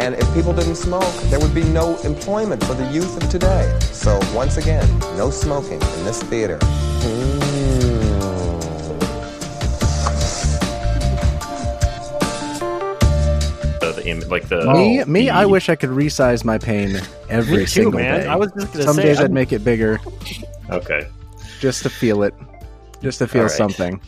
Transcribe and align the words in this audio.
And 0.00 0.14
if 0.14 0.32
people 0.34 0.52
didn't 0.54 0.76
smoke, 0.76 1.12
there 1.24 1.38
would 1.38 1.54
be 1.54 1.62
no 1.64 1.96
employment 1.98 2.64
for 2.64 2.74
the 2.74 2.86
youth 2.90 3.22
of 3.22 3.28
today. 3.28 3.78
So 3.92 4.18
once 4.34 4.56
again, 4.56 4.88
no 5.16 5.30
smoking 5.30 5.74
in 5.80 6.04
this 6.04 6.22
theater. 6.22 6.58
The, 13.80 14.02
the 14.20 14.26
like 14.28 14.48
the 14.48 14.64
me, 14.72 15.02
oh, 15.02 15.04
me, 15.06 15.24
the- 15.26 15.30
I 15.30 15.46
wish 15.46 15.68
I 15.68 15.74
could 15.76 15.90
resize 15.90 16.44
my 16.44 16.58
pain 16.58 17.00
every 17.28 17.58
Me 17.58 17.62
too, 17.62 17.66
single 17.66 17.92
man. 17.92 18.20
day. 18.20 18.26
I 18.26 18.36
was 18.36 18.52
just 18.52 18.72
gonna 18.72 18.84
Some 18.84 18.96
say, 18.96 19.02
days 19.04 19.18
I'd 19.18 19.24
I'm- 19.24 19.32
make 19.32 19.52
it 19.52 19.64
bigger 19.64 20.00
Okay. 20.70 21.06
just 21.60 21.82
to 21.84 21.90
feel 21.90 22.22
it, 22.22 22.34
just 23.02 23.18
to 23.18 23.26
feel 23.26 23.42
All 23.42 23.48
right. 23.48 23.56
something. 23.56 24.00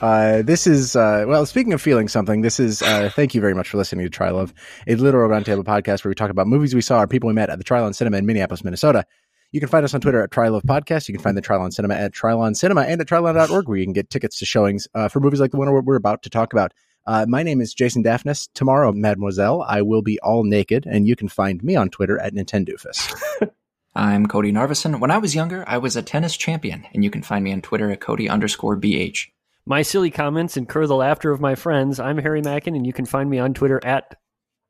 Uh, 0.00 0.42
this 0.42 0.66
is 0.66 0.96
uh, 0.96 1.24
well. 1.26 1.44
Speaking 1.46 1.72
of 1.72 1.82
feeling 1.82 2.08
something, 2.08 2.40
this 2.40 2.58
is. 2.58 2.82
Uh, 2.82 3.10
thank 3.14 3.34
you 3.34 3.40
very 3.40 3.54
much 3.54 3.68
for 3.68 3.76
listening 3.76 4.04
to 4.04 4.10
Try 4.10 4.30
Love, 4.30 4.54
a 4.86 4.94
literal 4.94 5.28
roundtable 5.28 5.64
podcast 5.64 6.04
where 6.04 6.10
we 6.10 6.14
talk 6.14 6.30
about 6.30 6.46
movies 6.46 6.74
we 6.74 6.80
saw 6.80 7.02
or 7.02 7.06
people 7.06 7.28
we 7.28 7.34
met 7.34 7.50
at 7.50 7.58
the 7.58 7.64
Trylon 7.64 7.94
Cinema 7.94 8.16
in 8.16 8.26
Minneapolis, 8.26 8.64
Minnesota. 8.64 9.04
You 9.52 9.60
can 9.60 9.68
find 9.68 9.84
us 9.84 9.92
on 9.92 10.00
Twitter 10.00 10.22
at 10.22 10.30
Trylove 10.30 10.62
Podcast. 10.62 11.08
You 11.08 11.14
can 11.14 11.22
find 11.22 11.36
the 11.36 11.42
Trylon 11.42 11.72
Cinema 11.74 11.94
at 11.94 12.12
Trylon 12.12 12.56
Cinema 12.56 12.82
and 12.82 13.00
at 13.02 13.06
Trylon.org, 13.06 13.68
where 13.68 13.76
you 13.76 13.84
can 13.84 13.92
get 13.92 14.08
tickets 14.08 14.38
to 14.38 14.46
showings 14.46 14.88
uh, 14.94 15.08
for 15.08 15.20
movies 15.20 15.40
like 15.40 15.50
the 15.50 15.58
one 15.58 15.70
we're, 15.70 15.82
we're 15.82 15.96
about 15.96 16.22
to 16.22 16.30
talk 16.30 16.54
about. 16.54 16.72
Uh, 17.06 17.26
my 17.28 17.42
name 17.42 17.60
is 17.60 17.74
Jason 17.74 18.02
Daphnis. 18.02 18.48
Tomorrow, 18.54 18.92
Mademoiselle, 18.92 19.62
I 19.62 19.82
will 19.82 20.02
be 20.02 20.18
all 20.20 20.44
naked, 20.44 20.86
and 20.86 21.06
you 21.06 21.16
can 21.16 21.28
find 21.28 21.62
me 21.62 21.76
on 21.76 21.90
Twitter 21.90 22.18
at 22.18 22.32
Nintendoofus. 22.32 23.14
I'm 23.94 24.26
Cody 24.26 24.52
Narvison. 24.52 25.00
When 25.00 25.10
I 25.10 25.18
was 25.18 25.34
younger, 25.34 25.64
I 25.66 25.76
was 25.76 25.96
a 25.96 26.02
tennis 26.02 26.36
champion, 26.36 26.86
and 26.94 27.04
you 27.04 27.10
can 27.10 27.22
find 27.22 27.44
me 27.44 27.52
on 27.52 27.60
Twitter 27.60 27.90
at 27.90 28.00
Cody 28.00 28.28
underscore 28.28 28.78
BH. 28.78 29.28
My 29.64 29.82
silly 29.82 30.10
comments 30.10 30.56
incur 30.56 30.86
the 30.86 30.96
laughter 30.96 31.30
of 31.30 31.40
my 31.40 31.54
friends. 31.54 32.00
I'm 32.00 32.18
Harry 32.18 32.42
Mackin, 32.42 32.74
and 32.74 32.84
you 32.86 32.92
can 32.92 33.06
find 33.06 33.30
me 33.30 33.38
on 33.38 33.54
Twitter 33.54 33.80
at 33.84 34.16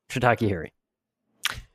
Shiitake 0.09 0.47
Harry. 0.47 0.71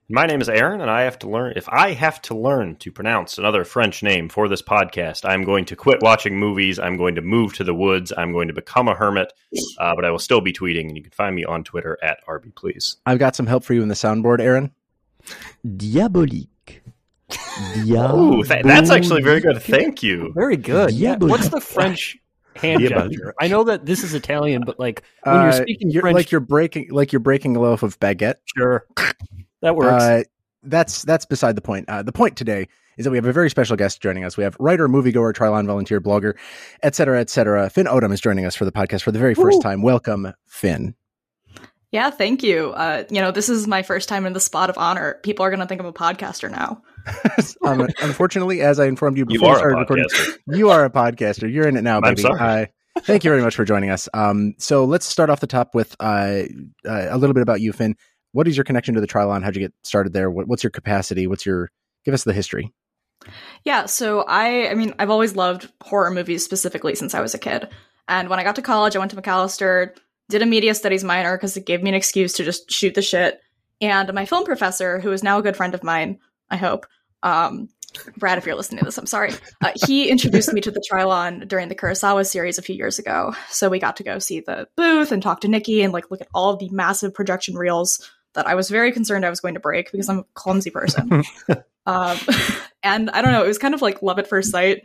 My 0.08 0.24
name 0.24 0.40
is 0.40 0.48
Aaron, 0.48 0.80
and 0.80 0.88
I 0.90 1.02
have 1.02 1.18
to 1.18 1.28
learn. 1.28 1.52
If 1.56 1.68
I 1.68 1.92
have 1.92 2.22
to 2.22 2.34
learn 2.38 2.76
to 2.76 2.92
pronounce 2.92 3.36
another 3.36 3.64
French 3.64 4.02
name 4.04 4.28
for 4.28 4.48
this 4.48 4.62
podcast, 4.62 5.28
I'm 5.28 5.42
going 5.42 5.64
to 5.66 5.76
quit 5.76 6.00
watching 6.00 6.38
movies. 6.38 6.78
I'm 6.78 6.96
going 6.96 7.16
to 7.16 7.20
move 7.20 7.54
to 7.54 7.64
the 7.64 7.74
woods. 7.74 8.12
I'm 8.16 8.32
going 8.32 8.48
to 8.48 8.54
become 8.54 8.86
a 8.88 8.94
hermit, 8.94 9.32
uh, 9.78 9.94
but 9.96 10.04
I 10.04 10.10
will 10.10 10.20
still 10.20 10.40
be 10.40 10.52
tweeting, 10.52 10.86
and 10.86 10.96
you 10.96 11.02
can 11.02 11.10
find 11.12 11.34
me 11.34 11.44
on 11.44 11.64
Twitter 11.64 11.98
at 12.00 12.20
RB 12.26 12.54
Please. 12.54 12.96
I've 13.04 13.18
got 13.18 13.34
some 13.34 13.48
help 13.48 13.64
for 13.64 13.74
you 13.74 13.82
in 13.82 13.88
the 13.88 13.94
soundboard, 13.94 14.40
Aaron. 14.40 14.70
Diabolique. 15.66 16.46
Dia- 17.84 18.14
Ooh, 18.14 18.44
th- 18.44 18.62
that's 18.64 18.90
actually 18.90 19.22
very 19.22 19.40
good. 19.40 19.60
Thank 19.60 20.02
you. 20.04 20.32
Very 20.34 20.56
good. 20.56 20.92
Yeah, 20.92 21.16
Diabolique. 21.16 21.30
What's 21.30 21.48
the 21.48 21.60
French 21.60 22.16
hand 22.58 22.80
Diabolique. 22.80 23.12
gesture? 23.12 23.34
I 23.40 23.48
know 23.48 23.64
that 23.64 23.86
this 23.86 24.04
is 24.04 24.14
Italian, 24.14 24.62
but 24.64 24.78
like 24.78 25.02
when 25.24 25.34
you're 25.34 25.48
Uh, 25.48 25.52
speaking 25.52 25.90
you're, 25.90 26.02
French, 26.02 26.14
like 26.14 26.30
you're 26.30 26.40
breaking, 26.40 26.88
like 26.90 27.12
you're 27.12 27.20
breaking 27.20 27.56
a 27.56 27.60
loaf 27.60 27.82
of 27.82 27.98
baguette. 28.00 28.36
sure, 28.56 28.86
that 29.62 29.76
works. 29.76 30.02
Uh, 30.02 30.22
that's 30.64 31.02
that's 31.04 31.24
beside 31.24 31.56
the 31.56 31.62
point. 31.62 31.88
Uh, 31.88 32.02
the 32.02 32.12
point 32.12 32.36
today 32.36 32.66
is 32.96 33.04
that 33.04 33.10
we 33.10 33.16
have 33.16 33.26
a 33.26 33.32
very 33.32 33.48
special 33.48 33.76
guest 33.76 34.02
joining 34.02 34.24
us. 34.24 34.36
We 34.36 34.42
have 34.44 34.56
writer, 34.58 34.88
moviegoer, 34.88 35.32
Trylon 35.32 35.66
volunteer, 35.66 36.00
blogger, 36.00 36.34
et 36.82 36.94
cetera, 36.96 37.20
et 37.20 37.30
cetera. 37.30 37.70
Finn 37.70 37.86
Odum 37.86 38.12
is 38.12 38.20
joining 38.20 38.44
us 38.44 38.56
for 38.56 38.64
the 38.64 38.72
podcast 38.72 39.02
for 39.02 39.12
the 39.12 39.20
very 39.20 39.34
first 39.34 39.58
Woo. 39.58 39.62
time. 39.62 39.82
Welcome, 39.82 40.32
Finn. 40.46 40.94
Yeah, 41.92 42.10
thank 42.10 42.42
you. 42.42 42.72
Uh, 42.72 43.04
you 43.08 43.20
know, 43.22 43.30
this 43.30 43.48
is 43.48 43.66
my 43.66 43.82
first 43.82 44.10
time 44.10 44.26
in 44.26 44.34
the 44.34 44.40
spot 44.40 44.68
of 44.68 44.76
honor. 44.76 45.18
People 45.22 45.44
are 45.44 45.48
going 45.48 45.60
to 45.60 45.66
think 45.66 45.80
I'm 45.80 45.86
a 45.86 45.92
podcaster 45.92 46.50
now. 46.50 46.82
um, 47.64 47.88
unfortunately, 48.02 48.60
as 48.60 48.80
I 48.80 48.86
informed 48.86 49.16
you 49.16 49.26
You 49.28 49.38
before 49.38 49.52
we 49.52 49.58
started 49.58 49.78
recording, 49.78 50.06
you 50.46 50.70
are 50.70 50.84
a 50.84 50.90
podcaster. 50.90 51.52
You're 51.52 51.68
in 51.68 51.76
it 51.76 51.82
now, 51.82 51.96
I'm 51.96 52.02
baby. 52.02 52.22
sorry. 52.22 52.40
Uh, 52.40 52.66
thank 53.00 53.24
you 53.24 53.30
very 53.30 53.42
much 53.42 53.54
for 53.54 53.64
joining 53.64 53.90
us. 53.90 54.08
Um, 54.14 54.54
so 54.58 54.84
let's 54.84 55.06
start 55.06 55.30
off 55.30 55.40
the 55.40 55.46
top 55.46 55.74
with 55.74 55.94
uh, 56.00 56.42
uh, 56.86 57.06
a 57.10 57.18
little 57.18 57.34
bit 57.34 57.42
about 57.42 57.60
you, 57.60 57.72
Finn. 57.72 57.96
What 58.32 58.46
is 58.46 58.56
your 58.56 58.64
connection 58.64 58.94
to 58.94 59.00
the 59.00 59.06
Trylon? 59.06 59.42
How'd 59.42 59.56
you 59.56 59.62
get 59.62 59.74
started 59.82 60.12
there? 60.12 60.30
What, 60.30 60.48
what's 60.48 60.62
your 60.62 60.70
capacity? 60.70 61.26
What's 61.26 61.46
your 61.46 61.70
give 62.04 62.14
us 62.14 62.24
the 62.24 62.32
history? 62.32 62.72
Yeah, 63.64 63.86
so 63.86 64.22
I 64.22 64.68
I 64.68 64.74
mean, 64.74 64.94
I've 64.98 65.10
always 65.10 65.34
loved 65.34 65.70
horror 65.82 66.10
movies 66.10 66.44
specifically 66.44 66.94
since 66.94 67.14
I 67.14 67.20
was 67.20 67.34
a 67.34 67.38
kid. 67.38 67.68
And 68.06 68.28
when 68.28 68.38
I 68.38 68.44
got 68.44 68.56
to 68.56 68.62
college, 68.62 68.96
I 68.96 68.98
went 68.98 69.10
to 69.10 69.16
Macalester, 69.16 69.94
did 70.28 70.42
a 70.42 70.46
media 70.46 70.74
studies 70.74 71.04
minor 71.04 71.36
because 71.36 71.56
it 71.56 71.66
gave 71.66 71.82
me 71.82 71.90
an 71.90 71.94
excuse 71.94 72.32
to 72.34 72.44
just 72.44 72.70
shoot 72.70 72.94
the 72.94 73.02
shit. 73.02 73.40
And 73.80 74.12
my 74.12 74.24
film 74.24 74.44
professor, 74.44 74.98
who 74.98 75.12
is 75.12 75.22
now 75.22 75.38
a 75.38 75.42
good 75.42 75.56
friend 75.56 75.74
of 75.74 75.84
mine, 75.84 76.18
I 76.50 76.56
hope, 76.56 76.86
um, 77.22 77.68
Brad, 78.16 78.38
if 78.38 78.46
you're 78.46 78.54
listening 78.54 78.80
to 78.80 78.84
this, 78.84 78.98
I'm 78.98 79.06
sorry. 79.06 79.32
Uh, 79.62 79.72
he 79.86 80.08
introduced 80.08 80.52
me 80.52 80.60
to 80.60 80.70
the 80.70 80.84
Trylon 80.90 81.48
during 81.48 81.68
the 81.68 81.74
Kurosawa 81.74 82.26
series 82.26 82.58
a 82.58 82.62
few 82.62 82.74
years 82.74 82.98
ago. 82.98 83.34
So 83.48 83.68
we 83.68 83.78
got 83.78 83.96
to 83.96 84.04
go 84.04 84.18
see 84.18 84.40
the 84.40 84.68
booth 84.76 85.10
and 85.10 85.22
talk 85.22 85.40
to 85.40 85.48
Nikki 85.48 85.82
and 85.82 85.92
like 85.92 86.10
look 86.10 86.20
at 86.20 86.28
all 86.34 86.56
the 86.56 86.68
massive 86.68 87.14
projection 87.14 87.56
reels 87.56 88.08
that 88.34 88.46
I 88.46 88.54
was 88.54 88.68
very 88.68 88.92
concerned 88.92 89.24
I 89.24 89.30
was 89.30 89.40
going 89.40 89.54
to 89.54 89.60
break 89.60 89.90
because 89.90 90.08
I'm 90.08 90.20
a 90.20 90.24
clumsy 90.34 90.70
person. 90.70 91.24
um, 91.86 92.18
and 92.82 93.10
I 93.10 93.22
don't 93.22 93.32
know, 93.32 93.44
it 93.44 93.48
was 93.48 93.58
kind 93.58 93.74
of 93.74 93.82
like 93.82 94.02
love 94.02 94.18
at 94.18 94.28
first 94.28 94.50
sight. 94.50 94.84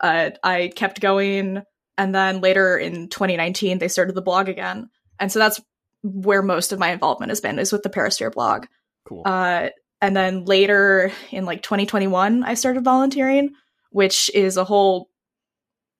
Uh, 0.00 0.30
I 0.42 0.72
kept 0.74 1.00
going, 1.00 1.62
and 1.96 2.14
then 2.14 2.40
later 2.40 2.76
in 2.76 3.08
2019, 3.08 3.78
they 3.78 3.88
started 3.88 4.14
the 4.14 4.22
blog 4.22 4.48
again, 4.48 4.90
and 5.20 5.30
so 5.30 5.38
that's 5.38 5.60
where 6.02 6.42
most 6.42 6.72
of 6.72 6.78
my 6.78 6.90
involvement 6.90 7.30
has 7.30 7.40
been 7.40 7.58
is 7.58 7.72
with 7.72 7.82
the 7.82 7.90
Perisphere 7.90 8.30
blog. 8.30 8.66
cool. 9.04 9.22
Uh, 9.24 9.68
and 10.04 10.14
then 10.16 10.44
later 10.44 11.10
in 11.30 11.44
like 11.44 11.62
2021, 11.62 12.44
I 12.44 12.54
started 12.54 12.84
volunteering, 12.84 13.54
which 13.90 14.30
is 14.34 14.56
a 14.56 14.64
whole 14.64 15.08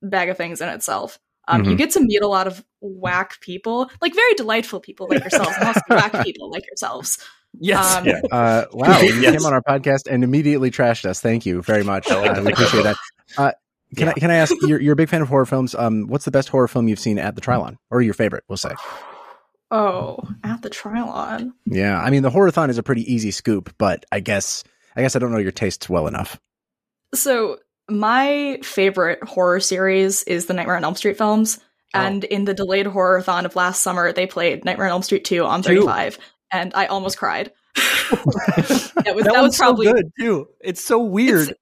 bag 0.02 0.28
of 0.28 0.36
things 0.36 0.60
in 0.60 0.68
itself. 0.68 1.18
Um, 1.48 1.64
You 1.64 1.74
Mhm. 1.74 1.78
get 1.78 1.90
to 1.92 2.00
meet 2.00 2.22
a 2.22 2.26
lot 2.28 2.46
of 2.46 2.64
whack 2.80 3.40
people, 3.40 3.90
like 4.00 4.14
very 4.14 4.34
delightful 4.34 4.80
people 4.80 5.06
like 5.08 5.20
yourselves, 5.20 5.56
and 5.58 5.66
also 5.68 5.80
whack 5.88 6.12
people 6.24 6.50
like 6.50 6.66
yourselves. 6.66 7.18
yes. 7.58 7.96
um, 7.96 8.06
Yeah. 8.06 8.20
Uh, 8.30 8.64
wow, 8.72 8.98
you 9.00 9.20
Yes. 9.20 9.32
came 9.36 9.46
on 9.46 9.52
our 9.54 9.62
podcast 9.62 10.10
and 10.10 10.22
immediately 10.24 10.70
trashed 10.70 11.04
us. 11.04 11.20
Thank 11.20 11.46
you 11.46 11.62
very 11.62 11.82
much. 11.84 12.10
I 12.10 12.28
Uh, 12.28 12.42
we 12.42 12.52
appreciate 12.52 12.82
that. 12.84 12.96
Uh, 13.38 13.52
can 13.96 14.08
I 14.08 14.12
can 14.14 14.30
I 14.30 14.36
ask? 14.36 14.52
You're, 14.62 14.80
you're 14.80 14.92
a 14.94 14.96
big 14.96 15.08
fan 15.08 15.22
of 15.22 15.28
horror 15.28 15.46
films. 15.46 15.74
Um, 15.74 16.06
what's 16.08 16.24
the 16.24 16.30
best 16.30 16.48
horror 16.48 16.66
film 16.68 16.88
you've 16.88 16.98
seen 16.98 17.18
at 17.18 17.34
the 17.36 17.40
Trylon, 17.40 17.76
or 17.90 18.02
your 18.02 18.14
favorite? 18.14 18.44
We'll 18.48 18.56
say. 18.58 18.72
Oh, 19.74 20.20
at 20.44 20.62
the 20.62 20.70
Trylon. 20.70 21.50
Yeah, 21.66 22.00
I 22.00 22.10
mean 22.10 22.22
the 22.22 22.30
horror-thon 22.30 22.70
is 22.70 22.78
a 22.78 22.82
pretty 22.84 23.12
easy 23.12 23.32
scoop, 23.32 23.74
but 23.76 24.06
I 24.12 24.20
guess 24.20 24.62
I 24.94 25.02
guess 25.02 25.16
I 25.16 25.18
don't 25.18 25.32
know 25.32 25.38
your 25.38 25.50
tastes 25.50 25.88
well 25.88 26.06
enough. 26.06 26.38
So 27.12 27.58
my 27.90 28.60
favorite 28.62 29.24
horror 29.24 29.58
series 29.58 30.22
is 30.22 30.46
the 30.46 30.54
Nightmare 30.54 30.76
on 30.76 30.84
Elm 30.84 30.94
Street 30.94 31.18
films. 31.18 31.58
Oh. 31.92 31.98
And 32.00 32.22
in 32.22 32.44
the 32.44 32.54
delayed 32.54 32.86
horror-thon 32.86 33.46
of 33.46 33.56
last 33.56 33.80
summer, 33.80 34.12
they 34.12 34.28
played 34.28 34.64
Nightmare 34.64 34.86
on 34.86 34.92
Elm 34.92 35.02
Street 35.02 35.24
2 35.24 35.44
on 35.44 35.64
35. 35.64 36.18
And 36.52 36.72
I 36.74 36.86
almost 36.86 37.18
cried. 37.18 37.50
that 37.74 38.24
was, 38.24 38.92
that, 38.92 39.04
that, 39.04 39.42
was 39.42 39.56
probably 39.56 39.86
so 39.86 39.92
good 39.92 40.12
too. 40.20 40.48
It's 40.60 40.84
so 40.84 41.02
weird. 41.02 41.48
It's, 41.48 41.58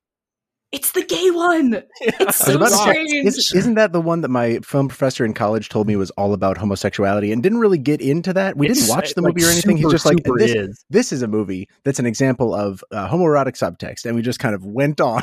it's 0.72 0.92
the 0.92 1.04
gay 1.04 1.30
one. 1.30 1.82
It's 2.00 2.38
so 2.38 2.56
about 2.56 2.70
to 2.70 2.76
say, 2.76 3.06
strange. 3.06 3.26
is, 3.26 3.52
isn't 3.54 3.74
that 3.74 3.92
the 3.92 4.00
one 4.00 4.22
that 4.22 4.28
my 4.28 4.58
film 4.60 4.88
professor 4.88 5.24
in 5.24 5.34
college 5.34 5.68
told 5.68 5.86
me 5.86 5.96
was 5.96 6.10
all 6.12 6.32
about 6.32 6.58
homosexuality 6.58 7.30
and 7.32 7.42
didn't 7.42 7.58
really 7.58 7.78
get 7.78 8.00
into 8.00 8.32
that? 8.32 8.56
We 8.56 8.68
It's, 8.68 8.80
didn't 8.80 8.90
watch 8.96 9.14
the 9.14 9.22
like, 9.22 9.34
movie 9.34 9.46
or 9.46 9.50
anything. 9.50 9.76
He's 9.76 9.90
just 9.90 10.06
like 10.06 10.22
this, 10.24 10.54
is. 10.54 10.84
this 10.90 11.12
is 11.12 11.22
a 11.22 11.28
movie 11.28 11.68
that's 11.84 11.98
an 11.98 12.06
example 12.06 12.54
of 12.54 12.82
uh, 12.90 13.08
homoerotic 13.08 13.56
subtext, 13.56 14.06
and 14.06 14.16
we 14.16 14.22
just 14.22 14.38
kind 14.38 14.54
of 14.54 14.64
went 14.64 15.00
on. 15.00 15.22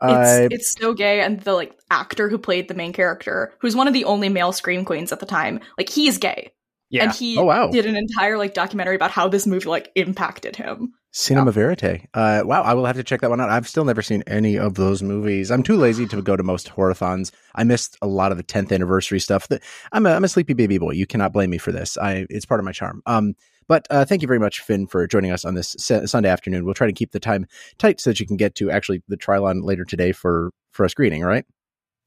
Uh, 0.00 0.40
it's, 0.50 0.54
it's 0.54 0.74
so 0.78 0.92
gay 0.92 1.22
and 1.22 1.40
the 1.42 1.52
like 1.52 1.72
actor 1.90 2.28
who 2.28 2.36
played 2.36 2.68
the 2.68 2.74
main 2.74 2.92
character 2.92 3.54
who's 3.60 3.74
one 3.74 3.86
of 3.86 3.94
the 3.94 4.04
only 4.04 4.28
male 4.28 4.52
scream 4.52 4.84
queens 4.84 5.12
at 5.12 5.20
the 5.20 5.24
time 5.24 5.60
like 5.78 5.88
he's 5.88 6.18
gay 6.18 6.52
Yeah. 6.90 7.04
and 7.04 7.12
he 7.12 7.36
Oh, 7.38 7.44
wow. 7.44 7.70
did 7.70 7.86
an 7.86 7.96
entire 7.96 8.38
like 8.38 8.54
documentary 8.54 8.94
about 8.96 9.10
how 9.10 9.28
this 9.28 9.46
movie 9.46 9.68
like 9.68 9.90
impacted 9.94 10.56
him 10.56 10.92
Cinema 11.16 11.52
Verite. 11.52 12.06
Uh, 12.12 12.42
wow, 12.44 12.62
I 12.62 12.74
will 12.74 12.84
have 12.86 12.96
to 12.96 13.04
check 13.04 13.20
that 13.20 13.30
one 13.30 13.40
out. 13.40 13.48
I've 13.48 13.68
still 13.68 13.84
never 13.84 14.02
seen 14.02 14.24
any 14.26 14.58
of 14.58 14.74
those 14.74 15.00
movies. 15.00 15.48
I'm 15.52 15.62
too 15.62 15.76
lazy 15.76 16.06
to 16.08 16.20
go 16.20 16.34
to 16.34 16.42
most 16.42 16.68
horathons. 16.70 17.30
I 17.54 17.62
missed 17.62 17.96
a 18.02 18.08
lot 18.08 18.32
of 18.32 18.36
the 18.36 18.42
10th 18.42 18.72
anniversary 18.72 19.20
stuff. 19.20 19.46
That 19.46 19.62
I'm 19.92 20.06
a, 20.06 20.10
I'm 20.10 20.24
a 20.24 20.28
sleepy 20.28 20.54
baby 20.54 20.76
boy. 20.78 20.90
You 20.90 21.06
cannot 21.06 21.32
blame 21.32 21.50
me 21.50 21.58
for 21.58 21.70
this. 21.70 21.96
I 21.96 22.26
it's 22.30 22.44
part 22.46 22.58
of 22.58 22.64
my 22.64 22.72
charm. 22.72 23.00
Um, 23.06 23.34
but 23.68 23.86
uh, 23.90 24.04
thank 24.04 24.22
you 24.22 24.26
very 24.28 24.40
much, 24.40 24.58
Finn, 24.60 24.88
for 24.88 25.06
joining 25.06 25.30
us 25.30 25.44
on 25.44 25.54
this 25.54 25.76
sa- 25.78 26.04
Sunday 26.04 26.28
afternoon. 26.28 26.64
We'll 26.64 26.74
try 26.74 26.88
to 26.88 26.92
keep 26.92 27.12
the 27.12 27.20
time 27.20 27.46
tight 27.78 28.00
so 28.00 28.10
that 28.10 28.18
you 28.18 28.26
can 28.26 28.36
get 28.36 28.56
to 28.56 28.72
actually 28.72 29.02
the 29.06 29.16
Trylon 29.16 29.62
later 29.62 29.84
today 29.84 30.10
for 30.10 30.50
for 30.72 30.84
a 30.84 30.90
screening. 30.90 31.22
Right? 31.22 31.44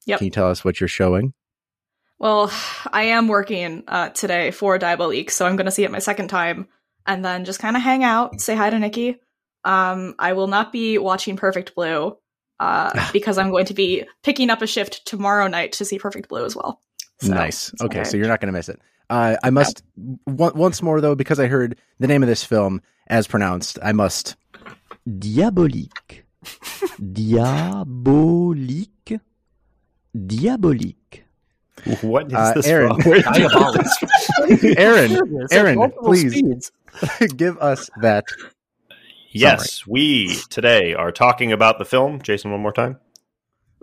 Yep. 0.04 0.18
Can 0.18 0.24
you 0.26 0.30
tell 0.30 0.50
us 0.50 0.66
what 0.66 0.80
you're 0.82 0.88
showing? 0.88 1.32
Well, 2.18 2.52
I 2.92 3.04
am 3.04 3.28
working 3.28 3.84
uh, 3.86 4.08
today 4.10 4.50
for 4.50 4.78
Diabolique, 4.78 5.30
so 5.30 5.46
I'm 5.46 5.56
going 5.56 5.66
to 5.66 5.70
see 5.70 5.84
it 5.84 5.90
my 5.90 6.00
second 6.00 6.28
time, 6.28 6.66
and 7.06 7.24
then 7.24 7.44
just 7.44 7.60
kind 7.60 7.76
of 7.76 7.82
hang 7.82 8.02
out, 8.02 8.40
say 8.40 8.56
hi 8.56 8.70
to 8.70 8.78
Nikki. 8.78 9.20
Um, 9.64 10.14
I 10.18 10.32
will 10.32 10.48
not 10.48 10.72
be 10.72 10.98
watching 10.98 11.36
Perfect 11.36 11.74
Blue 11.74 12.16
uh, 12.58 13.08
because 13.12 13.38
I'm 13.38 13.50
going 13.50 13.66
to 13.66 13.74
be 13.74 14.04
picking 14.22 14.50
up 14.50 14.62
a 14.62 14.66
shift 14.66 15.06
tomorrow 15.06 15.46
night 15.46 15.72
to 15.72 15.84
see 15.84 15.98
Perfect 15.98 16.28
Blue 16.28 16.44
as 16.44 16.56
well. 16.56 16.80
So, 17.20 17.34
nice. 17.34 17.72
Okay, 17.80 18.00
okay. 18.00 18.08
so 18.08 18.16
you're 18.16 18.28
not 18.28 18.40
going 18.40 18.52
to 18.52 18.58
miss 18.58 18.68
it. 18.68 18.80
Uh, 19.10 19.36
I 19.42 19.50
must 19.50 19.82
w- 20.26 20.52
once 20.54 20.82
more 20.82 21.00
though, 21.00 21.14
because 21.14 21.40
I 21.40 21.46
heard 21.46 21.78
the 21.98 22.06
name 22.06 22.22
of 22.22 22.28
this 22.28 22.44
film 22.44 22.82
as 23.06 23.26
pronounced. 23.26 23.78
I 23.82 23.92
must. 23.92 24.36
Diabolique. 25.06 26.24
Diabolique. 27.12 27.88
Diabolique. 30.14 30.97
What 32.02 32.26
is 32.28 32.34
Uh, 32.34 32.52
this 32.54 32.66
Aaron. 32.66 33.00
from? 33.00 33.10
Where- 33.10 34.78
Aaron, 34.78 35.46
Aaron, 35.50 35.92
please 36.02 36.32
speeds. 36.32 36.72
give 37.36 37.58
us 37.58 37.88
that. 38.00 38.24
yes, 39.30 39.86
we 39.86 40.36
today 40.50 40.94
are 40.94 41.12
talking 41.12 41.52
about 41.52 41.78
the 41.78 41.84
film. 41.84 42.20
Jason, 42.22 42.50
one 42.50 42.60
more 42.60 42.72
time. 42.72 42.98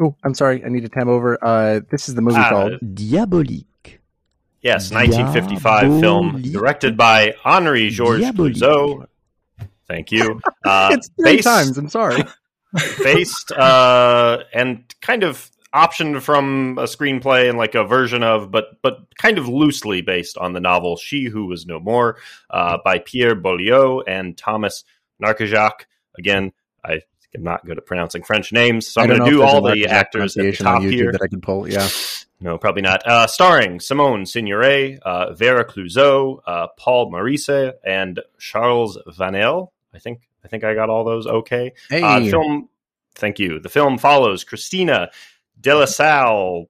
Oh, 0.01 0.15
I'm 0.23 0.33
sorry. 0.33 0.63
I 0.65 0.67
need 0.69 0.81
to 0.81 0.89
tab 0.89 1.07
over. 1.07 1.37
Uh, 1.43 1.79
this 1.89 2.09
is 2.09 2.15
the 2.15 2.21
movie 2.21 2.37
Ah, 2.39 2.49
called. 2.49 2.73
Diabolique. 2.95 3.99
Yes, 4.61 4.91
1955 4.91 5.99
film 6.01 6.41
directed 6.41 6.97
by 6.97 7.33
Henri 7.43 7.89
Georges 7.89 8.25
Diabolique. 8.31 8.57
Clouzot. 8.57 9.07
Thank 9.87 10.11
you. 10.11 10.41
Uh, 10.65 10.89
it's 10.93 11.07
three 11.09 11.35
based, 11.37 11.43
times. 11.45 11.77
I'm 11.77 11.87
sorry. 11.89 12.23
based 13.03 13.51
uh, 13.51 14.39
and 14.53 14.83
kind 15.01 15.23
of 15.23 15.49
optioned 15.75 16.21
from 16.21 16.77
a 16.77 16.83
screenplay 16.83 17.49
and 17.49 17.57
like 17.57 17.75
a 17.75 17.83
version 17.83 18.23
of, 18.23 18.49
but 18.49 18.81
but 18.81 18.99
kind 19.15 19.37
of 19.37 19.47
loosely 19.47 20.01
based 20.01 20.37
on 20.37 20.53
the 20.53 20.59
novel 20.59 20.97
"She 20.97 21.25
Who 21.25 21.47
Was 21.47 21.65
No 21.65 21.79
More" 21.79 22.17
uh, 22.49 22.77
by 22.83 22.99
Pierre 22.99 23.35
Boileau 23.35 24.01
and 24.07 24.37
Thomas 24.37 24.83
Narcejac. 25.21 25.85
Again, 26.17 26.53
I 26.83 27.01
am 27.35 27.43
not 27.43 27.65
good 27.65 27.77
at 27.77 27.85
pronouncing 27.85 28.23
French 28.23 28.51
names, 28.53 28.87
so 28.87 29.01
I'm 29.01 29.07
going 29.07 29.23
to 29.23 29.29
do 29.29 29.43
all 29.43 29.61
the 29.61 29.87
actors 29.87 30.37
at 30.37 30.45
the 30.45 30.51
top 30.53 30.81
here. 30.81 31.11
that 31.11 31.21
I 31.21 31.27
can 31.27 31.41
pull. 31.41 31.69
Yeah. 31.69 31.87
No, 32.39 32.57
probably 32.57 32.81
not. 32.81 33.05
Uh, 33.07 33.27
starring 33.27 33.79
Simone 33.79 34.23
Signoret, 34.23 34.99
uh, 34.99 35.33
Vera 35.33 35.65
Clouzot, 35.65 36.41
uh, 36.45 36.67
Paul 36.77 37.11
Meurisse, 37.11 37.73
and 37.83 38.19
Charles 38.37 38.97
Vanel. 39.07 39.69
I 39.93 39.99
think 39.99 40.21
I 40.43 40.47
think 40.47 40.63
I 40.63 40.73
got 40.73 40.89
all 40.89 41.03
those 41.03 41.27
okay. 41.27 41.73
Hey. 41.89 42.01
Uh, 42.01 42.19
the 42.19 42.29
film, 42.29 42.69
thank 43.15 43.39
you. 43.39 43.59
The 43.59 43.69
film 43.69 43.97
follows 43.97 44.43
Christina 44.43 45.09
De 45.59 45.73
La 45.73 45.85
Salle, 45.85 46.65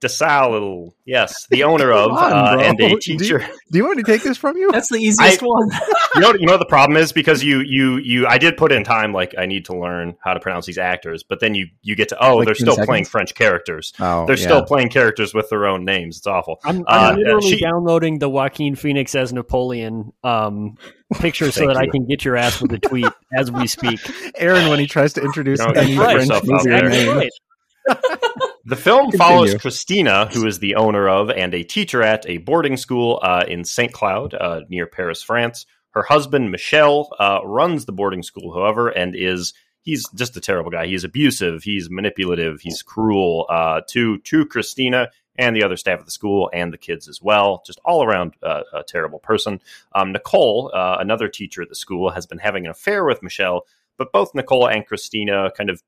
De 0.00 0.08
Salle, 0.08 0.94
yes, 1.04 1.46
the 1.50 1.62
owner 1.62 1.92
of 1.92 2.10
on, 2.12 2.32
uh, 2.32 2.62
and 2.62 2.78
Do 2.78 2.86
a 2.86 2.88
you- 2.90 2.98
teacher. 3.00 3.46
Do 3.70 3.78
you 3.78 3.84
want 3.84 3.98
me 3.98 4.02
to 4.02 4.10
take 4.10 4.22
this 4.22 4.38
from 4.38 4.56
you? 4.56 4.72
That's 4.72 4.88
the 4.88 4.96
easiest 4.96 5.42
I- 5.42 5.46
one. 5.46 5.68
you 6.14 6.20
know, 6.22 6.32
you 6.34 6.46
know 6.46 6.56
the 6.56 6.64
problem 6.64 6.96
is 6.96 7.12
because 7.12 7.44
you 7.44 7.60
you 7.60 7.98
you 7.98 8.26
I 8.26 8.38
did 8.38 8.56
put 8.56 8.72
in 8.72 8.82
time 8.82 9.12
like 9.12 9.34
I 9.38 9.44
need 9.46 9.66
to 9.66 9.78
learn 9.78 10.16
how 10.24 10.32
to 10.34 10.40
pronounce 10.40 10.64
these 10.66 10.78
actors, 10.78 11.22
but 11.22 11.38
then 11.40 11.54
you 11.54 11.66
you 11.82 11.94
get 11.96 12.08
to 12.08 12.24
oh 12.26 12.36
Like 12.38 12.46
they're 12.46 12.54
still 12.54 12.72
seconds? 12.72 12.86
playing 12.86 13.04
French 13.04 13.34
characters. 13.34 13.92
Oh, 14.00 14.24
They're 14.26 14.36
yeah. 14.38 14.42
still 14.42 14.64
playing 14.64 14.88
characters 14.88 15.34
with 15.34 15.50
their 15.50 15.66
own 15.66 15.84
names. 15.84 16.16
It's 16.16 16.26
awful. 16.26 16.58
I'm, 16.64 16.80
Uh, 16.80 17.12
I'm 17.12 17.16
literally 17.18 17.50
she- 17.50 17.60
downloading 17.60 18.18
the 18.20 18.28
Joaquin 18.30 18.74
Phoenix 18.74 19.14
as 19.14 19.32
Napoleon 19.34 20.12
um, 20.24 20.76
picture 21.20 21.52
so 21.52 21.60
Thank 21.60 21.74
that 21.74 21.76
I 21.76 21.86
can 21.88 22.06
get 22.06 22.24
your 22.24 22.36
ass 22.36 22.60
with 22.62 22.72
a 22.72 22.78
tweet 22.78 23.06
as 23.36 23.52
we 23.52 23.66
speak. 23.66 24.00
Aaron 24.36 24.68
when 24.70 24.78
he 24.80 24.86
tries 24.86 25.12
to 25.12 25.20
introduce 25.22 25.60
You 25.60 25.66
know, 25.66 25.72
any 25.80 25.94
French 25.96 26.42
movie 26.44 26.70
name. 26.88 27.16
Right. 27.18 27.30
The 28.70 28.76
film 28.76 29.10
Continue. 29.10 29.18
follows 29.18 29.54
Christina, 29.54 30.26
who 30.26 30.46
is 30.46 30.58
the 30.58 30.76
owner 30.76 31.08
of 31.08 31.30
and 31.30 31.54
a 31.54 31.64
teacher 31.64 32.02
at 32.02 32.28
a 32.28 32.38
boarding 32.38 32.76
school 32.76 33.18
uh, 33.22 33.44
in 33.48 33.64
St. 33.64 33.92
Cloud 33.92 34.34
uh, 34.34 34.60
near 34.68 34.86
Paris, 34.86 35.22
France. 35.22 35.66
Her 35.90 36.02
husband, 36.02 36.52
Michel, 36.52 37.08
uh, 37.18 37.40
runs 37.42 37.84
the 37.84 37.92
boarding 37.92 38.22
school, 38.22 38.54
however, 38.54 38.88
and 38.88 39.16
is 39.16 39.54
he's 39.82 40.08
just 40.10 40.36
a 40.36 40.40
terrible 40.40 40.70
guy. 40.70 40.86
He's 40.86 41.04
abusive, 41.04 41.62
he's 41.64 41.90
manipulative, 41.90 42.60
he's 42.60 42.82
cruel 42.82 43.46
uh, 43.48 43.80
to 43.88 44.18
to 44.18 44.46
Christina 44.46 45.08
and 45.36 45.56
the 45.56 45.64
other 45.64 45.76
staff 45.76 45.98
at 45.98 46.04
the 46.04 46.10
school 46.10 46.50
and 46.52 46.72
the 46.72 46.78
kids 46.78 47.08
as 47.08 47.20
well. 47.20 47.62
Just 47.66 47.80
all 47.84 48.04
around 48.04 48.34
uh, 48.42 48.62
a 48.72 48.82
terrible 48.82 49.18
person. 49.18 49.60
Um, 49.94 50.12
Nicole, 50.12 50.70
uh, 50.72 50.98
another 51.00 51.28
teacher 51.28 51.62
at 51.62 51.70
the 51.70 51.74
school, 51.74 52.10
has 52.10 52.26
been 52.26 52.38
having 52.38 52.66
an 52.66 52.70
affair 52.70 53.04
with 53.04 53.22
Michelle, 53.22 53.66
but 53.96 54.12
both 54.12 54.34
Nicole 54.34 54.68
and 54.68 54.86
Christina 54.86 55.50
kind 55.56 55.70
of 55.70 55.82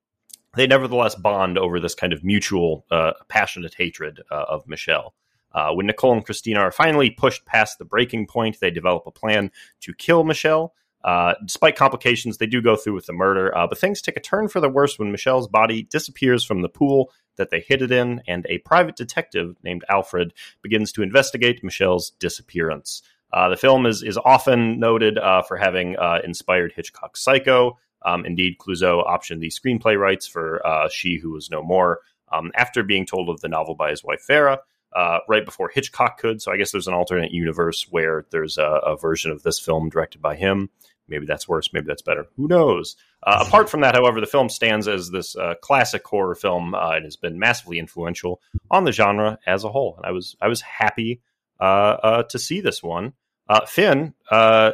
they 0.55 0.67
nevertheless 0.67 1.15
bond 1.15 1.59
over 1.59 1.81
this 1.81 1.95
kind 1.95 2.13
of 2.13 2.25
mutual, 2.25 2.85
uh, 2.91 3.13
passionate 3.29 3.75
hatred 3.75 4.21
uh, 4.31 4.45
of 4.49 4.67
Michelle. 4.69 5.15
Uh, 5.53 5.73
when 5.73 5.87
Nicole 5.87 6.13
and 6.13 6.25
Christina 6.25 6.61
are 6.61 6.73
finally 6.73 7.11
pushed 7.11 7.45
past 7.45 7.79
the 7.79 7.85
breaking 7.85 8.27
point, 8.27 8.59
they 8.61 8.71
develop 8.71 9.07
a 9.07 9.11
plan 9.11 9.51
to 9.81 9.95
kill 9.95 10.25
Michelle. 10.25 10.75
Uh, 11.05 11.35
despite 11.45 11.75
complications, 11.75 12.39
they 12.39 12.47
do 12.47 12.63
go 12.63 12.77
through 12.77 12.95
with 12.95 13.07
the 13.07 13.13
murder, 13.13 13.57
uh, 13.57 13.67
but 13.67 13.79
things 13.79 14.01
take 14.01 14.17
a 14.17 14.21
turn 14.21 14.47
for 14.47 14.61
the 14.61 14.69
worse 14.69 14.99
when 14.99 15.11
Michelle's 15.11 15.49
body 15.49 15.83
disappears 15.83 16.45
from 16.45 16.63
the 16.63 16.69
pool 16.69 17.11
that 17.37 17.51
they 17.51 17.61
hid 17.61 17.83
it 17.83 17.91
in, 17.91 18.23
and 18.29 18.47
a 18.49 18.59
private 18.59 18.95
detective 18.95 19.57
named 19.65 19.85
Alfred 19.89 20.33
begins 20.63 20.93
to 20.93 21.03
investigate 21.03 21.65
Michelle's 21.65 22.11
disappearance. 22.21 23.03
Uh, 23.33 23.49
the 23.49 23.57
film 23.57 23.87
is 23.87 24.03
is 24.03 24.19
often 24.19 24.79
noted 24.79 25.19
for 25.49 25.57
having 25.57 25.97
inspired 26.23 26.73
Hitchcock's 26.73 27.21
Psycho. 27.21 27.79
Um, 28.05 28.25
indeed, 28.27 28.59
Clouzot 28.59 29.07
optioned 29.07 29.41
the 29.41 29.51
screenplay 29.51 29.99
rights 29.99 30.27
for 30.27 30.65
uh, 30.67 30.89
She 30.89 31.19
Who 31.19 31.33
Was 31.33 31.51
No 31.51 31.63
More 31.63 32.01
um, 32.33 32.51
after 32.55 32.83
being 32.83 33.07
told 33.07 33.29
of 33.29 33.41
the 33.41 33.49
novel 33.49 33.75
by 33.75 33.91
his 33.91 34.03
wife 34.03 34.27
Vera, 34.27 34.61
uh, 34.95 35.19
right 35.29 35.45
before 35.45 35.71
Hitchcock 35.73 36.19
could. 36.19 36.43
So 36.43 36.53
I 36.53 36.57
guess 36.57 36.73
there's 36.73 36.89
an 36.89 36.95
alternate 36.95 37.33
universe 37.33 37.87
where 37.91 38.27
there's 38.31 38.59
a, 38.59 38.81
a 38.87 38.97
version 38.97 39.31
of 39.31 39.43
this 39.43 39.59
film 39.59 39.89
directed 39.89 40.21
by 40.21 40.37
him. 40.37 40.71
Maybe 41.09 41.27
that's 41.27 41.49
worse. 41.49 41.73
Maybe 41.73 41.87
that's 41.87 42.03
better. 42.03 42.27
Who 42.37 42.47
knows? 42.49 42.97
Uh, 43.23 43.45
apart 43.47 43.69
from 43.69 43.81
that, 43.81 43.95
however, 43.95 44.21
the 44.21 44.27
film 44.27 44.49
stands 44.49 44.89
as 44.89 45.11
this 45.11 45.37
uh, 45.37 45.55
classic 45.61 46.07
horror 46.07 46.35
film 46.35 46.75
uh, 46.75 46.93
and 46.93 47.05
has 47.05 47.17
been 47.17 47.39
massively 47.39 47.79
influential 47.79 48.41
on 48.71 48.85
the 48.85 48.93
genre 48.93 49.39
as 49.47 49.65
a 49.65 49.69
whole. 49.69 49.97
And 49.97 50.07
I 50.07 50.13
was 50.13 50.37
I 50.41 50.49
was 50.49 50.61
happy 50.61 51.21
uh, 51.61 51.65
uh, 52.03 52.23
to 52.25 52.39
see 52.39 52.61
this 52.61 52.83
one. 52.83 53.13
Uh, 53.49 53.67
Finn, 53.67 54.15
uh, 54.31 54.73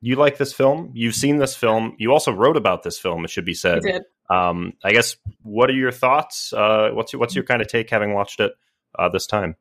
you 0.00 0.16
like 0.16 0.38
this 0.38 0.52
film? 0.52 0.90
You've 0.94 1.14
seen 1.14 1.36
this 1.36 1.54
film. 1.54 1.94
You 1.98 2.12
also 2.12 2.32
wrote 2.32 2.56
about 2.56 2.82
this 2.82 2.98
film. 2.98 3.24
It 3.24 3.30
should 3.30 3.44
be 3.44 3.52
I 3.52 3.54
said. 3.54 3.82
did. 3.82 4.02
Um, 4.28 4.72
I 4.84 4.92
guess. 4.92 5.16
What 5.42 5.70
are 5.70 5.74
your 5.74 5.92
thoughts? 5.92 6.52
Uh, 6.52 6.90
what's 6.92 7.12
your, 7.12 7.20
what's 7.20 7.34
your 7.34 7.44
kind 7.44 7.62
of 7.62 7.68
take 7.68 7.90
having 7.90 8.14
watched 8.14 8.40
it 8.40 8.52
uh, 8.98 9.08
this 9.08 9.26
time? 9.26 9.56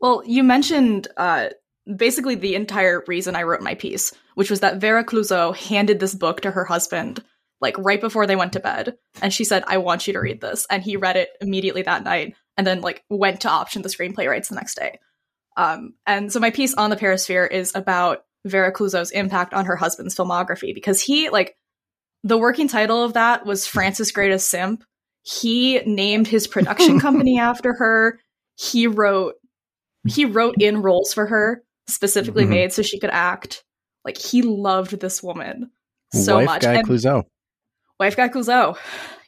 Well, 0.00 0.22
you 0.26 0.42
mentioned 0.42 1.08
uh, 1.16 1.48
basically 1.96 2.34
the 2.34 2.54
entire 2.54 3.02
reason 3.06 3.36
I 3.36 3.44
wrote 3.44 3.62
my 3.62 3.74
piece, 3.74 4.12
which 4.34 4.50
was 4.50 4.60
that 4.60 4.80
Vera 4.80 5.04
Clouzot 5.04 5.56
handed 5.56 6.00
this 6.00 6.14
book 6.14 6.42
to 6.42 6.50
her 6.50 6.64
husband 6.64 7.22
like 7.60 7.76
right 7.78 8.00
before 8.00 8.26
they 8.26 8.36
went 8.36 8.52
to 8.52 8.60
bed, 8.60 8.98
and 9.22 9.32
she 9.32 9.44
said, 9.44 9.64
"I 9.66 9.78
want 9.78 10.06
you 10.06 10.12
to 10.12 10.20
read 10.20 10.40
this," 10.40 10.66
and 10.68 10.82
he 10.82 10.96
read 10.96 11.16
it 11.16 11.30
immediately 11.40 11.82
that 11.82 12.04
night, 12.04 12.34
and 12.56 12.66
then 12.66 12.82
like 12.82 13.02
went 13.08 13.40
to 13.42 13.50
option 13.50 13.82
the 13.82 13.88
screenplay 13.88 14.28
rights 14.28 14.48
the 14.48 14.56
next 14.56 14.76
day. 14.76 14.98
Um, 15.56 15.94
and 16.06 16.30
so 16.30 16.38
my 16.38 16.50
piece 16.50 16.74
on 16.74 16.90
the 16.90 16.96
Perisphere 16.96 17.46
is 17.46 17.74
about 17.74 18.25
Vera 18.46 18.72
Clouzot's 18.72 19.10
impact 19.10 19.52
on 19.54 19.66
her 19.66 19.76
husband's 19.76 20.14
filmography 20.14 20.74
because 20.74 21.00
he 21.02 21.28
like 21.30 21.56
the 22.24 22.38
working 22.38 22.68
title 22.68 23.02
of 23.04 23.12
that 23.14 23.44
was 23.46 23.66
France's 23.66 24.10
Greatest 24.12 24.48
Simp. 24.48 24.82
He 25.22 25.80
named 25.80 26.26
his 26.28 26.46
production 26.46 26.98
company 27.06 27.38
after 27.38 27.74
her. 27.74 28.18
He 28.56 28.86
wrote 28.86 29.34
he 30.06 30.24
wrote 30.24 30.54
in 30.62 30.82
roles 30.82 31.12
for 31.12 31.26
her 31.26 31.62
specifically 31.88 32.44
Mhm. 32.44 32.48
made 32.50 32.72
so 32.72 32.82
she 32.82 32.98
could 32.98 33.10
act. 33.10 33.64
Like 34.04 34.16
he 34.18 34.42
loved 34.42 34.98
this 35.00 35.22
woman 35.22 35.70
so 36.12 36.36
much. 36.36 36.46
Wife 36.46 36.46
much. 36.46 36.62
guy 36.62 36.74
And 36.74 36.88
Clouzot. 36.88 37.24
wife 38.00 38.16
guy 38.16 38.28
Clouzot, 38.28 38.76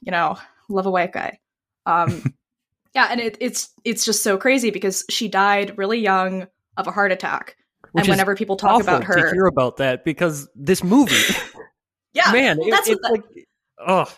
you 0.01 0.13
know, 0.13 0.39
love 0.69 0.87
a 0.87 0.91
white 0.91 1.13
guy. 1.13 1.39
Um, 1.87 2.23
yeah, 2.95 3.09
and 3.11 3.21
it, 3.21 3.37
it's 3.41 3.71
it's 3.85 4.05
just 4.05 4.23
so 4.23 4.39
crazy 4.39 4.71
because 4.71 5.05
she 5.11 5.29
died 5.29 5.77
really 5.77 5.99
young 5.99 6.47
of 6.77 6.87
a 6.87 6.93
heart 6.93 7.11
attack. 7.13 7.57
Which 7.93 8.05
and 8.05 8.11
whenever 8.11 8.35
people 8.35 8.57
talk 8.57 8.71
Awful 8.73 8.83
about 8.83 9.01
to 9.01 9.07
her, 9.07 9.33
hear 9.33 9.47
about 9.47 9.79
that 9.79 10.05
because 10.05 10.49
this 10.55 10.85
movie, 10.85 11.15
yeah, 12.13 12.31
man, 12.33 12.59
it, 12.61 12.71
that's 12.71 12.89
it's 12.89 13.01
what 13.03 13.13
like, 13.13 13.23
oh, 13.87 14.13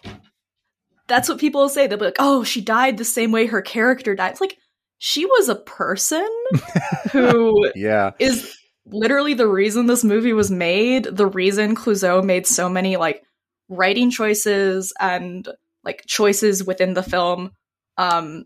that's 1.06 1.28
what 1.28 1.38
people 1.38 1.62
will 1.62 1.68
say. 1.68 1.86
They'll 1.86 1.98
be 1.98 2.04
like, 2.06 2.16
"Oh, 2.18 2.44
she 2.44 2.60
died 2.60 2.96
the 2.98 3.04
same 3.04 3.32
way 3.32 3.46
her 3.46 3.62
character 3.62 4.14
died." 4.14 4.32
It's 4.32 4.40
like 4.40 4.56
she 4.98 5.24
was 5.26 5.48
a 5.48 5.54
person 5.56 6.28
who 7.12 7.70
Yeah. 7.74 8.10
is 8.18 8.56
literally 8.86 9.34
the 9.34 9.48
reason 9.48 9.86
this 9.86 10.04
movie 10.04 10.32
was 10.32 10.50
made. 10.50 11.04
The 11.04 11.26
reason 11.26 11.74
Clouzot 11.74 12.24
made 12.24 12.46
so 12.46 12.68
many 12.68 12.96
like 12.96 13.22
writing 13.68 14.10
choices 14.10 14.92
and 15.00 15.48
like 15.84 16.04
choices 16.06 16.64
within 16.64 16.94
the 16.94 17.02
film. 17.02 17.52
Um, 17.96 18.44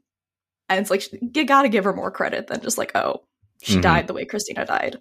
and 0.69 0.81
it's 0.81 0.91
like 0.91 1.05
you 1.35 1.45
got 1.45 1.63
to 1.63 1.69
give 1.69 1.85
her 1.85 1.93
more 1.93 2.11
credit 2.11 2.47
than 2.47 2.61
just 2.61 2.79
like, 2.79 2.93
oh, 2.95 3.25
she 3.63 3.77
Mhm. 3.79 3.83
died 3.83 4.07
the 4.07 4.15
way 4.15 4.25
Christina 4.25 4.65
died. 4.65 4.99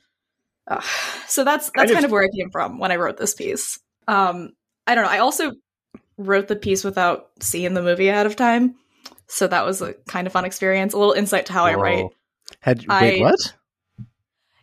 Ugh. 0.67 0.83
so 1.27 1.43
that's 1.43 1.71
that's 1.75 1.91
of- 1.91 1.95
kind 1.95 2.05
of 2.05 2.11
where 2.11 2.23
I 2.23 2.29
came 2.29 2.49
from 2.51 2.79
when 2.79 2.91
I 2.91 2.95
wrote 2.95 3.17
this 3.17 3.33
piece. 3.33 3.79
Um, 4.07 4.51
I 4.87 4.95
don't 4.95 5.03
know. 5.05 5.09
I 5.11 5.19
also 5.19 5.51
wrote 6.17 6.47
the 6.47 6.55
piece 6.55 6.83
without 6.83 7.29
seeing 7.39 7.73
the 7.73 7.81
movie 7.81 8.07
ahead 8.09 8.25
of 8.25 8.35
time, 8.35 8.75
so 9.27 9.47
that 9.47 9.65
was 9.65 9.81
a 9.81 9.93
kind 10.07 10.27
of 10.27 10.33
fun 10.33 10.45
experience. 10.45 10.93
A 10.93 10.97
little 10.97 11.13
insight 11.13 11.47
to 11.47 11.53
how 11.53 11.65
I 11.65 11.75
write. 11.75 12.03
Whoa. 12.03 12.13
Had 12.59 12.85
I- 12.89 13.01
wait 13.01 13.21
what? 13.21 13.53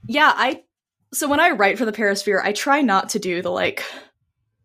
Yeah, 0.07 0.33
I 0.35 0.63
so 1.13 1.29
when 1.29 1.41
I 1.41 1.51
write 1.51 1.79
for 1.79 1.85
the 1.85 1.93
Perisphere, 1.93 2.41
I 2.43 2.53
try 2.53 2.83
not 2.83 3.11
to 3.11 3.19
do 3.19 3.43
the 3.43 3.51
like 3.51 3.85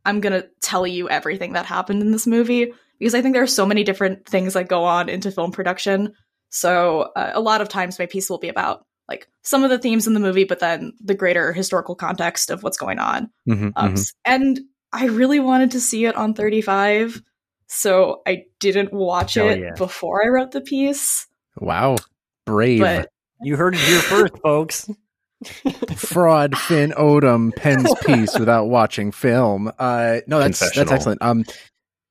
I'm 0.06 0.22
gonna 0.22 0.46
tell 0.62 0.86
you 0.86 1.10
everything 1.10 1.54
that 1.54 1.65
happened 1.65 2.01
in 2.01 2.12
this 2.12 2.27
movie 2.27 2.72
because 3.00 3.15
I 3.15 3.22
think 3.22 3.34
there 3.34 3.44
are 3.44 3.48
so 3.48 3.65
many 3.65 3.84
different 3.84 4.25
things 4.27 4.54
that 4.54 4.68
go 4.68 4.84
on 4.84 5.10
into 5.10 5.32
film 5.32 5.51
production. 5.51 6.13
So 6.50 7.12
uh, 7.15 7.32
a 7.34 7.42
lot 7.42 7.62
of 7.62 7.70
times 7.70 8.00
my 8.00 8.06
piece 8.06 8.30
will 8.30 8.38
be 8.38 8.50
about 8.50 8.86
like 9.07 9.27
some 9.43 9.63
of 9.63 9.69
the 9.69 9.77
themes 9.79 10.07
in 10.07 10.13
the 10.13 10.19
movie, 10.19 10.43
but 10.43 10.59
then 10.59 10.93
the 11.03 11.15
greater 11.15 11.53
historical 11.53 11.95
context 11.95 12.50
of 12.50 12.63
what's 12.63 12.77
going 12.77 13.00
on. 13.00 13.29
Mhm, 13.47 13.71
Um, 13.75 13.93
mhm. 13.93 14.13
And 14.25 14.59
I 14.91 15.05
really 15.05 15.39
wanted 15.39 15.71
to 15.71 15.81
see 15.81 16.05
it 16.05 16.15
on 16.15 16.33
35, 16.33 17.21
so 17.67 18.21
I 18.27 18.43
didn't 18.59 18.93
watch 18.93 19.35
Hell 19.35 19.50
it 19.50 19.59
yeah. 19.59 19.74
before 19.77 20.24
I 20.25 20.29
wrote 20.29 20.51
the 20.51 20.62
piece. 20.62 21.27
Wow, 21.57 21.97
brave 22.45 22.79
But 22.81 23.09
You 23.41 23.55
heard 23.57 23.75
it 23.75 23.81
here 23.81 24.00
first, 24.00 24.38
folks. 24.41 24.89
fraud. 25.95 26.57
Finn 26.57 26.91
Odum 26.97 27.55
pens 27.55 27.93
piece 28.05 28.38
without 28.39 28.65
watching 28.65 29.12
film. 29.12 29.71
Uh, 29.77 30.21
no, 30.27 30.39
that's 30.39 30.59
that's 30.75 30.91
excellent. 30.91 31.21
Um, 31.21 31.43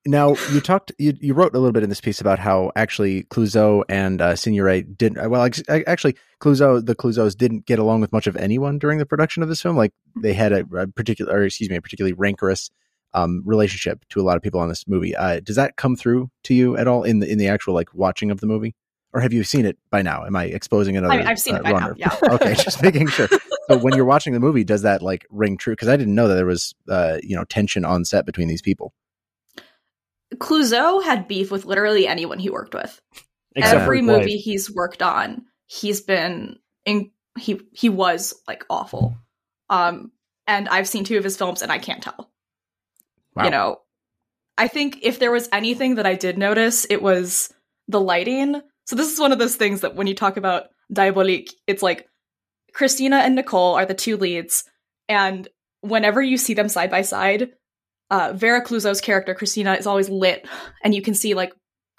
now 0.05 0.35
you 0.51 0.61
talked, 0.61 0.91
you, 0.97 1.13
you 1.19 1.33
wrote 1.33 1.55
a 1.55 1.59
little 1.59 1.71
bit 1.71 1.83
in 1.83 1.89
this 1.89 2.01
piece 2.01 2.21
about 2.21 2.37
how 2.37 2.71
actually 2.75 3.23
Clouzot 3.23 3.85
and 3.89 4.21
uh, 4.21 4.33
Signoret 4.33 4.97
didn't. 4.97 5.29
Well, 5.29 5.41
actually, 5.43 6.15
Clouzot, 6.39 6.85
the 6.85 6.95
Clouzots 6.95 7.35
didn't 7.35 7.65
get 7.65 7.79
along 7.79 8.01
with 8.01 8.11
much 8.11 8.27
of 8.27 8.35
anyone 8.35 8.77
during 8.77 8.99
the 8.99 9.05
production 9.05 9.41
of 9.41 9.49
this 9.49 9.61
film. 9.61 9.75
Like 9.75 9.93
they 10.15 10.33
had 10.33 10.51
a, 10.51 10.65
a 10.75 10.87
particular, 10.87 11.33
or 11.33 11.43
excuse 11.43 11.69
me, 11.69 11.75
a 11.75 11.81
particularly 11.81 12.13
rancorous 12.13 12.69
um, 13.15 13.41
relationship 13.45 14.05
to 14.09 14.21
a 14.21 14.23
lot 14.23 14.37
of 14.37 14.43
people 14.43 14.59
on 14.59 14.69
this 14.69 14.87
movie. 14.87 15.15
Uh, 15.15 15.39
does 15.39 15.55
that 15.55 15.75
come 15.75 15.95
through 15.95 16.29
to 16.43 16.53
you 16.53 16.77
at 16.77 16.87
all 16.87 17.03
in 17.03 17.19
the 17.19 17.31
in 17.31 17.37
the 17.37 17.47
actual 17.47 17.73
like 17.73 17.93
watching 17.93 18.29
of 18.29 18.41
the 18.41 18.47
movie, 18.47 18.75
or 19.13 19.21
have 19.21 19.33
you 19.33 19.43
seen 19.43 19.65
it 19.65 19.77
by 19.89 20.01
now? 20.03 20.25
Am 20.25 20.35
I 20.35 20.45
exposing 20.45 20.97
another? 20.97 21.15
I, 21.15 21.31
I've 21.31 21.39
seen 21.39 21.55
uh, 21.55 21.59
it 21.59 21.63
by 21.63 21.71
now. 21.71 21.77
runner? 21.79 21.95
Yeah. 21.97 22.15
okay, 22.29 22.53
just 22.53 22.83
making 22.83 23.07
sure. 23.07 23.29
So 23.69 23.77
when 23.79 23.95
you're 23.95 24.05
watching 24.05 24.33
the 24.33 24.39
movie, 24.39 24.63
does 24.63 24.83
that 24.83 25.01
like 25.01 25.25
ring 25.31 25.57
true? 25.57 25.73
Because 25.73 25.87
I 25.87 25.95
didn't 25.97 26.13
know 26.13 26.27
that 26.27 26.35
there 26.35 26.45
was 26.45 26.75
uh, 26.89 27.17
you 27.23 27.35
know 27.35 27.45
tension 27.45 27.85
on 27.85 28.05
set 28.05 28.25
between 28.27 28.49
these 28.49 28.61
people. 28.61 28.93
Clouzot 30.37 31.03
had 31.03 31.27
beef 31.27 31.51
with 31.51 31.65
literally 31.65 32.07
anyone 32.07 32.39
he 32.39 32.49
worked 32.49 32.73
with. 32.73 33.01
Every 33.55 34.01
movie 34.01 34.37
he's 34.37 34.69
worked 34.73 35.01
on, 35.01 35.45
he's 35.65 36.01
been 36.01 36.57
in, 36.85 37.11
he 37.37 37.61
he 37.73 37.89
was 37.89 38.33
like 38.47 38.65
awful. 38.69 39.15
Um 39.69 40.11
and 40.47 40.67
I've 40.69 40.87
seen 40.87 41.05
two 41.05 41.17
of 41.17 41.23
his 41.23 41.37
films 41.37 41.61
and 41.61 41.71
I 41.71 41.79
can't 41.79 42.03
tell. 42.03 42.29
Wow. 43.35 43.45
You 43.45 43.49
know, 43.49 43.77
I 44.57 44.67
think 44.67 44.99
if 45.01 45.19
there 45.19 45.31
was 45.31 45.49
anything 45.51 45.95
that 45.95 46.05
I 46.05 46.15
did 46.15 46.37
notice, 46.37 46.85
it 46.89 47.01
was 47.01 47.53
the 47.87 47.99
lighting. 47.99 48.61
So 48.85 48.95
this 48.95 49.11
is 49.11 49.19
one 49.19 49.31
of 49.31 49.39
those 49.39 49.55
things 49.55 49.81
that 49.81 49.95
when 49.95 50.07
you 50.07 50.15
talk 50.15 50.37
about 50.37 50.67
Diabolique, 50.93 51.51
it's 51.67 51.83
like 51.83 52.07
Christina 52.73 53.17
and 53.17 53.35
Nicole 53.35 53.75
are 53.75 53.85
the 53.85 53.93
two 53.93 54.17
leads, 54.17 54.65
and 55.09 55.47
whenever 55.81 56.21
you 56.21 56.37
see 56.37 56.53
them 56.53 56.69
side 56.69 56.91
by 56.91 57.01
side, 57.01 57.53
uh, 58.11 58.33
Vera 58.35 58.63
Clouzot's 58.63 59.01
character 59.01 59.33
Christina 59.35 59.73
is 59.75 59.87
always 59.87 60.09
lit, 60.09 60.47
and 60.83 60.93
you 60.93 61.01
can 61.01 61.13
see 61.13 61.33
like 61.33 61.53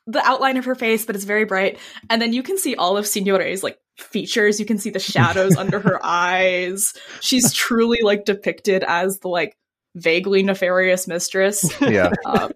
the 0.07 0.23
outline 0.25 0.57
of 0.57 0.65
her 0.67 0.75
face, 0.75 1.05
but 1.05 1.17
it's 1.17 1.25
very 1.25 1.45
bright, 1.45 1.79
and 2.11 2.21
then 2.23 2.33
you 2.33 2.43
can 2.43 2.59
see 2.59 2.75
all 2.77 2.97
of 2.97 3.07
Signoret's 3.07 3.63
like 3.63 3.79
features. 3.99 4.61
You 4.61 4.67
can 4.67 4.79
see 4.79 4.91
the 4.91 4.99
shadows 5.01 5.57
under 5.59 5.81
her 5.81 5.99
eyes. 6.05 6.93
She's 7.21 7.53
truly 7.53 7.99
like 8.03 8.25
depicted 8.25 8.85
as 8.87 9.19
the 9.21 9.29
like 9.29 9.57
vaguely 9.97 10.43
nefarious 10.43 11.09
mistress, 11.09 11.65
Yeah. 11.81 12.13
um, 12.27 12.53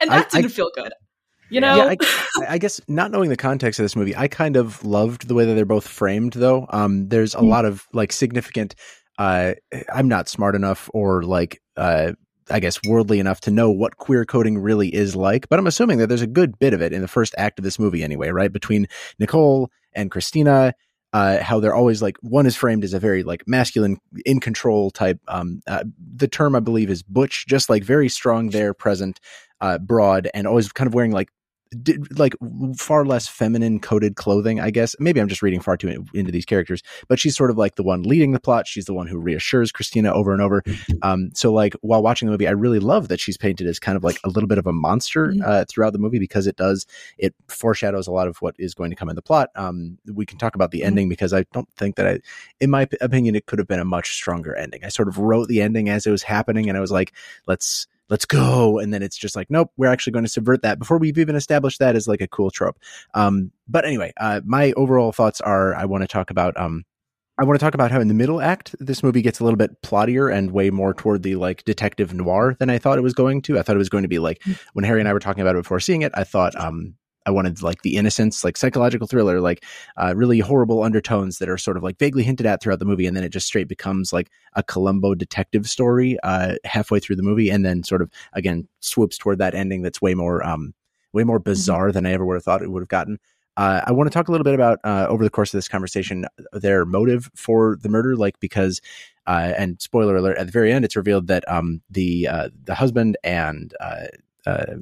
and 0.00 0.10
that 0.10 0.28
I- 0.32 0.40
didn't 0.40 0.52
feel 0.52 0.70
good. 0.74 0.92
You 1.50 1.60
know, 1.60 1.76
Yeah, 1.76 1.94
I, 2.40 2.54
I 2.54 2.56
guess 2.58 2.80
not 2.88 3.10
knowing 3.10 3.28
the 3.28 3.36
context 3.36 3.78
of 3.78 3.84
this 3.84 3.94
movie, 3.94 4.16
I 4.16 4.26
kind 4.26 4.56
of 4.56 4.82
loved 4.86 5.28
the 5.28 5.34
way 5.34 5.44
that 5.44 5.52
they're 5.52 5.66
both 5.66 5.86
framed. 5.86 6.32
Though, 6.32 6.66
um, 6.70 7.08
there's 7.08 7.34
a 7.34 7.38
Mm. 7.40 7.48
lot 7.48 7.66
of 7.66 7.86
like 7.92 8.10
significant. 8.10 8.74
Uh, 9.18 9.52
I'm 9.92 10.08
not 10.08 10.30
smart 10.30 10.54
enough 10.54 10.88
or 10.94 11.22
like, 11.24 11.60
uh, 11.76 12.12
I 12.50 12.60
guess 12.60 12.80
worldly 12.84 13.18
enough 13.18 13.40
to 13.42 13.50
know 13.50 13.70
what 13.70 13.96
queer 13.96 14.24
coding 14.24 14.58
really 14.58 14.92
is 14.94 15.14
like, 15.16 15.48
but 15.48 15.58
I'm 15.58 15.66
assuming 15.66 15.98
that 15.98 16.08
there's 16.08 16.22
a 16.22 16.26
good 16.26 16.58
bit 16.58 16.74
of 16.74 16.82
it 16.82 16.92
in 16.92 17.02
the 17.02 17.08
first 17.08 17.34
act 17.38 17.58
of 17.58 17.64
this 17.64 17.78
movie, 17.78 18.02
anyway. 18.02 18.30
Right 18.30 18.52
between 18.52 18.88
Nicole 19.18 19.70
and 19.92 20.10
Christina. 20.10 20.74
Uh, 21.14 21.42
how 21.42 21.60
they're 21.60 21.74
always 21.74 22.00
like 22.00 22.16
one 22.22 22.46
is 22.46 22.56
framed 22.56 22.82
as 22.84 22.94
a 22.94 22.98
very 22.98 23.22
like 23.22 23.46
masculine 23.46 23.98
in 24.24 24.40
control 24.40 24.90
type 24.90 25.20
um 25.28 25.60
uh, 25.66 25.84
the 26.16 26.26
term 26.26 26.56
i 26.56 26.58
believe 26.58 26.88
is 26.88 27.02
butch 27.02 27.44
just 27.46 27.68
like 27.68 27.84
very 27.84 28.08
strong 28.08 28.48
there 28.48 28.72
present 28.72 29.20
uh 29.60 29.76
broad 29.76 30.30
and 30.32 30.46
always 30.46 30.72
kind 30.72 30.88
of 30.88 30.94
wearing 30.94 31.12
like 31.12 31.28
di- 31.82 31.98
like 32.16 32.34
far 32.76 33.04
less 33.04 33.28
feminine 33.28 33.80
coded 33.80 34.16
clothing 34.16 34.60
i 34.60 34.70
guess. 34.70 34.94
Maybe 34.98 35.20
i'm 35.20 35.28
just 35.28 35.42
reading 35.42 35.60
far 35.60 35.76
too 35.76 35.88
in- 35.88 36.08
into 36.14 36.32
these 36.32 36.44
characters 36.44 36.82
but 37.08 37.18
she's 37.18 37.36
sort 37.36 37.50
of 37.50 37.56
like 37.58 37.76
the 37.76 37.82
one 37.82 38.02
leading 38.02 38.32
the 38.32 38.40
plot. 38.40 38.66
She's 38.66 38.84
the 38.86 38.94
one 38.94 39.06
who 39.06 39.18
reassures 39.18 39.72
christina 39.72 40.12
over 40.12 40.32
and 40.32 40.42
over. 40.42 40.62
Um 41.02 41.30
so 41.34 41.52
like 41.52 41.74
while 41.80 42.02
watching 42.02 42.26
the 42.26 42.32
movie 42.32 42.46
i 42.46 42.50
really 42.52 42.78
love 42.78 43.08
that 43.08 43.18
she's 43.20 43.36
painted 43.36 43.66
as 43.66 43.78
kind 43.78 43.96
of 43.96 44.04
like 44.04 44.18
a 44.24 44.28
little 44.28 44.46
bit 44.48 44.58
of 44.58 44.66
a 44.66 44.72
monster 44.72 45.28
Mhm. 45.28 45.42
uh, 45.44 45.64
throughout 45.68 45.92
the 45.92 45.98
movie 45.98 46.18
because 46.18 46.46
it 46.46 46.56
does 46.56 46.86
it 47.18 47.34
foreshadows 47.48 48.06
a 48.06 48.12
lot 48.12 48.28
of 48.28 48.36
what 48.38 48.54
is 48.58 48.74
going 48.74 48.90
to 48.90 48.96
come 48.96 49.08
in 49.08 49.16
the 49.16 49.22
plot. 49.22 49.48
Um 49.56 49.98
we 50.12 50.26
can 50.26 50.38
talk 50.38 50.54
about 50.54 50.70
the 50.70 50.80
Mhm. 50.80 50.86
ending 50.86 51.08
because 51.08 51.32
i 51.32 51.44
don't 51.52 51.68
think 51.76 51.96
that 51.96 52.06
i 52.06 52.18
in 52.60 52.70
my 52.70 52.86
opinion 53.00 53.34
it 53.34 53.46
could 53.46 53.58
have 53.58 53.68
been 53.68 53.80
a 53.80 53.84
much 53.84 54.12
stronger 54.14 54.54
ending. 54.54 54.84
I 54.84 54.88
sort 54.88 55.08
of 55.08 55.18
wrote 55.18 55.48
the 55.48 55.62
ending 55.62 55.88
as 55.88 56.06
it 56.06 56.10
was 56.10 56.22
happening 56.22 56.68
and 56.68 56.76
i 56.76 56.80
was 56.80 56.92
like 56.92 57.12
let's 57.46 57.86
let's 58.08 58.24
go 58.24 58.78
and 58.78 58.92
then 58.92 59.02
it's 59.02 59.16
just 59.16 59.36
like 59.36 59.50
nope 59.50 59.70
we're 59.76 59.90
actually 59.90 60.12
going 60.12 60.24
to 60.24 60.30
subvert 60.30 60.62
that 60.62 60.78
before 60.78 60.98
we've 60.98 61.18
even 61.18 61.36
established 61.36 61.78
that 61.78 61.96
as 61.96 62.08
like 62.08 62.20
a 62.20 62.28
cool 62.28 62.50
trope 62.50 62.78
um 63.14 63.50
but 63.68 63.84
anyway 63.84 64.12
uh 64.18 64.40
my 64.44 64.72
overall 64.72 65.12
thoughts 65.12 65.40
are 65.40 65.74
i 65.74 65.84
want 65.84 66.02
to 66.02 66.08
talk 66.08 66.30
about 66.30 66.56
um 66.58 66.84
I 67.40 67.44
want 67.44 67.58
to 67.58 67.64
talk 67.64 67.74
about 67.74 67.90
how 67.90 68.00
in 68.00 68.08
the 68.08 68.14
middle 68.14 68.42
act 68.42 68.76
this 68.78 69.02
movie 69.02 69.22
gets 69.22 69.40
a 69.40 69.44
little 69.44 69.56
bit 69.56 69.80
plottier 69.82 70.32
and 70.32 70.52
way 70.52 70.70
more 70.70 70.92
toward 70.92 71.22
the 71.22 71.36
like 71.36 71.64
detective 71.64 72.12
noir 72.12 72.56
than 72.58 72.68
I 72.68 72.78
thought 72.78 72.98
it 72.98 73.02
was 73.02 73.14
going 73.14 73.40
to. 73.42 73.58
I 73.58 73.62
thought 73.62 73.74
it 73.74 73.78
was 73.78 73.88
going 73.88 74.02
to 74.02 74.08
be 74.08 74.18
like 74.18 74.42
when 74.74 74.84
Harry 74.84 75.00
and 75.00 75.08
I 75.08 75.14
were 75.14 75.18
talking 75.18 75.40
about 75.40 75.56
it 75.56 75.62
before 75.62 75.80
seeing 75.80 76.02
it. 76.02 76.12
I 76.14 76.24
thought 76.24 76.54
um 76.60 76.94
I 77.26 77.30
wanted 77.30 77.62
like 77.62 77.82
the 77.82 77.96
innocence, 77.96 78.44
like 78.44 78.56
psychological 78.56 79.06
thriller, 79.06 79.40
like 79.40 79.64
uh, 79.96 80.14
really 80.16 80.40
horrible 80.40 80.82
undertones 80.82 81.38
that 81.38 81.48
are 81.48 81.58
sort 81.58 81.76
of 81.76 81.82
like 81.82 81.98
vaguely 81.98 82.22
hinted 82.22 82.46
at 82.46 82.62
throughout 82.62 82.78
the 82.78 82.84
movie, 82.84 83.06
and 83.06 83.16
then 83.16 83.24
it 83.24 83.30
just 83.30 83.46
straight 83.46 83.68
becomes 83.68 84.12
like 84.12 84.30
a 84.54 84.62
Columbo 84.62 85.14
detective 85.14 85.68
story 85.68 86.18
uh, 86.22 86.56
halfway 86.64 87.00
through 87.00 87.16
the 87.16 87.22
movie, 87.22 87.50
and 87.50 87.64
then 87.64 87.84
sort 87.84 88.02
of 88.02 88.10
again 88.32 88.66
swoops 88.80 89.18
toward 89.18 89.38
that 89.38 89.54
ending 89.54 89.82
that's 89.82 90.02
way 90.02 90.14
more 90.14 90.44
um 90.46 90.74
way 91.12 91.24
more 91.24 91.38
bizarre 91.38 91.92
than 91.92 92.06
I 92.06 92.12
ever 92.12 92.24
would 92.24 92.34
have 92.34 92.44
thought 92.44 92.62
it 92.62 92.70
would 92.70 92.82
have 92.82 92.88
gotten. 92.88 93.18
Uh, 93.58 93.82
I 93.86 93.92
want 93.92 94.10
to 94.10 94.14
talk 94.14 94.28
a 94.28 94.30
little 94.32 94.44
bit 94.44 94.54
about 94.54 94.78
uh, 94.82 95.06
over 95.10 95.22
the 95.22 95.30
course 95.30 95.52
of 95.52 95.58
this 95.58 95.68
conversation 95.68 96.24
their 96.52 96.86
motive 96.86 97.30
for 97.34 97.76
the 97.82 97.88
murder, 97.90 98.16
like 98.16 98.40
because 98.40 98.80
uh, 99.26 99.52
and 99.58 99.80
spoiler 99.80 100.16
alert 100.16 100.38
at 100.38 100.46
the 100.46 100.52
very 100.52 100.72
end 100.72 100.84
it's 100.84 100.96
revealed 100.96 101.28
that 101.28 101.48
um 101.48 101.80
the 101.90 102.26
uh, 102.26 102.48
the 102.64 102.74
husband 102.74 103.16
and 103.22 103.74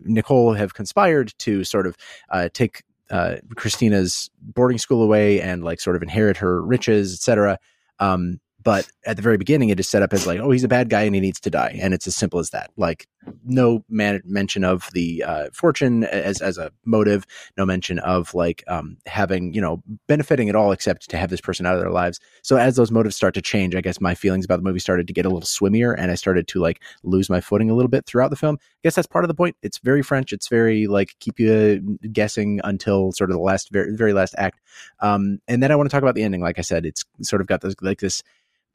Nicole 0.05 0.55
have 0.55 0.75
conspired 0.75 1.33
to 1.39 1.65
sort 1.65 1.87
of 1.87 1.97
uh, 2.31 2.49
take 2.53 2.83
uh, 3.11 3.37
Christina's 3.57 4.31
boarding 4.41 4.79
school 4.79 5.03
away 5.03 5.41
and 5.41 5.65
like 5.65 5.81
sort 5.81 5.97
of 5.97 6.03
inherit 6.03 6.37
her 6.37 6.63
riches, 6.63 7.13
etc. 7.15 7.59
Um, 7.99 8.41
but 8.63 8.89
at 9.07 9.17
the 9.17 9.23
very 9.23 9.39
beginning, 9.39 9.71
it 9.71 9.81
is 9.81 9.89
set 9.89 10.03
up 10.03 10.13
as 10.13 10.27
like, 10.27 10.39
oh, 10.39 10.51
he's 10.51 10.65
a 10.65 10.69
bad 10.69 10.91
guy 10.91 11.03
and 11.03 11.15
he 11.15 11.21
needs 11.21 11.41
to 11.41 11.51
die, 11.51 11.79
and 11.81 11.95
it's 11.95 12.07
as 12.07 12.15
simple 12.15 12.39
as 12.39 12.51
that. 12.51 12.71
Like, 12.77 13.07
no 13.45 13.85
man- 13.89 14.23
mention 14.25 14.65
of 14.65 14.89
the 14.93 15.23
uh, 15.23 15.49
fortune 15.53 16.05
as 16.05 16.41
as 16.41 16.59
a 16.59 16.71
motive, 16.85 17.27
no 17.57 17.67
mention 17.67 17.99
of 18.01 18.35
like 18.35 18.65
um, 18.69 18.97
having 19.07 19.53
you 19.53 19.61
know 19.61 19.83
benefiting 20.07 20.49
at 20.49 20.57
all, 20.57 20.73
except 20.73 21.09
to 21.11 21.17
have 21.17 21.31
this 21.31 21.41
person 21.41 21.67
out 21.67 21.75
of 21.75 21.81
their 21.81 21.91
lives. 21.91 22.21
So 22.43 22.57
as 22.57 22.77
those 22.77 22.91
motives 22.91 23.17
start 23.17 23.35
to 23.35 23.43
change, 23.43 23.75
I 23.75 23.81
guess 23.81 24.01
my 24.01 24.15
feelings 24.15 24.45
about 24.45 24.57
the 24.57 24.63
movie 24.63 24.79
started 24.79 25.07
to 25.07 25.13
get 25.13 25.27
a 25.27 25.29
little 25.29 25.47
swimmier, 25.47 25.95
and 25.97 26.11
I 26.11 26.15
started 26.15 26.49
to 26.49 26.61
like 26.61 26.83
lose 27.03 27.29
my 27.29 27.41
footing 27.41 27.71
a 27.71 27.75
little 27.75 27.91
bit 27.91 28.07
throughout 28.07 28.31
the 28.31 28.37
film. 28.37 28.59
I 28.61 28.81
guess 28.85 28.95
that's 28.95 29.07
part 29.07 29.25
of 29.25 29.29
the 29.29 29.35
point. 29.35 29.57
It's 29.63 29.79
very 29.79 30.03
French. 30.03 30.33
It's 30.33 30.49
very 30.49 30.87
like 30.87 31.15
keep 31.21 31.39
you 31.39 31.99
guessing 32.13 32.61
until 32.65 33.13
sort 33.13 33.31
of 33.31 33.37
the 33.37 33.43
last 33.43 33.71
very 33.71 33.95
very 33.97 34.13
last 34.13 34.35
act. 34.39 34.61
Um, 35.01 35.41
and 35.49 35.63
then 35.63 35.71
I 35.71 35.77
want 35.77 35.91
to 35.91 35.95
talk 35.95 36.03
about 36.03 36.15
the 36.15 36.23
ending. 36.23 36.41
Like 36.41 36.59
I 36.59 36.63
said, 36.63 36.87
it's 36.87 37.05
sort 37.23 37.41
of 37.41 37.47
got 37.47 37.61
this 37.61 37.75
like 37.83 38.01
this 38.01 38.23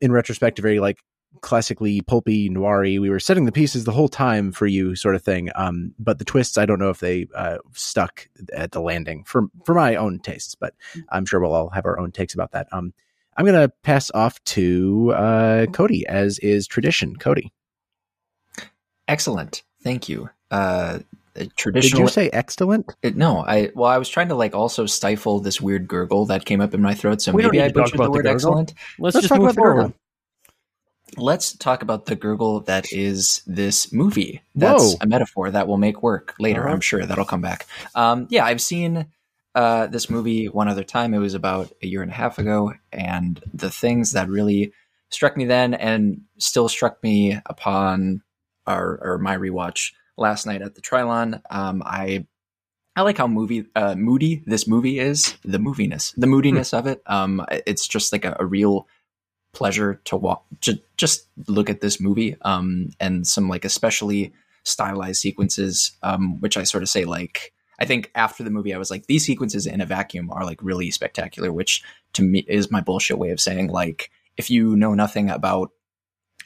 in 0.02 0.12
retrospect, 0.12 0.60
very 0.60 0.80
like 0.80 1.00
classically 1.42 2.02
pulpy 2.02 2.50
noiry. 2.50 3.00
We 3.00 3.10
were 3.10 3.20
setting 3.20 3.46
the 3.46 3.52
pieces 3.52 3.84
the 3.84 3.92
whole 3.92 4.08
time 4.10 4.52
for 4.52 4.68
you, 4.68 4.96
sort 4.96 5.16
of 5.16 5.24
thing. 5.24 5.50
Um, 5.56 5.94
but 6.00 6.20
the 6.20 6.26
twists, 6.26 6.58
I 6.58 6.66
don't 6.66 6.80
know 6.80 6.90
if 6.90 7.00
they 7.00 7.28
uh, 7.36 7.58
stuck 7.74 8.28
at 8.54 8.72
the 8.72 8.82
landing 8.82 9.24
for 9.24 9.44
for 9.66 9.74
my 9.76 9.96
own 9.96 10.20
tastes. 10.20 10.56
But 10.56 10.74
I'm 11.10 11.26
sure 11.26 11.40
we'll 11.40 11.54
all 11.54 11.70
have 11.70 11.86
our 11.86 12.00
own 12.00 12.12
takes 12.12 12.34
about 12.34 12.52
that. 12.52 12.68
Um, 12.72 12.94
I'm 13.38 13.46
gonna 13.46 13.70
pass 13.84 14.10
off 14.14 14.44
to 14.46 15.12
uh, 15.16 15.66
Cody, 15.68 16.08
as 16.08 16.40
is 16.40 16.68
tradition. 16.68 17.16
Cody, 17.18 17.52
Excellent. 19.08 19.64
Thank 19.84 20.10
you. 20.10 20.30
Uh, 20.52 21.00
did 21.36 21.92
you 21.92 22.08
say 22.08 22.30
excellent? 22.32 22.96
It- 23.04 23.18
no, 23.18 23.40
I 23.46 23.70
well, 23.76 23.90
I 23.92 23.98
was 23.98 24.08
trying 24.10 24.30
to 24.30 24.36
like 24.36 24.56
also 24.56 24.86
stifle 24.86 25.40
this 25.42 25.60
weird 25.60 25.88
gurgle 25.88 26.26
that 26.28 26.46
came 26.46 26.62
up 26.62 26.74
in 26.74 26.82
my 26.82 26.94
throat, 26.94 27.22
so 27.22 27.34
We 27.34 27.44
maybe 27.44 27.62
I 27.62 27.68
to 27.68 27.74
talk 27.74 27.84
butchered 27.84 27.92
the 28.00 28.04
about 28.04 28.06
the 28.06 28.12
word 28.12 28.24
gurgle. 28.24 28.36
excellent. 28.36 28.74
Let's, 29.00 29.16
Let's 29.16 29.28
just 29.28 29.30
talk 29.30 29.40
move 29.40 29.48
about 29.50 29.56
the 29.56 29.62
gurgle. 29.62 29.82
forward. 29.84 29.94
Let's 31.18 31.56
talk 31.56 31.82
about 31.82 32.06
the 32.06 32.16
gurgle 32.16 32.62
that 32.62 32.92
is 32.92 33.42
this 33.48 33.92
movie. 33.92 34.42
That's 34.56 34.94
Whoa. 34.94 34.98
a 35.02 35.08
metaphor 35.08 35.52
that 35.52 35.68
will 35.68 35.78
make 35.78 36.04
work 36.04 36.36
later. 36.40 36.66
Uh-huh. 36.66 36.74
I'm 36.74 36.82
sure 36.82 37.06
that'll 37.06 37.26
come 37.26 37.42
back. 37.42 37.68
Um, 37.94 38.28
yeah, 38.30 38.46
I've 38.46 38.62
seen 38.62 39.08
uh, 39.56 39.88
this 39.88 40.10
movie 40.10 40.48
one 40.48 40.68
other 40.68 40.84
time. 40.84 41.14
It 41.14 41.20
was 41.20 41.34
about 41.34 41.72
a 41.82 41.88
year 41.88 42.02
and 42.02 42.12
a 42.12 42.16
half 42.16 42.38
ago, 42.38 42.74
and 42.92 43.42
the 43.54 43.70
things 43.72 44.12
that 44.12 44.30
really 44.30 44.74
struck 45.10 45.38
me 45.38 45.46
then 45.46 45.74
and 45.74 46.22
still 46.38 46.68
struck 46.68 47.02
me 47.02 47.40
upon 47.46 48.22
our 48.68 49.00
or 49.02 49.18
my 49.18 49.38
rewatch 49.38 49.94
last 50.18 50.46
night 50.46 50.62
at 50.62 50.76
the 50.76 50.82
Trylon. 50.82 51.42
Um, 51.50 51.82
I 51.86 52.26
I 52.96 53.02
like 53.02 53.18
how 53.18 53.28
movie 53.28 53.66
uh, 53.76 53.96
moody 53.96 54.44
this 54.46 54.68
movie 54.68 55.00
is. 55.00 55.36
The 55.44 55.58
moviness, 55.60 56.14
the 56.16 56.28
moodiness 56.28 56.74
of 56.74 56.88
it. 56.88 57.02
Um, 57.06 57.46
it's 57.50 57.88
just 57.88 58.12
like 58.12 58.26
a, 58.26 58.36
a 58.40 58.46
real 58.46 58.88
pleasure 59.56 60.00
to 60.06 60.16
walk. 60.16 60.46
J- 60.62 60.84
just 60.98 61.28
look 61.48 61.70
at 61.70 61.82
this 61.82 62.00
movie. 62.00 62.36
Um, 62.42 62.92
and 63.00 63.26
some 63.26 63.50
like 63.50 63.66
especially 63.66 64.34
stylized 64.64 65.22
sequences. 65.22 65.98
Um, 66.04 66.40
which 66.42 66.58
I 66.58 66.64
sort 66.64 66.84
of 66.84 66.90
say 66.90 67.06
like. 67.06 67.54
I 67.78 67.86
think 67.86 68.10
after 68.16 68.42
the 68.42 68.52
movie, 68.52 68.74
I 68.74 68.78
was 68.78 68.90
like, 68.90 69.08
these 69.08 69.26
sequences 69.26 69.66
in 69.66 69.82
a 69.82 69.86
vacuum 69.86 70.32
are 70.32 70.46
like 70.46 70.62
really 70.62 70.92
spectacular, 70.92 71.52
which 71.52 71.84
to 72.14 72.22
me 72.22 72.46
is 72.48 72.72
my 72.72 72.80
bullshit 72.80 73.18
way 73.18 73.32
of 73.32 73.42
saying 73.42 73.68
like, 73.68 74.12
if 74.38 74.50
you 74.50 74.78
know 74.78 74.94
nothing 74.94 75.30
about 75.30 75.72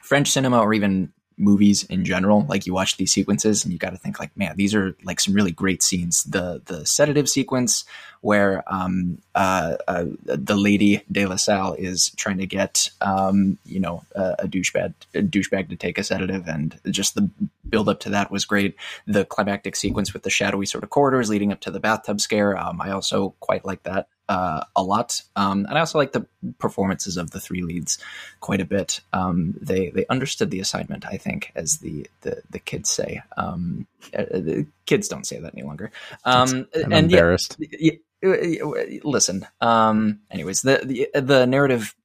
French 0.02 0.30
cinema 0.32 0.60
or 0.60 0.74
even 0.74 1.14
movies 1.40 1.84
in 1.86 2.04
general, 2.06 2.46
like 2.48 2.66
you 2.66 2.74
watch 2.74 2.98
these 2.98 3.12
sequences 3.12 3.64
and 3.64 3.72
you 3.72 3.80
got 3.80 3.92
to 3.92 3.98
think 3.98 4.20
like, 4.20 4.36
man, 4.38 4.56
these 4.58 4.76
are 4.76 4.96
like 5.04 5.20
some 5.20 5.34
really 5.34 5.52
great 5.52 5.82
scenes. 5.82 6.24
The 6.24 6.62
the 6.66 6.86
sedative 6.86 7.30
sequence 7.30 7.86
where 8.22 8.64
um, 8.68 9.20
uh, 9.34 9.78
uh, 9.88 10.06
the 10.26 10.58
lady 10.58 11.02
De 11.12 11.26
La 11.26 11.38
Salle 11.38 11.74
is 11.74 12.12
trying 12.18 12.38
to 12.40 12.46
get 12.46 12.90
um, 13.02 13.58
you 13.66 13.80
know 13.80 14.04
a, 14.16 14.36
a 14.40 14.48
douchebag 14.48 14.94
a 15.16 15.22
douchebag 15.22 15.70
to 15.70 15.76
take 15.76 15.98
a 15.98 16.04
sedative, 16.04 16.48
and 16.48 16.80
just 16.92 17.16
the 17.16 17.30
build 17.68 17.88
up 17.88 18.00
to 18.02 18.10
that 18.10 18.32
was 18.32 18.46
great. 18.46 18.76
The 19.08 19.26
climactic 19.26 19.76
sequence 19.76 20.14
with 20.14 20.24
the 20.24 20.30
shadowy 20.30 20.66
sort 20.66 20.84
of 20.84 20.90
corridors 20.90 21.30
leading 21.30 21.52
up 21.52 21.62
to 21.62 21.72
the 21.72 21.80
bathtub 21.80 22.20
scare, 22.20 22.58
um, 22.58 22.82
I 22.82 22.92
also 22.92 23.34
quite 23.40 23.66
like 23.66 23.84
that 23.84 24.08
uh, 24.30 24.64
a 24.76 24.84
lot, 24.84 25.22
um, 25.36 25.66
and 25.68 25.78
I 25.78 25.82
also 25.82 25.98
like 25.98 26.14
the 26.14 26.26
performances 26.60 27.18
of 27.18 27.32
the 27.32 27.40
three 27.40 27.64
leads 27.64 27.98
quite 28.40 28.62
a 28.62 28.66
bit. 28.66 29.02
Um, 29.12 29.56
they 29.60 29.90
they 29.90 30.06
understood 30.08 30.52
the 30.52 30.60
assignment, 30.60 31.06
I 31.06 31.18
think, 31.18 31.52
as 31.56 31.80
the 31.80 32.08
the, 32.22 32.42
the 32.50 32.60
kids 32.60 32.90
say. 32.90 33.22
Um, 33.36 33.88
uh, 34.18 34.26
the 34.30 34.68
kids 34.86 35.08
don't 35.08 35.26
say 35.28 35.40
that 35.40 35.54
any 35.54 35.64
longer. 35.64 35.92
Um, 36.26 36.68
I'm 36.76 36.94
and 36.94 37.12
yeah, 37.12 37.18
embarrassed. 37.18 37.58
y- 37.60 38.00
y- 38.24 39.00
listen. 39.04 39.48
Um, 39.62 40.20
anyways, 40.32 40.62
the, 40.62 40.82
the 41.14 41.22
the 41.22 41.46
narrative 41.48 41.96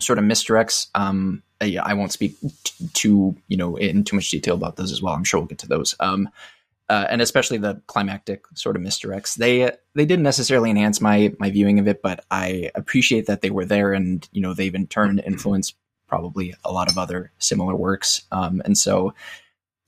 sort 0.00 0.18
of 0.18 0.24
misdirects. 0.24 0.88
Um, 0.94 1.42
uh, 1.62 1.66
yeah, 1.66 1.82
I 1.84 1.94
won't 1.94 2.12
speak 2.12 2.36
t- 2.64 2.88
too 2.92 3.36
you 3.48 3.56
know 3.56 3.76
in 3.76 4.04
too 4.04 4.16
much 4.16 4.30
detail 4.30 4.54
about 4.54 4.76
those 4.76 4.92
as 4.92 5.00
well. 5.00 5.14
I'm 5.14 5.24
sure 5.24 5.40
we'll 5.40 5.48
get 5.48 5.58
to 5.58 5.68
those. 5.68 5.94
Uh, 6.88 7.06
and 7.08 7.22
especially 7.22 7.56
the 7.56 7.80
climactic 7.86 8.44
sort 8.54 8.76
of 8.76 8.82
misdirects. 8.82 9.36
They 9.36 9.72
they 9.94 10.04
didn't 10.04 10.22
necessarily 10.22 10.70
enhance 10.70 11.00
my 11.00 11.34
my 11.38 11.50
viewing 11.50 11.78
of 11.78 11.88
it, 11.88 12.02
but 12.02 12.24
I 12.30 12.70
appreciate 12.74 13.26
that 13.26 13.40
they 13.40 13.50
were 13.50 13.64
there, 13.64 13.94
and 13.94 14.28
you 14.32 14.42
know 14.42 14.52
they've 14.52 14.74
in 14.74 14.86
turn 14.86 15.18
influenced 15.18 15.76
probably 16.06 16.54
a 16.62 16.70
lot 16.70 16.90
of 16.90 16.98
other 16.98 17.32
similar 17.38 17.74
works. 17.74 18.22
Um, 18.30 18.60
and 18.64 18.76
so 18.76 19.14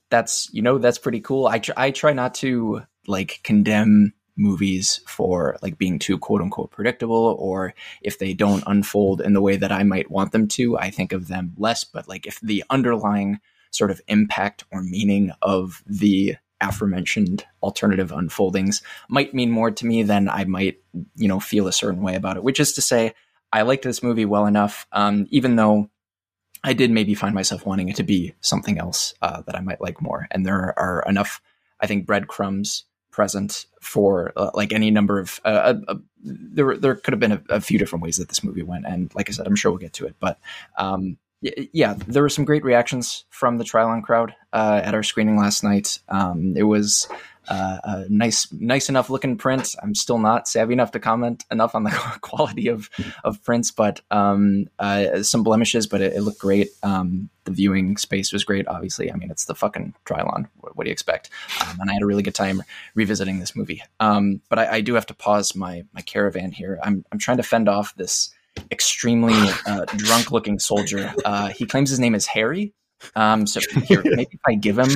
that's 0.09 0.49
you 0.51 0.61
know 0.61 0.77
that's 0.77 0.97
pretty 0.97 1.21
cool. 1.21 1.47
I 1.47 1.59
tr- 1.59 1.71
I 1.77 1.91
try 1.91 2.13
not 2.13 2.33
to 2.35 2.81
like 3.07 3.41
condemn 3.43 4.13
movies 4.37 5.01
for 5.07 5.57
like 5.61 5.77
being 5.77 5.99
too 5.99 6.17
quote 6.17 6.41
unquote 6.41 6.71
predictable 6.71 7.35
or 7.39 7.73
if 8.01 8.19
they 8.19 8.33
don't 8.33 8.63
unfold 8.67 9.19
in 9.19 9.33
the 9.33 9.41
way 9.41 9.57
that 9.57 9.71
I 9.71 9.83
might 9.83 10.11
want 10.11 10.31
them 10.31 10.47
to, 10.49 10.77
I 10.77 10.91
think 10.91 11.11
of 11.11 11.27
them 11.27 11.53
less. 11.57 11.83
But 11.83 12.07
like 12.07 12.27
if 12.27 12.39
the 12.41 12.63
underlying 12.69 13.39
sort 13.71 13.91
of 13.91 14.01
impact 14.07 14.63
or 14.71 14.83
meaning 14.83 15.31
of 15.41 15.83
the 15.87 16.35
aforementioned 16.61 17.45
alternative 17.61 18.11
unfoldings 18.11 18.81
might 19.09 19.33
mean 19.33 19.51
more 19.51 19.71
to 19.71 19.85
me 19.85 20.03
than 20.03 20.29
I 20.29 20.45
might, 20.45 20.77
you 21.15 21.27
know, 21.27 21.39
feel 21.39 21.67
a 21.67 21.73
certain 21.73 22.01
way 22.01 22.15
about 22.15 22.37
it. 22.37 22.43
Which 22.43 22.59
is 22.59 22.73
to 22.73 22.81
say, 22.81 23.13
I 23.51 23.61
liked 23.61 23.83
this 23.83 24.03
movie 24.03 24.25
well 24.25 24.45
enough, 24.45 24.87
um, 24.91 25.27
even 25.29 25.55
though 25.55 25.89
I 26.63 26.73
did 26.73 26.91
maybe 26.91 27.15
find 27.15 27.33
myself 27.33 27.65
wanting 27.65 27.89
it 27.89 27.95
to 27.97 28.03
be 28.03 28.33
something 28.41 28.77
else 28.77 29.13
uh, 29.21 29.41
that 29.43 29.55
I 29.55 29.61
might 29.61 29.81
like 29.81 30.01
more. 30.01 30.27
And 30.31 30.45
there 30.45 30.77
are 30.77 31.03
enough, 31.07 31.41
I 31.79 31.87
think, 31.87 32.05
breadcrumbs 32.05 32.85
present 33.11 33.65
for 33.81 34.33
uh, 34.35 34.51
like 34.53 34.73
any 34.73 34.91
number 34.91 35.19
of. 35.19 35.39
Uh, 35.45 35.75
uh, 35.87 35.95
there, 36.23 36.77
there 36.77 36.95
could 36.95 37.13
have 37.13 37.19
been 37.19 37.31
a, 37.31 37.41
a, 37.49 37.61
few 37.61 37.79
different 37.79 38.03
ways 38.03 38.17
that 38.17 38.27
this 38.27 38.43
movie 38.43 38.63
went, 38.63 38.85
and 38.85 39.13
like 39.15 39.29
I 39.29 39.31
said, 39.31 39.47
I'm 39.47 39.55
sure 39.55 39.71
we'll 39.71 39.79
get 39.79 39.93
to 39.93 40.05
it. 40.05 40.15
But 40.19 40.39
um, 40.77 41.17
yeah, 41.41 41.95
there 42.07 42.23
were 42.23 42.29
some 42.29 42.45
great 42.45 42.63
reactions 42.63 43.25
from 43.29 43.57
the 43.57 43.63
Trylon 43.63 44.03
crowd 44.03 44.33
uh, 44.53 44.81
at 44.83 44.95
our 44.95 45.03
screening 45.03 45.37
last 45.37 45.63
night. 45.63 45.99
Um, 46.09 46.55
it 46.57 46.63
was 46.63 47.07
uh, 47.47 47.77
a 47.83 48.05
nice, 48.09 48.51
nice 48.51 48.89
enough 48.89 49.09
looking 49.09 49.37
print. 49.37 49.75
I'm 49.81 49.95
still 49.95 50.17
not 50.17 50.47
savvy 50.47 50.73
enough 50.73 50.91
to 50.91 50.99
comment 50.99 51.45
enough 51.51 51.75
on 51.75 51.83
the 51.83 51.91
quality 52.21 52.67
of 52.67 52.89
of 53.23 53.43
prints, 53.43 53.71
but 53.71 54.01
um, 54.11 54.67
uh, 54.79 55.23
some 55.23 55.43
blemishes. 55.43 55.87
But 55.87 56.01
it, 56.01 56.13
it 56.13 56.21
looked 56.21 56.39
great. 56.39 56.69
Um, 56.83 57.29
the 57.45 57.51
viewing 57.51 57.97
space 57.97 58.33
was 58.33 58.43
great. 58.43 58.67
Obviously, 58.67 59.11
I 59.11 59.15
mean 59.15 59.31
it's 59.31 59.45
the 59.45 59.55
fucking 59.55 59.93
Trylon. 60.05 60.47
What, 60.57 60.75
what 60.75 60.83
do 60.83 60.89
you 60.89 60.93
expect? 60.93 61.29
Um, 61.61 61.79
and 61.79 61.89
I 61.89 61.93
had 61.93 62.01
a 62.01 62.07
really 62.07 62.23
good 62.23 62.35
time 62.35 62.63
revisiting 62.95 63.39
this 63.39 63.55
movie. 63.55 63.83
Um, 63.99 64.41
but 64.49 64.59
I, 64.59 64.77
I 64.77 64.81
do 64.81 64.95
have 64.95 65.05
to 65.07 65.13
pause 65.13 65.55
my 65.55 65.85
my 65.93 66.01
caravan 66.01 66.51
here. 66.51 66.79
I'm 66.83 67.05
I'm 67.11 67.19
trying 67.19 67.37
to 67.37 67.43
fend 67.43 67.69
off 67.69 67.95
this 67.95 68.31
extremely 68.71 69.35
uh, 69.65 69.85
drunk 69.95 70.31
looking 70.31 70.59
soldier. 70.59 71.13
Uh, 71.25 71.47
he 71.49 71.65
claims 71.65 71.89
his 71.89 71.99
name 71.99 72.15
is 72.15 72.25
Harry. 72.25 72.73
Um, 73.15 73.45
so 73.45 73.59
here, 73.83 74.01
maybe 74.03 74.29
if 74.31 74.39
I 74.47 74.55
give 74.55 74.79
him 74.79 74.89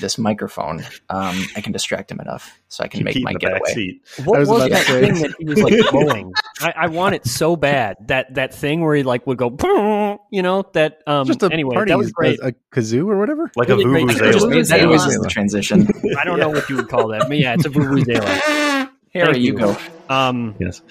this 0.00 0.16
microphone, 0.16 0.84
um, 1.10 1.44
I 1.56 1.60
can 1.60 1.72
distract 1.72 2.10
him 2.10 2.20
enough 2.20 2.58
so 2.68 2.84
I 2.84 2.88
can 2.88 2.98
Keep 2.98 3.04
make 3.04 3.22
my 3.24 3.30
in 3.32 3.34
the 3.34 3.38
back 3.40 3.52
getaway. 3.64 3.74
seat. 3.74 4.02
What 4.24 4.36
I 4.36 4.40
was, 4.40 4.48
was 4.48 4.70
that 4.70 4.86
thing 4.86 5.14
that 5.14 5.34
he 5.38 5.44
was 5.44 5.60
like 5.60 5.74
blowing? 5.90 6.32
I, 6.60 6.72
I 6.76 6.86
want 6.86 7.14
it 7.14 7.26
so 7.26 7.56
bad. 7.56 7.96
That 8.06 8.34
that 8.34 8.54
thing 8.54 8.80
where 8.80 8.94
he 8.94 9.02
like 9.02 9.26
would 9.26 9.38
go, 9.38 10.18
you 10.30 10.42
know, 10.42 10.64
that 10.74 11.02
um 11.06 11.26
Just 11.26 11.42
a 11.42 11.50
anyway, 11.52 11.74
party, 11.74 11.90
that 11.90 11.98
was 11.98 12.12
great. 12.12 12.38
A, 12.40 12.48
a 12.48 12.52
kazoo 12.72 13.06
or 13.08 13.18
whatever. 13.18 13.50
Like 13.56 13.68
a 13.68 13.76
Really 13.76 14.14
great. 14.14 14.28
I 14.28 14.32
just 14.32 14.46
made 14.48 14.64
that 14.66 14.80
Vuvuzela. 14.80 14.86
noise 14.90 15.06
as 15.06 15.16
the 15.18 15.28
transition. 15.28 15.88
I 16.18 16.24
don't 16.24 16.38
know 16.38 16.48
what 16.48 16.70
you 16.70 16.76
would 16.76 16.88
call 16.88 17.08
that, 17.08 17.28
but 17.28 17.36
yeah, 17.38 17.54
it's 17.54 17.66
a 17.66 17.70
vuvuzela. 17.70 18.90
Harry, 19.14 19.38
you 19.38 19.52
you. 19.52 19.58
go. 19.58 19.76
Um, 20.08 20.54
Yes. 20.58 20.82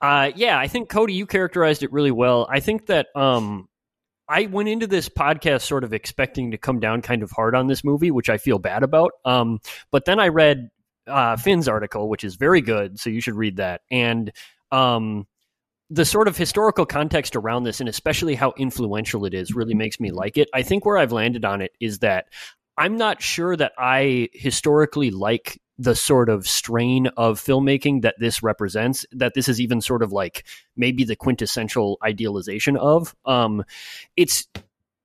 Uh, 0.00 0.30
yeah, 0.36 0.58
I 0.58 0.68
think 0.68 0.88
Cody, 0.88 1.14
you 1.14 1.26
characterized 1.26 1.82
it 1.82 1.92
really 1.92 2.10
well. 2.10 2.46
I 2.50 2.60
think 2.60 2.86
that 2.86 3.08
um, 3.14 3.68
I 4.28 4.46
went 4.46 4.68
into 4.68 4.86
this 4.86 5.08
podcast 5.08 5.62
sort 5.62 5.84
of 5.84 5.92
expecting 5.92 6.50
to 6.50 6.58
come 6.58 6.80
down 6.80 7.02
kind 7.02 7.22
of 7.22 7.30
hard 7.30 7.54
on 7.54 7.66
this 7.66 7.82
movie, 7.82 8.10
which 8.10 8.28
I 8.28 8.36
feel 8.36 8.58
bad 8.58 8.82
about. 8.82 9.12
Um, 9.24 9.60
but 9.90 10.04
then 10.04 10.20
I 10.20 10.28
read 10.28 10.68
uh, 11.06 11.36
Finn's 11.36 11.68
article, 11.68 12.08
which 12.08 12.24
is 12.24 12.36
very 12.36 12.60
good, 12.60 13.00
so 13.00 13.10
you 13.10 13.20
should 13.20 13.34
read 13.34 13.56
that. 13.56 13.80
And 13.90 14.30
um, 14.70 15.26
the 15.88 16.04
sort 16.04 16.28
of 16.28 16.36
historical 16.36 16.84
context 16.84 17.36
around 17.36 17.64
this, 17.64 17.80
and 17.80 17.88
especially 17.88 18.34
how 18.34 18.52
influential 18.58 19.24
it 19.24 19.32
is, 19.32 19.54
really 19.54 19.74
makes 19.74 19.98
me 19.98 20.10
like 20.10 20.36
it. 20.36 20.48
I 20.52 20.62
think 20.62 20.84
where 20.84 20.98
I've 20.98 21.12
landed 21.12 21.44
on 21.46 21.62
it 21.62 21.72
is 21.80 22.00
that 22.00 22.26
I'm 22.76 22.96
not 22.98 23.22
sure 23.22 23.56
that 23.56 23.72
I 23.78 24.28
historically 24.34 25.10
like 25.10 25.58
the 25.78 25.94
sort 25.94 26.28
of 26.28 26.46
strain 26.46 27.06
of 27.16 27.40
filmmaking 27.40 28.02
that 28.02 28.16
this 28.18 28.42
represents, 28.42 29.06
that 29.12 29.34
this 29.34 29.48
is 29.48 29.60
even 29.60 29.80
sort 29.80 30.02
of 30.02 30.12
like 30.12 30.44
maybe 30.76 31.04
the 31.04 31.16
quintessential 31.16 31.98
idealization 32.04 32.76
of. 32.76 33.14
Um, 33.24 33.64
it's 34.16 34.48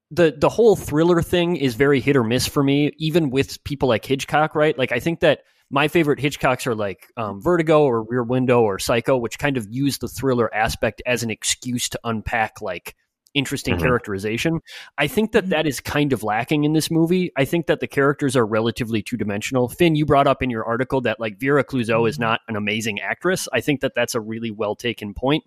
the 0.09 0.36
the 0.38 0.49
whole 0.49 0.75
thriller 0.75 1.21
thing 1.21 1.55
is 1.55 1.75
very 1.75 1.99
hit 1.99 2.15
or 2.15 2.23
miss 2.23 2.47
for 2.47 2.63
me, 2.63 2.91
even 2.97 3.29
with 3.29 3.63
people 3.63 3.89
like 3.89 4.05
Hitchcock, 4.05 4.55
right? 4.55 4.77
Like 4.77 4.91
I 4.91 4.99
think 4.99 5.19
that 5.21 5.43
my 5.69 5.88
favorite 5.88 6.19
Hitchcocks 6.19 6.67
are 6.67 6.75
like 6.75 7.07
um, 7.17 7.41
Vertigo 7.41 7.83
or 7.83 8.03
Rear 8.03 8.23
Window 8.23 8.62
or 8.62 8.77
Psycho, 8.77 9.17
which 9.17 9.39
kind 9.39 9.57
of 9.57 9.67
use 9.71 9.97
the 9.97 10.07
thriller 10.07 10.53
aspect 10.53 11.01
as 11.05 11.23
an 11.23 11.31
excuse 11.31 11.89
to 11.89 11.99
unpack 12.03 12.62
like 12.62 12.95
interesting 13.34 13.76
Mhm. 13.76 13.82
characterization. 13.82 14.60
I 14.98 15.08
think 15.08 15.32
that 15.32 15.50
that 15.50 15.65
is 15.65 15.80
kind 15.80 16.13
of 16.13 16.24
lacking 16.24 16.63
in 16.63 16.74
this 16.74 16.91
movie. 16.91 17.32
I 17.36 17.46
think 17.46 17.67
that 17.67 17.80
the 17.80 17.88
characters 17.88 18.36
are 18.36 18.46
relatively 18.46 19.02
two 19.02 19.17
dimensional. 19.17 19.67
Finn, 19.69 19.96
you 19.96 20.06
brought 20.06 20.28
up 20.28 20.41
in 20.43 20.50
your 20.50 20.63
article 20.65 21.02
that 21.02 21.19
like 21.19 21.39
Vera 21.39 21.63
Clouzot 21.63 22.08
is 22.08 22.19
not 22.19 22.41
an 22.48 22.56
amazing 22.56 23.00
actress. 23.00 23.48
I 23.54 23.62
think 23.62 23.82
that 23.82 23.93
that's 23.96 24.15
a 24.15 24.22
really 24.22 24.52
well 24.52 24.76
taken 24.76 25.13
point. 25.13 25.43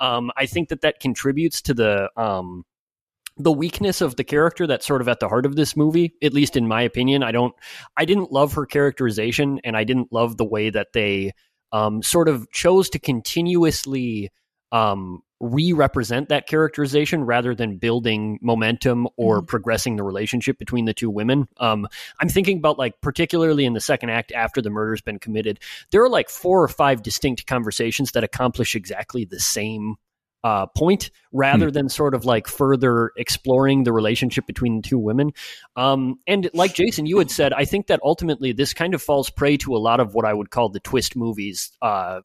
Um, 0.00 0.30
I 0.36 0.46
think 0.46 0.68
that 0.68 0.82
that 0.82 1.00
contributes 1.00 1.62
to 1.62 1.74
the 1.74 2.10
um, 2.16 2.64
the 3.36 3.52
weakness 3.52 4.00
of 4.02 4.16
the 4.16 4.24
character 4.24 4.66
that's 4.66 4.86
sort 4.86 5.00
of 5.00 5.08
at 5.08 5.20
the 5.20 5.28
heart 5.28 5.46
of 5.46 5.56
this 5.56 5.74
movie 5.74 6.12
at 6.22 6.34
least 6.34 6.56
in 6.56 6.66
my 6.68 6.82
opinion 6.82 7.22
i 7.22 7.32
don't 7.32 7.54
i 7.96 8.04
didn't 8.04 8.30
love 8.30 8.52
her 8.52 8.66
characterization 8.66 9.58
and 9.64 9.76
i 9.78 9.84
didn't 9.84 10.12
love 10.12 10.36
the 10.36 10.44
way 10.44 10.68
that 10.68 10.88
they 10.92 11.32
um, 11.72 12.02
sort 12.02 12.28
of 12.28 12.50
chose 12.50 12.90
to 12.90 12.98
continuously 12.98 14.30
um, 14.72 15.22
re-represent 15.40 16.28
that 16.28 16.46
characterization 16.46 17.24
rather 17.24 17.54
than 17.54 17.76
building 17.76 18.38
momentum 18.42 19.08
or 19.16 19.42
progressing 19.42 19.96
the 19.96 20.02
relationship 20.02 20.58
between 20.58 20.84
the 20.84 20.94
two 20.94 21.10
women 21.10 21.48
um, 21.58 21.86
i'm 22.20 22.28
thinking 22.28 22.58
about 22.58 22.78
like 22.78 23.00
particularly 23.00 23.64
in 23.64 23.72
the 23.72 23.80
second 23.80 24.10
act 24.10 24.32
after 24.32 24.60
the 24.60 24.70
murder's 24.70 25.00
been 25.00 25.18
committed 25.18 25.58
there 25.90 26.02
are 26.02 26.08
like 26.08 26.28
four 26.28 26.62
or 26.62 26.68
five 26.68 27.02
distinct 27.02 27.46
conversations 27.46 28.12
that 28.12 28.24
accomplish 28.24 28.74
exactly 28.74 29.24
the 29.24 29.40
same 29.40 29.96
uh, 30.42 30.66
point 30.66 31.10
rather 31.32 31.70
than 31.70 31.88
sort 31.88 32.14
of 32.14 32.24
like 32.24 32.48
further 32.48 33.12
exploring 33.16 33.84
the 33.84 33.92
relationship 33.92 34.46
between 34.46 34.76
the 34.76 34.82
two 34.82 34.98
women. 34.98 35.32
Um, 35.76 36.18
and 36.26 36.50
like 36.54 36.74
Jason, 36.74 37.06
you 37.06 37.18
had 37.18 37.30
said, 37.30 37.52
I 37.52 37.64
think 37.64 37.88
that 37.88 38.00
ultimately 38.02 38.52
this 38.52 38.72
kind 38.72 38.94
of 38.94 39.02
falls 39.02 39.30
prey 39.30 39.56
to 39.58 39.76
a 39.76 39.78
lot 39.78 40.00
of 40.00 40.14
what 40.14 40.24
I 40.24 40.32
would 40.32 40.50
call 40.50 40.70
the 40.70 40.80
twist 40.80 41.14
movies. 41.14 41.70
Uh, 41.82 42.20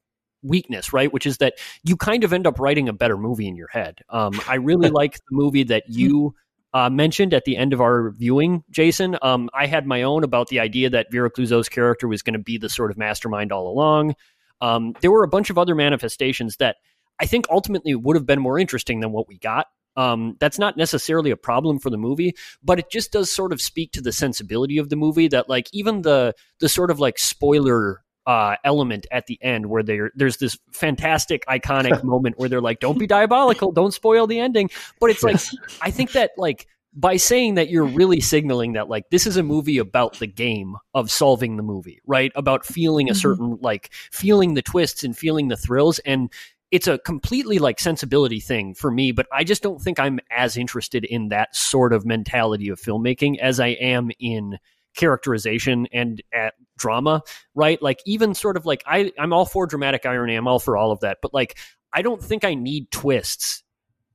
weakness 0.45 0.93
right 0.93 1.11
which 1.11 1.25
is 1.25 1.37
that 1.37 1.55
you 1.83 1.97
kind 1.97 2.23
of 2.23 2.33
end 2.33 2.47
up 2.47 2.59
writing 2.59 2.87
a 2.87 2.93
better 2.93 3.17
movie 3.17 3.47
in 3.47 3.55
your 3.55 3.67
head 3.67 3.99
um, 4.09 4.39
i 4.47 4.55
really 4.55 4.89
like 5.01 5.15
the 5.15 5.35
movie 5.35 5.63
that 5.63 5.83
you 5.87 6.33
uh, 6.75 6.89
mentioned 6.89 7.33
at 7.33 7.45
the 7.45 7.55
end 7.55 7.71
of 7.71 7.79
our 7.79 8.09
viewing, 8.11 8.61
Jason. 8.69 9.17
Um, 9.21 9.49
I 9.53 9.65
had 9.65 9.87
my 9.87 10.03
own 10.03 10.25
about 10.25 10.49
the 10.49 10.59
idea 10.59 10.89
that 10.89 11.09
Vera 11.09 11.31
Clouzot's 11.31 11.69
character 11.69 12.05
was 12.05 12.21
going 12.21 12.33
to 12.33 12.39
be 12.39 12.57
the 12.57 12.67
sort 12.67 12.91
of 12.91 12.97
mastermind 12.97 13.53
all 13.53 13.69
along. 13.69 14.15
Um, 14.59 14.93
there 14.99 15.09
were 15.09 15.23
a 15.23 15.27
bunch 15.29 15.49
of 15.49 15.57
other 15.57 15.73
manifestations 15.73 16.57
that 16.57 16.75
I 17.17 17.27
think 17.27 17.45
ultimately 17.49 17.95
would 17.95 18.17
have 18.17 18.25
been 18.25 18.41
more 18.41 18.59
interesting 18.59 18.99
than 18.99 19.13
what 19.13 19.29
we 19.29 19.37
got. 19.37 19.67
Um, 19.95 20.35
that's 20.41 20.59
not 20.59 20.75
necessarily 20.75 21.31
a 21.31 21.37
problem 21.37 21.79
for 21.79 21.89
the 21.89 21.97
movie, 21.97 22.35
but 22.61 22.79
it 22.79 22.91
just 22.91 23.13
does 23.13 23.31
sort 23.31 23.53
of 23.53 23.61
speak 23.61 23.93
to 23.93 24.01
the 24.01 24.11
sensibility 24.11 24.77
of 24.77 24.89
the 24.89 24.97
movie 24.97 25.29
that 25.29 25.47
like 25.47 25.69
even 25.71 26.01
the 26.01 26.33
the 26.59 26.67
sort 26.67 26.91
of 26.91 26.99
like 26.99 27.17
spoiler 27.17 28.03
uh, 28.25 28.55
element 28.63 29.05
at 29.11 29.27
the 29.27 29.37
end 29.41 29.67
where 29.67 29.83
there 29.83 30.11
there's 30.15 30.37
this 30.37 30.57
fantastic 30.71 31.45
iconic 31.47 32.03
moment 32.03 32.37
where 32.37 32.49
they're 32.49 32.61
like, 32.61 32.79
"Don't 32.79 32.97
be 32.99 33.07
diabolical, 33.07 33.71
don't 33.71 33.93
spoil 33.93 34.27
the 34.27 34.39
ending." 34.39 34.69
But 34.99 35.09
it's 35.11 35.23
like 35.23 35.37
I 35.81 35.91
think 35.91 36.11
that 36.13 36.31
like 36.37 36.67
by 36.97 37.17
saying 37.17 37.55
that 37.55 37.69
you're 37.69 37.85
really 37.85 38.21
signaling 38.21 38.73
that 38.73 38.87
like 38.89 39.09
this 39.11 39.27
is 39.27 39.35
a 39.35 39.43
movie 39.43 39.77
about 39.77 40.19
the 40.19 40.27
game 40.27 40.75
of 40.93 41.11
solving 41.11 41.57
the 41.57 41.63
movie, 41.63 41.99
right? 42.07 42.31
About 42.35 42.65
feeling 42.65 43.09
a 43.09 43.13
Mhm. 43.13 43.17
certain 43.17 43.57
like 43.61 43.91
feeling 44.11 44.53
the 44.53 44.61
twists 44.61 45.03
and 45.03 45.17
feeling 45.17 45.49
the 45.49 45.57
thrills 45.57 45.99
and 45.99 46.31
it's 46.71 46.87
a 46.87 46.97
completely 46.97 47.59
like 47.59 47.79
sensibility 47.79 48.39
thing 48.39 48.73
for 48.73 48.89
me, 48.89 49.11
but 49.11 49.27
I 49.31 49.43
just 49.43 49.61
don't 49.61 49.81
think 49.81 49.99
I'm 49.99 50.19
as 50.31 50.57
interested 50.57 51.05
in 51.05 51.29
that 51.29 51.55
sort 51.55 51.93
of 51.93 52.05
mentality 52.05 52.69
of 52.69 52.81
filmmaking 52.81 53.39
as 53.39 53.59
I 53.59 53.67
am 53.67 54.09
in 54.19 54.57
characterization 54.95 55.87
and 55.91 56.21
at 56.33 56.53
drama, 56.77 57.21
right? 57.53 57.81
Like 57.81 57.99
even 58.05 58.33
sort 58.33 58.57
of 58.57 58.65
like 58.65 58.83
I 58.85 59.11
I'm 59.17 59.33
all 59.33 59.45
for 59.45 59.67
dramatic 59.67 60.05
irony, 60.05 60.35
I'm 60.35 60.47
all 60.47 60.59
for 60.59 60.77
all 60.77 60.91
of 60.91 61.01
that, 61.01 61.19
but 61.21 61.33
like 61.33 61.57
I 61.93 62.01
don't 62.01 62.21
think 62.21 62.43
I 62.43 62.55
need 62.55 62.91
twists. 62.91 63.63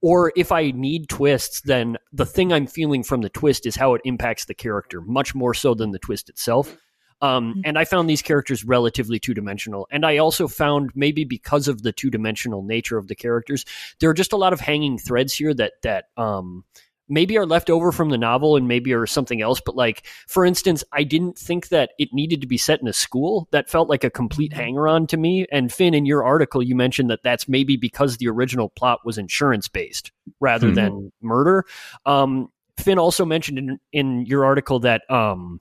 Or 0.02 0.32
if 0.34 0.50
I 0.50 0.70
need 0.70 1.10
twists, 1.10 1.60
then 1.60 1.98
the 2.10 2.24
thing 2.24 2.54
I'm 2.54 2.66
feeling 2.66 3.02
from 3.02 3.20
the 3.20 3.28
twist 3.28 3.66
is 3.66 3.76
how 3.76 3.92
it 3.92 4.00
impacts 4.04 4.46
the 4.46 4.54
character, 4.54 5.02
much 5.02 5.34
more 5.34 5.52
so 5.52 5.74
than 5.74 5.90
the 5.90 5.98
twist 5.98 6.30
itself. 6.30 6.74
Um, 7.22 7.60
and 7.64 7.78
I 7.78 7.84
found 7.84 8.08
these 8.08 8.22
characters 8.22 8.64
relatively 8.64 9.18
two 9.18 9.34
dimensional. 9.34 9.86
And 9.90 10.06
I 10.06 10.16
also 10.16 10.48
found 10.48 10.90
maybe 10.94 11.24
because 11.24 11.68
of 11.68 11.82
the 11.82 11.92
two 11.92 12.08
dimensional 12.08 12.62
nature 12.62 12.96
of 12.96 13.08
the 13.08 13.14
characters, 13.14 13.66
there 14.00 14.08
are 14.08 14.14
just 14.14 14.32
a 14.32 14.38
lot 14.38 14.54
of 14.54 14.60
hanging 14.60 14.96
threads 14.96 15.34
here 15.34 15.52
that 15.54 15.74
that 15.82 16.06
um, 16.16 16.64
maybe 17.10 17.36
are 17.36 17.44
left 17.44 17.68
over 17.68 17.92
from 17.92 18.08
the 18.10 18.16
novel 18.16 18.56
and 18.56 18.68
maybe 18.68 18.92
are 18.94 19.06
something 19.06 19.42
else. 19.42 19.60
But 19.60 19.76
like, 19.76 20.06
for 20.28 20.44
instance, 20.44 20.82
I 20.92 21.02
didn't 21.02 21.36
think 21.36 21.68
that 21.68 21.90
it 21.98 22.10
needed 22.12 22.40
to 22.40 22.46
be 22.46 22.56
set 22.56 22.80
in 22.80 22.88
a 22.88 22.92
school. 22.92 23.48
That 23.50 23.68
felt 23.68 23.88
like 23.88 24.04
a 24.04 24.10
complete 24.10 24.52
hanger 24.52 24.88
on 24.88 25.06
to 25.08 25.16
me. 25.16 25.46
And 25.52 25.72
Finn, 25.72 25.92
in 25.92 26.06
your 26.06 26.24
article, 26.24 26.62
you 26.62 26.74
mentioned 26.74 27.10
that 27.10 27.22
that's 27.22 27.48
maybe 27.48 27.76
because 27.76 28.16
the 28.16 28.28
original 28.28 28.68
plot 28.70 29.00
was 29.04 29.18
insurance 29.18 29.68
based 29.68 30.12
rather 30.40 30.68
Hmm. 30.68 30.74
than 30.74 31.12
murder. 31.20 31.64
Um, 32.06 32.50
Finn 32.78 32.98
also 32.98 33.24
mentioned 33.26 33.58
in, 33.58 33.80
in 33.92 34.26
your 34.26 34.44
article 34.44 34.78
that 34.80 35.02
um, 35.10 35.60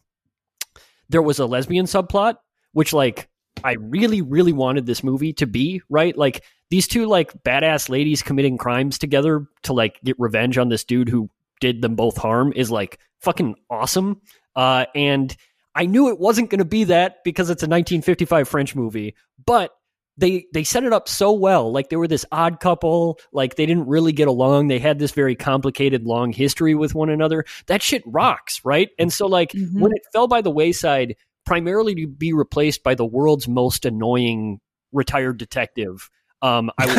there 1.09 1.21
was 1.21 1.39
a 1.39 1.45
lesbian 1.45 1.85
subplot, 1.85 2.35
which 2.73 2.93
like 2.93 3.27
I 3.63 3.73
really, 3.73 4.21
really 4.21 4.53
wanted 4.53 4.85
this 4.85 5.03
movie 5.03 5.33
to 5.33 5.47
be, 5.47 5.81
right? 5.89 6.17
Like 6.17 6.43
these 6.69 6.87
two 6.87 7.07
like 7.07 7.43
badass 7.43 7.89
ladies 7.89 8.21
committing 8.21 8.57
crimes 8.57 8.97
together 8.97 9.47
to 9.63 9.73
like 9.73 9.99
get 10.03 10.15
revenge 10.19 10.57
on 10.57 10.69
this 10.69 10.83
dude 10.83 11.09
who 11.09 11.29
did 11.59 11.81
them 11.81 11.95
both 11.95 12.17
harm 12.17 12.53
is 12.55 12.71
like 12.71 12.99
fucking 13.21 13.55
awesome. 13.69 14.21
Uh, 14.55 14.85
and 14.95 15.35
I 15.75 15.85
knew 15.85 16.09
it 16.09 16.19
wasn't 16.19 16.49
going 16.49 16.59
to 16.59 16.65
be 16.65 16.85
that 16.85 17.17
because 17.23 17.49
it's 17.49 17.63
a 17.63 17.67
1955 17.67 18.47
French 18.47 18.75
movie, 18.75 19.15
but 19.45 19.71
they 20.17 20.45
they 20.53 20.65
set 20.65 20.83
it 20.83 20.91
up 20.91 21.07
so 21.07 21.31
well. 21.31 21.71
Like 21.71 21.87
they 21.89 21.95
were 21.95 22.07
this 22.07 22.25
odd 22.31 22.59
couple. 22.59 23.19
Like 23.31 23.55
they 23.55 23.65
didn't 23.65 23.87
really 23.87 24.11
get 24.11 24.27
along. 24.27 24.67
They 24.67 24.79
had 24.79 24.99
this 24.99 25.11
very 25.11 25.35
complicated, 25.35 26.03
long 26.05 26.33
history 26.33 26.75
with 26.75 26.93
one 26.93 27.09
another. 27.09 27.45
That 27.67 27.81
shit 27.81 28.03
rocks, 28.05 28.59
right? 28.65 28.89
And 28.99 29.13
so 29.13 29.27
like 29.27 29.51
Mhm. 29.53 29.79
when 29.79 29.91
it 29.93 30.01
fell 30.11 30.27
by 30.27 30.41
the 30.41 30.51
wayside, 30.51 31.15
primarily 31.45 31.95
to 31.95 32.07
be 32.07 32.33
replaced 32.33 32.83
by 32.83 32.95
the 32.95 33.05
world's 33.05 33.47
most 33.47 33.85
annoying 33.85 34.59
retired 34.91 35.37
detective. 35.37 36.09
Um, 36.41 36.71
I 36.77 36.85
was 36.85 36.95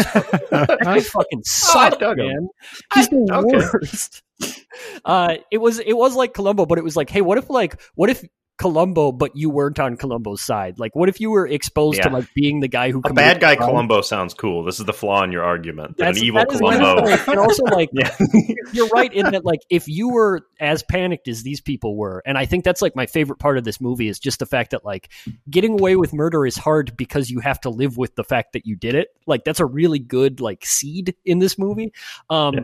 that 0.51 0.79
guy 0.83 1.01
fucking 1.01 1.43
sucked, 1.45 2.01
dug 2.01 2.19
him. 2.19 2.27
man. 2.27 2.49
He's 2.95 3.09
the 3.09 3.29
okay. 3.33 3.67
worst. 3.73 4.23
Uh, 5.05 5.37
it 5.51 5.59
was 5.59 5.79
it 5.81 5.93
was 5.93 6.17
like 6.17 6.33
Columbo, 6.33 6.65
but 6.65 6.79
it 6.79 6.85
was 6.85 6.97
like, 6.97 7.11
hey, 7.11 7.21
what 7.21 7.37
if 7.37 7.51
like 7.51 7.79
what 7.95 8.09
if 8.09 8.25
Columbo, 8.61 9.11
but 9.11 9.35
you 9.35 9.49
weren't 9.49 9.81
on 9.81 9.97
Columbo's 9.97 10.43
side? 10.43 10.79
Like, 10.79 10.95
what 10.95 11.09
if 11.09 11.19
you 11.19 11.31
were 11.31 11.47
exposed 11.47 12.03
to 12.03 12.11
like 12.11 12.29
being 12.35 12.61
the 12.61 12.69
guy 12.69 12.91
who 12.91 13.01
A 13.05 13.15
bad 13.15 13.41
guy? 13.41 13.57
Columbo 13.57 14.03
sounds 14.03 14.35
cool. 14.35 14.65
This 14.65 14.79
is 14.79 14.85
the 14.85 14.93
flaw 14.93 15.25
in 15.25 15.33
your 15.33 15.43
argument. 15.43 15.97
That 15.97 16.05
That's- 16.15 16.19
an 16.19 16.25
evil 16.25 16.41
that 16.41 16.49
Columbo. 16.51 17.07
and 17.33 17.41
also 17.41 17.65
like 17.65 17.89
Yeah. 17.95 18.15
you're 18.73 18.89
right 18.89 19.11
in 19.13 19.31
that 19.33 19.47
like 19.47 19.61
if 19.71 19.89
you 19.89 20.11
were 20.11 20.43
as 20.61 20.83
panicked 20.83 21.27
as 21.27 21.43
these 21.43 21.61
people 21.61 21.97
were 21.97 22.23
and 22.27 22.37
i 22.39 22.45
think 22.47 22.63
that's 22.65 22.81
like 22.83 22.95
my 22.95 23.07
favorite 23.07 23.39
part 23.39 23.57
of 23.59 23.65
this 23.65 23.81
movie 23.81 24.07
is 24.09 24.19
just 24.19 24.39
the 24.39 24.47
fact 24.47 24.71
that 24.73 24.85
like 24.85 25.11
getting 25.49 25.73
away 25.73 25.97
with 25.97 26.13
murder 26.13 26.45
is 26.47 26.57
hard 26.57 26.97
because 26.97 27.31
you 27.31 27.41
have 27.41 27.59
to 27.61 27.71
live 27.71 27.97
with 27.97 28.15
the 28.15 28.23
fact 28.23 28.53
that 28.53 28.67
you 28.67 28.77
did 28.77 28.95
it 28.95 29.09
like 29.27 29.43
that's 29.45 29.59
a 29.61 29.65
really 29.67 29.99
good 29.99 30.41
like 30.41 30.65
seed 30.67 31.15
in 31.25 31.39
this 31.41 31.59
movie 31.59 31.93
um 32.29 32.55
Yeah. 32.55 32.61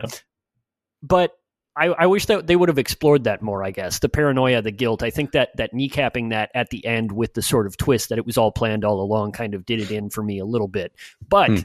but 1.01 1.31
I, 1.77 1.85
I 1.87 2.05
wish 2.07 2.25
that 2.25 2.47
they 2.47 2.55
would 2.55 2.69
have 2.69 2.77
explored 2.79 3.25
that 3.25 3.41
more. 3.41 3.63
I 3.63 3.71
guess 3.71 3.99
the 3.99 4.09
paranoia, 4.09 4.61
the 4.61 4.71
guilt. 4.71 5.03
I 5.03 5.09
think 5.11 5.31
that 5.33 5.55
that 5.57 5.73
kneecapping 5.73 6.31
that 6.31 6.49
at 6.55 6.69
the 6.71 6.85
end 6.85 7.11
with 7.11 7.33
the 7.35 7.41
sort 7.41 7.67
of 7.67 7.77
twist 7.77 8.09
that 8.09 8.17
it 8.17 8.25
was 8.25 8.37
all 8.37 8.51
planned 8.51 8.83
all 8.83 8.99
along 9.01 9.33
kind 9.33 9.53
of 9.53 9.65
did 9.65 9.79
it 9.79 9.91
in 9.91 10.09
for 10.09 10.23
me 10.23 10.39
a 10.39 10.45
little 10.45 10.67
bit. 10.67 10.93
But 11.27 11.49
Hmm. 11.49 11.57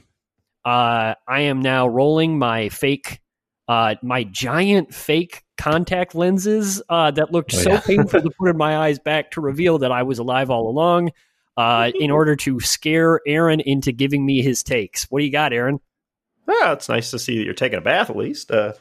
uh, 0.64 1.14
I 1.26 1.40
am 1.40 1.60
now 1.62 1.88
rolling 1.88 2.38
my 2.38 2.68
fake, 2.68 3.20
uh, 3.68 3.94
my 4.02 4.24
giant 4.24 4.94
fake 4.94 5.42
contact 5.56 6.14
lenses 6.14 6.82
uh, 6.88 7.10
that 7.12 7.32
looked 7.32 7.54
Oh, 7.54 7.58
so 7.58 7.70
yeah. 7.72 7.80
painful 7.80 8.20
to 8.22 8.30
put 8.38 8.48
in 8.50 8.56
my 8.56 8.76
eyes 8.76 8.98
back 8.98 9.30
to 9.32 9.40
reveal 9.40 9.78
that 9.78 9.92
I 9.92 10.02
was 10.02 10.18
alive 10.18 10.50
all 10.50 10.68
along. 10.68 11.10
Uh, 11.54 11.90
in 12.00 12.10
order 12.10 12.34
to 12.34 12.58
scare 12.60 13.20
Aaron 13.26 13.60
into 13.60 13.92
giving 13.92 14.24
me 14.24 14.40
his 14.40 14.62
takes. 14.62 15.04
What 15.10 15.18
do 15.18 15.26
you 15.26 15.30
got, 15.30 15.52
Aaron? 15.52 15.80
Ah, 16.48 16.72
it's 16.72 16.88
nice 16.88 17.12
to 17.12 17.18
see 17.20 17.38
that 17.38 17.44
you're 17.44 17.54
taking 17.54 17.78
a 17.78 17.82
bath 17.82 18.10
at 18.10 18.16
least. 18.16 18.50
Uh, 18.50 18.72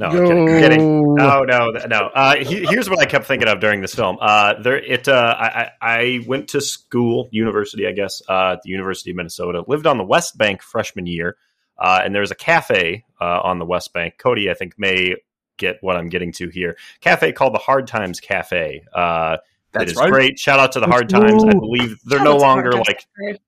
no, 0.00 0.06
I'm 0.06 0.26
kidding. 0.26 0.48
I'm 0.48 0.60
kidding. 0.60 1.14
No, 1.14 1.42
no, 1.44 1.70
no. 1.86 1.98
Uh, 2.12 2.36
he- 2.36 2.66
here's 2.66 2.90
what 2.90 2.98
I 2.98 3.04
kept 3.06 3.26
thinking 3.26 3.46
of 3.48 3.60
during 3.60 3.80
this 3.80 3.94
film. 3.94 4.18
Uh, 4.20 4.54
there, 4.60 4.76
it. 4.76 5.06
Uh, 5.06 5.34
I, 5.38 5.46
I 5.46 5.70
I 5.80 6.20
went 6.26 6.48
to 6.48 6.60
school, 6.60 7.28
university, 7.30 7.86
I 7.86 7.92
guess, 7.92 8.20
uh, 8.28 8.52
at 8.54 8.62
the 8.62 8.70
University 8.70 9.10
of 9.10 9.16
Minnesota. 9.16 9.64
Lived 9.68 9.86
on 9.86 9.96
the 9.96 10.04
West 10.04 10.36
Bank 10.36 10.60
freshman 10.60 11.06
year, 11.06 11.36
uh, 11.78 12.00
and 12.04 12.12
there's 12.14 12.32
a 12.32 12.36
cafe 12.36 13.04
uh, 13.20 13.40
on 13.44 13.60
the 13.60 13.64
West 13.64 13.92
Bank. 13.92 14.14
Cody, 14.18 14.50
I 14.50 14.54
think, 14.54 14.74
may 14.76 15.14
get 15.56 15.76
what 15.82 15.96
I'm 15.96 16.08
getting 16.08 16.32
to 16.32 16.48
here. 16.48 16.76
Cafe 17.00 17.30
called 17.32 17.54
the 17.54 17.58
Hard 17.60 17.86
Times 17.86 18.18
Cafe. 18.18 18.82
Uh, 18.92 19.36
That's 19.70 19.92
is 19.92 19.96
right. 19.96 20.10
great. 20.10 20.38
Shout 20.40 20.58
out 20.58 20.72
to 20.72 20.80
the 20.80 20.86
Hard 20.86 21.08
Times. 21.08 21.44
I 21.44 21.52
believe 21.52 22.00
they're 22.04 22.18
Shout 22.18 22.24
no 22.24 22.36
longer 22.38 22.72
like 22.72 23.06
Cafe. 23.20 23.38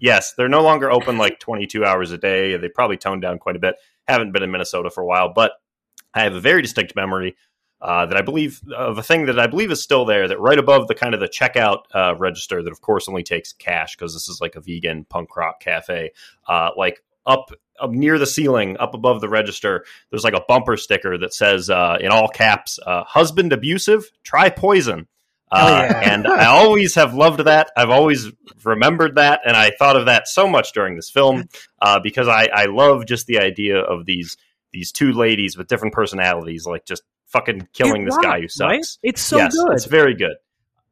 Yes, 0.00 0.34
they're 0.34 0.48
no 0.48 0.62
longer 0.62 0.90
open 0.90 1.18
like 1.18 1.38
22 1.38 1.84
hours 1.84 2.10
a 2.10 2.18
day. 2.18 2.56
They 2.56 2.68
probably 2.68 2.96
toned 2.96 3.22
down 3.22 3.38
quite 3.38 3.56
a 3.56 3.60
bit. 3.60 3.76
Haven't 4.08 4.32
been 4.32 4.42
in 4.42 4.50
Minnesota 4.50 4.90
for 4.90 5.02
a 5.02 5.06
while, 5.06 5.32
but 5.32 5.52
I 6.14 6.22
have 6.22 6.34
a 6.34 6.40
very 6.40 6.62
distinct 6.62 6.96
memory 6.96 7.36
uh, 7.80 8.06
that 8.06 8.16
I 8.16 8.22
believe 8.22 8.60
of 8.76 8.96
a 8.98 9.02
thing 9.02 9.26
that 9.26 9.40
I 9.40 9.46
believe 9.48 9.70
is 9.70 9.82
still 9.82 10.04
there. 10.04 10.28
That 10.28 10.40
right 10.40 10.58
above 10.58 10.88
the 10.88 10.94
kind 10.94 11.14
of 11.14 11.20
the 11.20 11.28
checkout 11.28 11.82
uh, 11.94 12.14
register, 12.16 12.62
that 12.62 12.70
of 12.70 12.80
course 12.80 13.08
only 13.08 13.22
takes 13.22 13.52
cash 13.52 13.96
because 13.96 14.14
this 14.14 14.28
is 14.28 14.40
like 14.40 14.54
a 14.54 14.60
vegan 14.60 15.04
punk 15.04 15.36
rock 15.36 15.60
cafe. 15.60 16.12
Uh, 16.46 16.70
like 16.76 17.02
up 17.26 17.50
up 17.80 17.90
near 17.90 18.18
the 18.18 18.26
ceiling, 18.26 18.76
up 18.78 18.94
above 18.94 19.20
the 19.20 19.28
register, 19.28 19.84
there's 20.10 20.24
like 20.24 20.34
a 20.34 20.44
bumper 20.46 20.76
sticker 20.76 21.18
that 21.18 21.34
says 21.34 21.70
uh, 21.70 21.98
in 22.00 22.12
all 22.12 22.28
caps, 22.28 22.78
uh, 22.86 23.02
"Husband 23.04 23.52
abusive, 23.52 24.10
try 24.22 24.48
poison." 24.48 25.08
Uh, 25.52 25.86
yeah. 25.90 26.12
and 26.14 26.26
I 26.26 26.46
always 26.46 26.94
have 26.94 27.14
loved 27.14 27.40
that. 27.40 27.70
I've 27.76 27.90
always 27.90 28.28
remembered 28.64 29.16
that, 29.16 29.40
and 29.44 29.56
I 29.56 29.70
thought 29.78 29.96
of 29.96 30.06
that 30.06 30.26
so 30.26 30.48
much 30.48 30.72
during 30.72 30.96
this 30.96 31.10
film 31.10 31.48
uh, 31.80 32.00
because 32.00 32.26
I, 32.26 32.48
I 32.52 32.64
love 32.66 33.06
just 33.06 33.26
the 33.26 33.38
idea 33.40 33.78
of 33.78 34.06
these 34.06 34.36
these 34.72 34.90
two 34.92 35.12
ladies 35.12 35.56
with 35.58 35.66
different 35.68 35.92
personalities, 35.94 36.64
like 36.64 36.86
just 36.86 37.02
fucking 37.26 37.68
killing 37.74 38.02
It 38.02 38.06
this 38.06 38.18
guy 38.18 38.40
who 38.40 38.46
rocked, 38.46 38.60
right? 38.60 38.84
sucks. 38.84 38.98
It's 39.02 39.20
so 39.20 39.36
yes, 39.36 39.54
good. 39.54 39.72
it's 39.74 39.84
very 39.84 40.14
good. 40.14 40.36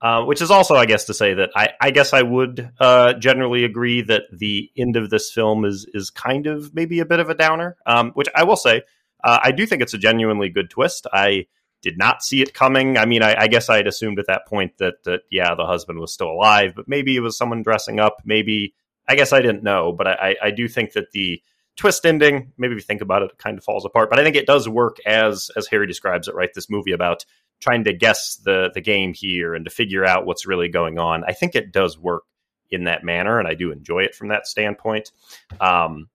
Uh, 0.03 0.25
which 0.25 0.41
is 0.41 0.51
also, 0.51 0.77
I 0.77 0.87
guess, 0.87 1.05
to 1.05 1.15
say 1.15 1.35
that 1.35 1.51
I, 1.55 1.71
I 1.79 1.91
guess 1.91 2.15
I 2.15 2.23
would 2.23 2.71
uh, 2.81 3.13
generally 3.15 3.65
agree 3.65 4.01
that 4.01 4.23
the 4.33 4.71
end 4.75 4.97
of 4.97 5.11
this 5.11 5.31
film 5.31 5.67
is 5.67 5.87
is 5.93 6.09
kind 6.09 6.47
of 6.47 6.75
maybe 6.75 7.01
a 7.01 7.05
bit 7.05 7.21
of 7.21 7.29
a 7.29 7.35
downer. 7.35 7.77
Um, 7.85 8.13
which 8.13 8.29
I 8.35 8.45
will 8.45 8.57
say, 8.57 8.83
uh, 9.23 9.39
I 9.43 9.53
do 9.53 9.67
think 9.67 9.83
it's 9.83 9.93
a 9.93 9.99
genuinely 9.99 10.49
good 10.49 10.71
twist. 10.71 11.07
I 11.13 11.47
did 11.83 11.99
not 11.99 12.23
see 12.23 12.43
it 12.43 12.55
coming. 12.55 12.99
I 12.99 13.07
mean, 13.07 13.23
I, 13.23 13.43
I 13.43 13.49
guess 13.49 13.69
I'd 13.69 13.87
assumed 13.87 14.19
at 14.19 14.27
that 14.27 14.47
point 14.47 14.79
that 14.79 15.03
that 15.05 15.23
yeah, 15.31 15.55
the 15.55 15.67
husband 15.67 15.99
was 15.99 16.13
still 16.13 16.31
alive, 16.31 16.75
but 16.75 16.89
maybe 16.89 17.17
it 17.17 17.21
was 17.21 17.37
someone 17.37 17.63
dressing 17.63 18.01
up. 18.01 18.19
Maybe 18.25 18.75
I 19.09 19.17
guess 19.17 19.33
I 19.33 19.41
didn't 19.41 19.63
know, 19.63 19.93
but 19.93 20.07
I, 20.07 20.13
I, 20.13 20.37
I 20.47 20.51
do 20.51 20.69
think 20.69 20.93
that 20.93 21.11
the 21.13 21.43
twist 21.77 22.05
ending, 22.05 22.53
maybe 22.59 22.75
if 22.75 22.79
you 22.79 22.85
think 22.85 23.01
about 23.01 23.23
it, 23.23 23.31
it 23.33 23.39
kind 23.39 23.57
of 23.57 23.65
falls 23.65 23.85
apart. 23.85 24.11
But 24.11 24.19
I 24.19 24.23
think 24.23 24.37
it 24.37 24.47
does 24.47 24.69
work 24.69 24.99
as 25.07 25.51
as 25.57 25.67
Harry 25.69 25.87
describes 25.87 26.29
it, 26.29 26.35
right? 26.35 26.51
This 26.55 26.71
movie 26.71 26.93
about 26.93 27.25
trying 27.61 27.85
to 27.85 27.93
guess 27.93 28.37
the 28.37 28.71
the 28.75 28.81
game 28.81 29.15
here 29.15 29.55
and 29.55 29.65
to 29.65 29.71
figure 29.71 30.05
out 30.05 30.27
what's 30.27 30.47
really 30.47 30.69
going 30.69 30.99
on. 30.99 31.25
I 31.25 31.33
think 31.33 31.55
it 31.55 31.73
does 31.73 31.99
work 31.99 32.25
in 32.71 32.85
that 32.85 33.05
manner, 33.05 33.39
and 33.39 33.49
I 33.49 33.55
do 33.55 33.73
enjoy 33.73 34.01
it 34.01 34.15
from 34.15 34.29
that 34.29 34.47
standpoint. 34.47 35.13
Um, 35.61 36.09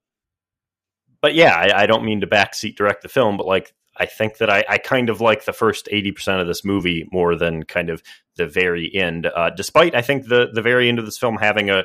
but 1.21 1.33
yeah, 1.33 1.55
I, 1.55 1.83
I 1.83 1.85
don't 1.87 2.05
mean 2.05 2.21
to 2.21 2.27
backseat 2.27 2.75
direct 2.75 3.01
the 3.01 3.09
film, 3.09 3.35
but 3.35 3.47
like 3.47 3.73
I 3.97 4.05
think 4.05 4.37
that 4.37 4.49
I, 4.49 4.63
I 4.67 4.77
kind 4.77 5.09
of 5.09 5.21
like 5.21 5.45
the 5.45 5.53
first 5.53 5.87
80% 5.91 6.41
of 6.41 6.47
this 6.47 6.65
movie 6.65 7.07
more 7.11 7.35
than 7.35 7.63
kind 7.63 7.89
of 7.89 8.03
the 8.35 8.45
very 8.45 8.93
end. 8.93 9.27
Uh, 9.27 9.49
despite 9.49 9.95
I 9.95 10.01
think 10.01 10.27
the 10.27 10.49
the 10.53 10.61
very 10.61 10.89
end 10.89 10.99
of 10.99 11.05
this 11.05 11.17
film 11.17 11.37
having 11.37 11.69
a 11.69 11.83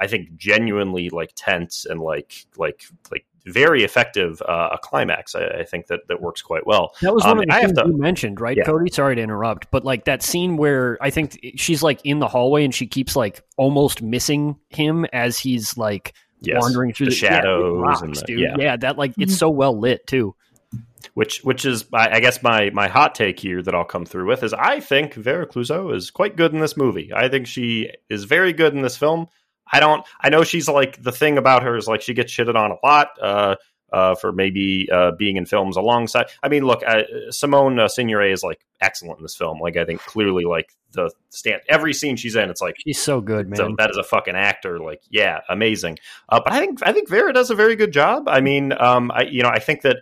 I 0.00 0.06
think 0.06 0.36
genuinely 0.36 1.10
like 1.10 1.32
tense 1.36 1.84
and 1.84 2.00
like 2.00 2.46
like 2.56 2.84
like 3.10 3.26
very 3.46 3.84
effective 3.84 4.42
uh, 4.42 4.70
a 4.72 4.78
climax. 4.78 5.34
I, 5.34 5.46
I, 5.46 5.64
think 5.64 5.86
that 5.86 6.08
that 6.08 6.20
works 6.20 6.42
quite 6.42 6.66
well. 6.66 6.94
That 7.00 7.14
was 7.14 7.24
one 7.24 7.32
um, 7.32 7.40
of 7.40 7.46
the 7.46 7.54
things 7.54 7.72
to, 7.72 7.86
you 7.86 7.96
mentioned, 7.96 8.40
right, 8.40 8.56
yeah. 8.56 8.64
Cody? 8.64 8.90
Sorry 8.90 9.16
to 9.16 9.22
interrupt, 9.22 9.70
but 9.70 9.84
like 9.84 10.04
that 10.04 10.22
scene 10.22 10.56
where 10.56 10.98
I 11.00 11.10
think 11.10 11.38
she's 11.56 11.82
like 11.82 12.00
in 12.04 12.18
the 12.18 12.28
hallway 12.28 12.64
and 12.64 12.74
she 12.74 12.86
keeps 12.86 13.16
like 13.16 13.42
almost 13.56 14.02
missing 14.02 14.56
him 14.68 15.06
as 15.12 15.38
he's 15.38 15.76
like 15.76 16.14
yes. 16.40 16.60
wandering 16.60 16.92
through 16.92 17.06
the, 17.06 17.10
the 17.10 17.16
shadows 17.16 17.76
yeah, 17.76 17.82
rocks, 17.82 18.02
and 18.02 18.14
the, 18.14 18.24
dude. 18.26 18.40
Yeah. 18.40 18.56
yeah, 18.58 18.76
that 18.76 18.98
like 18.98 19.14
it's 19.18 19.36
so 19.36 19.48
well 19.48 19.78
lit 19.78 20.06
too 20.06 20.34
which 21.14 21.40
which 21.42 21.64
is 21.64 21.86
I, 21.92 22.20
guess 22.20 22.42
my 22.42 22.70
my 22.70 22.88
hot 22.88 23.14
take 23.14 23.38
here 23.38 23.62
that 23.62 23.74
I'll 23.74 23.84
come 23.84 24.04
through 24.04 24.28
with 24.28 24.42
is 24.42 24.52
I 24.52 24.80
think 24.80 25.14
Vera 25.14 25.46
Clouzot 25.46 25.94
is 25.94 26.10
quite 26.10 26.36
good 26.36 26.52
in 26.52 26.60
this 26.60 26.76
movie. 26.76 27.10
I 27.14 27.28
think 27.28 27.46
she 27.46 27.90
is 28.08 28.24
very 28.24 28.52
good 28.52 28.74
in 28.74 28.82
this 28.82 28.96
film. 28.96 29.28
I 29.72 29.80
don't 29.80 30.04
I 30.20 30.30
know 30.30 30.44
she's 30.44 30.68
like 30.68 31.02
the 31.02 31.12
thing 31.12 31.38
about 31.38 31.62
her 31.62 31.76
is 31.76 31.86
like 31.86 32.02
she 32.02 32.14
gets 32.14 32.32
shitted 32.32 32.56
on 32.56 32.72
a 32.72 32.86
lot 32.86 33.08
uh, 33.20 33.56
uh, 33.92 34.14
for 34.14 34.32
maybe 34.32 34.88
uh, 34.92 35.12
being 35.18 35.36
in 35.36 35.46
films 35.46 35.76
alongside. 35.76 36.26
I 36.42 36.48
mean, 36.48 36.64
look, 36.64 36.82
uh, 36.86 37.02
Simone 37.30 37.78
uh, 37.78 37.86
Signoret 37.86 38.32
is 38.32 38.42
like 38.42 38.60
excellent 38.80 39.18
in 39.18 39.24
this 39.24 39.36
film. 39.36 39.58
Like 39.60 39.76
I 39.76 39.84
think 39.84 40.00
clearly 40.00 40.44
like 40.44 40.70
the 40.92 41.10
stand 41.30 41.62
every 41.68 41.92
scene 41.92 42.16
she's 42.16 42.36
in, 42.36 42.50
it's 42.50 42.60
like 42.60 42.76
she's 42.84 43.00
so 43.00 43.20
good, 43.20 43.48
man. 43.48 43.56
So 43.56 43.74
that 43.78 43.90
is 43.90 43.96
a 43.96 44.04
fucking 44.04 44.36
actor. 44.36 44.78
Like 44.78 45.02
yeah, 45.10 45.40
amazing. 45.48 45.98
Uh, 46.28 46.40
but 46.44 46.52
I 46.52 46.60
think 46.60 46.80
I 46.82 46.92
think 46.92 47.08
Vera 47.08 47.32
does 47.32 47.50
a 47.50 47.54
very 47.54 47.76
good 47.76 47.92
job. 47.92 48.28
I 48.28 48.40
mean, 48.40 48.72
um, 48.78 49.10
I 49.12 49.22
you 49.22 49.42
know 49.42 49.50
I 49.50 49.58
think 49.58 49.82
that 49.82 49.98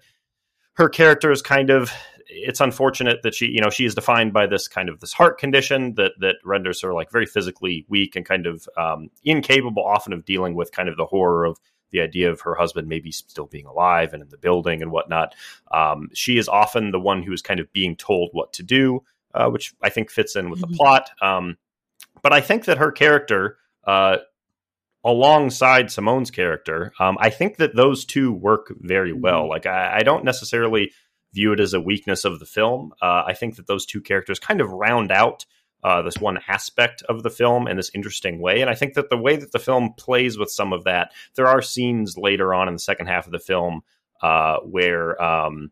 her 0.79 0.89
character 0.89 1.31
is 1.33 1.43
kind 1.43 1.71
of 1.71 1.93
it's 2.29 2.61
unfortunate 2.61 3.23
that 3.23 3.35
she 3.35 3.47
you 3.47 3.61
know 3.61 3.69
she 3.69 3.85
is 3.85 3.95
defined 3.95 4.33
by 4.33 4.47
this 4.47 4.69
kind 4.69 4.89
of 4.89 5.01
this 5.01 5.13
heart 5.13 5.39
condition 5.39 5.95
that 5.95 6.13
that 6.21 6.37
renders 6.45 6.81
her 6.81 6.95
like 6.95 7.11
very 7.11 7.27
physically 7.27 7.85
weak 7.89 8.17
and 8.17 8.25
kind 8.25 8.47
of 8.47 8.67
um, 8.79 9.11
incapable 9.25 9.85
often 9.85 10.13
of 10.13 10.25
dealing 10.25 10.55
with 10.55 10.73
kind 10.73 10.89
of 10.89 10.97
the 10.97 11.05
horror 11.05 11.45
of 11.45 11.59
the 11.91 12.01
idea 12.01 12.31
of 12.31 12.43
her 12.43 12.55
husband 12.55 12.87
maybe 12.87 13.11
still 13.11 13.47
being 13.47 13.67
alive 13.67 14.13
and 14.13 14.23
in 14.23 14.29
the 14.29 14.37
building 14.37 14.83
and 14.83 14.93
whatnot. 14.93 15.35
Um, 15.73 16.11
she 16.15 16.39
is 16.39 16.49
often 16.49 16.91
the 16.91 17.01
one 17.01 17.23
who 17.23 17.33
is 17.33 17.43
kind 17.43 17.61
of 17.61 17.73
being 17.73 17.97
told 17.97 18.29
what 18.33 18.53
to 18.55 18.63
do, 18.63 19.03
uh, 19.35 19.49
which 19.49 19.75
I 19.83 19.89
think 19.89 20.11
fits 20.11 20.37
in 20.37 20.51
with 20.51 20.61
the 20.61 20.67
mm-hmm. 20.67 20.77
plot. 20.77 21.11
Um, 21.23 21.57
but 22.23 22.35
I 22.35 22.43
think 22.43 22.67
that 22.67 22.77
her 22.77 22.93
character 22.93 23.57
uh, 23.85 24.19
alongside 25.05 25.91
Simone's 25.91 26.31
character, 26.31 26.93
um, 26.99 27.17
I 27.21 27.31
think 27.31 27.57
that 27.57 27.77
those 27.77 28.05
two 28.05 28.33
work 28.33 28.73
very 28.81 29.13
well. 29.13 29.43
Mm-hmm. 29.43 29.51
Like 29.51 29.67
I, 29.67 29.99
I, 29.99 30.03
don't 30.03 30.25
necessarily 30.25 30.93
view 31.33 31.53
it 31.53 31.61
as 31.61 31.75
a 31.75 31.81
weakness 31.81 32.25
of 32.25 32.41
the 32.41 32.47
film. 32.47 32.93
Uh, 33.01 33.23
I 33.27 33.35
think 33.35 33.57
that 33.57 33.67
those 33.67 33.87
two 33.87 34.01
characters 34.01 34.39
kind 34.39 34.61
of 34.61 34.71
round 34.71 35.13
out 35.13 35.45
uh, 35.85 36.03
this 36.03 36.19
one 36.19 36.39
aspect 36.49 37.03
of 37.09 37.23
the 37.23 37.31
film 37.31 37.69
in 37.69 37.77
this 37.77 37.91
interesting 37.95 38.41
way. 38.41 38.61
And 38.61 38.71
I 38.71 38.75
think 38.75 38.95
that 38.95 39.11
the 39.11 39.17
way 39.17 39.37
that 39.37 39.53
the 39.53 39.59
film 39.59 39.95
plays 39.97 40.37
with 40.37 40.51
some 40.51 40.73
of 40.73 40.85
that, 40.85 41.13
there 41.37 41.47
are 41.47 41.63
scenes 41.63 42.17
later 42.17 42.53
on 42.53 42.67
in 42.69 42.75
the 42.75 42.81
second 42.81 43.07
half 43.07 43.27
of 43.27 43.33
the 43.33 43.39
film 43.39 43.83
uh, 44.23 44.57
where 44.59 45.21
um, 45.23 45.71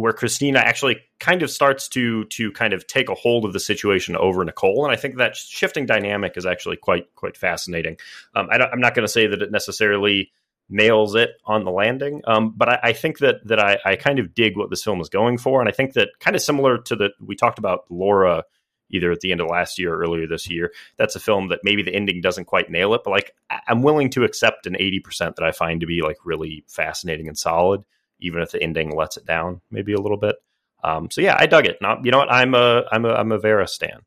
where 0.00 0.12
Christina 0.12 0.58
actually 0.58 1.00
kind 1.18 1.42
of 1.42 1.50
starts 1.50 1.88
to 1.90 2.24
to 2.26 2.50
kind 2.52 2.72
of 2.72 2.86
take 2.86 3.08
a 3.08 3.14
hold 3.14 3.44
of 3.44 3.52
the 3.52 3.60
situation 3.60 4.16
over 4.16 4.44
Nicole, 4.44 4.84
and 4.84 4.92
I 4.92 4.96
think 4.96 5.16
that 5.16 5.36
shifting 5.36 5.86
dynamic 5.86 6.36
is 6.36 6.46
actually 6.46 6.76
quite 6.76 7.14
quite 7.14 7.36
fascinating. 7.36 7.96
Um, 8.34 8.48
I 8.50 8.68
am 8.72 8.80
not 8.80 8.94
going 8.94 9.06
to 9.06 9.12
say 9.12 9.26
that 9.26 9.42
it 9.42 9.50
necessarily 9.50 10.32
nails 10.68 11.14
it 11.14 11.30
on 11.44 11.64
the 11.64 11.70
landing, 11.70 12.22
um, 12.26 12.54
but 12.56 12.68
I, 12.68 12.78
I, 12.84 12.92
think 12.92 13.18
that 13.18 13.46
that 13.46 13.58
I, 13.58 13.78
I, 13.84 13.96
kind 13.96 14.20
of 14.20 14.34
dig 14.34 14.56
what 14.56 14.70
this 14.70 14.84
film 14.84 15.00
is 15.00 15.08
going 15.08 15.36
for, 15.36 15.60
and 15.60 15.68
I 15.68 15.72
think 15.72 15.94
that 15.94 16.10
kind 16.20 16.36
of 16.36 16.42
similar 16.42 16.78
to 16.78 16.96
the 16.96 17.10
we 17.20 17.34
talked 17.36 17.58
about 17.58 17.84
Laura 17.90 18.44
either 18.92 19.10
at 19.10 19.20
the 19.20 19.32
end 19.32 19.40
of 19.40 19.46
last 19.48 19.78
year 19.78 19.94
or 19.94 20.00
earlier 20.00 20.26
this 20.26 20.50
year. 20.50 20.72
That's 20.96 21.16
a 21.16 21.20
film 21.20 21.48
that 21.48 21.60
maybe 21.62 21.82
the 21.82 21.94
ending 21.94 22.20
doesn't 22.20 22.46
quite 22.46 22.70
nail 22.70 22.94
it, 22.94 23.02
but 23.04 23.10
like 23.10 23.34
I'm 23.68 23.82
willing 23.82 24.10
to 24.10 24.24
accept 24.24 24.66
an 24.66 24.74
80% 24.74 25.36
that 25.36 25.44
I 25.44 25.52
find 25.52 25.80
to 25.80 25.86
be 25.86 26.02
like 26.02 26.18
really 26.24 26.64
fascinating 26.66 27.28
and 27.28 27.38
solid 27.38 27.84
even 28.20 28.42
if 28.42 28.50
the 28.50 28.62
ending 28.62 28.94
lets 28.94 29.16
it 29.16 29.26
down 29.26 29.60
maybe 29.70 29.92
a 29.92 30.00
little 30.00 30.18
bit. 30.18 30.36
Um, 30.82 31.10
so 31.10 31.20
yeah, 31.20 31.36
I 31.38 31.46
dug 31.46 31.66
it. 31.66 31.78
Not, 31.80 32.04
you 32.04 32.10
know 32.10 32.18
what? 32.18 32.32
I'm 32.32 32.54
a 32.54 32.84
I'm 32.90 33.04
a 33.04 33.12
I'm 33.12 33.32
a 33.32 33.38
Vera 33.38 33.66
stan. 33.68 34.00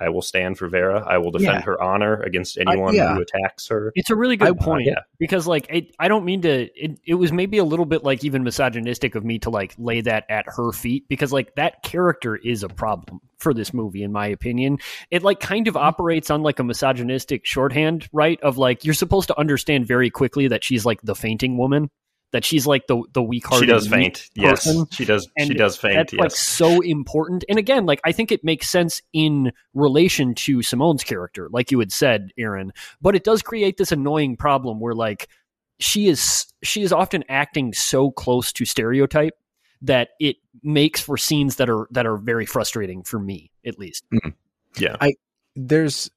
I 0.00 0.10
will 0.10 0.22
stand 0.22 0.58
for 0.58 0.68
Vera. 0.68 1.04
I 1.04 1.18
will 1.18 1.30
defend 1.30 1.58
yeah. 1.58 1.62
her 1.62 1.82
honor 1.82 2.20
against 2.22 2.56
anyone 2.58 2.90
uh, 2.90 2.92
yeah. 2.92 3.14
who 3.14 3.22
attacks 3.22 3.66
her. 3.68 3.92
It's 3.94 4.10
a 4.10 4.16
really 4.16 4.36
good 4.36 4.56
I, 4.60 4.64
point 4.64 4.88
uh, 4.88 4.92
yeah. 4.92 5.00
because, 5.18 5.46
like, 5.46 5.66
it, 5.70 5.94
I 5.98 6.08
don't 6.08 6.24
mean 6.24 6.42
to. 6.42 6.68
It, 6.74 7.00
it 7.04 7.14
was 7.14 7.32
maybe 7.32 7.58
a 7.58 7.64
little 7.64 7.84
bit 7.84 8.04
like 8.04 8.24
even 8.24 8.44
misogynistic 8.44 9.14
of 9.16 9.24
me 9.24 9.40
to 9.40 9.50
like 9.50 9.74
lay 9.76 10.00
that 10.02 10.24
at 10.28 10.44
her 10.46 10.72
feet 10.72 11.08
because, 11.08 11.32
like, 11.32 11.54
that 11.56 11.82
character 11.82 12.36
is 12.36 12.62
a 12.62 12.68
problem 12.68 13.20
for 13.38 13.54
this 13.54 13.74
movie, 13.74 14.02
in 14.02 14.12
my 14.12 14.28
opinion. 14.28 14.78
It 15.10 15.22
like 15.22 15.40
kind 15.40 15.68
of 15.68 15.76
operates 15.76 16.30
on 16.30 16.42
like 16.42 16.58
a 16.58 16.64
misogynistic 16.64 17.44
shorthand, 17.44 18.08
right? 18.12 18.40
Of 18.42 18.58
like 18.58 18.84
you're 18.84 18.94
supposed 18.94 19.28
to 19.28 19.38
understand 19.38 19.86
very 19.86 20.10
quickly 20.10 20.48
that 20.48 20.64
she's 20.64 20.84
like 20.84 21.00
the 21.02 21.14
fainting 21.14 21.56
woman 21.56 21.90
that 22.32 22.44
she's 22.44 22.66
like 22.66 22.86
the 22.86 23.02
the 23.12 23.22
weak 23.22 23.46
hearted. 23.46 23.66
She 23.66 23.72
does 23.72 23.88
faint. 23.88 24.30
Yes, 24.34 24.68
she 24.90 25.04
does. 25.04 25.28
And 25.36 25.48
she 25.48 25.54
does 25.54 25.76
faint. 25.76 25.96
That's 25.96 26.12
yes. 26.12 26.20
like 26.20 26.30
so 26.32 26.80
important. 26.80 27.44
And 27.48 27.58
again, 27.58 27.86
like 27.86 28.00
I 28.04 28.12
think 28.12 28.30
it 28.32 28.44
makes 28.44 28.68
sense 28.68 29.02
in 29.12 29.52
relation 29.74 30.34
to 30.34 30.62
Simone's 30.62 31.04
character, 31.04 31.48
like 31.50 31.70
you 31.70 31.78
had 31.78 31.92
said, 31.92 32.32
Aaron. 32.38 32.72
But 33.00 33.14
it 33.14 33.24
does 33.24 33.42
create 33.42 33.76
this 33.76 33.92
annoying 33.92 34.36
problem 34.36 34.80
where 34.80 34.94
like 34.94 35.28
she 35.78 36.08
is 36.08 36.46
she 36.62 36.82
is 36.82 36.92
often 36.92 37.24
acting 37.28 37.72
so 37.72 38.10
close 38.10 38.52
to 38.52 38.64
stereotype 38.64 39.34
that 39.82 40.10
it 40.20 40.36
makes 40.62 41.00
for 41.00 41.16
scenes 41.16 41.56
that 41.56 41.70
are 41.70 41.86
that 41.92 42.06
are 42.06 42.16
very 42.16 42.46
frustrating 42.46 43.02
for 43.02 43.18
me, 43.18 43.50
at 43.64 43.78
least. 43.78 44.04
Mm. 44.12 44.34
Yeah, 44.76 44.96
I 45.00 45.14
there's 45.56 46.10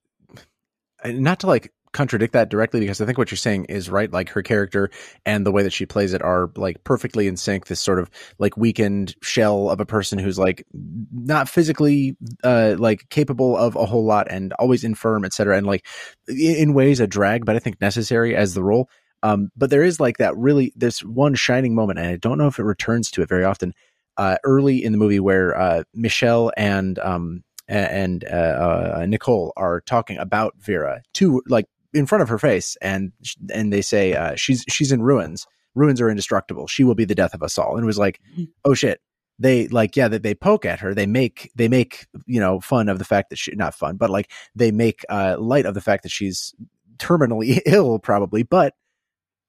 not 1.06 1.40
to 1.42 1.48
like 1.48 1.72
contradict 1.94 2.34
that 2.34 2.50
directly 2.50 2.80
because 2.80 3.02
I 3.02 3.06
think 3.06 3.18
what 3.18 3.32
you're 3.32 3.38
saying 3.38 3.66
is 3.66 3.90
right. 3.90 4.12
Like 4.12 4.30
her 4.30 4.42
character 4.42 4.90
and 5.26 5.46
the 5.46 5.52
way 5.52 5.64
that 5.64 5.74
she 5.74 5.86
plays 5.86 6.14
it 6.14 6.22
are 6.22 6.50
like 6.56 6.84
perfectly 6.84 7.28
in 7.28 7.38
sync. 7.38 7.68
This 7.68 7.80
sort 7.80 8.00
of 8.00 8.10
like 8.40 8.58
weakened 8.58 9.16
shell 9.22 9.70
of 9.70 9.80
a 9.80 9.86
person 9.86 10.20
who's 10.20 10.40
like 10.40 10.66
not 10.74 11.50
physically 11.50 12.16
uh 12.44 12.76
like 12.78 13.10
capable 13.10 13.58
of 13.58 13.76
a 13.76 13.86
whole 13.86 14.06
lot 14.06 14.28
and 14.30 14.54
always 14.54 14.84
infirm, 14.84 15.26
etc. 15.26 15.58
And 15.58 15.68
like 15.68 15.86
in 16.28 16.74
ways 16.74 17.00
a 17.00 17.08
drag, 17.08 17.46
but 17.46 17.56
I 17.56 17.60
think 17.60 17.82
necessary 17.82 18.36
as 18.36 18.54
the 18.54 18.64
role. 18.64 18.90
Um, 19.24 19.52
but 19.56 19.70
there 19.70 19.84
is 19.84 20.00
like 20.00 20.18
that 20.18 20.36
really 20.36 20.74
this 20.76 21.04
one 21.04 21.36
shining 21.36 21.76
moment, 21.76 22.00
and 22.00 22.08
I 22.08 22.16
don't 22.16 22.38
know 22.38 22.48
if 22.48 22.60
it 22.60 22.64
returns 22.64 23.12
to 23.12 23.22
it 23.22 23.30
very 23.30 23.44
often. 23.44 23.74
Uh, 24.18 24.36
early 24.44 24.84
in 24.84 24.92
the 24.92 24.98
movie 24.98 25.20
where 25.20 25.58
uh, 25.58 25.84
Michelle 25.94 26.52
and 26.58 27.00
um, 27.00 27.44
and 27.68 28.26
uh, 28.26 28.98
uh, 28.98 29.06
Nicole 29.08 29.54
are 29.56 29.82
talking 29.82 30.18
about 30.18 30.56
Vera 30.60 31.02
to 31.14 31.42
like 31.48 31.66
in 31.94 32.06
front 32.06 32.22
of 32.22 32.30
her 32.30 32.38
face, 32.38 32.78
and 32.82 33.12
and 33.54 33.72
they 33.72 33.82
say 33.82 34.14
uh, 34.14 34.36
she's 34.36 34.64
she's 34.70 34.92
in 34.92 35.02
ruins. 35.02 35.46
Ruins 35.76 36.02
are 36.02 36.10
indestructible. 36.10 36.68
She 36.68 36.84
will 36.84 36.96
be 36.96 37.06
the 37.06 37.16
death 37.16 37.34
of 37.34 37.44
us 37.44 37.58
all. 37.58 37.76
And 37.76 37.84
it 37.84 37.88
was 37.88 37.98
like, 37.98 38.20
mm-hmm. 38.34 38.46
oh 38.66 38.74
shit. 38.74 39.02
They 39.40 39.68
like 39.70 39.96
yeah 39.96 40.08
that 40.08 40.22
they, 40.22 40.30
they 40.30 40.36
poke 40.36 40.66
at 40.66 40.82
her. 40.82 40.94
They 40.94 41.08
make 41.08 41.52
they 41.56 41.68
make 41.68 42.06
you 42.26 42.40
know 42.40 42.60
fun 42.60 42.90
of 42.90 43.00
the 43.00 43.06
fact 43.06 43.32
that 43.32 43.40
she 43.40 43.56
not 43.56 43.74
fun, 43.74 43.98
but 43.98 44.10
like 44.10 44.30
they 44.54 44.72
make 44.72 45.04
uh, 45.10 45.38
light 45.40 45.66
of 45.66 45.74
the 45.74 45.82
fact 45.82 46.04
that 46.04 46.12
she's 46.12 46.54
terminally 46.98 47.60
ill 47.66 47.98
probably, 47.98 48.44
but 48.44 48.76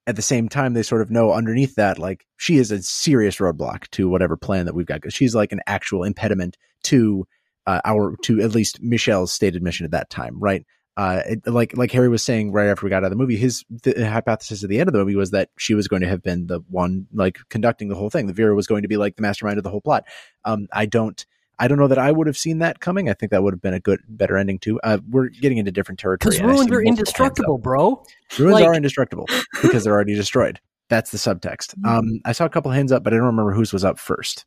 at 0.07 0.15
the 0.15 0.21
same 0.21 0.49
time 0.49 0.73
they 0.73 0.83
sort 0.83 1.01
of 1.01 1.11
know 1.11 1.31
underneath 1.31 1.75
that 1.75 1.97
like 1.97 2.25
she 2.37 2.57
is 2.57 2.71
a 2.71 2.81
serious 2.81 3.37
roadblock 3.37 3.87
to 3.91 4.09
whatever 4.09 4.35
plan 4.35 4.65
that 4.65 4.75
we've 4.75 4.85
got 4.85 4.95
because 4.95 5.13
she's 5.13 5.33
like 5.33 5.51
an 5.53 5.61
actual 5.65 6.03
impediment 6.03 6.57
to 6.83 7.25
uh, 7.65 7.79
our 7.85 8.15
to 8.23 8.41
at 8.41 8.51
least 8.51 8.81
Michelle's 8.81 9.31
stated 9.31 9.63
mission 9.63 9.85
at 9.85 9.91
that 9.91 10.09
time, 10.09 10.37
right? 10.39 10.65
Uh, 10.95 11.21
it, 11.25 11.47
like 11.47 11.75
like 11.75 11.91
Harry 11.91 12.09
was 12.09 12.23
saying 12.23 12.51
right 12.51 12.67
after 12.67 12.85
we 12.85 12.89
got 12.89 12.97
out 12.97 13.05
of 13.05 13.09
the 13.09 13.15
movie, 13.15 13.35
his 13.35 13.65
the 13.69 14.07
hypothesis 14.07 14.63
at 14.63 14.69
the 14.69 14.79
end 14.79 14.87
of 14.87 14.93
the 14.93 14.99
movie 14.99 15.15
was 15.15 15.31
that 15.31 15.49
she 15.57 15.73
was 15.73 15.87
going 15.87 16.01
to 16.01 16.07
have 16.07 16.21
been 16.21 16.47
the 16.47 16.59
one 16.69 17.07
like 17.13 17.39
conducting 17.49 17.89
the 17.89 17.95
whole 17.95 18.09
thing. 18.09 18.27
The 18.27 18.33
Vera 18.33 18.53
was 18.53 18.67
going 18.67 18.83
to 18.83 18.87
be 18.87 18.97
like 18.97 19.15
the 19.15 19.23
mastermind 19.23 19.57
of 19.57 19.63
the 19.63 19.71
whole 19.71 19.81
plot. 19.81 20.05
Um, 20.45 20.67
I 20.71 20.85
don't. 20.85 21.25
I 21.59 21.67
don't 21.67 21.77
know 21.77 21.87
that 21.87 21.99
I 21.99 22.11
would 22.11 22.25
have 22.25 22.37
seen 22.37 22.59
that 22.59 22.79
coming. 22.79 23.09
I 23.09 23.13
think 23.13 23.31
that 23.31 23.43
would 23.43 23.53
have 23.53 23.61
been 23.61 23.75
a 23.75 23.79
good, 23.79 24.01
better 24.09 24.37
ending 24.37 24.57
too. 24.57 24.79
Uh, 24.83 24.97
we're 25.09 25.29
getting 25.29 25.59
into 25.59 25.71
different 25.71 25.99
territory. 25.99 26.31
Because 26.31 26.41
ruins 26.41 26.71
are 26.71 26.81
indestructible, 26.81 27.59
bro. 27.59 28.03
Ruins 28.39 28.55
like... 28.55 28.65
are 28.65 28.73
indestructible 28.73 29.27
because 29.61 29.83
they're 29.83 29.93
already 29.93 30.15
destroyed. 30.15 30.59
That's 30.89 31.11
the 31.11 31.17
subtext. 31.17 31.75
Um, 31.85 32.19
I 32.25 32.31
saw 32.31 32.45
a 32.45 32.49
couple 32.49 32.71
hands 32.71 32.91
up, 32.91 33.03
but 33.03 33.13
I 33.13 33.17
don't 33.17 33.27
remember 33.27 33.53
whose 33.53 33.71
was 33.71 33.85
up 33.85 33.99
first. 33.99 34.45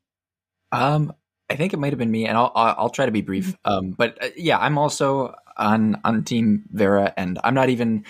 Um, 0.73 1.13
I 1.49 1.55
think 1.55 1.73
it 1.73 1.79
might 1.79 1.93
have 1.93 1.99
been 1.99 2.11
me, 2.11 2.27
and 2.27 2.37
I'll 2.37 2.53
I'll 2.55 2.91
try 2.91 3.07
to 3.07 3.13
be 3.13 3.21
brief. 3.21 3.47
Mm-hmm. 3.47 3.73
Um, 3.73 3.91
but 3.93 4.23
uh, 4.23 4.29
yeah, 4.37 4.59
I'm 4.59 4.77
also 4.77 5.35
on 5.57 6.01
on 6.05 6.25
Team 6.25 6.65
Vera, 6.71 7.13
and 7.17 7.39
I'm 7.45 7.55
not 7.55 7.69
even 7.69 8.05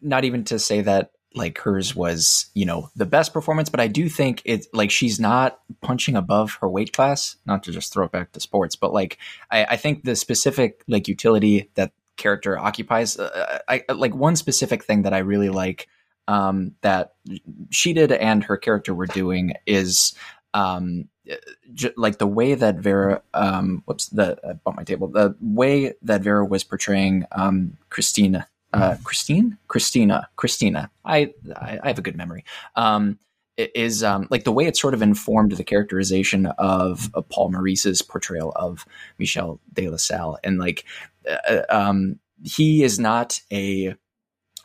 not 0.00 0.24
even 0.24 0.44
to 0.44 0.58
say 0.58 0.82
that 0.82 1.12
like 1.34 1.58
hers 1.58 1.94
was 1.94 2.46
you 2.54 2.66
know 2.66 2.90
the 2.96 3.06
best 3.06 3.32
performance, 3.32 3.68
but 3.68 3.80
I 3.80 3.88
do 3.88 4.08
think 4.08 4.42
it's 4.44 4.68
like 4.72 4.90
she's 4.90 5.20
not 5.20 5.60
punching 5.80 6.16
above 6.16 6.58
her 6.60 6.68
weight 6.68 6.92
class. 6.92 7.36
Not 7.46 7.62
to 7.64 7.72
just 7.72 7.92
throw 7.92 8.06
it 8.06 8.12
back 8.12 8.32
to 8.32 8.40
sports, 8.40 8.76
but 8.76 8.92
like 8.92 9.18
I, 9.50 9.64
I 9.64 9.76
think 9.76 10.04
the 10.04 10.16
specific 10.16 10.82
like 10.88 11.08
utility 11.08 11.70
that 11.74 11.92
character 12.16 12.58
occupies, 12.58 13.18
uh, 13.18 13.60
I 13.68 13.82
like 13.92 14.14
one 14.14 14.36
specific 14.36 14.84
thing 14.84 15.02
that 15.02 15.14
I 15.14 15.18
really 15.18 15.48
like 15.48 15.88
um, 16.28 16.76
that 16.82 17.14
she 17.70 17.92
did 17.92 18.12
and 18.12 18.44
her 18.44 18.56
character 18.56 18.94
were 18.94 19.06
doing 19.06 19.54
is 19.66 20.14
um, 20.54 21.08
j- 21.74 21.92
like 21.96 22.18
the 22.18 22.26
way 22.26 22.54
that 22.54 22.76
Vera, 22.76 23.22
um, 23.34 23.82
whoops, 23.86 24.08
the 24.08 24.38
I 24.48 24.52
bumped 24.54 24.78
my 24.78 24.84
table. 24.84 25.08
The 25.08 25.36
way 25.40 25.94
that 26.02 26.22
Vera 26.22 26.44
was 26.44 26.64
portraying 26.64 27.26
um, 27.32 27.76
Christina, 27.88 28.48
uh, 28.72 28.96
Christine, 29.04 29.58
Christina, 29.68 30.28
Christina. 30.36 30.90
I, 31.04 31.32
I 31.56 31.80
have 31.84 31.98
a 31.98 32.02
good 32.02 32.16
memory. 32.16 32.44
Um, 32.76 33.18
is 33.56 34.02
um, 34.02 34.26
like 34.30 34.44
the 34.44 34.52
way 34.52 34.64
it 34.64 34.76
sort 34.76 34.94
of 34.94 35.02
informed 35.02 35.52
the 35.52 35.64
characterization 35.64 36.46
of, 36.46 37.10
of 37.12 37.28
Paul 37.28 37.50
Meurisse's 37.50 38.00
portrayal 38.00 38.52
of 38.56 38.86
Michel 39.18 39.60
de 39.72 39.88
la 39.88 39.98
Salle, 39.98 40.38
and 40.42 40.58
like 40.58 40.84
uh, 41.28 41.62
um, 41.68 42.18
he 42.42 42.82
is 42.82 42.98
not 42.98 43.40
a 43.52 43.94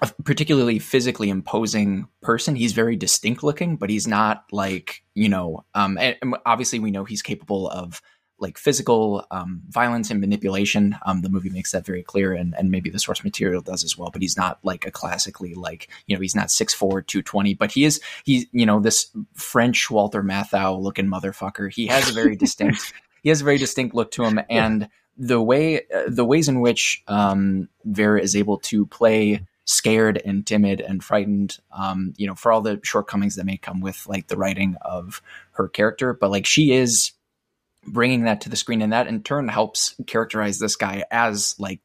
a 0.01 0.11
particularly 0.23 0.79
physically 0.79 1.29
imposing 1.29 2.07
person. 2.21 2.55
He's 2.55 2.73
very 2.73 2.95
distinct 2.95 3.43
looking, 3.43 3.77
but 3.77 3.89
he's 3.89 4.07
not 4.07 4.45
like 4.51 5.03
you 5.13 5.29
know. 5.29 5.65
Um, 5.73 5.97
and, 5.97 6.17
and 6.21 6.35
obviously, 6.45 6.79
we 6.79 6.91
know 6.91 7.03
he's 7.03 7.21
capable 7.21 7.69
of 7.69 8.01
like 8.37 8.57
physical 8.57 9.25
um, 9.31 9.61
violence 9.69 10.11
and 10.11 10.19
manipulation. 10.19 10.97
Um, 11.05 11.21
the 11.21 11.29
movie 11.29 11.49
makes 11.49 11.71
that 11.71 11.85
very 11.85 12.03
clear, 12.03 12.33
and, 12.33 12.53
and 12.57 12.69
maybe 12.69 12.89
the 12.89 12.99
source 12.99 13.23
material 13.23 13.61
does 13.61 13.83
as 13.83 13.97
well. 13.97 14.09
But 14.11 14.21
he's 14.21 14.35
not 14.35 14.59
like 14.63 14.85
a 14.85 14.91
classically 14.91 15.53
like 15.53 15.89
you 16.07 16.15
know 16.15 16.21
he's 16.21 16.35
not 16.35 16.47
6'4", 16.47 16.77
220, 17.05 17.53
but 17.53 17.71
he 17.71 17.85
is 17.85 18.01
he's 18.23 18.45
you 18.51 18.65
know 18.65 18.79
this 18.79 19.09
French 19.33 19.89
Walter 19.89 20.23
Matthau 20.23 20.79
looking 20.81 21.07
motherfucker. 21.07 21.71
He 21.71 21.87
has 21.87 22.09
a 22.09 22.13
very 22.13 22.35
distinct 22.45 22.93
he 23.23 23.29
has 23.29 23.41
a 23.41 23.45
very 23.45 23.57
distinct 23.57 23.95
look 23.95 24.11
to 24.11 24.23
him, 24.23 24.39
and 24.49 24.87
the 25.17 25.41
way 25.41 25.79
uh, 25.93 26.03
the 26.07 26.25
ways 26.25 26.47
in 26.47 26.59
which 26.59 27.03
um, 27.07 27.69
Vera 27.85 28.21
is 28.21 28.35
able 28.35 28.59
to 28.59 28.85
play 28.85 29.45
scared 29.65 30.21
and 30.23 30.45
timid 30.45 30.79
and 30.79 31.03
frightened 31.03 31.57
um 31.71 32.13
you 32.17 32.27
know 32.27 32.35
for 32.35 32.51
all 32.51 32.61
the 32.61 32.79
shortcomings 32.83 33.35
that 33.35 33.45
may 33.45 33.57
come 33.57 33.81
with 33.81 34.05
like 34.07 34.27
the 34.27 34.37
writing 34.37 34.75
of 34.81 35.21
her 35.51 35.67
character. 35.67 36.13
But 36.13 36.31
like 36.31 36.45
she 36.45 36.71
is 36.71 37.11
bringing 37.87 38.23
that 38.23 38.41
to 38.41 38.49
the 38.49 38.55
screen 38.55 38.81
and 38.81 38.93
that 38.93 39.07
in 39.07 39.23
turn 39.23 39.47
helps 39.47 39.95
characterize 40.07 40.59
this 40.59 40.75
guy 40.75 41.03
as 41.11 41.55
like 41.59 41.79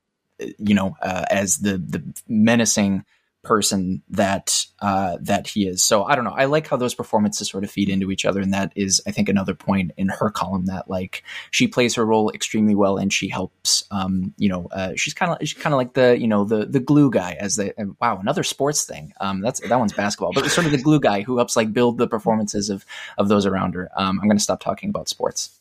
you 0.58 0.74
know 0.74 0.96
uh, 1.02 1.24
as 1.30 1.58
the 1.58 1.78
the 1.78 2.02
menacing 2.28 3.04
person 3.42 4.02
that 4.10 4.66
uh 4.80 5.16
that 5.20 5.46
he 5.46 5.66
is. 5.66 5.82
So 5.82 6.04
i 6.04 6.14
don't 6.14 6.24
know. 6.24 6.34
I 6.36 6.44
like 6.44 6.66
how 6.68 6.76
those 6.76 6.94
performances 6.94 7.48
sort 7.48 7.64
of 7.64 7.70
feed 7.70 7.88
into 7.88 8.10
each 8.10 8.24
other 8.24 8.40
and 8.40 8.52
that 8.52 8.72
is 8.76 9.00
i 9.06 9.10
think 9.10 9.28
another 9.28 9.54
point 9.54 9.92
in 9.96 10.08
her 10.08 10.30
column 10.30 10.66
that 10.66 10.90
like 10.90 11.22
she 11.50 11.66
plays 11.66 11.94
her 11.94 12.04
role 12.04 12.30
extremely 12.30 12.74
well 12.74 12.98
and 12.98 13.12
she 13.12 13.28
helps 13.28 13.84
um 13.90 14.34
you 14.36 14.48
know 14.48 14.68
uh, 14.72 14.92
she's 14.94 15.14
kind 15.14 15.32
of 15.32 15.38
she's 15.40 15.60
kind 15.60 15.72
of 15.72 15.78
like 15.78 15.94
the 15.94 16.18
you 16.20 16.28
know 16.28 16.44
the 16.44 16.66
the 16.66 16.80
glue 16.80 17.10
guy 17.10 17.36
as 17.40 17.56
the 17.56 17.72
wow 18.00 18.18
another 18.18 18.42
sports 18.42 18.84
thing. 18.84 19.12
Um 19.20 19.40
that's 19.40 19.60
that 19.60 19.78
one's 19.78 19.92
basketball 19.92 20.32
but 20.32 20.46
sort 20.50 20.66
of 20.66 20.72
the 20.72 20.82
glue 20.82 21.00
guy 21.00 21.22
who 21.22 21.36
helps 21.38 21.56
like 21.56 21.72
build 21.72 21.98
the 21.98 22.08
performances 22.08 22.68
of 22.68 22.84
of 23.16 23.28
those 23.28 23.46
around 23.46 23.74
her. 23.74 23.90
Um 23.96 24.20
i'm 24.20 24.28
going 24.28 24.38
to 24.38 24.42
stop 24.42 24.60
talking 24.60 24.90
about 24.90 25.08
sports. 25.08 25.60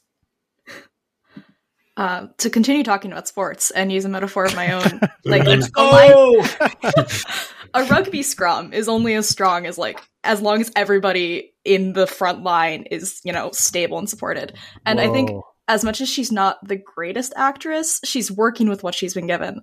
Uh, 1.99 2.27
to 2.37 2.49
continue 2.49 2.81
talking 2.81 3.11
about 3.11 3.27
sports 3.27 3.71
and 3.71 3.91
use 3.91 4.05
a 4.05 4.09
metaphor 4.09 4.45
of 4.45 4.55
my 4.55 4.71
own, 4.71 5.01
like 5.25 5.43
Let's 5.45 5.69
a 7.73 7.79
line- 7.79 7.88
go. 7.89 7.95
a 7.95 7.97
rugby 7.97 8.23
scrum 8.23 8.73
is 8.73 8.88
only 8.89 9.13
as 9.15 9.27
strong 9.29 9.65
as 9.65 9.77
like 9.77 9.99
as 10.23 10.41
long 10.41 10.62
as 10.62 10.71
everybody 10.75 11.53
in 11.63 11.93
the 11.93 12.08
front 12.08 12.43
line 12.43 12.84
is 12.91 13.21
you 13.23 13.32
know 13.34 13.51
stable 13.51 13.97
and 13.97 14.10
supported. 14.10 14.55
And 14.86 14.99
I 14.99 15.12
think 15.12 15.32
as 15.67 15.84
much 15.84 16.01
as 16.01 16.10
she's 16.10 16.32
not 16.32 16.58
the 16.67 16.75
greatest 16.77 17.34
actress, 17.36 17.99
she's 18.03 18.32
working 18.32 18.69
with 18.69 18.82
what 18.84 18.95
she's 18.95 19.13
been 19.13 19.27
given. 19.27 19.62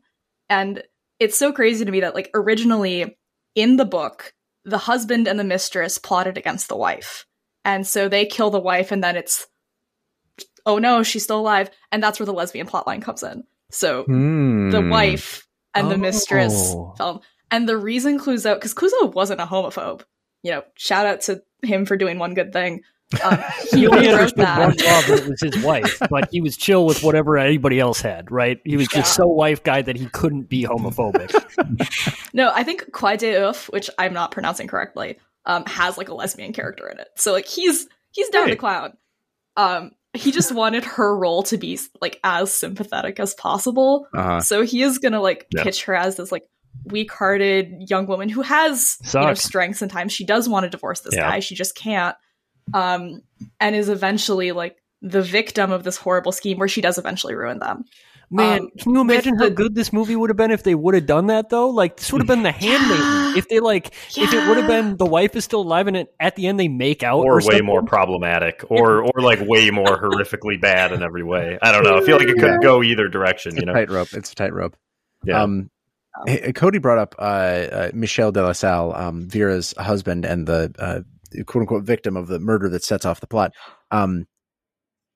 And 0.48 0.82
it's 1.18 1.36
so 1.38 1.52
crazy 1.52 1.84
to 1.84 1.90
me 1.90 2.00
that 2.00 2.14
like 2.14 2.30
originally 2.34 3.16
in 3.54 3.76
the 3.76 3.84
book, 3.84 4.32
the 4.64 4.78
husband 4.78 5.26
and 5.26 5.38
the 5.38 5.44
mistress 5.44 5.98
plotted 5.98 6.38
against 6.38 6.68
the 6.68 6.76
wife. 6.76 7.26
And 7.64 7.84
so 7.86 8.08
they 8.08 8.26
kill 8.26 8.50
the 8.50 8.60
wife 8.60 8.92
and 8.92 9.02
then 9.02 9.16
it's 9.16 9.46
oh 10.64 10.78
no, 10.78 11.02
she's 11.02 11.24
still 11.24 11.40
alive. 11.40 11.70
And 11.92 12.02
that's 12.02 12.18
where 12.20 12.26
the 12.26 12.32
lesbian 12.32 12.66
plotline 12.66 13.02
comes 13.02 13.22
in. 13.22 13.44
So 13.70 14.04
Hmm. 14.04 14.70
the 14.70 14.82
wife 14.82 15.46
and 15.74 15.90
the 15.90 15.98
mistress 15.98 16.72
Oh. 16.74 16.94
film. 16.96 17.20
And 17.50 17.68
the 17.68 17.76
reason 17.76 18.18
Clouzot, 18.18 18.54
because 18.56 18.74
Clouzot 18.74 19.14
wasn't 19.14 19.40
a 19.40 19.46
homophobe, 19.46 20.02
you 20.42 20.50
know, 20.52 20.62
shout 20.74 21.06
out 21.06 21.20
to 21.22 21.42
him 21.62 21.86
for 21.86 21.96
doing 21.96 22.18
one 22.18 22.34
good 22.34 22.52
thing. 22.52 22.82
Um, 23.22 23.38
he 23.70 23.78
He 23.80 23.86
only 23.86 23.98
only 23.98 24.08
wrote 24.08 24.14
understood 24.18 24.38
one 24.58 24.76
that. 24.76 24.84
love, 24.84 25.08
and 25.10 25.20
it 25.20 25.28
was 25.30 25.40
his 25.40 25.64
wife, 25.64 25.98
but 26.10 26.28
he 26.32 26.40
was 26.40 26.56
chill 26.56 26.84
with 26.86 27.02
whatever 27.04 27.38
anybody 27.38 27.78
else 27.78 28.00
had, 28.00 28.30
right? 28.32 28.58
He 28.64 28.76
was 28.76 28.88
just 28.88 28.96
Yeah. 29.18 29.24
so 29.24 29.26
wife 29.28 29.62
guy 29.62 29.82
that 29.82 29.96
he 29.96 30.06
couldn't 30.06 30.48
be 30.48 30.64
homophobic. 30.64 31.32
No, 32.32 32.50
I 32.54 32.64
think 32.64 32.92
Kwai 32.92 33.16
de 33.16 33.32
Ouf, 33.34 33.72
which 33.72 33.88
I'm 33.98 34.12
not 34.12 34.30
pronouncing 34.30 34.68
correctly, 34.68 35.18
um, 35.46 35.64
has 35.66 35.96
like 35.96 36.08
a 36.10 36.14
lesbian 36.14 36.52
character 36.52 36.86
in 36.88 36.98
it. 36.98 37.08
So 37.16 37.32
like 37.32 37.46
he's 37.46 37.86
he's 38.10 38.28
down 38.28 38.44
Hey. 38.46 38.50
to 38.50 38.56
clown. 38.56 38.92
Um, 39.56 39.92
he 40.12 40.32
just 40.32 40.52
wanted 40.54 40.84
her 40.84 41.16
role 41.16 41.44
to 41.44 41.56
be 41.56 41.78
like 42.00 42.20
as 42.24 42.52
sympathetic 42.52 43.18
as 43.20 43.34
possible. 43.34 44.06
Uh-huh. 44.14 44.40
So 44.40 44.62
he 44.62 44.82
is 44.82 44.98
gonna 44.98 45.20
like 45.22 45.46
Yeah. 45.54 45.62
pitch 45.62 45.84
her 45.84 45.94
as 45.94 46.16
this 46.16 46.30
like 46.30 46.42
weak-hearted 46.84 47.88
young 47.88 48.06
woman 48.06 48.28
who 48.28 48.42
has 48.42 48.98
you 49.12 49.20
know 49.20 49.34
strengths 49.34 49.82
and 49.82 49.90
times. 49.90 50.12
She 50.12 50.24
does 50.24 50.48
want 50.48 50.64
to 50.64 50.70
divorce 50.70 51.00
this 51.00 51.14
Yeah. 51.14 51.30
guy. 51.30 51.40
She 51.40 51.54
just 51.54 51.74
can't. 51.74 52.16
Um, 52.74 53.22
and 53.60 53.76
is 53.76 53.88
eventually 53.88 54.52
like 54.52 54.76
the 55.02 55.22
victim 55.22 55.70
of 55.72 55.84
this 55.84 55.96
horrible 55.96 56.32
scheme 56.32 56.58
where 56.58 56.68
she 56.68 56.80
does 56.80 56.98
eventually 56.98 57.34
ruin 57.34 57.58
them. 57.58 57.84
Man, 58.28 58.62
Um, 58.62 58.70
can 58.76 58.92
you 58.94 59.00
imagine 59.02 59.36
how 59.38 59.44
the- 59.44 59.50
good 59.52 59.76
this 59.76 59.92
movie 59.92 60.16
would 60.16 60.30
have 60.30 60.36
been 60.36 60.50
if 60.50 60.64
they 60.64 60.74
would 60.74 60.94
have 60.96 61.06
done 61.06 61.28
that 61.28 61.48
though? 61.48 61.68
Like 61.68 61.96
this 61.98 62.12
would 62.12 62.20
have 62.20 62.26
been 62.26 62.42
the 62.42 62.50
handmaiden. 62.50 63.36
If 63.38 63.46
they 63.48 63.60
like 63.60 63.92
if 64.16 64.32
it 64.32 64.48
would 64.48 64.56
have 64.56 64.66
been 64.66 64.96
the 64.96 65.06
wife 65.06 65.36
is 65.36 65.44
still 65.44 65.60
alive 65.60 65.86
and 65.86 65.96
it, 65.96 66.08
at 66.18 66.34
the 66.34 66.48
end 66.48 66.58
they 66.58 66.66
make 66.66 67.04
out 67.04 67.20
or, 67.20 67.34
or, 67.34 67.36
way 67.36 67.40
something. 67.42 67.64
more 67.64 67.82
problematic, 67.84 68.64
or 68.68 69.02
or 69.04 69.20
like 69.22 69.38
way 69.42 69.70
more 69.70 69.84
horrifically 70.02 70.60
bad 70.60 70.90
in 70.90 71.04
every 71.04 71.22
way. 71.22 71.56
I 71.62 71.70
don't 71.70 71.84
know. 71.84 71.98
I 71.98 72.00
feel 72.04 72.16
like 72.18 72.26
it 72.26 72.38
could 72.40 72.60
go 72.62 72.82
either 72.82 73.06
direction. 73.06 73.50
It's 73.52 73.58
You 73.58 73.62
a 73.62 73.66
know? 73.66 73.74
tightrope. 73.74 74.08
It's 74.12 74.32
a 74.32 74.34
tightrope. 74.34 74.76
Yeah. 75.24 75.42
Um, 75.44 75.70
hey, 76.26 76.52
Cody 76.52 76.78
brought 76.78 76.98
up 76.98 77.14
uh, 77.18 77.22
uh, 77.22 77.90
Michel 77.94 78.32
de 78.32 78.42
la 78.42 78.52
Salle, 78.52 78.94
um, 78.94 79.28
Vera's 79.28 79.74
husband 79.78 80.24
and 80.24 80.46
the 80.46 80.74
uh, 80.78 81.00
quote 81.44 81.62
unquote 81.62 81.84
victim 81.84 82.16
of 82.16 82.28
the 82.28 82.38
murder 82.38 82.68
that 82.68 82.84
sets 82.84 83.04
off 83.04 83.20
the 83.20 83.26
plot. 83.26 83.52
Um, 83.90 84.26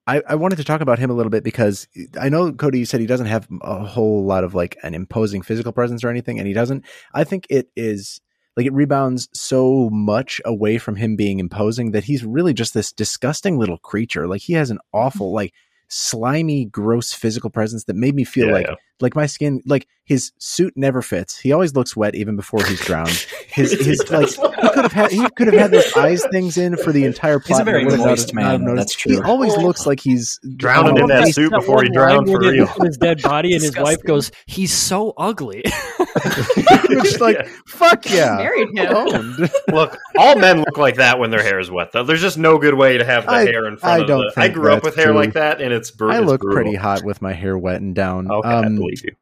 I, 0.07 0.23
I 0.29 0.35
wanted 0.35 0.57
to 0.57 0.65
talk 0.65 0.81
about 0.81 0.99
him 0.99 1.11
a 1.11 1.15
little 1.15 1.31
bit 1.31 1.45
because 1.45 1.87
I 2.21 2.29
know 2.29 2.53
Cody. 2.53 2.81
You 2.81 2.85
said 2.85 3.01
he 3.01 3.07
doesn't 3.07 3.27
have 3.27 3.47
a 3.63 3.85
whole 3.85 4.25
lot 4.25 4.45
of 4.45 4.55
like 4.55 4.77
an 4.83 4.95
imposing 4.95 5.43
physical 5.43 5.73
presence 5.73 6.03
or 6.03 6.09
anything, 6.09 6.39
and 6.39 6.49
he 6.49 6.55
doesn't. 6.55 6.85
I 7.15 7.25
think 7.25 7.47
it 7.49 7.69
is 7.77 8.21
like 8.57 8.67
it 8.67 8.73
rebounds 8.73 9.29
so 9.33 9.89
much 9.91 10.41
away 10.45 10.79
from 10.79 10.97
him 10.97 11.17
being 11.17 11.39
imposing 11.39 11.93
that 11.93 12.05
he's 12.05 12.25
really 12.25 12.53
just 12.53 12.75
this 12.75 12.93
disgusting 12.93 13.59
little 13.59 13.79
creature. 13.79 14.27
Like 14.27 14.41
he 14.41 14.55
has 14.55 14.71
an 14.71 14.79
awful, 14.93 15.33
like 15.33 15.53
slimy, 15.89 16.65
gross 16.65 17.13
physical 17.13 17.51
presence 17.51 17.85
that 17.85 17.95
made 17.97 18.15
me 18.15 18.25
feel 18.25 18.49
Yeah, 18.49 18.53
like 18.53 18.67
yeah. 18.67 18.75
like 19.01 19.15
my 19.15 19.27
skin 19.27 19.61
like 19.67 19.87
his 20.11 20.33
suit 20.39 20.73
never 20.77 21.01
fits 21.03 21.39
he 21.39 21.53
always 21.53 21.75
looks 21.75 21.97
wet 21.97 22.15
even 22.15 22.35
before 22.37 22.63
he's 22.65 22.81
drowned 22.81 23.09
his 23.47 23.73
his 23.73 23.99
like 24.11 24.29
he 24.29 24.69
could 24.71 24.83
have 24.85 24.93
had 24.93 25.11
he 25.11 25.27
could 25.37 25.47
have 25.47 25.57
had 25.57 25.71
those 25.71 25.93
eyes 25.97 26.25
things 26.33 26.57
in 26.59 26.77
for 26.77 26.93
the 26.93 27.05
entire 27.05 27.39
plot 27.39 27.47
He's 27.49 27.61
a 27.61 27.65
very 27.65 27.83
and 27.83 27.89
I 27.89 27.93
would 27.93 28.01
have 28.01 28.09
moist 28.09 28.35
not- 28.35 28.43
not 28.43 28.61
man, 28.63 28.75
that's 28.77 28.95
true. 28.95 29.13
he 29.15 29.21
always 29.23 29.57
looks 29.57 29.87
like 29.87 30.01
he's 30.01 30.39
Drowning 30.57 30.99
Oh, 30.99 31.03
in 31.03 31.07
that 31.09 31.29
suit 31.35 31.51
before 31.53 31.83
he 31.83 31.89
one 31.89 31.93
drowned 31.95 32.27
for 32.27 32.41
where 32.41 32.51
real. 32.53 32.65
look 32.65 32.85
his 32.87 32.97
dead 32.99 33.23
body 33.23 33.55
and 33.55 33.63
his 33.63 33.77
wife 33.77 34.03
goes, 34.03 34.31
"He's 34.47 34.73
so 34.73 35.13
ugly." 35.17 35.63
it's 36.17 37.21
like 37.21 37.47
fuck 37.67 38.09
yeah 38.11 38.37
Married 38.37 38.69
him. 38.77 39.49
Look, 39.73 39.97
all 40.19 40.37
men 40.37 40.59
look 40.59 40.77
like 40.77 40.97
that 40.97 41.19
when 41.19 41.31
their 41.31 41.43
hair 41.43 41.59
is 41.61 41.71
wet. 41.71 41.93
Though 41.93 42.05
there's 42.05 42.21
just 42.21 42.39
no 42.39 42.59
good 42.59 42.75
way 42.75 42.99
to 42.99 43.05
have 43.05 43.27
the 43.27 43.33
I- 43.33 43.45
hair 43.45 43.67
in 43.67 43.77
front 43.77 43.93
I 44.01 44.03
of 44.03 44.09
don't 44.09 44.35
the. 44.35 44.41
I 44.41 44.49
grew 44.49 44.73
up 44.73 44.83
with 44.83 44.97
hair 44.97 45.07
true. 45.07 45.15
like 45.15 45.35
that, 45.35 45.61
and 45.61 45.73
it's 45.73 45.91
brutal. 45.91 46.17
I 46.17 46.21
look 46.21 46.41
pretty 46.41 46.75
hot 46.75 47.05
with 47.05 47.23
my 47.23 47.33
hair 47.33 47.57
wet 47.57 47.81
and 47.81 47.95
down. 47.95 48.31
Okay, 48.31 48.49
I 48.49 48.65
Um, 48.67 48.77
believe 48.77 49.05
you. 49.05 49.13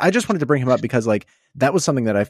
I 0.00 0.10
just 0.10 0.28
wanted 0.28 0.40
to 0.40 0.46
bring 0.46 0.62
him 0.62 0.68
up 0.68 0.82
because 0.82 1.06
like 1.06 1.26
that 1.54 1.72
was 1.72 1.84
something 1.84 2.04
that 2.04 2.16
I 2.16 2.26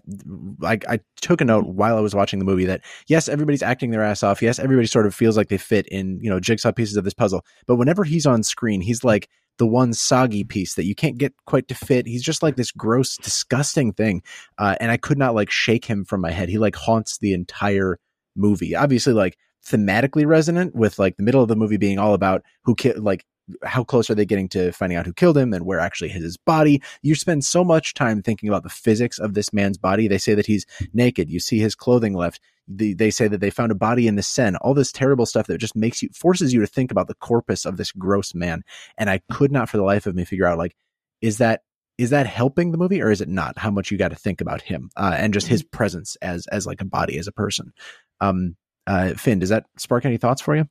like 0.60 0.88
I 0.88 1.00
took 1.20 1.40
a 1.40 1.44
note 1.44 1.66
while 1.66 1.96
I 1.96 2.00
was 2.00 2.14
watching 2.14 2.38
the 2.38 2.44
movie 2.44 2.66
that 2.66 2.82
yes 3.09 3.28
everybody's 3.28 3.62
acting 3.62 3.90
their 3.90 4.02
ass 4.02 4.22
off. 4.22 4.40
Yes 4.40 4.59
everybody 4.59 4.86
sort 4.86 5.06
of 5.06 5.14
feels 5.14 5.36
like 5.36 5.48
they 5.48 5.59
fit 5.59 5.86
in 5.88 6.20
you 6.22 6.30
know 6.30 6.38
jigsaw 6.38 6.72
pieces 6.72 6.96
of 6.96 7.04
this 7.04 7.14
puzzle. 7.14 7.44
But 7.66 7.76
whenever 7.76 8.04
he's 8.04 8.26
on 8.26 8.42
screen 8.42 8.80
he's 8.80 9.02
like 9.02 9.28
the 9.59 9.66
one 9.66 9.92
soggy 9.92 10.44
piece 10.44 10.74
that 10.74 10.84
you 10.84 10.94
can't 10.94 11.18
get 11.18 11.34
quite 11.46 11.68
to 11.68 11.74
fit. 11.74 12.06
He's 12.06 12.22
just 12.22 12.42
like 12.42 12.56
this 12.56 12.70
gross 12.70 13.16
disgusting 13.16 13.92
thing. 13.92 14.22
Uh, 14.56 14.76
and 14.80 14.90
I 14.90 14.96
could 14.96 15.18
not 15.18 15.34
like 15.34 15.50
shake 15.50 15.84
him 15.84 16.04
from 16.04 16.20
my 16.20 16.30
head. 16.30 16.48
He 16.48 16.59
like 16.59 16.76
haunts 16.76 17.18
the 17.18 17.34
entire 17.34 17.98
movie. 18.36 18.76
Obviously 18.76 19.12
like 19.12 19.36
thematically 19.66 20.26
resonant 20.26 20.74
with 20.74 20.98
like 20.98 21.16
the 21.16 21.22
middle 21.22 21.42
of 21.42 21.48
the 21.48 21.56
movie 21.56 21.76
being 21.76 21.98
all 21.98 22.14
about 22.14 22.42
who 22.64 22.74
ki- 22.74 22.94
like 22.94 23.24
how 23.64 23.84
close 23.84 24.11
are 24.11 24.14
they 24.14 24.26
getting 24.26 24.49
to 24.49 24.72
finding 24.72 24.99
out 24.99 25.07
who 25.07 25.12
killed 25.12 25.36
him 25.36 25.53
and 25.53 25.64
where 25.64 25.80
actually 25.80 26.09
his 26.09 26.36
body 26.36 26.82
you 27.03 27.14
spend 27.14 27.44
so 27.44 27.64
much 27.64 27.94
time 27.94 28.22
thinking 28.22 28.49
about 28.49 28.62
the 28.62 28.68
physics 28.68 29.18
of 29.18 29.34
this 29.34 29.53
man's 29.53 29.78
body 29.78 30.09
they 30.09 30.18
say 30.18 30.34
that 30.34 30.46
he's 30.46 30.66
naked 30.92 31.30
you 31.30 31.40
see 31.40 31.59
his 31.59 31.74
clothing 31.74 32.14
left 32.14 32.40
the, 32.68 32.92
they 32.94 33.11
say 33.11 33.28
that 33.28 33.40
they 33.40 33.51
found 33.51 33.72
a 33.72 33.74
body 33.74 34.07
in 34.07 34.16
the 34.16 34.22
Seine, 34.22 34.59
all 34.61 34.74
this 34.74 34.92
terrible 34.92 35.26
stuff 35.26 35.46
that 35.46 35.59
just 35.59 35.74
makes 35.74 36.03
you 36.03 36.11
forces 36.14 36.53
you 36.53 36.61
to 36.61 36.66
think 36.66 36.90
about 36.90 37.09
the 37.09 37.14
corpus 37.14 37.64
of 37.64 37.76
this 37.76 37.92
gross 37.92 38.34
man. 38.34 38.62
And 38.99 39.09
I 39.09 39.20
could 39.32 39.51
not 39.51 39.68
for 39.68 39.78
the 39.78 39.82
life 39.82 40.07
of 40.07 40.14
me 40.14 40.24
figure 40.24 40.46
out 40.46 40.59
like, 40.59 40.76
is 41.22 41.38
that 41.38 41.62
is 41.96 42.11
that 42.11 42.26
helping 42.26 42.70
the 42.70 42.78
movie 42.78 43.03
or 43.03 43.11
is 43.11 43.20
it 43.20 43.28
not? 43.28 43.59
How 43.59 43.72
much 43.72 43.90
you 43.90 43.99
got 43.99 44.11
to 44.11 44.16
think 44.16 44.40
about 44.40 44.62
him 44.62 44.90
uh, 44.96 45.16
and 45.18 45.34
just 45.34 45.49
his 45.49 45.64
presence 45.64 46.16
as 46.22 46.46
as 46.49 46.66
like 46.66 46.80
a 46.80 46.84
body 46.84 47.18
as 47.18 47.26
a 47.26 47.32
person. 47.32 47.72
Um, 48.20 48.57
uh, 48.86 49.14
Finn, 49.14 49.40
does 49.40 49.49
that 49.49 49.66
spark 49.76 50.05
any 50.05 50.16
thoughts 50.16 50.40
for 50.40 50.55
you? 50.55 50.68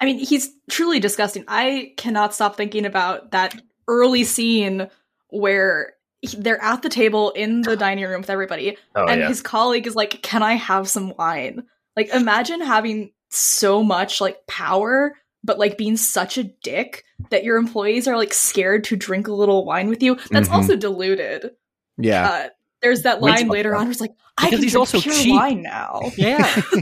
I 0.00 0.06
mean, 0.06 0.18
he's 0.18 0.50
truly 0.70 0.98
disgusting. 1.00 1.44
I 1.48 1.92
cannot 1.96 2.34
stop 2.34 2.56
thinking 2.56 2.86
about 2.86 3.32
that 3.32 3.60
early 3.88 4.24
scene 4.24 4.88
where 5.28 5.94
he- 6.22 6.36
they're 6.38 6.62
at 6.62 6.82
the 6.82 6.88
table 6.88 7.30
in 7.30 7.62
the 7.62 7.76
dining 7.84 8.04
room 8.04 8.20
with 8.22 8.30
everybody, 8.30 8.76
Oh 8.94 9.06
and 9.06 9.20
yeah. 9.20 9.28
his 9.28 9.40
colleague 9.42 9.86
is 9.86 9.94
like, 9.96 10.22
"Can 10.22 10.42
I 10.42 10.54
have 10.54 10.88
some 10.88 11.12
wine?" 11.18 11.64
Like, 11.96 12.08
imagine 12.14 12.60
having 12.60 13.12
so 13.30 13.82
much 13.82 14.20
like 14.20 14.46
power, 14.46 15.16
but 15.44 15.58
like 15.58 15.76
being 15.78 15.96
such 15.96 16.38
a 16.38 16.44
dick 16.44 17.04
that 17.30 17.44
your 17.44 17.56
employees 17.58 18.08
are 18.08 18.16
like 18.16 18.32
scared 18.32 18.84
to 18.84 18.96
drink 18.96 19.28
a 19.28 19.32
little 19.32 19.64
wine 19.64 19.88
with 19.88 20.02
you. 20.02 20.16
That's 20.30 20.48
Mhm. 20.48 20.52
also 20.54 20.76
diluted. 20.76 21.50
Yeah. 21.98 22.28
Uh, 22.28 22.48
there's 22.82 23.02
that 23.02 23.20
line 23.20 23.44
fuck 23.46 23.52
later 23.52 23.74
on 23.74 23.82
where 23.84 23.90
it's 23.90 24.00
like, 24.00 24.12
I 24.38 24.44
Because 24.46 24.58
can 24.58 24.62
he's 24.64 24.72
drink 24.72 24.80
also 24.80 25.00
pure 25.00 25.14
cheap. 25.14 25.34
wine 25.34 25.62
now. 25.62 26.00
Yeah. 26.16 26.62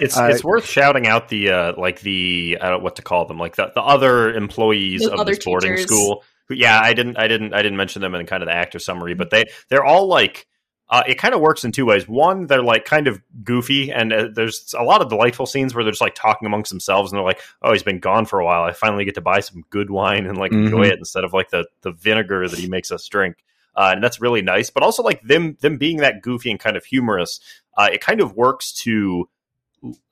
It's 0.00 0.16
Uh, 0.16 0.28
it's 0.30 0.44
worth 0.44 0.66
shouting 0.66 1.06
out 1.06 1.28
the 1.28 1.50
uh, 1.50 1.72
like 1.78 2.00
the 2.00 2.58
I 2.60 2.68
don't 2.68 2.78
know 2.80 2.84
what 2.84 2.96
to 2.96 3.02
call 3.02 3.24
them 3.26 3.38
like 3.38 3.56
the, 3.56 3.70
the 3.74 3.80
other 3.82 4.34
employees 4.34 5.02
The 5.02 5.12
of 5.14 5.20
other 5.20 5.34
this 5.34 5.44
boarding 5.44 5.70
teachers. 5.76 5.86
school. 5.86 6.22
Who, 6.48 6.54
yeah, 6.54 6.78
I 6.80 6.92
didn't 6.92 7.16
I 7.18 7.26
didn't 7.28 7.54
I 7.54 7.62
didn't 7.62 7.78
mention 7.78 8.02
them 8.02 8.14
in 8.14 8.26
kind 8.26 8.42
of 8.42 8.48
the 8.48 8.54
actor 8.54 8.78
summary, 8.78 9.14
but 9.14 9.30
they 9.30 9.46
they're 9.70 9.84
all 9.84 10.06
like 10.06 10.46
uh, 10.88 11.02
it 11.08 11.16
kind 11.18 11.34
of 11.34 11.40
works 11.40 11.64
in 11.64 11.72
two 11.72 11.84
ways. 11.86 12.06
One, 12.06 12.46
they're 12.46 12.62
like 12.62 12.84
kind 12.84 13.08
of 13.08 13.20
goofy, 13.42 13.90
and 13.90 14.12
uh, 14.12 14.28
there's 14.32 14.72
a 14.78 14.84
lot 14.84 15.00
of 15.02 15.08
delightful 15.08 15.44
scenes 15.46 15.74
where 15.74 15.82
they're 15.82 15.90
just 15.90 16.00
like 16.00 16.14
talking 16.14 16.46
amongst 16.46 16.70
themselves, 16.70 17.10
and 17.10 17.16
they're 17.18 17.24
like, 17.24 17.40
"Oh, 17.62 17.72
he's 17.72 17.82
been 17.82 17.98
gone 17.98 18.24
for 18.26 18.38
a 18.38 18.44
while. 18.44 18.62
I 18.62 18.70
finally 18.72 19.04
get 19.04 19.14
to 19.16 19.20
buy 19.20 19.40
some 19.40 19.64
good 19.70 19.90
wine 19.90 20.26
and 20.26 20.38
like 20.38 20.52
enjoy 20.52 20.84
Mhm. 20.86 20.90
it 20.92 20.98
instead 21.00 21.24
of 21.24 21.32
like 21.32 21.50
the 21.50 21.66
the 21.82 21.90
vinegar 21.90 22.46
that 22.46 22.58
he 22.58 22.68
makes 22.68 22.92
us 22.92 23.08
drink." 23.08 23.36
Uh, 23.76 23.90
and 23.94 24.02
that's 24.02 24.20
really 24.20 24.42
nice. 24.42 24.70
But 24.70 24.82
also 24.82 25.02
like 25.02 25.22
them 25.22 25.56
them 25.60 25.76
being 25.76 25.98
that 25.98 26.22
goofy 26.22 26.50
and 26.50 26.60
kind 26.60 26.76
of 26.76 26.84
humorous, 26.84 27.40
uh, 27.76 27.88
it 27.92 28.00
kind 28.00 28.20
of 28.20 28.34
works 28.34 28.72
to 28.82 29.28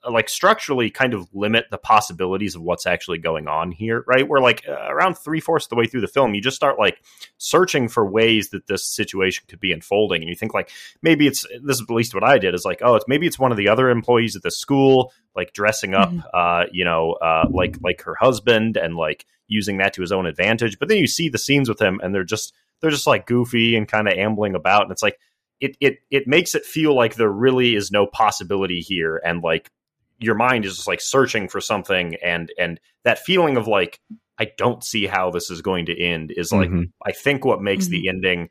like 0.09 0.29
structurally 0.29 0.91
kind 0.91 1.15
of 1.15 1.27
limit 1.33 1.67
the 1.71 1.79
possibilities 1.79 2.55
of 2.55 2.63
what's 2.63 2.87
actually 2.87 3.19
going 3.19 3.49
on 3.49 3.73
here, 3.73 4.05
right? 4.07 4.29
Where 4.29 4.41
like 4.41 4.63
uh, 4.69 4.89
around 4.89 5.15
three 5.15 5.41
fourths 5.41 5.67
of 5.67 5.71
the 5.71 5.77
way 5.77 5.87
through 5.87 6.03
the 6.03 6.07
film, 6.07 6.35
you 6.35 6.41
just 6.41 6.57
start 6.57 6.79
like 6.79 7.03
searching 7.39 7.89
for 7.89 8.09
ways 8.09 8.51
that 8.51 8.67
this 8.67 8.85
situation 8.85 9.45
could 9.49 9.61
be 9.61 9.73
unfolding, 9.73 10.23
and 10.23 10.29
you 10.29 10.37
think 10.37 10.55
like 10.55 10.71
maybe 11.03 11.27
it's 11.27 11.47
this 11.63 11.77
is 11.77 11.83
at 11.83 11.91
least 11.91 12.15
what 12.15 12.25
I 12.25 12.39
did 12.39 12.55
is 12.55 12.65
like 12.65 12.81
oh 12.83 12.95
it's 12.97 13.07
maybe 13.09 13.27
it's 13.27 13.39
one 13.39 13.51
of 13.51 13.57
the 13.57 13.69
other 13.69 13.89
employees 13.89 14.37
at 14.37 14.43
the 14.43 14.51
school 14.51 15.13
like 15.35 15.53
dressing 15.53 15.95
up, 15.95 16.13
uh, 16.33 16.65
you 16.71 16.85
know, 16.85 17.13
uh, 17.13 17.47
like 17.51 17.79
like 17.83 18.03
her 18.03 18.15
husband 18.15 18.77
and 18.77 18.97
like 18.97 19.27
using 19.49 19.79
that 19.79 19.93
to 19.95 20.01
his 20.01 20.13
own 20.13 20.27
advantage. 20.27 20.79
But 20.79 20.89
then 20.89 20.99
you 20.99 21.07
see 21.07 21.29
the 21.29 21.39
scenes 21.39 21.69
with 21.69 21.81
him, 21.81 22.01
and 22.03 22.15
they're 22.15 22.25
just 22.25 22.55
they're 22.85 22.91
just 22.91 23.07
like 23.07 23.27
goofy 23.27 23.77
and 23.77 23.89
kind 23.89 24.07
of 24.09 24.15
ambling 24.15 24.55
about, 24.55 24.83
and 24.83 24.93
it's 24.93 25.03
like 25.03 25.19
it 25.59 25.75
it 25.81 26.01
it 26.11 26.29
makes 26.29 26.55
it 26.55 26.67
feel 26.67 26.95
like 26.95 27.15
there 27.15 27.31
really 27.33 27.75
is 27.75 27.91
no 27.91 28.07
possibility 28.07 28.81
here, 28.81 29.23
and 29.25 29.43
like 29.43 29.71
your 30.19 30.35
mind 30.35 30.67
is 30.67 30.77
just 30.77 30.87
like 30.87 31.01
searching 31.01 31.49
for 31.49 31.63
something, 31.63 32.17
and 32.23 32.53
and 32.59 32.79
that 33.05 33.19
feeling 33.21 33.57
of 33.57 33.67
like 33.67 34.01
I 34.39 34.51
don't 34.59 34.85
see 34.85 35.07
how 35.07 35.31
this 35.31 35.51
is 35.51 35.63
going 35.63 35.87
to 35.87 35.99
end 35.99 36.31
is 36.37 36.53
like 36.53 36.69
Mhm. 36.69 36.91
I 37.07 37.13
think 37.13 37.47
what 37.47 37.63
makes 37.63 37.87
the 37.89 38.09
ending, 38.09 38.51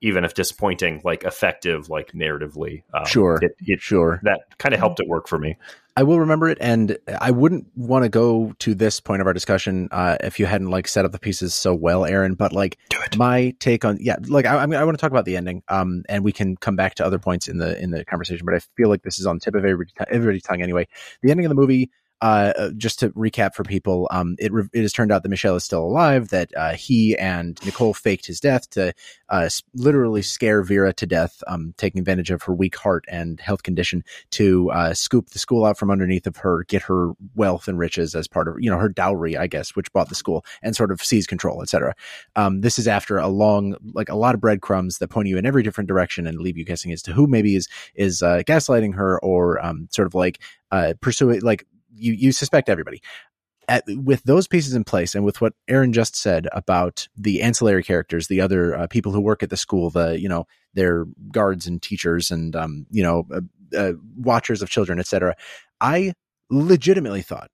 even 0.00 0.24
if 0.24 0.34
disappointing, 0.34 1.00
like 1.04 1.24
effective, 1.24 1.88
like 1.88 2.12
narratively. 2.12 2.82
Um, 2.92 3.06
Sure. 3.06 3.38
it, 3.40 3.52
it 3.60 3.80
Sure. 3.80 4.20
that 4.24 4.58
kind 4.58 4.74
of 4.74 4.80
helped 4.80 5.00
it 5.00 5.08
work 5.08 5.28
for 5.28 5.38
me. 5.38 5.56
I 5.96 6.02
will 6.02 6.18
remember 6.18 6.48
it, 6.48 6.58
and 6.60 6.98
I 7.20 7.30
wouldn't 7.30 7.68
want 7.76 8.02
to 8.02 8.08
go 8.08 8.52
to 8.58 8.74
this 8.74 8.98
point 8.98 9.20
of 9.20 9.28
our 9.28 9.32
discussion 9.32 9.88
uh, 9.92 10.16
if 10.20 10.40
you 10.40 10.46
hadn't 10.46 10.70
like 10.70 10.88
set 10.88 11.04
up 11.04 11.12
the 11.12 11.20
pieces 11.20 11.54
so 11.54 11.72
well, 11.72 12.04
Aaron. 12.04 12.34
But 12.34 12.52
like 12.52 12.78
my 13.16 13.54
take 13.60 13.84
on 13.84 13.98
yeah, 14.00 14.16
like 14.26 14.44
I, 14.44 14.56
I, 14.56 14.66
mean, 14.66 14.80
I 14.80 14.84
want 14.84 14.98
to 14.98 15.00
talk 15.00 15.12
about 15.12 15.24
the 15.24 15.36
ending, 15.36 15.62
um, 15.68 16.02
and 16.08 16.24
we 16.24 16.32
can 16.32 16.56
come 16.56 16.74
back 16.74 16.96
to 16.96 17.06
other 17.06 17.20
points 17.20 17.46
in 17.46 17.58
the 17.58 17.80
in 17.80 17.92
the 17.92 18.04
conversation. 18.04 18.44
But 18.44 18.56
I 18.56 18.60
feel 18.76 18.88
like 18.88 19.02
this 19.02 19.20
is 19.20 19.26
on 19.26 19.36
the 19.36 19.40
tip 19.40 19.54
of 19.54 19.64
everybody, 19.64 19.92
everybody's 20.10 20.42
tongue 20.42 20.62
anyway. 20.62 20.88
The 21.22 21.30
ending 21.30 21.46
of 21.46 21.50
the 21.50 21.54
movie. 21.54 21.90
Uh, 22.24 22.70
just 22.78 23.00
to 23.00 23.10
recap 23.10 23.54
for 23.54 23.64
people, 23.64 24.08
um, 24.10 24.34
it, 24.38 24.50
re- 24.50 24.66
it 24.72 24.80
has 24.80 24.94
turned 24.94 25.12
out 25.12 25.22
that 25.22 25.28
Michel 25.28 25.56
is 25.56 25.62
still 25.62 25.84
alive. 25.84 26.28
That 26.28 26.50
uh, 26.56 26.72
he 26.72 27.14
and 27.18 27.60
Nicole 27.66 27.92
faked 27.92 28.24
his 28.24 28.40
death 28.40 28.70
to 28.70 28.94
uh, 29.28 29.50
literally 29.74 30.22
scare 30.22 30.62
Vera 30.62 30.94
to 30.94 31.06
death, 31.06 31.42
um, 31.46 31.74
taking 31.76 31.98
advantage 31.98 32.30
of 32.30 32.40
her 32.44 32.54
weak 32.54 32.76
heart 32.76 33.04
and 33.08 33.38
health 33.40 33.62
condition 33.62 34.02
to 34.30 34.70
uh, 34.70 34.94
scoop 34.94 35.28
the 35.30 35.38
school 35.38 35.66
out 35.66 35.76
from 35.76 35.90
underneath 35.90 36.26
of 36.26 36.38
her, 36.38 36.64
get 36.64 36.80
her 36.80 37.12
wealth 37.34 37.68
and 37.68 37.78
riches 37.78 38.14
as 38.14 38.26
part 38.26 38.48
of 38.48 38.54
you 38.58 38.70
know 38.70 38.78
her 38.78 38.88
dowry, 38.88 39.36
I 39.36 39.46
guess, 39.46 39.76
which 39.76 39.92
bought 39.92 40.08
the 40.08 40.14
school 40.14 40.46
and 40.62 40.74
sort 40.74 40.92
of 40.92 41.02
seize 41.02 41.26
control, 41.26 41.60
etc. 41.60 41.94
Um, 42.36 42.62
this 42.62 42.78
is 42.78 42.88
after 42.88 43.18
a 43.18 43.28
long, 43.28 43.76
like 43.92 44.08
a 44.08 44.16
lot 44.16 44.34
of 44.34 44.40
breadcrumbs 44.40 44.96
that 44.96 45.08
point 45.08 45.28
you 45.28 45.36
in 45.36 45.44
every 45.44 45.62
different 45.62 45.88
direction 45.88 46.26
and 46.26 46.40
leave 46.40 46.56
you 46.56 46.64
guessing 46.64 46.90
as 46.90 47.02
to 47.02 47.12
who 47.12 47.26
maybe 47.26 47.54
is 47.54 47.68
is 47.94 48.22
uh, 48.22 48.40
gaslighting 48.46 48.94
her 48.94 49.20
or 49.22 49.62
um, 49.62 49.88
sort 49.90 50.06
of 50.06 50.14
like 50.14 50.40
uh, 50.72 50.94
pursuing 51.02 51.42
like 51.42 51.66
you 51.94 52.12
you 52.12 52.32
suspect 52.32 52.68
everybody. 52.68 53.00
At, 53.66 53.84
with 53.88 54.22
those 54.24 54.46
pieces 54.46 54.74
in 54.74 54.84
place 54.84 55.14
and 55.14 55.24
with 55.24 55.40
what 55.40 55.54
Aaron 55.68 55.94
just 55.94 56.16
said 56.16 56.48
about 56.52 57.08
the 57.16 57.40
ancillary 57.40 57.82
characters, 57.82 58.28
the 58.28 58.42
other 58.42 58.76
uh, 58.76 58.86
people 58.88 59.10
who 59.10 59.22
work 59.22 59.42
at 59.42 59.48
the 59.48 59.56
school, 59.56 59.88
the 59.88 60.20
you 60.20 60.28
know 60.28 60.46
their 60.74 61.06
guards 61.32 61.66
and 61.66 61.80
teachers 61.80 62.30
and 62.30 62.54
um, 62.54 62.86
you 62.90 63.02
know 63.02 63.26
uh, 63.32 63.40
uh, 63.76 63.92
watchers 64.18 64.60
of 64.60 64.68
children, 64.68 64.98
etc. 65.00 65.34
I 65.80 66.12
legitimately 66.50 67.22
thought 67.22 67.50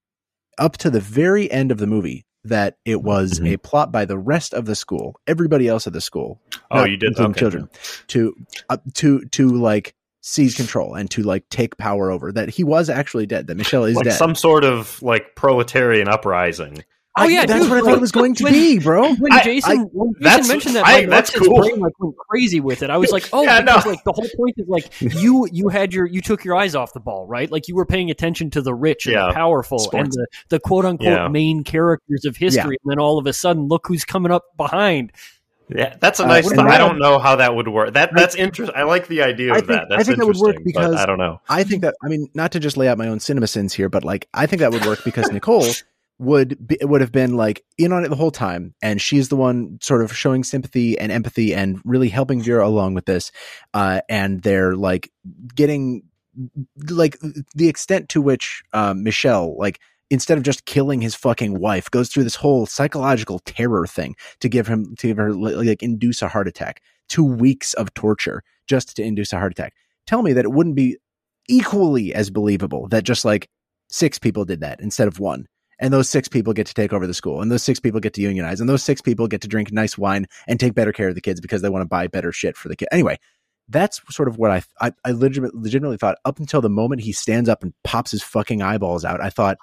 up 0.59 0.77
to 0.79 0.91
the 0.91 1.01
very 1.01 1.51
end 1.51 1.71
of 1.71 1.79
the 1.79 1.87
movie 1.87 2.27
that 2.45 2.77
it 2.85 3.03
was 3.03 3.39
Mhm. 3.39 3.55
a 3.55 3.59
plot 3.59 3.93
by 3.93 4.05
the 4.05 4.19
rest 4.19 4.55
of 4.55 4.65
the 4.65 4.75
school, 4.75 5.15
everybody 5.27 5.69
else 5.69 5.87
at 5.87 5.93
the 5.93 6.01
school. 6.01 6.41
Oh, 6.71 6.85
you 6.85 6.97
did 6.97 7.19
okay. 7.19 7.39
children 7.39 7.69
to 8.09 8.35
uh, 8.69 8.79
to 8.95 9.25
to 9.27 9.49
like 9.49 9.95
seize 10.21 10.55
control 10.55 10.95
and 10.95 11.11
to 11.11 11.23
like 11.23 11.49
take 11.49 11.77
power 11.77 12.11
over. 12.11 12.33
That 12.33 12.49
he 12.51 12.65
was 12.65 12.91
actually 12.91 13.27
dead. 13.27 13.47
That 13.47 13.57
Michel 13.57 13.85
is 13.85 13.97
like 13.97 14.05
dead. 14.05 14.15
some 14.15 14.35
sort 14.35 14.65
of 14.65 15.01
like 15.03 15.35
proletarian 15.35 16.09
uprising. 16.09 16.85
Oh, 17.19 17.27
yeah, 17.27 17.45
that's 17.45 17.63
dude, 17.63 17.71
what 17.71 17.79
I 17.79 17.81
thought 17.83 17.95
it 17.99 18.01
was 18.01 18.13
going 18.13 18.37
to 18.37 18.45
when- 18.45 18.53
be, 18.53 18.79
bro. 18.79 19.13
When 19.17 19.33
I- 19.33 19.43
Jason, 19.43 19.71
I- 19.73 19.83
when 19.93 20.13
Jason 20.15 20.23
that's- 20.23 20.49
mentioned 20.49 20.77
that, 20.77 20.87
I- 20.87 21.01
like, 21.01 21.09
that's 21.11 21.31
Alexis 21.35 21.49
cool. 21.49 21.59
brain 21.61 21.81
like 21.81 21.93
went 21.99 22.17
crazy 22.17 22.61
with 22.61 22.83
it. 22.85 22.89
I 22.89 22.99
was 22.99 23.11
like, 23.11 23.29
oh, 23.33 23.43
Yeah, 23.43 23.61
because 23.63 23.85
no. 23.85 23.91
like 23.91 24.05
the 24.05 24.13
whole 24.13 24.29
point 24.37 24.55
is 24.59 24.69
like 24.69 25.01
you 25.01 25.49
you 25.51 25.69
had 25.69 25.93
your 25.93 26.07
you 26.07 26.21
took 26.21 26.45
your 26.45 26.55
eyes 26.55 26.77
off 26.77 26.93
the 26.93 27.01
ball, 27.01 27.27
right? 27.27 27.51
Like 27.51 27.67
you 27.67 27.75
were 27.75 27.85
paying 27.85 28.11
attention 28.13 28.49
to 28.51 28.63
the 28.63 28.73
rich 28.75 29.07
and 29.07 29.15
Yeah. 29.15 29.27
the 29.27 29.33
powerful 29.33 29.91
and 29.93 30.11
the, 30.13 30.27
the 30.51 30.61
quote 30.61 30.85
unquote 30.85 31.09
Yeah. 31.09 31.29
main 31.29 31.65
characters 31.65 32.25
of 32.25 32.37
history, 32.37 32.79
and 32.85 32.91
then 32.91 33.01
all 33.01 33.19
of 33.19 33.27
a 33.27 33.33
sudden, 33.33 33.67
look 33.67 33.89
who's 33.89 34.05
coming 34.05 34.31
up 34.31 34.45
behind. 34.57 35.11
Yeah, 35.75 35.95
that's 36.01 36.21
a 36.21 36.25
Uh, 36.25 36.29
nice. 36.29 36.51
thought. 36.53 36.69
I 36.69 36.79
don't 36.79 36.99
know 36.99 37.19
how 37.19 37.37
that 37.37 37.55
would 37.55 37.69
work. 37.69 37.95
That 37.95 38.11
that's 38.15 38.35
interesting. 38.35 38.77
I 38.77 38.83
like 38.85 39.07
the 39.09 39.23
idea 39.23 39.51
of 39.51 39.57
I 39.57 39.61
think- 39.61 39.69
that. 39.69 39.87
I 39.93 40.03
think 40.03 40.19
that 40.19 40.27
would 40.27 40.37
work 40.37 40.57
because- 40.65 40.97
I 40.97 41.07
don't 41.07 41.19
know. 41.19 41.41
I 41.49 41.63
think 41.65 41.83
that 41.83 41.95
I 42.05 42.09
mean 42.09 42.29
not 42.35 42.53
to 42.53 42.61
just 42.61 42.77
lay 42.77 42.89
out 42.89 42.99
my 42.99 43.09
own 43.09 43.21
cinema 43.21 43.47
sins 43.47 43.73
here, 43.73 43.89
but 43.89 44.05
like 44.05 44.29
I 44.35 44.47
think 44.47 44.61
that 44.61 44.73
would 44.73 44.85
work 44.85 45.05
because 45.05 45.31
Nicole 45.31 45.67
would 46.19 46.67
be, 46.67 46.77
would 46.83 47.01
have 47.01 47.13
been 47.13 47.37
like 47.37 47.65
in 47.79 47.93
on 47.93 48.05
it 48.05 48.09
the 48.09 48.17
whole 48.17 48.31
time, 48.31 48.75
and 48.83 49.01
she's 49.01 49.29
the 49.29 49.37
one 49.37 49.79
sort 49.81 50.03
of 50.03 50.15
showing 50.17 50.45
sympathy 50.45 50.99
and 50.99 51.11
empathy 51.11 51.55
and 51.55 51.81
really 51.85 52.09
helping 52.09 52.43
Vera 52.43 52.67
along 52.67 52.95
with 52.95 53.07
this. 53.07 53.33
Uh, 53.73 54.01
and 54.09 54.43
they're 54.43 54.75
like 54.77 55.11
getting 55.55 56.03
like 56.91 57.19
the 57.55 57.69
extent 57.69 58.09
to 58.11 58.21
which 58.21 58.63
um, 58.73 59.03
Michel 59.03 59.57
like 59.59 59.81
instead 60.11 60.37
of 60.37 60.45
just 60.45 60.67
killing 60.67 61.01
his 61.01 61.15
fucking 61.15 61.59
wife 61.59 61.91
goes 61.91 62.09
through 62.09 62.25
this 62.25 62.35
whole 62.35 62.67
psychological 62.67 63.39
terror 63.41 63.87
thing 63.87 64.15
to 64.41 64.49
give 64.49 64.67
him 64.67 64.95
to 64.97 65.07
give 65.07 65.17
her 65.17 65.33
like 65.33 65.83
induce 65.83 66.21
a 66.21 66.29
heart 66.29 66.49
attack 66.49 66.83
two 67.09 67.25
weeks 67.25 67.73
of 67.75 67.95
torture 67.95 68.43
just 68.67 68.97
to 68.97 69.03
induce 69.03 69.33
a 69.33 69.39
heart 69.39 69.53
attack 69.53 69.75
tell 70.07 70.23
me 70.23 70.33
that 70.33 70.45
it 70.45 70.53
wouldn't 70.53 70.77
be 70.77 70.97
equally 71.49 72.15
as 72.15 72.31
believable 72.31 72.89
that 72.89 73.05
just 73.05 73.25
like 73.25 73.49
six 73.89 74.19
people 74.19 74.45
did 74.45 74.61
that 74.61 74.81
instead 74.81 75.09
of 75.09 75.19
one 75.19 75.47
and 75.79 75.95
those 75.95 76.09
six 76.09 76.29
people 76.29 76.53
get 76.53 76.67
to 76.67 76.75
take 76.75 76.93
over 76.93 77.07
the 77.07 77.15
school 77.15 77.41
and 77.41 77.51
those 77.51 77.63
six 77.63 77.81
people 77.81 78.01
get 78.01 78.13
to 78.13 78.21
unionize 78.21 78.61
and 78.61 78.69
those 78.69 78.83
six 78.83 79.01
people 79.01 79.27
get 79.27 79.41
to 79.41 79.49
drink 79.49 79.73
nice 79.73 79.97
wine 79.97 80.27
and 80.47 80.61
take 80.61 80.75
better 80.75 80.93
care 80.93 81.09
of 81.09 81.15
the 81.15 81.21
kids 81.21 81.41
because 81.41 81.63
they 81.63 81.71
want 81.71 81.83
to 81.83 81.89
buy 81.89 82.07
better 82.07 82.33
shit 82.33 82.57
for 82.57 82.69
the 82.69 82.77
kid 82.77 82.89
anyway 82.93 83.17
that's 83.71 84.01
sort 84.11 84.29
of 84.29 84.37
what 84.37 84.51
I 84.51 84.63
I, 84.81 84.93
I 85.05 85.13
legitimately, 85.13 85.61
legitimately 85.61 85.97
thought 85.97 86.19
up 86.25 86.39
until 86.39 86.61
the 86.61 86.69
moment 86.69 87.03
he 87.03 87.13
stands 87.13 87.49
up 87.49 87.63
and 87.63 87.73
pops 87.85 88.11
his 88.11 88.23
fucking 88.23 88.63
eyeballs 88.63 89.05
out. 89.05 89.21
I 89.21 89.31
thought 89.31 89.59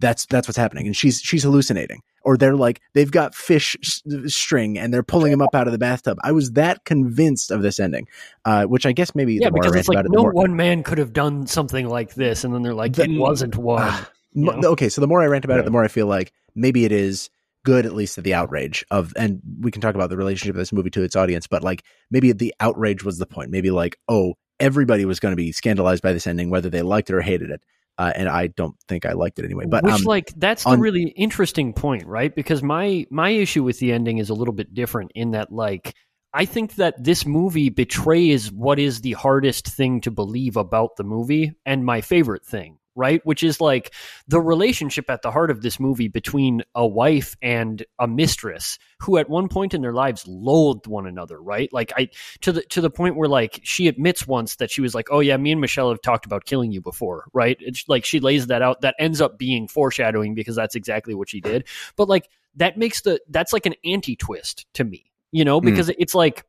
that's 0.00 0.26
that's 0.26 0.46
what's 0.48 0.56
happening, 0.58 0.86
and 0.86 0.96
she's 0.96 1.20
she's 1.20 1.42
hallucinating, 1.42 2.00
or 2.22 2.36
they're 2.36 2.56
like 2.56 2.80
they've 2.94 3.10
got 3.10 3.34
fish 3.34 3.76
s- 3.82 4.02
string 4.26 4.78
and 4.78 4.92
they're 4.92 5.02
pulling 5.02 5.32
him 5.32 5.40
up 5.40 5.54
out 5.54 5.66
of 5.66 5.72
the 5.72 5.78
bathtub. 5.78 6.18
I 6.22 6.32
was 6.32 6.52
that 6.52 6.84
convinced 6.84 7.50
of 7.50 7.62
this 7.62 7.80
ending, 7.80 8.06
uh, 8.44 8.64
which 8.64 8.84
I 8.86 8.92
guess 8.92 9.14
maybe 9.14 9.34
Yeah, 9.34 9.48
the 9.48 9.52
more 9.52 9.62
because 9.62 9.76
it's 9.76 9.88
like 9.88 9.96
about 9.96 10.06
it, 10.06 10.12
no 10.12 10.22
more 10.22 10.32
one 10.32 10.54
man 10.56 10.82
could 10.82 10.98
have 10.98 11.12
done 11.12 11.46
something 11.46 11.88
like 11.88 12.14
this, 12.14 12.44
and 12.44 12.54
then 12.54 12.62
they're 12.62 12.74
like, 12.74 12.92
The- 12.94 13.04
it 13.04 13.18
wasn't 13.18 13.56
one. 13.56 13.92
Mo- 14.34 14.54
you 14.54 14.60
know? 14.60 14.68
okay 14.72 14.90
so 14.90 15.00
the 15.00 15.06
more 15.06 15.22
i 15.22 15.26
rant 15.26 15.46
about 15.46 15.58
it 15.60 15.64
the 15.64 15.70
more 15.70 15.82
i 15.82 15.88
feel 15.88 16.06
like 16.06 16.30
maybe 16.54 16.84
it 16.84 16.92
is 16.92 17.30
good 17.64 17.86
at 17.86 17.94
least 17.94 18.18
at 18.18 18.24
the 18.24 18.34
outrage 18.34 18.84
of 18.90 19.14
and 19.16 19.40
we 19.62 19.70
can 19.70 19.80
talk 19.80 19.94
about 19.94 20.10
the 20.10 20.16
relationship 20.18 20.54
of 20.54 20.58
this 20.58 20.74
movie 20.74 20.90
to 20.90 21.02
its 21.02 21.16
audience 21.16 21.46
but 21.46 21.62
like 21.64 21.82
maybe 22.10 22.32
the 22.32 22.54
outrage 22.60 23.02
was 23.02 23.16
the 23.16 23.24
point 23.24 23.50
maybe 23.50 23.70
like 23.70 23.96
oh 24.10 24.34
everybody 24.60 25.06
was 25.06 25.20
going 25.20 25.32
to 25.32 25.36
be 25.36 25.52
scandalized 25.52 26.02
by 26.02 26.12
this 26.12 26.26
ending 26.26 26.50
whether 26.50 26.68
they 26.68 26.82
liked 26.82 27.08
it 27.08 27.14
or 27.14 27.22
hated 27.22 27.48
it 27.48 27.62
uh, 27.98 28.12
and 28.14 28.28
i 28.28 28.46
don't 28.46 28.76
think 28.88 29.06
i 29.06 29.12
liked 29.12 29.38
it 29.38 29.44
anyway 29.44 29.64
but 29.66 29.84
Which, 29.84 29.94
um, 29.94 30.02
like, 30.02 30.32
that's 30.36 30.64
the 30.64 30.70
on- 30.70 30.80
really 30.80 31.04
interesting 31.16 31.72
point, 31.72 32.06
right? 32.06 32.34
Because 32.34 32.62
my 32.62 33.06
my 33.10 33.30
issue 33.30 33.62
with 33.62 33.78
the 33.78 33.92
ending 33.92 34.18
is 34.18 34.30
a 34.30 34.34
little 34.34 34.54
bit 34.54 34.74
different 34.74 35.12
in 35.14 35.32
that, 35.32 35.52
like, 35.52 35.94
I 36.32 36.44
think 36.44 36.74
that 36.76 37.02
this 37.02 37.24
movie 37.24 37.68
betrays 37.70 38.50
what 38.52 38.78
is 38.78 39.00
the 39.00 39.12
hardest 39.12 39.68
thing 39.68 40.00
to 40.02 40.10
believe 40.10 40.56
about 40.56 40.96
the 40.96 41.04
movie 41.04 41.54
and 41.64 41.84
my 41.84 42.00
favorite 42.00 42.44
thing, 42.44 42.78
right? 42.96 43.24
Which 43.24 43.42
is 43.42 43.60
like 43.60 43.92
the 44.26 44.40
relationship 44.40 45.08
at 45.08 45.22
the 45.22 45.30
heart 45.30 45.50
of 45.50 45.62
this 45.62 45.78
movie 45.78 46.08
between 46.08 46.62
a 46.74 46.86
wife 46.86 47.36
and 47.42 47.84
a 47.98 48.08
mistress 48.08 48.78
who 49.00 49.18
at 49.18 49.28
one 49.28 49.48
point 49.48 49.74
in 49.74 49.82
their 49.82 49.92
lives 49.92 50.26
loathed 50.26 50.86
one 50.86 51.06
another, 51.06 51.40
right? 51.40 51.72
Like 51.72 51.92
I 51.96 52.08
to 52.40 52.52
the 52.52 52.62
to 52.62 52.80
the 52.80 52.90
point 52.90 53.16
where 53.16 53.28
like 53.28 53.60
she 53.62 53.86
admits 53.86 54.26
once 54.26 54.56
that 54.56 54.70
she 54.70 54.80
was 54.80 54.94
like, 54.94 55.08
"Oh 55.10 55.20
yeah, 55.20 55.36
me 55.36 55.52
and 55.52 55.60
Michel 55.60 55.90
have 55.90 56.00
talked 56.00 56.26
about 56.26 56.46
killing 56.46 56.72
you 56.72 56.80
before," 56.80 57.26
right? 57.32 57.56
It's 57.60 57.84
like 57.88 58.04
she 58.04 58.18
lays 58.18 58.46
that 58.48 58.62
out 58.62 58.80
that 58.80 58.96
ends 58.98 59.20
up 59.20 59.38
being 59.38 59.68
foreshadowing 59.68 60.34
because 60.34 60.56
that's 60.56 60.74
exactly 60.74 61.14
what 61.14 61.28
she 61.28 61.40
did. 61.40 61.68
But 61.96 62.08
like 62.08 62.28
that 62.56 62.78
makes 62.78 63.02
the 63.02 63.20
that's 63.28 63.52
like 63.52 63.66
an 63.66 63.74
anti-twist 63.84 64.66
to 64.74 64.84
me, 64.84 65.12
you 65.30 65.44
know, 65.44 65.60
hmm. 65.60 65.66
because 65.66 65.90
it's 65.90 66.14
like 66.14 66.44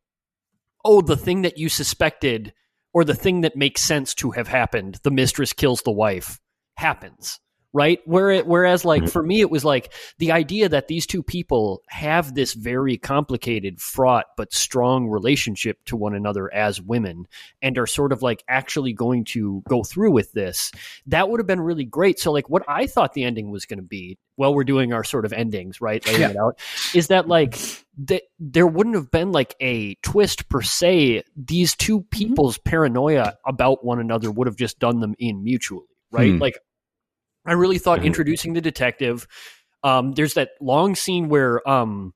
oh, 0.84 1.00
the 1.02 1.16
thing 1.16 1.42
that 1.42 1.58
you 1.58 1.68
suspected 1.68 2.54
or 2.98 3.04
the 3.04 3.14
thing 3.14 3.42
that 3.42 3.54
makes 3.54 3.80
sense 3.80 4.12
to 4.12 4.32
have 4.32 4.48
happened, 4.48 4.98
the 5.04 5.10
mistress 5.12 5.52
kills 5.52 5.82
the 5.82 5.92
wife, 5.92 6.40
happens. 6.78 7.38
Right? 7.74 8.00
Where 8.06 8.30
it, 8.30 8.46
whereas, 8.46 8.86
like, 8.86 9.10
for 9.10 9.22
me, 9.22 9.40
it 9.40 9.50
was 9.50 9.62
like 9.62 9.92
the 10.16 10.32
idea 10.32 10.70
that 10.70 10.88
these 10.88 11.06
two 11.06 11.22
people 11.22 11.82
have 11.88 12.34
this 12.34 12.54
very 12.54 12.96
complicated, 12.96 13.78
fraught, 13.78 14.24
but 14.38 14.54
strong 14.54 15.06
relationship 15.08 15.84
to 15.84 15.96
one 15.96 16.14
another 16.14 16.52
as 16.52 16.80
women 16.80 17.26
and 17.60 17.76
are 17.76 17.86
sort 17.86 18.12
of 18.12 18.22
like 18.22 18.42
actually 18.48 18.94
going 18.94 19.24
to 19.26 19.62
go 19.68 19.84
through 19.84 20.12
with 20.12 20.32
this. 20.32 20.72
That 21.08 21.28
would 21.28 21.40
have 21.40 21.46
been 21.46 21.60
really 21.60 21.84
great. 21.84 22.18
So, 22.18 22.32
like, 22.32 22.48
what 22.48 22.62
I 22.66 22.86
thought 22.86 23.12
the 23.12 23.24
ending 23.24 23.50
was 23.50 23.66
going 23.66 23.80
to 23.80 23.86
be, 23.86 24.16
while 24.36 24.54
we're 24.54 24.64
doing 24.64 24.94
our 24.94 25.04
sort 25.04 25.26
of 25.26 25.34
endings, 25.34 25.80
right? 25.82 26.04
Laying 26.06 26.20
Yeah. 26.20 26.30
it 26.30 26.36
out, 26.38 26.58
is 26.94 27.08
that 27.08 27.28
like 27.28 27.58
that 28.04 28.22
there 28.38 28.66
wouldn't 28.66 28.96
have 28.96 29.10
been 29.10 29.30
like 29.30 29.54
a 29.60 29.94
twist 29.96 30.48
per 30.48 30.62
se. 30.62 31.22
These 31.36 31.76
two 31.76 32.00
people's 32.00 32.56
paranoia 32.56 33.36
about 33.44 33.84
one 33.84 34.00
another 34.00 34.30
would 34.30 34.46
have 34.46 34.56
just 34.56 34.78
done 34.78 35.00
them 35.00 35.14
in 35.18 35.44
mutually, 35.44 35.84
right? 36.10 36.32
Hmm. 36.32 36.38
Like, 36.38 36.58
I 37.48 37.54
really 37.54 37.78
thought 37.78 38.00
Mhm. 38.00 38.04
introducing 38.06 38.52
the 38.52 38.60
detective. 38.60 39.26
Um, 39.82 40.12
there's 40.12 40.34
that 40.34 40.50
long 40.60 40.94
scene 40.94 41.28
where 41.28 41.66
um, 41.68 42.12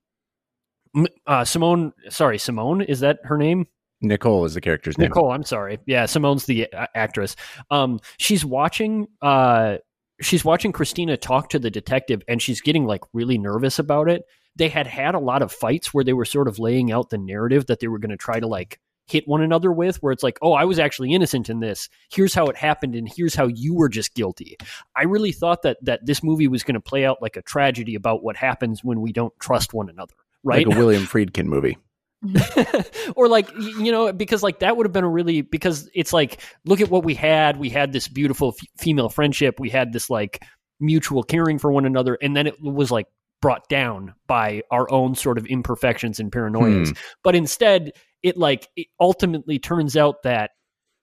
uh, 1.26 1.44
Simone, 1.44 1.92
sorry, 2.10 2.38
Simone, 2.38 2.82
is 2.82 3.00
that 3.00 3.20
her 3.24 3.38
name? 3.38 3.66
Nicole 4.00 4.44
is 4.44 4.54
the 4.54 4.60
character's 4.60 4.98
name. 4.98 5.08
Nicole, 5.08 5.30
I'm 5.30 5.44
sorry. 5.44 5.78
Yeah, 5.86 6.06
Simone's 6.06 6.46
the 6.46 6.70
uh, 6.72 6.86
actress. 6.94 7.36
Um, 7.70 8.00
she's 8.18 8.44
watching. 8.44 9.06
Uh, 9.22 9.78
she's 10.20 10.44
watching 10.44 10.72
Christina 10.72 11.16
talk 11.16 11.48
to 11.50 11.58
the 11.58 11.70
detective, 11.70 12.22
and 12.28 12.42
she's 12.42 12.60
getting 12.60 12.84
like 12.84 13.02
really 13.12 13.38
nervous 13.38 13.78
about 13.78 14.08
it. 14.08 14.22
They 14.56 14.68
had 14.68 14.86
had 14.86 15.14
a 15.14 15.18
lot 15.20 15.40
of 15.40 15.52
fights 15.52 15.94
where 15.94 16.04
they 16.04 16.12
were 16.12 16.24
sort 16.24 16.48
of 16.48 16.58
laying 16.58 16.90
out 16.92 17.10
the 17.10 17.18
narrative 17.18 17.66
that 17.66 17.78
they 17.80 17.86
were 17.88 17.98
going 17.98 18.10
to 18.10 18.16
try 18.16 18.38
to 18.40 18.46
like 18.46 18.80
hit 19.12 19.28
one 19.28 19.42
another 19.42 19.70
with, 19.70 20.02
where 20.02 20.12
it's 20.12 20.22
like, 20.22 20.38
oh, 20.42 20.54
I 20.54 20.64
was 20.64 20.78
actually 20.78 21.12
innocent 21.12 21.50
in 21.50 21.60
this. 21.60 21.88
Here's 22.10 22.34
how 22.34 22.46
it 22.46 22.56
happened, 22.56 22.94
and 22.94 23.08
here's 23.08 23.34
how 23.34 23.46
you 23.46 23.74
were 23.74 23.88
just 23.88 24.14
guilty. 24.14 24.56
I 24.96 25.04
really 25.04 25.32
thought 25.32 25.62
that 25.62 25.76
that 25.82 26.04
this 26.06 26.22
movie 26.22 26.48
was 26.48 26.62
going 26.62 26.74
to 26.74 26.80
play 26.80 27.04
out 27.04 27.20
like 27.20 27.36
a 27.36 27.42
tragedy 27.42 27.94
about 27.94 28.22
what 28.22 28.36
happens 28.36 28.82
when 28.82 29.00
we 29.00 29.12
don't 29.12 29.32
trust 29.38 29.74
one 29.74 29.88
another. 29.88 30.14
Right? 30.42 30.66
Like 30.66 30.76
a 30.76 30.78
William 30.84 31.04
Friedkin 31.04 31.46
movie. 31.46 31.78
or 33.16 33.26
like 33.26 33.50
you 33.56 33.90
know 33.90 34.12
because 34.12 34.44
like 34.44 34.60
that 34.60 34.76
would 34.76 34.86
have 34.86 34.92
been 34.92 35.02
a 35.02 35.08
really 35.08 35.42
because 35.42 35.90
it's 35.92 36.12
like 36.12 36.40
look 36.64 36.80
at 36.80 36.88
what 36.88 37.02
we 37.02 37.14
had 37.16 37.56
we 37.56 37.68
had 37.68 37.92
this 37.92 38.06
beautiful 38.06 38.54
f- 38.56 38.68
female 38.78 39.08
friendship 39.08 39.58
we 39.58 39.68
had 39.68 39.92
this 39.92 40.08
like 40.08 40.40
mutual 40.78 41.24
caring 41.24 41.58
for 41.58 41.72
one 41.72 41.84
another 41.84 42.16
and 42.22 42.36
then 42.36 42.46
it 42.46 42.54
was 42.62 42.92
like 42.92 43.08
brought 43.42 43.68
down 43.68 44.14
by 44.26 44.62
our 44.70 44.90
own 44.90 45.14
sort 45.14 45.36
of 45.36 45.44
imperfections 45.46 46.18
and 46.18 46.32
paranoias 46.32 46.96
but 47.22 47.34
instead 47.34 47.92
it 48.22 48.38
like 48.38 48.68
it 48.76 48.86
ultimately 48.98 49.58
turns 49.58 49.96
out 49.96 50.22
that 50.22 50.52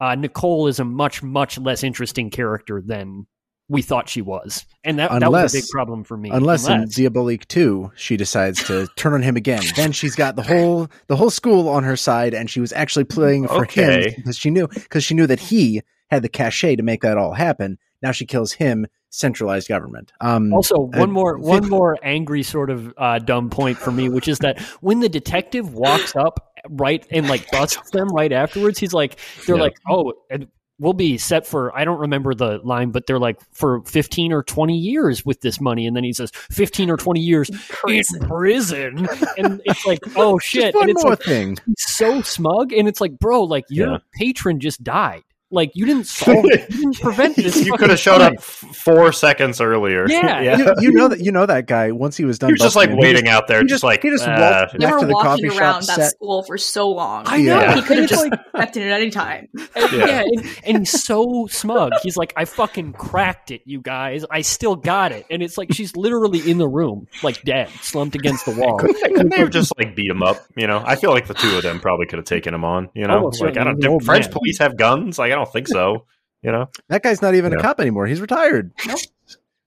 uh, 0.01 0.15
nicole 0.15 0.65
is 0.65 0.79
a 0.79 0.85
much 0.85 1.21
much 1.21 1.59
less 1.59 1.83
interesting 1.83 2.31
character 2.31 2.81
than 2.83 3.27
we 3.67 3.83
thought 3.83 4.09
she 4.09 4.21
was 4.21 4.65
and 4.83 4.97
that, 4.97 5.11
that 5.19 5.31
was 5.31 5.53
a 5.53 5.57
big 5.57 5.69
problem 5.69 6.03
for 6.03 6.17
me 6.17 6.31
Unless 6.31 6.67
in 6.67 6.85
Diabolique 6.89 7.47
2 7.47 7.91
she 7.95 8.17
decides 8.17 8.63
to 8.63 8.87
turn 8.95 9.13
on 9.13 9.21
him 9.21 9.35
again. 9.35 9.61
Then 9.75 9.91
she's 9.91 10.15
got 10.15 10.35
the 10.35 10.41
whole 10.41 10.87
the 11.07 11.15
whole 11.15 11.29
school 11.29 11.69
on 11.69 11.83
her 11.83 11.95
side 11.95 12.33
and 12.33 12.49
she 12.49 12.59
was 12.61 12.73
actually 12.73 13.03
playing 13.03 13.47
for 13.47 13.61
Okay. 13.63 14.07
him 14.07 14.13
because 14.15 14.37
she 14.37 14.49
knew 14.49 14.67
because 14.67 15.03
she 15.03 15.13
knew 15.13 15.27
that 15.27 15.39
he 15.39 15.81
had 16.09 16.23
the 16.23 16.29
cachet 16.29 16.77
to 16.77 16.83
make 16.83 17.01
that 17.01 17.17
all 17.17 17.33
happen. 17.33 17.77
Now 18.01 18.11
she 18.11 18.25
kills 18.25 18.53
him, 18.53 18.87
centralized 19.09 19.67
government. 19.67 20.11
Um 20.21 20.53
Also, 20.53 20.75
one 20.79 21.01
uh, 21.01 21.07
more 21.07 21.37
Fin- 21.37 21.45
one 21.47 21.69
more 21.69 21.97
angry 22.03 22.43
sort 22.43 22.69
of 22.69 22.93
uh, 22.97 23.19
dumb 23.19 23.49
point 23.49 23.77
for 23.77 23.91
me, 23.91 24.09
which 24.09 24.27
is 24.27 24.39
that 24.39 24.59
when 24.81 24.99
the 24.99 25.09
detective 25.09 25.73
walks 25.73 26.15
up 26.15 26.53
right 26.69 27.05
and 27.11 27.27
like 27.27 27.49
busts 27.51 27.89
them 27.91 28.07
right 28.09 28.31
afterwards, 28.31 28.79
he's 28.79 28.93
like, 28.93 29.17
they're 29.45 29.55
Yeah. 29.55 29.61
like, 29.63 29.77
oh, 29.89 30.13
and 30.29 30.47
we'll 30.81 30.93
be 30.93 31.17
set 31.17 31.45
for 31.45 31.75
I 31.77 31.83
don't 31.85 31.99
remember 31.99 32.33
the 32.33 32.59
line, 32.63 32.91
but 32.91 33.05
they're 33.07 33.19
like 33.19 33.37
for 33.53 33.81
fifteen 33.83 34.31
or 34.31 34.43
twenty 34.43 34.77
years 34.77 35.25
with 35.25 35.41
this 35.41 35.59
money, 35.59 35.85
and 35.87 35.95
then 35.95 36.03
he 36.03 36.13
says 36.13 36.31
fifteen 36.33 36.89
or 36.89 36.95
twenty 36.97 37.19
years 37.21 37.49
Prison. 37.67 38.21
in 38.23 38.27
prison, 38.29 39.07
and 39.37 39.61
it's 39.65 39.85
like, 39.85 39.99
oh 40.15 40.39
shit, 40.39 40.73
just 40.73 40.75
one 40.75 40.83
and 40.83 40.91
it's 40.91 41.03
more 41.03 41.11
like 41.13 41.21
thing. 41.23 41.57
he's 41.65 41.75
so 41.79 42.21
smug, 42.21 42.71
and 42.73 42.87
it's 42.87 43.01
like, 43.01 43.17
bro, 43.19 43.43
like 43.43 43.65
your 43.69 43.91
Yeah. 43.93 43.97
patron 44.13 44.59
just 44.59 44.83
died. 44.83 45.23
Like 45.51 45.71
you 45.73 45.85
didn't 45.87 46.05
solve, 46.05 46.45
you 46.45 46.57
didn't 46.57 46.99
prevent 46.99 47.35
this. 47.37 47.65
you 47.65 47.73
could 47.73 47.89
have 47.89 47.99
showed 47.99 48.17
crime. 48.17 48.33
up 48.33 48.37
f- 48.39 48.65
four 48.75 49.11
seconds 49.11 49.59
earlier. 49.59 50.07
Yeah. 50.07 50.39
You, 50.59 50.73
you 50.81 50.91
know 50.91 51.07
that 51.07 51.19
you 51.21 51.31
know 51.31 51.45
that 51.45 51.65
guy 51.65 51.91
once 51.91 52.15
he 52.17 52.25
was 52.25 52.37
done. 52.39 52.49
He 52.49 52.53
was 52.53 52.61
just 52.61 52.75
like 52.75 52.89
him, 52.89 52.97
he 52.97 53.01
waiting 53.01 53.27
out 53.27 53.47
there, 53.47 53.61
just, 53.61 53.69
just- 53.69 53.83
like 53.83 54.03
he 54.03 54.09
just 54.09 54.27
uh, 54.27 54.67
walked 54.71 54.79
back 54.79 54.93
were 54.93 54.99
to 54.99 55.05
the 55.07 55.13
walking 55.13 55.29
coffee 55.29 55.49
shop 55.49 55.59
around 55.61 55.83
that 55.87 55.95
set. 55.95 56.11
school 56.11 56.43
for 56.43 56.57
so 56.57 56.89
long. 56.89 57.23
I 57.27 57.37
know. 57.37 57.59
Yeah. 57.59 57.75
He 57.75 57.81
could 57.81 57.97
have 57.97 58.03
It's 58.03 58.11
just 58.11 58.29
like- 58.29 58.39
stepped 58.55 58.77
in 58.77 58.83
at 58.87 59.01
any 59.01 59.09
time. 59.09 59.47
And- 59.75 59.91
Yeah. 59.91 60.05
yeah, 60.05 60.21
and, 60.21 60.45
and 60.65 60.77
he's 60.79 61.03
so 61.03 61.47
smug. 61.49 61.93
He's 62.03 62.15
like, 62.17 62.33
I 62.37 62.45
fucking 62.45 62.93
cracked 62.93 63.51
it, 63.51 63.61
you 63.65 63.81
guys. 63.81 64.25
I 64.29 64.41
still 64.41 64.75
got 64.75 65.11
it. 65.11 65.25
And 65.31 65.41
it's 65.41 65.57
like 65.57 65.73
she's 65.73 65.95
literally 65.95 66.47
in 66.49 66.57
the 66.59 66.67
room, 66.67 67.07
like 67.23 67.41
dead, 67.43 67.69
slumped 67.81 68.15
against 68.15 68.45
the 68.45 68.51
wall. 68.51 68.77
Couldn't 68.77 69.01
they, 69.01 69.09
couldn't 69.09 69.29
they 69.29 69.37
have 69.37 69.49
just 69.49 69.73
like 69.77 69.95
beat 69.95 70.09
him 70.11 70.21
up? 70.21 70.37
You 70.55 70.67
know, 70.67 70.81
I 70.85 70.95
feel 70.95 71.09
like 71.11 71.25
the 71.27 71.33
two 71.33 71.57
of 71.57 71.63
them 71.63 71.79
probably 71.79 72.05
could 72.05 72.19
have 72.19 72.25
taken 72.25 72.53
him 72.53 72.63
on. 72.63 72.89
You 72.93 73.07
know, 73.07 73.15
Almost 73.15 73.41
like 73.41 73.57
I 73.57 73.63
don't. 73.63 73.79
Do 73.79 73.87
old 73.89 74.03
French 74.03 74.25
man. 74.25 74.33
police 74.33 74.57
have 74.59 74.77
guns? 74.77 75.17
Like 75.17 75.31
I 75.31 75.35
don't 75.39 75.51
think 75.51 75.67
so. 75.67 76.05
You 76.41 76.51
know, 76.51 76.69
That 76.89 77.03
guy's 77.03 77.21
not 77.21 77.35
even 77.35 77.53
a 77.53 77.57
cop 77.57 77.79
anymore. 77.79 78.07
He's 78.07 78.21
retired. 78.21 78.71
Nope. 78.87 78.99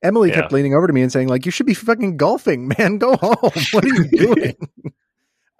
Emily 0.02 0.30
Yeah. 0.30 0.36
kept 0.42 0.52
leaning 0.52 0.74
over 0.74 0.86
to 0.86 0.92
me 0.92 1.02
and 1.02 1.12
saying, 1.12 1.28
like, 1.28 1.44
you 1.46 1.52
should 1.52 1.66
be 1.66 1.74
fucking 1.74 2.16
golfing, 2.16 2.68
man. 2.78 2.98
Go 2.98 3.16
home. 3.16 3.36
What 3.72 3.84
are 3.84 3.88
you 3.88 4.04
doing? 4.10 4.56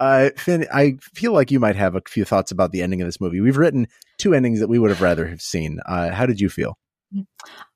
uh, 0.01 0.31
Finn, 0.37 0.67
I 0.73 0.97
feel 1.01 1.33
like 1.33 1.51
you 1.51 1.61
might 1.61 1.77
have 1.77 1.95
a 1.95 2.03
few 2.09 2.25
thoughts 2.25 2.51
about 2.51 2.73
the 2.73 2.83
ending 2.83 3.01
of 3.03 3.07
this 3.07 3.21
movie. 3.21 3.41
We've 3.41 3.57
written 3.59 3.87
two 4.19 4.35
endings 4.35 4.59
that 4.61 4.69
we 4.69 4.79
would 4.79 4.91
have 4.91 5.01
rather 5.03 5.27
have 5.27 5.41
seen. 5.43 5.79
Uh, 5.87 6.11
how 6.11 6.27
did 6.27 6.41
you 6.41 6.49
feel? 6.49 6.77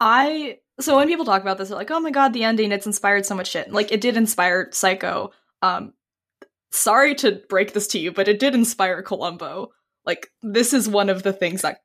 I 0.01 0.59
so 0.81 0.97
when 0.97 1.09
people 1.09 1.25
talk 1.25 1.43
about 1.43 1.59
this, 1.59 1.69
they're 1.69 1.77
like, 1.79 1.91
"Oh 1.91 2.01
my 2.01 2.11
god, 2.11 2.33
the 2.33 2.45
ending! 2.45 2.73
It's 2.73 2.87
inspired 2.87 3.27
so 3.27 3.35
much 3.35 3.49
shit." 3.51 3.71
Like 3.73 3.93
it 3.93 4.01
did 4.01 4.17
inspire 4.17 4.69
Psycho. 4.73 5.31
Um, 5.63 5.93
sorry 6.71 7.15
to 7.17 7.41
break 7.49 7.73
this 7.75 7.87
to 7.89 7.99
you, 7.99 8.13
but 8.13 8.29
it 8.29 8.39
did 8.41 8.55
inspire 8.55 9.03
Columbo. 9.03 9.71
Like 10.05 10.29
this 10.43 10.73
is 10.73 10.89
one 10.89 11.09
of 11.11 11.23
the 11.23 11.33
things 11.33 11.63
that 11.63 11.81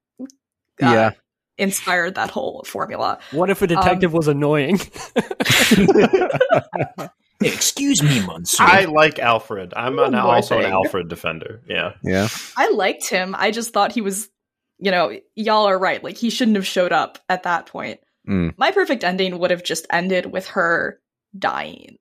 uh, 0.82 0.92
Yeah. 0.92 1.12
inspired 1.58 2.16
that 2.16 2.30
whole 2.32 2.64
formula. 2.66 3.20
What 3.32 3.50
if 3.50 3.62
a 3.62 3.68
detective 3.68 4.14
was 4.14 4.28
annoying? 4.28 4.80
Excuse 7.44 8.04
me, 8.04 8.26
Monsieur. 8.26 8.64
I 8.64 8.86
like 8.86 9.18
Alfred. 9.20 9.74
I'm 9.76 9.98
an, 10.00 10.14
also 10.14 10.60
an. 10.60 10.66
Alfred 10.66 11.08
defender. 11.08 11.62
Yeah, 11.68 11.94
Yeah. 12.04 12.28
I 12.56 12.70
liked 12.72 13.10
him. 13.10 13.36
I 13.38 13.52
just 13.52 13.74
thought 13.74 13.92
he 13.92 14.02
was, 14.02 14.30
you 14.78 14.92
know, 14.92 15.18
y'all 15.36 15.68
are 15.68 15.80
right. 15.80 16.04
Like 16.04 16.18
he 16.18 16.30
shouldn't 16.30 16.58
have 16.58 16.68
showed 16.68 16.92
up 16.92 17.18
at 17.30 17.44
that 17.44 17.66
point. 17.66 18.00
Mm. 18.30 18.54
My 18.58 18.72
perfect 18.72 19.04
ending 19.04 19.40
would 19.40 19.50
have 19.52 19.64
just 19.64 19.88
ended 19.90 20.28
with 20.28 20.48
her 20.50 21.00
dying. 21.38 21.98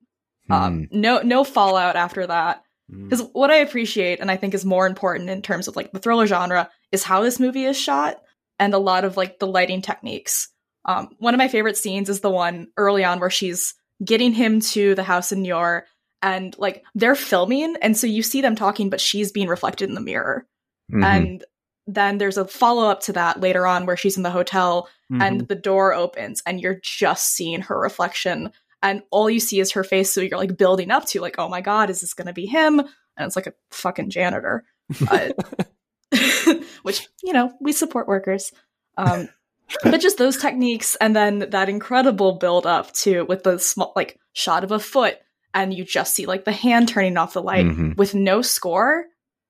Hmm. 0.47 0.53
Um, 0.53 0.87
no, 0.91 1.21
no 1.21 1.43
fallout 1.43 1.95
after 1.95 2.27
that. 2.27 2.63
Mm. 2.91 3.09
Because 3.09 3.27
what 3.33 3.49
I 3.49 3.57
appreciate 3.57 4.19
and 4.19 4.29
I 4.29 4.37
think 4.37 4.53
is 4.53 4.65
more 4.65 4.85
important 4.85 5.29
in 5.29 5.41
terms 5.41 5.67
of 5.67 5.75
like 5.75 5.91
the 5.91 5.99
thriller 5.99 6.27
genre 6.27 6.69
is 6.91 7.03
how 7.03 7.23
this 7.23 7.39
movie 7.39 7.65
is 7.65 7.77
shot 7.77 8.21
and 8.61 8.73
a 8.73 8.77
lot 8.77 9.03
of 9.03 9.17
like 9.17 9.39
the 9.39 9.47
lighting 9.47 9.81
techniques. 9.81 10.47
Um, 10.85 11.09
one 11.19 11.33
of 11.33 11.37
my 11.37 11.49
favorite 11.49 11.75
scenes 11.77 12.07
is 12.07 12.21
the 12.21 12.29
one 12.29 12.67
early 12.77 13.03
on 13.03 13.19
where 13.19 13.29
she's 13.29 13.73
getting 14.05 14.31
him 14.33 14.61
to 14.61 14.95
the 14.95 15.03
house 15.03 15.31
in 15.33 15.43
Niort 15.43 15.83
and 16.21 16.55
like 16.57 16.83
they're 16.95 17.15
filming 17.15 17.75
and 17.81 17.97
so 17.97 18.07
you 18.07 18.23
see 18.23 18.41
them 18.41 18.55
talking 18.55 18.89
but 18.89 19.01
she's 19.01 19.31
being 19.31 19.47
reflected 19.49 19.89
in 19.89 19.95
the 19.95 20.01
mirror. 20.01 20.47
Mhm. 20.91 21.03
And 21.03 21.43
then 21.87 22.17
there's 22.19 22.37
a 22.37 22.45
follow 22.47 22.87
up 22.89 23.01
to 23.01 23.13
that 23.13 23.41
later 23.41 23.67
on 23.67 23.85
where 23.85 23.97
she's 23.97 24.15
in 24.17 24.23
the 24.23 24.31
hotel 24.31 24.87
Mm-hmm. 25.11 25.21
and 25.23 25.47
the 25.49 25.55
door 25.55 25.93
opens 25.93 26.41
and 26.45 26.61
you're 26.61 26.79
just 26.81 27.35
seeing 27.35 27.59
her 27.63 27.77
reflection 27.77 28.51
and 28.81 29.03
all 29.11 29.29
you 29.29 29.41
see 29.41 29.59
is 29.59 29.73
her 29.73 29.83
face 29.83 30.09
so 30.13 30.21
you're 30.21 30.37
like 30.39 30.55
building 30.57 30.89
up 30.89 31.03
to 31.07 31.19
like 31.19 31.35
oh 31.37 31.49
my 31.49 31.59
god 31.59 31.89
is 31.89 31.99
this 31.99 32.13
gonna 32.13 32.31
be 32.31 32.45
him 32.45 32.79
and 32.79 32.87
it's 33.27 33.35
like 33.35 33.47
a 33.47 33.53
fucking 33.71 34.09
janitor 34.09 34.63
Uh, 35.09 35.31
which 36.83 37.07
you 37.23 37.33
know 37.33 37.53
we 37.61 37.71
support 37.71 38.07
workers 38.07 38.51
um 38.97 39.29
but 39.83 40.01
just 40.01 40.17
those 40.17 40.37
techniques 40.37 40.95
and 40.99 41.15
then 41.15 41.39
that 41.51 41.69
incredible 41.69 42.33
build 42.33 42.65
up 42.65 42.91
to 42.93 43.23
with 43.25 43.43
the 43.43 43.57
small 43.59 43.93
like 43.95 44.19
shot 44.33 44.63
of 44.63 44.71
a 44.71 44.79
foot 44.79 45.17
and 45.53 45.73
you 45.73 45.83
just 45.85 46.13
see 46.13 46.25
like 46.25 46.43
the 46.45 46.51
hand 46.51 46.87
turning 46.89 47.17
off 47.17 47.33
the 47.33 47.41
light 47.41 47.65
Mhm. 47.65 47.95
with 47.97 48.13
no 48.13 48.41
score 48.41 49.05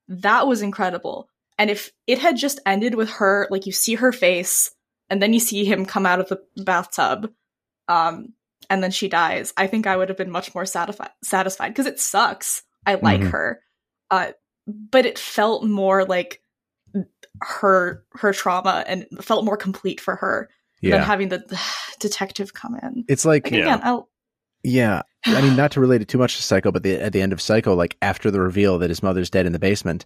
that 0.08 0.48
was 0.48 0.62
incredible 0.62 1.28
and 1.58 1.70
if 1.70 1.92
it 2.08 2.20
had 2.20 2.38
just 2.38 2.60
ended 2.66 2.96
with 2.96 3.10
her 3.12 3.48
like 3.50 3.66
you 3.66 3.72
see 3.72 3.96
her 3.96 4.12
face 4.12 4.72
and 5.10 5.22
then 5.22 5.34
you 5.34 5.40
see 5.40 5.66
him 5.66 5.86
come 5.86 6.06
out 6.06 6.20
of 6.22 6.30
the 6.30 6.42
bathtub, 6.64 7.32
um, 7.90 8.34
and 8.70 8.82
then 8.82 8.92
she 8.92 9.10
dies, 9.10 9.54
I 9.58 9.68
think 9.68 9.86
I 9.86 9.98
would 9.98 10.08
have 10.08 10.18
been 10.18 10.32
much 10.32 10.56
more 10.56 10.66
satisfied 10.66 11.10
satisfied 11.22 11.68
because 11.70 11.86
it 11.86 12.00
sucks. 12.00 12.64
I 12.86 12.96
like 12.96 13.20
Mhm. 13.20 13.32
her, 13.32 13.62
uh, 14.10 14.32
but 14.68 15.06
it 15.06 15.20
felt 15.20 15.66
more 15.66 16.06
like 16.06 16.42
her 17.42 18.04
her 18.14 18.34
trauma 18.34 18.84
and 18.88 19.06
felt 19.22 19.46
more 19.46 19.58
complete 19.58 20.00
for 20.00 20.16
her 20.16 20.50
than 20.84 21.02
having 21.02 21.30
the 21.30 21.44
detective 22.00 22.54
come 22.54 22.76
in. 22.82 23.06
It's 23.08 23.26
like, 23.26 23.46
Like, 23.46 23.54
Yeah. 23.54 23.60
again, 23.62 23.80
I'll, 23.84 24.10
yeah. 24.64 25.02
I 25.26 25.42
mean, 25.42 25.56
not 25.56 25.72
to 25.74 25.80
relate 25.80 26.02
it 26.02 26.08
too 26.08 26.18
much 26.18 26.36
to 26.38 26.44
Psycho, 26.44 26.72
but 26.72 26.82
the, 26.84 27.00
at 27.00 27.14
the 27.14 27.22
end 27.22 27.34
of 27.34 27.42
Psycho, 27.42 27.76
like 27.76 27.96
after 28.02 28.32
the 28.32 28.40
reveal 28.42 28.80
that 28.80 28.90
his 28.90 29.04
mother's 29.04 29.30
dead 29.30 29.46
in 29.46 29.54
the 29.54 29.60
basement, 29.60 30.06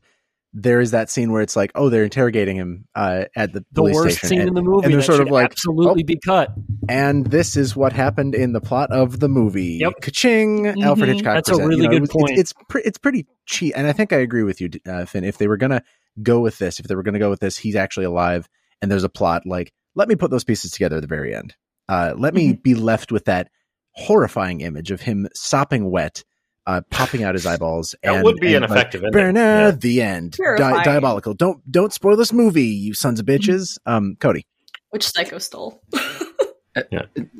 there 0.58 0.80
is 0.82 0.92
that 0.92 1.10
scene 1.10 1.32
where 1.32 1.42
it's 1.42 1.56
like, 1.58 1.72
oh, 1.76 1.90
they're 1.90 2.04
interrogating 2.04 2.56
him 2.58 2.86
uh, 2.96 3.26
at 3.36 3.52
the 3.54 3.60
The 3.60 3.66
police 3.74 3.96
worst 3.96 4.18
station. 4.18 4.28
scene 4.30 4.40
and, 4.42 4.48
in 4.50 4.54
the 4.54 4.62
movie. 4.62 4.86
and 4.86 4.94
they're 4.94 5.00
that 5.02 5.06
sort 5.06 5.18
should 5.18 5.28
of 5.28 5.32
like, 5.34 5.46
absolutely 5.52 6.04
oh. 6.04 6.06
be 6.06 6.18
cut. 6.26 6.54
and 6.90 7.26
this 7.28 7.56
is 7.58 7.76
what 7.76 7.92
happened 7.94 8.36
in 8.36 8.52
the 8.54 8.62
plot 8.62 8.92
of 8.92 9.20
the 9.22 9.28
movie. 9.30 9.78
Yep. 9.82 9.94
Ka-ching! 10.02 10.68
Alfred 10.82 11.10
Mhm. 11.10 11.14
Hitchcock. 11.14 11.36
That's 11.36 11.50
a 11.50 11.56
really 11.58 11.78
You 11.78 11.84
know, 11.84 11.90
good 11.90 11.96
it 11.98 12.02
was- 12.02 12.10
point. 12.10 12.32
It's 12.32 12.52
it's, 12.52 12.54
pre- 12.70 12.84
it's 12.84 12.98
pretty 12.98 13.26
cheap, 13.46 13.74
and 13.78 13.88
I 13.88 13.94
think 13.94 14.12
I 14.14 14.18
agree 14.18 14.44
with 14.44 14.60
you, 14.62 14.70
uh, 14.88 15.06
Finn. 15.06 15.24
If 15.26 15.38
they 15.38 15.48
were 15.48 15.58
gonna 15.58 15.82
go 16.22 16.40
with 16.40 16.58
this, 16.58 16.80
if 16.80 16.88
they 16.88 16.96
were 16.96 17.04
gonna 17.04 17.20
go 17.20 17.30
with 17.30 17.40
this, 17.40 17.58
he's 17.58 17.76
actually 17.76 18.06
alive, 18.06 18.48
and 18.82 18.90
there's 18.92 19.04
a 19.04 19.10
plot. 19.10 19.44
Like, 19.46 19.74
let 19.96 20.08
me 20.08 20.16
put 20.16 20.32
those 20.32 20.44
pieces 20.44 20.72
together 20.72 20.98
at 20.98 21.02
the 21.02 21.08
very 21.08 21.34
end. 21.36 21.56
Uh, 21.88 22.14
let 22.18 22.34
me 22.34 22.50
Mm-hmm. 22.54 22.62
be 22.62 22.76
left 22.76 23.12
with 23.12 23.26
that 23.26 23.50
horrifying 23.92 24.62
image 24.62 24.92
of 24.92 25.02
him 25.02 25.28
sopping 25.34 25.90
wet, 25.90 26.24
uh, 26.68 26.82
popping 26.90 27.24
out 27.24 27.36
his 27.36 27.46
eyeballs. 27.46 27.96
That 28.04 28.16
and, 28.16 28.24
would 28.24 28.38
be 28.38 28.56
and, 28.56 28.66
an 28.66 28.70
like, 28.72 28.78
effective 28.80 29.04
ending. 29.04 29.14
Berna, 29.14 29.40
Yeah. 29.40 29.72
the 29.72 30.02
end. 30.02 30.32
Di- 30.34 30.84
diabolical. 30.84 31.34
Don't 31.34 31.62
don't 31.72 31.94
spoil 31.94 32.18
this 32.18 32.34
movie, 32.34 32.64
you 32.66 32.94
sons 32.94 33.20
of 33.20 33.26
bitches. 33.26 33.78
Um, 33.86 34.16
Cody. 34.20 34.46
which 34.90 35.08
Psycho 35.08 35.38
stole. 35.38 35.82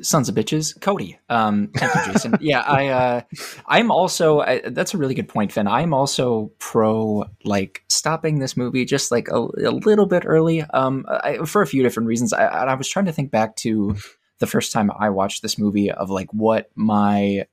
sons 0.00 0.28
of 0.28 0.34
bitches. 0.34 0.80
Cody 0.80 1.18
um 1.28 1.68
thank 1.74 1.94
you 1.94 2.12
jason. 2.12 2.34
Yeah 2.40 2.60
i 2.60 2.88
uh 2.88 3.20
i'm 3.66 3.90
also 3.90 4.40
I, 4.40 4.60
that's 4.60 4.94
a 4.94 4.98
really 4.98 5.14
good 5.14 5.28
point 5.28 5.52
finn. 5.52 5.66
I'm 5.66 5.92
also 5.94 6.52
pro 6.58 7.24
like 7.44 7.84
stopping 7.88 8.38
this 8.38 8.56
movie 8.56 8.84
just 8.84 9.10
like 9.10 9.28
a, 9.28 9.38
a 9.38 9.72
little 9.72 10.06
bit 10.06 10.24
early. 10.26 10.62
Um 10.62 11.04
I, 11.08 11.38
for 11.44 11.62
a 11.62 11.66
few 11.66 11.82
different 11.82 12.08
reasons. 12.08 12.32
I, 12.32 12.46
I 12.46 12.74
was 12.74 12.88
trying 12.88 13.06
to 13.06 13.12
think 13.12 13.30
back 13.30 13.56
to 13.56 13.96
the 14.38 14.46
first 14.46 14.70
time 14.70 14.90
i 14.98 15.08
watched 15.08 15.40
this 15.40 15.58
movie 15.58 15.90
of 15.90 16.10
like 16.10 16.30
what 16.32 16.70
my 16.74 17.46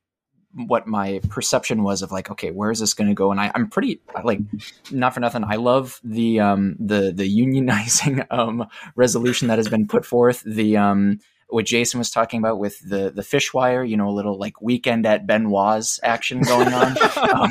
what 0.55 0.85
my 0.85 1.19
perception 1.29 1.83
was 1.83 2.01
of 2.01 2.11
like 2.11 2.29
okay 2.29 2.51
where 2.51 2.69
is 2.71 2.79
this 2.79 2.93
going 2.93 3.07
to 3.07 3.15
go? 3.15 3.31
And 3.31 3.39
I, 3.39 3.51
i'm 3.55 3.69
pretty 3.69 4.01
like 4.23 4.39
not 4.91 5.13
for 5.13 5.19
nothing 5.19 5.43
i 5.43 5.55
love 5.55 5.99
the 6.03 6.39
um 6.39 6.75
the 6.79 7.11
the 7.11 7.27
unionizing 7.27 8.25
um 8.31 8.67
resolution 8.95 9.47
that 9.47 9.57
has 9.57 9.67
been 9.67 9.87
put 9.87 10.05
forth 10.05 10.43
the 10.45 10.77
um 10.77 11.19
what 11.53 11.65
Jason 11.65 11.99
was 11.99 12.09
talking 12.09 12.39
about 12.39 12.57
with 12.57 12.79
the 12.79 13.11
the 13.11 13.21
fish 13.21 13.53
wire, 13.53 13.83
you 13.83 13.95
know, 13.95 14.09
a 14.09 14.11
little 14.11 14.37
like 14.37 14.61
weekend 14.61 15.05
at 15.05 15.27
Benoit's 15.27 15.99
action 16.03 16.41
going 16.41 16.73
on. 16.73 16.97
um, 17.31 17.49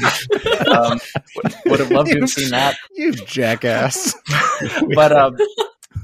um, 0.74 1.00
would, 1.36 1.55
would 1.66 1.80
have 1.80 1.90
loved 1.90 2.11
to 2.11 2.20
have 2.20 2.30
seen 2.30 2.50
that, 2.50 2.76
You 2.94 3.12
jackass. 3.12 4.14
but 4.94 5.12
um, 5.12 5.36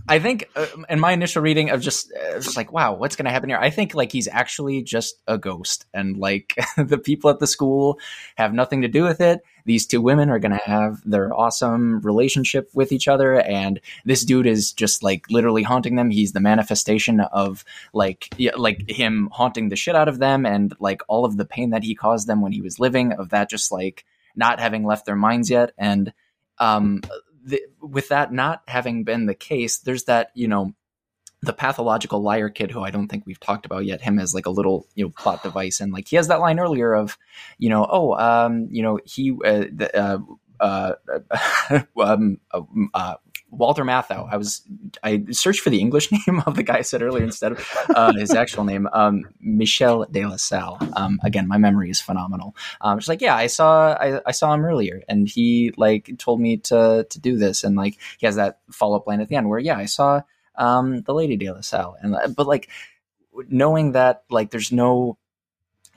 I 0.09 0.19
think 0.19 0.49
uh, 0.57 0.67
in 0.89 0.99
my 0.99 1.13
initial 1.13 1.43
reading 1.43 1.71
of 1.71 1.83
just 1.83 2.13
uh, 2.13 2.41
just 2.41 2.57
like, 2.57 2.73
wow, 2.73 2.95
what's 2.95 3.15
going 3.15 3.27
to 3.27 3.31
happen 3.31 3.51
here? 3.51 3.59
I 3.59 3.71
think 3.71 3.95
like 3.95 4.11
he's 4.11 4.27
actually 4.27 4.83
just 4.83 5.21
a 5.27 5.37
ghost, 5.37 5.85
and 5.93 6.17
like 6.17 6.59
the 6.77 6.99
people 6.99 7.29
at 7.31 7.39
the 7.39 7.47
school 7.47 7.99
have 8.37 8.55
nothing 8.55 8.83
to 8.83 8.89
do 8.89 9.03
with 9.03 9.21
it. 9.21 9.43
These 9.67 9.87
two 9.87 10.01
women 10.01 10.31
are 10.31 10.39
going 10.39 10.53
to 10.53 10.65
have 10.65 11.03
their 11.05 11.35
awesome 11.35 12.01
relationship 12.01 12.71
with 12.73 12.91
each 12.91 13.07
other, 13.07 13.39
and 13.39 13.81
this 14.07 14.25
dude 14.25 14.47
is 14.47 14.73
just 14.73 15.03
like 15.03 15.31
literally 15.31 15.63
haunting 15.63 15.97
them. 15.97 16.11
He's 16.11 16.33
the 16.33 16.41
manifestation 16.41 17.21
of 17.21 17.65
like 17.93 18.31
yeah, 18.39 18.53
like 18.57 18.89
him 18.89 19.29
haunting 19.31 19.69
the 19.69 19.77
shit 19.77 19.95
out 19.95 20.09
of 20.09 20.19
them, 20.19 20.47
and 20.47 20.75
like 20.81 21.03
all 21.07 21.27
of 21.27 21.37
the 21.37 21.45
pain 21.45 21.71
that 21.71 21.85
he 21.85 21.95
caused 21.95 22.27
them 22.27 22.41
when 22.41 22.53
he 22.53 22.63
was 22.63 22.81
living. 22.81 23.13
Of 23.13 23.29
that, 23.31 23.51
just 23.51 23.71
like 23.71 24.07
not 24.35 24.59
having 24.59 24.85
left 24.85 25.05
their 25.05 25.17
minds 25.17 25.51
yet, 25.51 25.73
and 25.77 26.15
um, 26.59 27.03
the, 27.49 27.63
with 27.81 28.09
that 28.09 28.33
not 28.33 28.63
having 28.69 29.05
been 29.05 29.27
the 29.27 29.35
case, 29.35 29.79
there's 29.79 30.05
that 30.05 30.31
you 30.35 30.49
know 30.49 30.75
the 31.41 31.53
pathological 31.53 32.21
liar 32.21 32.49
kid 32.49 32.71
who 32.71 32.83
I 32.83 32.91
don't 32.91 33.09
think 33.09 33.25
we've 33.25 33.41
talked 33.41 33.65
about 33.65 33.85
yet. 33.85 34.03
Him 34.03 34.19
as 34.19 34.35
like 34.35 34.47
a 34.47 34.51
little 34.51 34.87
you 34.95 35.05
know 35.05 35.11
plot 35.11 35.43
device, 35.43 35.81
and 35.81 35.93
like 35.93 36.09
he 36.09 36.17
has 36.17 36.29
that 36.29 36.41
line 36.41 36.59
earlier 36.59 36.95
of 36.95 37.17
you 37.59 37.71
know 37.71 37.87
oh 37.89 38.15
um 38.15 38.69
you 38.71 38.83
know 38.83 38.99
he 39.05 39.33
uh, 39.33 39.65
the, 39.73 39.91
uh, 39.97 40.19
uh, 40.61 41.83
um, 42.01 42.41
uh, 42.95 43.15
Walter 43.51 43.85
Matthau. 43.85 44.29
I 44.31 44.37
was 44.37 44.63
I 45.03 45.25
searched 45.31 45.61
for 45.61 45.71
the 45.71 45.81
English 45.81 46.11
name 46.27 46.43
of 46.47 46.55
the 46.55 46.63
guy 46.63 46.79
I 46.79 46.83
said 46.83 47.03
earlier 47.03 47.25
instead 47.25 47.53
of 47.53 47.67
uh, 47.95 48.13
his 48.13 48.35
actual 48.35 48.65
name, 48.65 48.89
um, 48.93 49.25
Michel 49.41 50.05
de 50.11 50.27
la 50.27 50.37
Salle. 50.37 50.79
Um, 50.95 51.19
again, 51.25 51.49
my 51.49 51.59
memory 51.59 51.91
is 51.91 52.01
phenomenal. 52.01 52.55
Um, 52.81 52.99
it's 52.99 53.09
like, 53.09 53.21
yeah, 53.21 53.35
I 53.35 53.47
saw 53.47 53.93
I, 53.95 54.21
I 54.27 54.33
saw 54.33 54.53
him 54.53 54.65
earlier, 54.65 55.03
and 55.09 55.29
he 55.29 55.73
like 55.77 56.11
told 56.19 56.41
me 56.41 56.59
to 56.59 57.07
to 57.09 57.21
do 57.21 57.37
this, 57.37 57.65
and 57.65 57.77
like 57.77 57.99
he 58.19 58.27
has 58.27 58.37
that 58.37 58.61
follow 58.71 58.97
up 58.97 59.07
line 59.07 59.21
at 59.21 59.29
the 59.29 59.37
end 59.37 59.49
where, 59.49 59.59
yeah, 59.59 59.79
I 59.79 59.87
saw 59.87 60.23
um, 60.57 61.03
the 61.03 61.15
Lady 61.15 61.37
de 61.37 61.51
la 61.51 61.61
Salle, 61.61 61.97
and 62.01 62.15
uh, 62.15 62.29
but 62.29 62.47
like 62.47 62.69
knowing 63.49 63.93
that 63.93 64.25
like 64.31 64.51
there's 64.51 64.73
no 64.73 65.17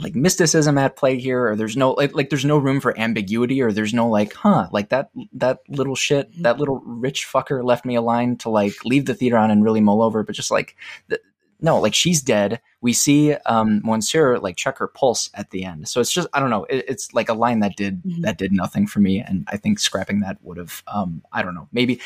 like 0.01 0.15
mysticism 0.15 0.77
at 0.77 0.95
play 0.95 1.19
here 1.19 1.47
or 1.49 1.55
there's 1.55 1.77
no 1.77 1.91
like, 1.91 2.13
like 2.15 2.29
there's 2.29 2.45
no 2.45 2.57
room 2.57 2.79
for 2.79 2.97
ambiguity 2.99 3.61
or 3.61 3.71
there's 3.71 3.93
no 3.93 4.09
like 4.09 4.33
huh 4.33 4.67
like 4.71 4.89
that 4.89 5.09
that 5.33 5.59
little 5.69 5.95
shit 5.95 6.29
that 6.41 6.57
little 6.57 6.79
rich 6.85 7.27
fucker 7.31 7.63
left 7.63 7.85
me 7.85 7.95
a 7.95 8.01
line 8.01 8.35
to 8.37 8.49
like 8.49 8.73
leave 8.85 9.05
the 9.05 9.13
theater 9.13 9.37
on 9.37 9.51
and 9.51 9.63
really 9.63 9.81
mull 9.81 10.01
over 10.01 10.23
but 10.23 10.35
just 10.35 10.51
like 10.51 10.75
the, 11.07 11.19
no 11.63 11.79
like 11.79 11.93
she's 11.93 12.21
dead. 12.23 12.59
We 12.81 12.93
see 12.93 13.33
um 13.45 13.81
monsieur 13.83 14.37
like 14.39 14.55
check 14.55 14.79
her 14.79 14.87
pulse 14.87 15.29
at 15.35 15.51
the 15.51 15.63
end. 15.63 15.87
So 15.87 16.01
it's 16.01 16.11
just 16.11 16.27
i 16.33 16.39
don't 16.39 16.49
know 16.49 16.63
it, 16.65 16.85
it's 16.87 17.13
like 17.13 17.29
a 17.29 17.33
line 17.33 17.59
that 17.59 17.75
did 17.75 18.01
Mhm. 18.03 18.21
that 18.23 18.37
did 18.37 18.51
nothing 18.51 18.87
for 18.87 18.99
me 18.99 19.19
and 19.19 19.47
i 19.47 19.57
think 19.57 19.77
scrapping 19.79 20.21
that 20.21 20.37
would 20.41 20.57
have 20.57 20.81
um 20.87 21.21
i 21.31 21.43
don't 21.43 21.53
know 21.53 21.67
maybe 21.71 21.99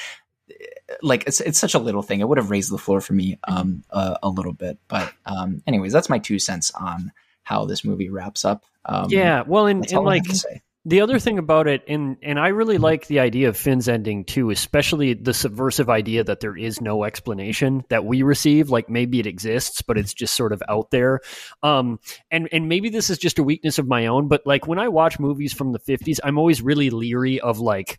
like 1.02 1.24
it's 1.26 1.42
it's 1.42 1.58
such 1.58 1.74
a 1.74 1.80
little 1.80 2.04
thing. 2.04 2.20
It 2.20 2.28
would 2.28 2.38
have 2.38 2.52
raised 2.52 2.72
the 2.72 2.78
floor 2.78 3.02
for 3.02 3.14
me 3.14 3.40
um 3.48 3.84
a, 3.90 4.18
a 4.24 4.30
little 4.30 4.54
bit 4.54 4.78
but 4.88 5.12
um 5.26 5.64
anyways 5.66 5.92
that's 5.94 6.10
my 6.10 6.20
two 6.20 6.38
cents 6.38 6.72
on 6.72 7.12
how 7.46 7.64
this 7.64 7.86
movie 7.86 8.10
wraps 8.10 8.44
up 8.44 8.66
um 8.86 9.08
yeah, 9.10 9.44
well, 9.48 9.66
and, 9.66 9.92
and 9.92 10.04
like 10.04 10.28
have 10.28 10.34
to 10.34 10.40
say. 10.40 10.62
the 10.86 11.02
other 11.02 11.18
thing 11.18 11.40
about 11.40 11.68
it, 11.68 11.84
and 11.88 12.18
and 12.22 12.40
I 12.40 12.50
really 12.50 12.78
like 12.78 13.08
the 13.08 13.20
idea 13.20 13.50
of 13.50 13.58
Finn's 13.58 13.90
ending 13.90 14.26
too, 14.26 14.52
especially 14.52 15.16
the 15.16 15.34
subversive 15.34 15.90
idea 15.90 16.24
that 16.24 16.40
there 16.40 16.56
is 16.56 16.82
no 16.82 17.04
explanation 17.04 17.84
that 17.90 18.06
we 18.06 18.22
receive. 18.22 18.70
Like 18.70 18.88
maybe 18.88 19.20
it 19.20 19.26
exists, 19.26 19.82
but 19.82 19.98
it's 19.98 20.14
just 20.14 20.36
sort 20.36 20.54
of 20.54 20.62
out 20.70 20.92
there. 20.92 21.22
Um, 21.64 22.00
and 22.30 22.48
and 22.52 22.70
maybe 22.70 22.90
this 22.90 23.10
is 23.10 23.18
just 23.18 23.40
a 23.40 23.44
weakness 23.44 23.80
of 23.80 23.88
my 23.88 24.06
own, 24.06 24.28
but 24.28 24.46
like 24.46 24.68
when 24.68 24.78
I 24.78 24.90
watch 24.90 25.20
movies 25.20 25.54
from 25.54 25.72
the 25.72 25.80
fifties, 25.80 26.20
I'm 26.24 26.38
always 26.38 26.62
really 26.62 26.92
leery 26.92 27.40
of 27.40 27.60
like 27.60 27.98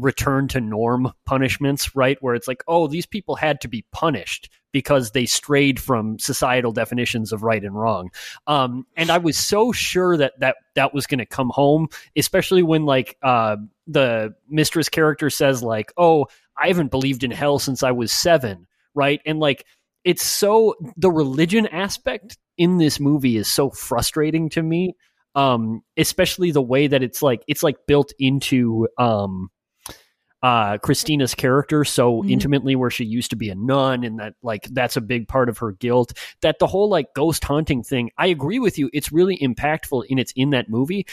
return 0.00 0.48
to 0.48 0.60
norm 0.60 1.12
punishments, 1.24 1.94
right? 1.94 2.18
Where 2.20 2.34
it's 2.34 2.48
like, 2.48 2.62
oh, 2.66 2.86
these 2.86 3.06
people 3.06 3.36
had 3.36 3.60
to 3.62 3.68
be 3.68 3.84
punished 3.92 4.50
because 4.72 5.12
they 5.12 5.26
strayed 5.26 5.80
from 5.80 6.18
societal 6.18 6.72
definitions 6.72 7.32
of 7.32 7.42
right 7.42 7.62
and 7.62 7.74
wrong. 7.74 8.10
Um, 8.46 8.86
and 8.96 9.10
I 9.10 9.18
was 9.18 9.38
so 9.38 9.72
sure 9.72 10.16
that 10.16 10.38
that 10.40 10.56
that 10.74 10.94
was 10.94 11.06
going 11.06 11.18
to 11.18 11.26
come 11.26 11.50
home, 11.50 11.88
especially 12.16 12.62
when 12.62 12.84
like 12.84 13.16
uh, 13.22 13.56
the 13.86 14.34
mistress 14.48 14.88
character 14.88 15.30
says 15.30 15.62
like, 15.62 15.92
"Oh, 15.96 16.26
I 16.56 16.68
haven't 16.68 16.90
believed 16.90 17.24
in 17.24 17.30
hell 17.30 17.58
since 17.58 17.82
I 17.82 17.92
was 17.92 18.12
seven, 18.12 18.66
right? 18.94 19.20
And 19.24 19.38
like, 19.38 19.64
it's 20.04 20.24
so 20.24 20.74
the 20.96 21.10
religion 21.10 21.66
aspect 21.66 22.38
in 22.56 22.78
this 22.78 23.00
movie 23.00 23.36
is 23.36 23.50
so 23.50 23.70
frustrating 23.70 24.48
to 24.50 24.62
me. 24.62 24.94
Um, 25.34 25.82
especially 25.96 26.50
the 26.50 26.62
way 26.62 26.88
that 26.88 27.02
it's 27.02 27.22
like 27.22 27.42
it's 27.46 27.62
like 27.62 27.76
built 27.86 28.12
into 28.18 28.88
um 28.98 29.50
uh 30.42 30.78
Christina's 30.78 31.34
character 31.34 31.84
so 31.84 32.22
Mhm. 32.22 32.30
intimately 32.30 32.76
where 32.76 32.90
she 32.90 33.04
used 33.04 33.30
to 33.30 33.36
be 33.36 33.50
a 33.50 33.54
nun 33.56 34.04
and 34.04 34.20
that 34.20 34.34
like 34.42 34.64
that's 34.70 34.96
a 34.96 35.00
big 35.00 35.26
part 35.26 35.48
of 35.48 35.58
her 35.58 35.72
guilt 35.72 36.12
that 36.42 36.58
the 36.60 36.66
whole 36.68 36.88
like 36.88 37.12
ghost 37.14 37.42
hunting 37.44 37.82
thing 37.82 38.10
I 38.16 38.28
agree 38.28 38.58
with 38.60 38.78
you 38.78 38.88
it's 38.92 39.10
really 39.10 39.36
impactful 39.36 40.04
in 40.08 40.18
it's 40.20 40.32
in 40.36 40.50
that 40.50 40.68
movie 40.68 41.06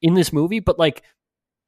in 0.00 0.14
this 0.14 0.32
movie 0.32 0.58
but 0.60 0.78
like 0.80 1.02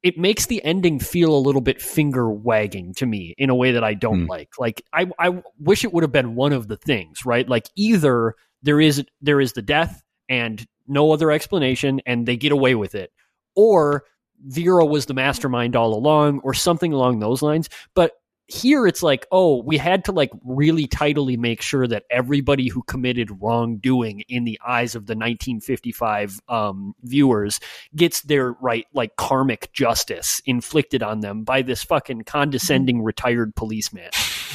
it 0.03 0.19
makes 0.19 0.47
the 0.47 0.62
ending 0.65 0.99
feel 0.99 1.35
a 1.35 1.39
little 1.39 1.61
bit 1.62 1.81
finger 1.81 2.29
wagging 2.31 2.93
to 2.95 3.07
me 3.07 3.35
in 3.39 3.49
a 3.49 3.55
way 3.55 3.73
that 3.73 3.85
I 3.85 3.95
don't 3.95 4.23
Hmm. 4.25 4.31
like 4.31 4.51
like 4.59 4.83
I 4.93 5.07
I 5.19 5.41
wish 5.61 5.85
it 5.85 5.93
would 5.93 6.03
have 6.03 6.12
been 6.12 6.35
one 6.35 6.53
of 6.53 6.67
the 6.67 6.77
things 6.77 7.25
right 7.25 7.49
like 7.49 7.69
either 7.77 8.35
there 8.62 8.81
is 8.81 9.05
there 9.23 9.41
is 9.41 9.53
the 9.53 9.62
death 9.62 10.03
and 10.29 10.67
no 10.89 11.12
other 11.12 11.31
explanation 11.31 12.01
and 12.07 12.27
they 12.27 12.37
get 12.37 12.51
away 12.51 12.75
with 12.75 12.97
it 12.97 13.12
or 13.55 14.03
Vera 14.45 14.84
was 14.84 15.07
the 15.07 15.14
mastermind 15.14 15.76
all 15.76 15.95
along 15.95 16.40
or 16.40 16.55
something 16.55 16.92
along 16.92 17.18
those 17.18 17.42
lines. 17.42 17.68
But 17.95 18.12
here 18.47 18.86
it's 18.86 19.03
like, 19.03 19.26
oh, 19.32 19.62
we 19.62 19.78
had 19.78 20.05
to 20.05 20.12
like 20.12 20.30
really 20.45 20.86
tidily 20.86 21.36
make 21.36 21.62
sure 21.62 21.86
that 21.86 22.05
everybody 22.11 22.68
who 22.68 22.82
committed 22.82 23.40
wrongdoing 23.40 24.20
in 24.28 24.45
the 24.45 24.61
eyes 24.66 24.95
of 24.95 25.07
the 25.07 25.14
1955 25.14 26.40
um, 26.49 26.95
viewers 27.03 27.59
gets 27.97 28.20
their 28.22 28.53
right, 28.53 28.86
like 28.92 29.16
karmic 29.16 29.72
justice 29.72 30.42
inflicted 30.45 31.03
on 31.03 31.20
them 31.20 31.42
by 31.42 31.62
this 31.62 31.82
fucking 31.82 32.22
condescending 32.24 33.03
retired 33.03 33.55
policeman. 33.57 34.11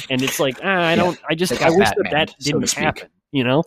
and 0.08 0.22
it's 0.22 0.38
like 0.38 0.58
ah, 0.62 0.86
I 0.86 0.94
don't. 0.94 1.18
I 1.28 1.34
just 1.34 1.60
I 1.60 1.70
wish 1.70 1.88
that 1.88 1.96
Batman, 1.96 2.12
that 2.12 2.30
so 2.38 2.52
didn't 2.52 2.66
speak. 2.68 2.84
happen. 2.84 3.08
You 3.32 3.44
know. 3.44 3.64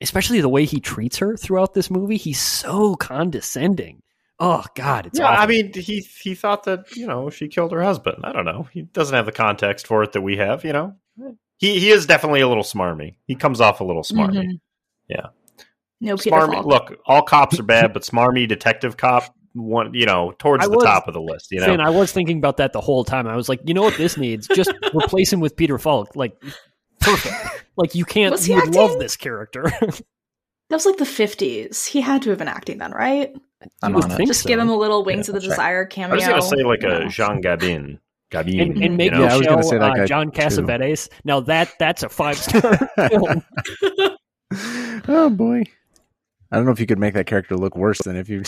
Especially 0.00 0.40
the 0.40 0.48
way 0.48 0.64
he 0.64 0.80
treats 0.80 1.18
her 1.18 1.36
throughout 1.36 1.72
this 1.72 1.90
movie, 1.90 2.16
he's 2.16 2.40
so 2.40 2.94
condescending. 2.96 4.02
Oh 4.40 4.64
God, 4.74 5.06
it's 5.06 5.18
yeah, 5.18 5.26
awful. 5.26 5.42
I 5.42 5.46
mean, 5.46 5.72
he 5.74 6.00
he 6.22 6.34
thought 6.34 6.64
that 6.64 6.96
you 6.96 7.06
know 7.06 7.30
she 7.30 7.48
killed 7.48 7.72
her 7.72 7.82
husband. 7.82 8.18
I 8.24 8.32
don't 8.32 8.44
know. 8.44 8.66
He 8.72 8.82
doesn't 8.82 9.14
have 9.14 9.26
the 9.26 9.32
context 9.32 9.86
for 9.86 10.02
it 10.02 10.12
that 10.12 10.22
we 10.22 10.36
have. 10.38 10.64
You 10.64 10.72
know, 10.72 10.94
he 11.58 11.78
he 11.78 11.90
is 11.90 12.06
definitely 12.06 12.40
a 12.40 12.48
little 12.48 12.64
smarmy. 12.64 13.14
He 13.26 13.36
comes 13.36 13.60
off 13.60 13.80
a 13.80 13.84
little 13.84 14.02
smarmy. 14.02 14.44
Mhm. 14.44 14.60
Yeah. 15.08 15.26
No 16.00 16.16
Peter 16.16 16.36
Smarmy. 16.36 16.54
Falk. 16.54 16.66
Look, 16.66 16.98
all 17.06 17.22
cops 17.22 17.58
are 17.60 17.62
bad, 17.64 17.92
but 17.94 18.02
smarmy 18.02 18.48
detective 18.48 18.96
cop, 18.96 19.32
one 19.52 19.94
you 19.94 20.04
know, 20.04 20.34
towards 20.38 20.64
I 20.64 20.68
the 20.68 20.76
was- 20.76 20.84
top 20.84 21.06
of 21.06 21.14
the 21.14 21.20
list. 21.20 21.52
You 21.52 21.60
know, 21.60 21.66
Finn, 21.66 21.80
I 21.80 21.90
was 21.90 22.10
thinking 22.10 22.38
about 22.38 22.56
that 22.56 22.72
the 22.72 22.80
whole 22.80 23.04
time. 23.04 23.28
I 23.28 23.36
was 23.36 23.48
like, 23.48 23.60
you 23.64 23.72
know 23.74 23.82
what 23.82 23.96
this 23.96 24.16
needs? 24.16 24.48
Just 24.48 24.72
replace 24.94 25.32
him 25.32 25.38
with 25.40 25.54
Peter 25.56 25.78
Falk. 25.78 26.16
Like, 26.16 26.34
perfect. 27.00 27.34
Like, 27.76 27.94
you 27.94 28.04
can't. 28.04 28.32
Was 28.32 28.48
You 28.48 28.56
would 28.56 28.74
love 28.74 28.98
this 28.98 29.16
character. 29.16 29.70
That 30.70 30.76
was 30.76 30.86
like 30.86 30.96
the 30.96 31.04
50s. 31.04 31.86
He 31.86 32.00
had 32.00 32.22
to 32.22 32.30
have 32.30 32.38
been 32.38 32.48
acting 32.48 32.78
then, 32.78 32.92
right? 32.92 33.34
I'm 33.82 33.92
would 33.94 34.04
on 34.04 34.10
it. 34.12 34.16
think 34.16 34.28
Just 34.28 34.42
so. 34.42 34.48
give 34.48 34.58
him 34.58 34.68
a 34.68 34.76
little 34.76 35.04
Wings 35.04 35.28
Yeah, 35.28 35.34
of 35.36 35.42
the 35.42 35.48
Desire 35.48 35.80
right. 35.80 35.90
Desire 35.90 36.06
I 36.06 36.08
cameo. 36.08 36.16
was 36.16 36.26
going 36.26 36.40
to 36.40 36.46
say 36.48 36.64
like 36.64 36.82
a 36.82 37.08
Jean 37.08 37.40
Gabin. 37.40 37.98
Gabin. 38.30 38.60
and, 38.60 38.82
and 38.82 38.96
make 38.96 39.12
you 39.12 39.18
know? 39.18 39.24
Yeah, 39.26 39.34
I 39.34 39.36
was 39.36 39.46
gonna 39.46 39.62
say 39.62 39.78
that 39.78 39.92
uh, 39.92 39.94
guy 39.94 40.06
John 40.06 40.32
too. 40.32 40.40
Cassavetes. 40.40 41.08
Now 41.24 41.40
that 41.40 41.70
that's 41.78 42.02
a 42.02 42.08
five 42.08 42.36
star 42.36 42.76
film. 43.10 43.44
oh 45.08 45.30
boy. 45.30 45.62
I 46.50 46.56
don't 46.56 46.66
know 46.66 46.72
if 46.72 46.80
you 46.80 46.86
could 46.86 46.98
make 46.98 47.14
that 47.14 47.26
character 47.26 47.56
look 47.56 47.76
worse 47.76 47.98
than 48.02 48.16
if 48.16 48.28
you 48.28 48.42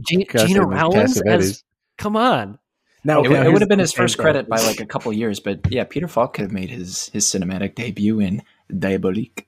G- 0.00 0.26
Gina 0.30 0.62
him 0.64 0.72
as 0.72 1.20
Rowlands 1.22 1.64
come 1.98 2.16
on. 2.16 2.58
Now, 3.04 3.22
it, 3.22 3.26
okay, 3.26 3.38
would- 3.38 3.46
it 3.46 3.52
would 3.52 3.62
have 3.62 3.68
been 3.68 3.78
his 3.78 3.92
first 3.92 4.18
credit 4.18 4.48
by 4.48 4.56
like 4.62 4.80
a 4.80 4.86
couple 4.86 5.12
years, 5.12 5.40
but 5.40 5.60
yeah, 5.70 5.84
Peter 5.84 6.08
Falk 6.08 6.34
could 6.34 6.42
have 6.42 6.52
made 6.52 6.70
his 6.70 7.08
his 7.10 7.24
cinematic 7.24 7.74
debut 7.74 8.20
in 8.20 8.42
Diabolique. 8.76 9.47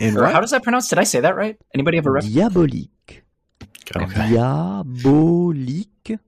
In 0.00 0.16
Or 0.16 0.22
what? 0.22 0.32
how 0.32 0.40
does 0.40 0.50
that 0.52 0.62
pronounce? 0.62 0.88
Did 0.88 0.98
I 0.98 1.04
say 1.04 1.20
that 1.20 1.36
right? 1.36 1.56
Anybody 1.74 1.96
have 1.98 2.06
a 2.06 2.10
ref? 2.10 2.24
Diabolique. 2.24 3.22
Okay. 3.94 4.34
Diabolique. 4.34 6.18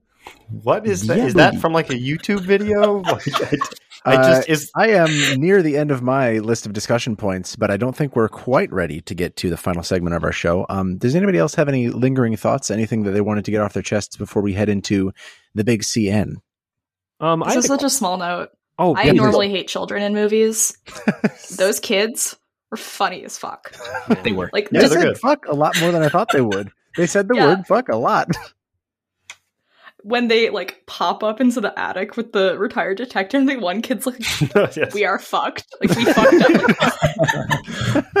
What 0.63 0.85
is 0.85 1.07
that? 1.07 1.17
Is 1.17 1.33
that 1.35 1.55
from 1.59 1.73
like 1.73 1.89
a 1.89 1.95
YouTube 1.95 2.41
video? 2.41 3.01
Like, 4.05 4.15
I, 4.15 4.15
I 4.15 4.15
Uh, 4.17 4.35
just 4.35 4.49
is 4.49 4.71
I 4.75 4.89
am 4.89 5.39
near 5.39 5.61
the 5.61 5.77
end 5.77 5.89
of 5.89 6.01
my 6.01 6.39
list 6.39 6.65
of 6.65 6.73
discussion 6.73 7.15
points, 7.15 7.55
but 7.55 7.71
I 7.71 7.77
don't 7.77 7.95
think 7.95 8.17
we're 8.17 8.27
quite 8.27 8.69
ready 8.73 8.99
to 8.99 9.15
get 9.15 9.37
to 9.37 9.49
the 9.49 9.55
final 9.55 9.81
segment 9.81 10.13
of 10.13 10.25
our 10.25 10.33
show. 10.33 10.65
Um, 10.67 10.97
does 10.97 11.15
anybody 11.15 11.37
else 11.37 11.55
have 11.55 11.69
any 11.69 11.87
lingering 11.87 12.35
thoughts? 12.35 12.69
Anything 12.69 13.03
that 13.03 13.11
they 13.11 13.21
wanted 13.21 13.45
to 13.45 13.51
get 13.51 13.61
off 13.61 13.71
their 13.71 13.81
chests 13.81 14.17
before 14.17 14.41
we 14.41 14.51
head 14.53 14.67
into 14.67 15.13
the 15.55 15.63
big 15.63 15.83
CN? 15.83 16.35
Um, 17.21 17.43
I 17.43 17.47
This 17.47 17.53
had 17.55 17.59
is 17.59 17.65
such 17.67 17.83
a 17.83 17.89
small 17.89 18.17
note. 18.17 18.49
oh, 18.77 18.93
I 18.93 19.05
goodness. 19.05 19.21
normally 19.23 19.49
hate 19.49 19.69
children 19.69 20.03
in 20.03 20.13
movies. 20.13 20.77
Those 21.57 21.79
kids 21.79 22.35
were 22.73 22.77
funny 22.77 23.23
as 23.23 23.37
fuck. 23.37 23.71
They 24.23 24.31
were. 24.31 24.49
Like 24.51 24.69
Yeah, 24.71 24.81
they 24.81 24.87
said 24.87 25.03
good. 25.03 25.17
fuck 25.19 25.45
a 25.47 25.53
lot 25.53 25.79
more 25.79 25.91
than 25.91 26.01
I 26.01 26.09
thought 26.09 26.29
they 26.33 26.41
would. 26.41 26.71
They 26.97 27.05
said 27.07 27.27
the 27.27 27.35
Yeah. 27.35 27.45
word 27.47 27.59
fuck 27.67 27.89
a 27.89 27.95
lot. 27.95 28.29
when 30.01 30.27
they 30.27 30.49
like 30.49 30.81
pop 30.87 31.23
up 31.23 31.39
into 31.39 31.61
the 31.61 31.77
attic 31.79 32.17
with 32.17 32.33
the 32.33 32.57
retired 32.57 32.97
detective, 32.97 33.41
and 33.41 33.49
the 33.49 33.57
one 33.57 33.81
kid's 33.83 34.05
like, 34.07 34.19
Yes. 34.75 34.93
"We 34.93 35.05
are 35.05 35.19
fucked. 35.19 35.65
Like 35.81 35.95
we 35.95 36.05
fucked 36.05 36.41
up." 38.03 38.15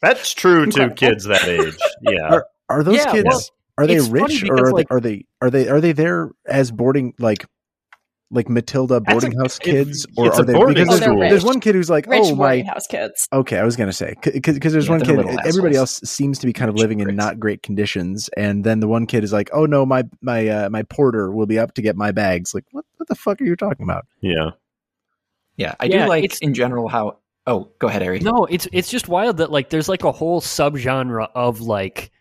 That's 0.00 0.32
true 0.34 0.66
to 0.66 0.90
kids 0.94 1.24
that 1.24 1.44
age. 1.46 1.76
Yeah. 2.02 2.28
Are, 2.34 2.46
are 2.68 2.82
those 2.82 2.96
Yeah, 2.96 3.12
kids? 3.12 3.26
well, 3.28 3.40
are 3.78 3.86
they 3.86 4.00
rich 4.00 4.44
or 4.48 4.56
are, 4.66 4.72
like- 4.72 4.88
they, 4.88 4.94
are 4.94 5.00
they 5.00 5.24
are 5.40 5.50
they 5.50 5.68
are 5.68 5.80
they 5.80 5.92
there 5.92 6.30
as 6.46 6.70
boarding 6.70 7.14
like 7.18 7.46
like 8.32 8.48
Matilda 8.48 8.98
That's 9.00 9.12
boarding 9.12 9.38
a- 9.38 9.42
house 9.42 9.58
it- 9.58 9.62
kids 9.62 10.06
or 10.16 10.26
it's 10.26 10.38
are 10.38 10.42
a 10.42 10.44
they 10.46 10.52
boarding 10.54 10.74
because 10.74 11.02
Oh, 11.02 11.14
there's, 11.16 11.30
there's 11.30 11.44
one 11.44 11.60
kid 11.60 11.74
who's 11.74 11.88
like 11.90 12.06
Rich 12.06 12.22
oh 12.24 12.34
my 12.34 12.62
house 12.62 12.86
kids. 12.88 13.28
Okay, 13.32 13.58
I 13.58 13.64
was 13.64 13.76
gonna 13.76 13.92
say 13.92 14.14
because 14.22 14.58
there's 14.72 14.86
Yeah, 14.86 14.90
one 14.92 15.00
kid. 15.02 15.18
Everybody 15.44 15.76
else 15.76 16.00
seems 16.04 16.38
to 16.40 16.46
be 16.46 16.52
kind 16.52 16.68
of 16.68 16.74
Rich 16.74 16.80
living 16.82 17.00
in 17.00 17.04
bricks. 17.04 17.16
not 17.16 17.38
great 17.38 17.62
conditions, 17.62 18.28
and 18.36 18.64
then 18.64 18.80
the 18.80 18.88
one 18.88 19.06
kid 19.06 19.22
is 19.22 19.32
like, 19.32 19.50
"Oh 19.52 19.66
no, 19.66 19.84
my 19.84 20.04
my 20.22 20.48
uh, 20.48 20.70
my 20.70 20.82
porter 20.84 21.30
will 21.30 21.46
be 21.46 21.58
up 21.58 21.74
to 21.74 21.82
get 21.82 21.94
my 21.96 22.10
bags." 22.10 22.54
Like, 22.54 22.64
what 22.72 22.84
what 22.96 23.08
the 23.08 23.14
fuck 23.14 23.40
are 23.40 23.44
you 23.44 23.54
talking 23.56 23.84
about? 23.84 24.06
Yeah. 24.20 24.50
Yeah, 25.56 25.74
I 25.80 25.84
Yeah, 25.84 26.04
do 26.04 26.08
like 26.08 26.24
it's- 26.24 26.38
in 26.40 26.54
general 26.54 26.88
how. 26.88 27.18
Oh, 27.44 27.70
go 27.80 27.88
ahead, 27.88 28.04
Ari. 28.04 28.20
No, 28.20 28.46
it's 28.48 28.68
it's 28.72 28.88
just 28.88 29.08
wild 29.08 29.38
that 29.38 29.50
like 29.50 29.68
there's 29.68 29.88
like 29.88 30.04
a 30.04 30.12
whole 30.12 30.40
subgenre 30.40 31.26
of 31.34 31.60
like 31.60 32.11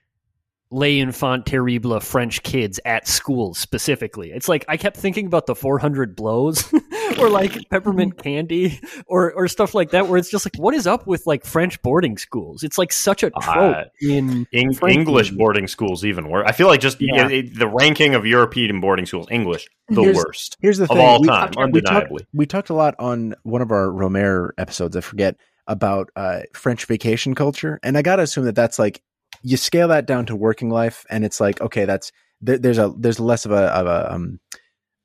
les 0.71 1.01
enfants 1.01 1.43
terribles 1.45 2.01
French 2.03 2.41
kids 2.43 2.79
at 2.85 3.07
schools 3.07 3.57
specifically. 3.57 4.31
It's 4.31 4.47
like 4.47 4.63
I 4.69 4.77
kept 4.77 4.95
thinking 4.97 5.25
about 5.25 5.45
the 5.45 5.53
400 5.55 6.15
blows 6.15 6.63
or 7.19 7.29
like 7.29 7.69
peppermint 7.69 8.21
candy 8.23 8.79
or 9.05 9.33
or 9.33 9.47
stuff 9.49 9.75
like 9.75 9.91
that 9.91 10.07
where 10.07 10.17
it's 10.17 10.29
just 10.29 10.45
like 10.45 10.55
what 10.55 10.73
is 10.73 10.87
up 10.87 11.05
with 11.07 11.27
like 11.27 11.45
French 11.45 11.81
boarding 11.81 12.17
schools? 12.17 12.63
It's 12.63 12.77
like 12.77 12.93
such 12.93 13.21
a 13.23 13.31
trope 13.31 13.75
Uh, 13.75 13.83
in 14.01 14.47
Eng- 14.53 14.77
English 14.87 15.31
boarding 15.31 15.67
schools 15.67 16.05
even 16.05 16.29
worse. 16.29 16.45
I 16.47 16.53
feel 16.53 16.67
like 16.67 16.79
just 16.79 17.01
Yeah. 17.01 17.27
yeah, 17.27 17.29
it- 17.29 17.59
the 17.59 17.67
ranking 17.67 18.15
of 18.15 18.25
European 18.25 18.79
boarding 18.79 19.05
schools, 19.05 19.27
English, 19.29 19.67
the 19.89 20.01
Here's- 20.03 20.15
worst 20.15 20.57
Here's 20.61 20.77
the 20.77 20.85
of 20.85 20.89
thing: 20.89 20.99
all 20.99 21.19
we, 21.21 21.27
time, 21.27 21.51
we 21.57 21.71
we 21.73 21.81
talked, 21.81 22.11
we 22.33 22.45
talked 22.45 22.69
a 22.69 22.73
lot 22.73 22.95
on 22.97 23.35
one 23.43 23.61
of 23.61 23.71
our 23.71 23.87
Rohmer 23.87 24.51
episodes. 24.57 24.95
I 24.95 25.01
forget 25.01 25.35
about 25.67 26.09
uh, 26.15 26.39
French 26.53 26.85
vacation 26.85 27.35
culture, 27.35 27.77
and 27.83 27.97
I 27.97 28.01
gotta 28.01 28.23
assume 28.23 28.45
that 28.45 28.55
that's 28.55 28.79
like 28.79 29.01
you 29.43 29.57
scale 29.57 29.87
that 29.89 30.05
down 30.05 30.25
to 30.27 30.35
working 30.35 30.69
life, 30.69 31.05
and 31.09 31.23
it's 31.25 31.39
like 31.39 31.61
okay, 31.61 31.85
that's 31.85 32.11
there, 32.41 32.57
there's 32.57 32.77
a 32.77 32.93
there's 32.97 33.19
less 33.19 33.45
of 33.45 33.51
a 33.51 33.65
of 33.73 33.87
a 33.87 34.13
um, 34.13 34.39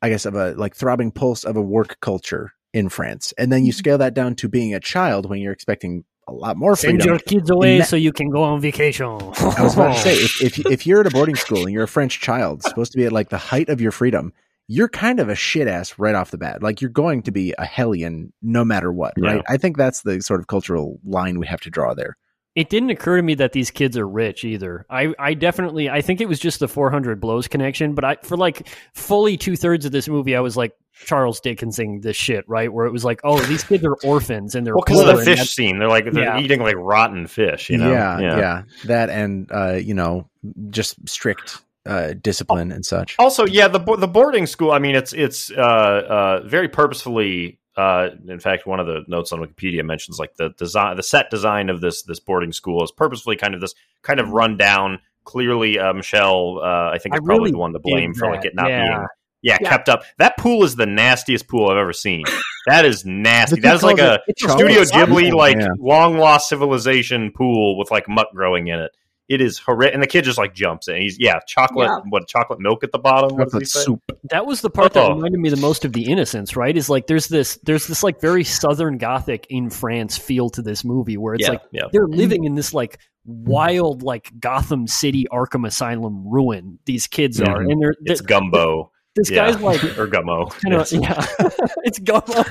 I 0.02 0.08
guess 0.08 0.26
of 0.26 0.34
a 0.34 0.52
like 0.52 0.74
throbbing 0.76 1.10
pulse 1.10 1.44
of 1.44 1.56
a 1.56 1.62
work 1.62 1.98
culture 2.00 2.52
in 2.72 2.88
France, 2.88 3.32
and 3.38 3.50
then 3.52 3.64
you 3.64 3.72
scale 3.72 3.98
that 3.98 4.14
down 4.14 4.34
to 4.36 4.48
being 4.48 4.74
a 4.74 4.80
child 4.80 5.28
when 5.28 5.40
you're 5.40 5.52
expecting 5.52 6.04
a 6.28 6.32
lot 6.32 6.56
more 6.56 6.74
freedom. 6.74 7.00
Send 7.00 7.08
your 7.08 7.18
kids 7.20 7.50
away 7.50 7.78
Na- 7.78 7.84
so 7.84 7.94
you 7.96 8.12
can 8.12 8.30
go 8.30 8.42
on 8.42 8.60
vacation. 8.60 9.06
I 9.06 9.62
was 9.62 9.74
about 9.74 9.94
to 9.94 10.00
say, 10.00 10.14
if, 10.16 10.42
if 10.42 10.58
if 10.66 10.86
you're 10.86 11.00
at 11.00 11.06
a 11.06 11.10
boarding 11.10 11.36
school 11.36 11.62
and 11.62 11.72
you're 11.72 11.84
a 11.84 11.88
French 11.88 12.20
child, 12.20 12.62
supposed 12.64 12.92
to 12.92 12.98
be 12.98 13.04
at 13.06 13.12
like 13.12 13.28
the 13.28 13.38
height 13.38 13.68
of 13.68 13.80
your 13.80 13.92
freedom, 13.92 14.32
you're 14.68 14.88
kind 14.88 15.20
of 15.20 15.28
a 15.28 15.36
shit 15.36 15.68
ass 15.68 15.96
right 15.98 16.16
off 16.16 16.32
the 16.32 16.38
bat. 16.38 16.62
Like 16.64 16.80
you're 16.80 16.90
going 16.90 17.22
to 17.22 17.30
be 17.30 17.54
a 17.56 17.64
hellion 17.64 18.32
no 18.42 18.64
matter 18.64 18.92
what, 18.92 19.14
Yeah. 19.16 19.34
right? 19.34 19.44
I 19.48 19.56
think 19.56 19.76
that's 19.76 20.02
the 20.02 20.20
sort 20.20 20.40
of 20.40 20.48
cultural 20.48 20.98
line 21.04 21.38
we 21.38 21.46
have 21.46 21.60
to 21.60 21.70
draw 21.70 21.94
there. 21.94 22.16
It 22.56 22.70
didn't 22.70 22.88
occur 22.88 23.18
to 23.18 23.22
me 23.22 23.34
that 23.34 23.52
these 23.52 23.70
kids 23.70 23.98
are 23.98 24.08
rich 24.08 24.42
either. 24.42 24.86
I, 24.88 25.12
I 25.18 25.34
definitely 25.34 25.90
I 25.90 26.00
think 26.00 26.22
it 26.22 26.28
was 26.28 26.40
just 26.40 26.58
the 26.58 26.66
400 26.68 27.20
blows 27.20 27.46
connection, 27.48 27.94
but 27.94 28.04
I 28.04 28.16
for 28.22 28.36
like 28.38 28.66
fully 28.94 29.36
two 29.36 29.56
thirds 29.56 29.84
of 29.84 29.92
this 29.92 30.08
movie, 30.08 30.34
I 30.34 30.40
was 30.40 30.56
like 30.56 30.72
Charles 30.94 31.38
Dickensing 31.40 32.00
this 32.00 32.16
shit, 32.16 32.48
right? 32.48 32.72
Where 32.72 32.86
it 32.86 32.92
was 32.92 33.04
like, 33.04 33.20
oh, 33.24 33.38
these 33.42 33.62
kids 33.62 33.84
are 33.84 33.94
orphans 34.02 34.54
and 34.54 34.66
they're 34.66 34.74
Well, 34.74 34.84
because 34.86 35.00
of 35.06 35.18
the 35.18 35.24
fish 35.24 35.50
scene, 35.50 35.78
they're 35.78 35.88
like 35.88 36.10
they're 36.10 36.24
Yeah. 36.24 36.40
eating 36.40 36.60
like 36.60 36.76
rotten 36.78 37.26
fish. 37.26 37.68
You 37.68 37.76
know, 37.76 37.92
yeah, 37.92 38.20
yeah, 38.20 38.62
that 38.86 39.10
and 39.10 39.52
uh, 39.52 39.74
you 39.74 39.92
know, 39.92 40.30
just 40.70 41.06
strict 41.06 41.58
uh, 41.84 42.14
discipline 42.14 42.72
and 42.72 42.84
such. 42.86 43.16
Also, 43.18 43.46
yeah, 43.46 43.68
the 43.68 43.80
the 43.96 44.08
boarding 44.08 44.46
school. 44.46 44.72
I 44.72 44.78
mean, 44.78 44.96
it's 44.96 45.12
it's 45.12 45.50
uh, 45.50 45.60
uh, 45.60 46.40
very 46.46 46.68
purposefully. 46.68 47.58
Uh, 47.76 48.08
in 48.28 48.40
fact, 48.40 48.66
one 48.66 48.80
of 48.80 48.86
the 48.86 49.04
notes 49.06 49.32
on 49.32 49.40
Wikipedia 49.40 49.84
mentions 49.84 50.18
like 50.18 50.34
the 50.36 50.50
design, 50.50 50.96
the 50.96 51.02
set 51.02 51.30
design 51.30 51.68
of 51.68 51.80
this 51.80 52.02
this 52.02 52.20
boarding 52.20 52.52
school 52.52 52.82
is 52.82 52.90
purposefully 52.90 53.36
kind 53.36 53.54
of 53.54 53.60
this 53.60 53.74
kind 54.02 54.20
of 54.20 54.30
run 54.30 54.56
down. 54.56 55.00
Clearly, 55.24 55.78
uh, 55.78 55.92
Michel, 55.92 56.60
uh, 56.62 56.90
I 56.92 56.98
think, 56.98 57.14
I 57.14 57.18
is 57.18 57.24
probably 57.24 57.38
really 57.38 57.50
the 57.50 57.58
one 57.58 57.72
to 57.72 57.80
blame 57.80 58.14
for 58.14 58.30
like 58.30 58.44
it 58.44 58.54
not 58.54 58.70
yeah. 58.70 58.82
being 58.82 59.06
yeah, 59.42 59.58
Yeah. 59.60 59.68
kept 59.68 59.88
up. 59.88 60.04
That 60.18 60.36
pool 60.36 60.64
is 60.64 60.76
the 60.76 60.86
nastiest 60.86 61.48
pool 61.48 61.68
I've 61.68 61.78
ever 61.78 61.92
seen. 61.92 62.24
That 62.68 62.84
is 62.84 63.06
nasty. 63.06 63.60
That 63.60 63.76
is 63.76 63.84
like 63.84 64.00
a 64.00 64.18
Studio 64.36 64.82
Ghibli 64.82 65.32
like 65.32 65.56
yeah. 65.56 65.68
long 65.78 66.18
lost 66.18 66.48
civilization 66.48 67.30
pool 67.30 67.78
with 67.78 67.92
like 67.92 68.08
muck 68.08 68.32
growing 68.34 68.66
in 68.66 68.80
it. 68.80 68.90
It 69.28 69.40
is 69.40 69.58
horrific, 69.58 69.94
and 69.94 70.02
the 70.02 70.06
kid 70.06 70.22
just 70.24 70.38
like 70.38 70.54
jumps 70.54 70.86
in. 70.86 71.02
He's 71.02 71.16
yeah, 71.18 71.40
chocolate. 71.48 71.88
Yeah. 71.88 72.00
What 72.10 72.28
chocolate 72.28 72.60
milk 72.60 72.84
at 72.84 72.92
the 72.92 72.98
bottom? 72.98 73.36
What 73.36 73.50
does 73.50 73.54
he 73.54 73.58
Chocolate 73.58 73.68
say? 73.68 73.80
soup. 73.82 74.02
that 74.30 74.46
was 74.46 74.60
the 74.60 74.70
part 74.70 74.92
that 74.92 75.02
Oh. 75.10 75.14
reminded 75.14 75.40
me 75.40 75.48
the 75.50 75.56
most 75.56 75.84
of 75.84 75.92
the 75.92 76.04
innocence, 76.10 76.54
right? 76.54 76.76
Is 76.76 76.88
like 76.88 77.08
there's 77.08 77.26
this 77.26 77.58
there's 77.64 77.86
this 77.88 78.02
like 78.04 78.20
very 78.20 78.44
southern 78.44 78.98
gothic 78.98 79.46
in 79.50 79.68
France 79.70 80.16
feel 80.16 80.48
to 80.50 80.62
this 80.62 80.84
movie 80.84 81.16
where 81.16 81.34
it's 81.34 81.42
yeah, 81.42 81.50
like 81.50 81.62
yeah. 81.72 81.82
they're 81.92 82.06
living 82.06 82.44
in 82.44 82.54
this 82.54 82.72
like 82.72 82.98
wild 83.24 84.04
like 84.04 84.30
Gotham 84.38 84.86
City 84.86 85.26
Arkham 85.32 85.66
Asylum 85.66 86.26
ruin. 86.28 86.78
These 86.86 87.08
kids 87.08 87.40
are, 87.40 87.58
Mhm. 87.64 87.72
and 87.72 87.82
they're 87.82 87.94
It's 88.04 88.20
th- 88.20 88.28
gumbo. 88.28 88.92
this 89.16 89.28
yeah. 89.30 89.50
guy's 89.50 89.60
like 89.60 89.82
or 89.98 90.06
gummo. 90.06 90.50
kind 90.62 90.74
of 90.76 90.92
Yes. 90.92 90.92
yeah, 90.92 91.26
it's 91.84 91.98
gumbo. 91.98 92.44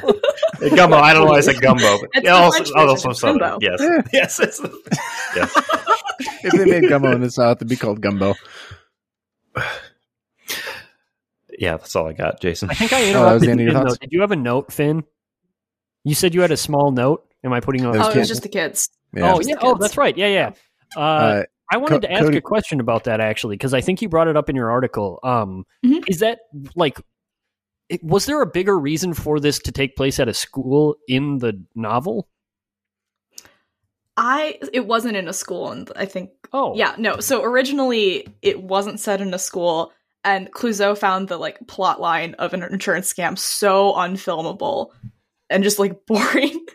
gumbo. 0.75 0.97
I 0.97 1.13
don't 1.13 1.23
know 1.23 1.31
why 1.31 1.37
I 1.37 1.41
said 1.41 1.61
gumbo, 1.61 1.99
but 2.01 2.09
It's 2.15 2.25
yeah, 2.25 2.33
also, 2.33 2.57
French 2.65 2.89
also 2.89 3.11
southern. 3.13 3.37
gumbo. 3.39 3.59
Yes, 3.61 4.01
yes, 4.11 4.39
it's, 4.41 4.61
yes. 5.37 5.53
If 6.19 6.51
they 6.53 6.65
made 6.65 6.89
gumbo 6.89 7.11
in 7.13 7.21
the 7.21 7.29
south, 7.31 7.57
it'd 7.57 7.67
be 7.69 7.75
called 7.75 8.01
gumbo. 8.01 8.33
Yeah, 11.57 11.77
that's 11.77 11.95
all 11.95 12.07
I 12.07 12.13
got, 12.13 12.41
Jason. 12.41 12.69
I 12.69 12.73
think 12.73 12.91
I 12.91 13.11
Oh, 13.13 13.23
that 13.25 13.33
was 13.35 13.43
interrupted 13.43 13.47
the 13.47 13.51
end 13.51 13.59
of 13.61 13.65
you. 13.67 13.71
your 13.71 13.79
Finn, 13.81 13.87
though. 13.87 13.95
Did 14.01 14.11
you 14.11 14.21
have 14.21 14.31
a 14.31 14.35
note, 14.35 14.73
Finn? 14.73 15.03
You 16.03 16.13
said 16.13 16.33
you 16.35 16.41
had 16.41 16.51
a 16.51 16.57
small 16.57 16.91
note. 16.91 17.25
Am 17.45 17.53
I 17.53 17.61
putting 17.61 17.85
on? 17.85 17.93
That 17.93 17.99
was 17.99 18.07
Oh, 18.07 18.09
it 18.09 18.13
kids. 18.15 18.21
was 18.23 18.29
just 18.29 18.43
the 18.43 18.49
kids. 18.49 18.89
Yeah. 19.13 19.33
Oh 19.33 19.39
yeah. 19.41 19.55
Oh, 19.61 19.75
that's 19.75 19.95
right. 19.97 20.17
Yeah, 20.17 20.27
yeah. 20.27 20.51
Uh, 20.97 20.99
Uh, 20.99 21.43
I 21.71 21.77
wanted 21.77 21.95
Co- 21.95 21.99
to 22.01 22.11
ask 22.11 22.23
Cody- 22.25 22.37
a 22.37 22.41
question 22.41 22.79
about 22.81 23.05
that 23.05 23.21
actually 23.21 23.55
because 23.55 23.73
I 23.73 23.79
think 23.81 24.01
you 24.01 24.09
brought 24.09 24.27
it 24.27 24.35
up 24.35 24.49
in 24.49 24.55
your 24.57 24.69
article. 24.69 25.19
Um, 25.23 25.63
Mhm. 25.85 26.03
is 26.09 26.19
that 26.19 26.39
like 26.75 26.99
it, 27.89 28.03
was 28.03 28.25
there 28.25 28.41
a 28.41 28.45
bigger 28.47 28.77
reason 28.77 29.13
for 29.13 29.39
this 29.39 29.59
to 29.59 29.71
take 29.71 29.95
place 29.95 30.19
at 30.19 30.27
a 30.27 30.33
school 30.33 30.97
in 31.07 31.37
the 31.37 31.63
novel? 31.73 32.27
I 34.17 34.59
it 34.73 34.85
wasn't 34.85 35.17
in 35.17 35.27
a 35.27 35.33
school, 35.33 35.71
and 35.71 35.91
I 35.95 36.05
think 36.05 36.31
Oh, 36.53 36.73
yeah, 36.75 36.95
no. 36.97 37.19
So 37.19 37.43
originally 37.43 38.27
it 38.41 38.61
wasn't 38.61 38.99
set 38.99 39.21
in 39.21 39.33
a 39.33 39.39
school, 39.39 39.91
and 40.23 40.51
Clouzot 40.51 40.97
found 40.97 41.27
the 41.27 41.37
like 41.37 41.65
plot 41.67 41.99
line 41.99 42.33
of 42.35 42.53
an 42.53 42.63
insurance 42.63 43.11
scam 43.11 43.37
so 43.37 43.93
unfilmable 43.93 44.91
and 45.49 45.63
just 45.63 45.79
like 45.79 46.05
boring 46.07 46.65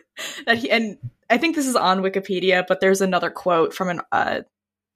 that 0.45 0.57
he 0.57 0.69
and 0.69 0.97
I 1.29 1.37
think 1.37 1.55
this 1.55 1.67
is 1.67 1.75
on 1.75 2.01
Wikipedia, 2.01 2.65
but 2.67 2.79
there's 2.79 3.01
another 3.01 3.29
quote 3.29 3.73
from 3.73 3.89
an 3.89 4.01
uh 4.11 4.41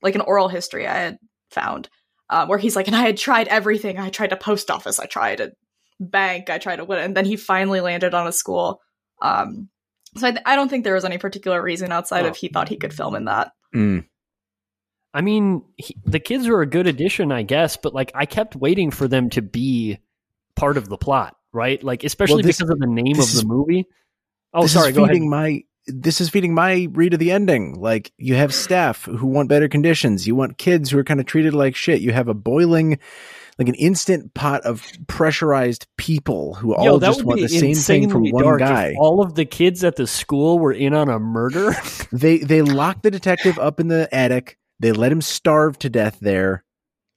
like 0.02 0.16
an 0.16 0.22
oral 0.22 0.48
history 0.48 0.88
I 0.88 0.98
had 0.98 1.18
found 1.50 1.90
uh, 2.30 2.46
where 2.46 2.58
he's 2.58 2.76
like, 2.76 2.88
and 2.88 2.96
I 2.96 3.02
had 3.02 3.18
tried 3.18 3.48
everything. 3.48 4.00
I 4.00 4.10
tried 4.10 4.32
a 4.32 4.38
post 4.38 4.72
office, 4.72 5.00
I 5.00 5.06
tried 5.06 5.40
a 5.40 5.52
bank, 6.00 6.50
I 6.50 6.58
tried 6.58 6.80
a 6.80 6.86
what, 6.86 7.00
and 7.00 7.16
then 7.16 7.26
he 7.26 7.36
finally 7.38 7.82
landed 7.82 8.14
on 8.14 8.28
a 8.28 8.32
school. 8.32 8.82
Um, 9.22 9.70
so 10.18 10.28
I, 10.28 10.32
th- 10.32 10.44
I 10.46 10.56
don't 10.56 10.70
think 10.70 10.84
there 10.84 10.94
was 10.96 11.06
any 11.06 11.18
particular 11.18 11.62
reason 11.62 11.92
outside 11.92 12.26
Oh. 12.26 12.30
of 12.30 12.38
he 12.38 12.48
thought 12.48 12.70
he 12.70 12.78
could 12.78 12.94
film 12.94 13.16
in 13.16 13.26
that. 13.26 13.52
Mm. 13.76 14.06
I 15.14 15.22
mean, 15.22 15.64
he, 15.78 15.96
the 16.06 16.20
kids 16.20 16.48
were 16.48 16.62
a 16.62 16.66
good 16.68 16.88
addition, 16.88 17.32
I 17.32 17.44
guess, 17.44 17.78
but 17.78 17.94
like 17.94 18.12
I 18.16 18.26
kept 18.26 18.56
waiting 18.56 18.92
for 18.92 19.08
them 19.08 19.30
to 19.32 19.42
be 19.42 20.00
part 20.56 20.78
of 20.78 20.90
the 20.90 20.98
plot, 20.98 21.36
right? 21.54 21.82
Like 21.84 22.04
especially 22.04 22.44
this- 22.44 22.58
because 22.58 22.70
of 22.72 22.80
the 22.80 22.88
name 22.88 23.12
of 23.20 23.32
the 23.32 23.38
is- 23.40 23.46
movie. 23.46 23.86
Oh, 24.54 24.64
this 24.64 24.74
sorry, 24.74 24.90
is 24.92 24.96
go 24.98 25.04
ahead. 25.06 25.22
my 25.22 25.64
this 25.88 26.20
is 26.20 26.30
feeding 26.30 26.54
my 26.54 26.88
read 26.94 27.14
of 27.14 27.20
the 27.20 27.32
ending. 27.32 27.76
Like 27.80 28.12
you 28.18 28.36
have 28.36 28.54
staff 28.54 29.04
who 29.06 29.28
want 29.28 29.50
better 29.50 29.68
conditions. 29.68 30.26
You 30.26 30.34
want 30.36 30.58
kids 30.58 30.90
who 30.90 30.98
are 30.98 31.04
kind 31.04 31.20
of 31.20 31.26
treated 31.26 31.54
like 31.54 31.76
shit. 31.76 32.02
You 32.02 32.12
have 32.12 32.28
a 32.28 32.34
boiling, 32.34 33.00
like 33.58 33.70
an 33.70 33.76
instant 33.76 34.34
pot 34.34 34.62
of 34.64 34.86
pressurized 35.08 35.88
people 35.98 36.56
who 36.56 36.76
all 36.76 36.86
Yo, 36.86 37.00
that 37.00 37.08
just 37.08 37.24
want 37.24 37.40
the 37.42 37.48
same 37.48 37.76
thing 37.76 38.10
from 38.10 38.30
one 38.30 38.58
guy. 38.58 38.96
all 38.98 39.22
of 39.22 39.36
the 39.36 39.46
kids 39.46 39.84
at 39.84 39.96
the 39.96 40.08
school 40.08 40.60
were 40.60 40.74
in 40.74 40.94
on 40.94 41.10
a 41.10 41.20
murder. 41.20 41.74
They 42.12 42.38
they 42.40 42.62
lock 42.62 43.02
the 43.02 43.12
detective 43.12 43.58
up 43.60 43.80
in 43.80 43.88
the 43.88 44.08
attic. 44.14 44.58
They 44.80 44.92
let 44.92 45.12
him 45.12 45.22
starve 45.22 45.78
to 45.80 45.90
death 45.90 46.18
there. 46.22 46.64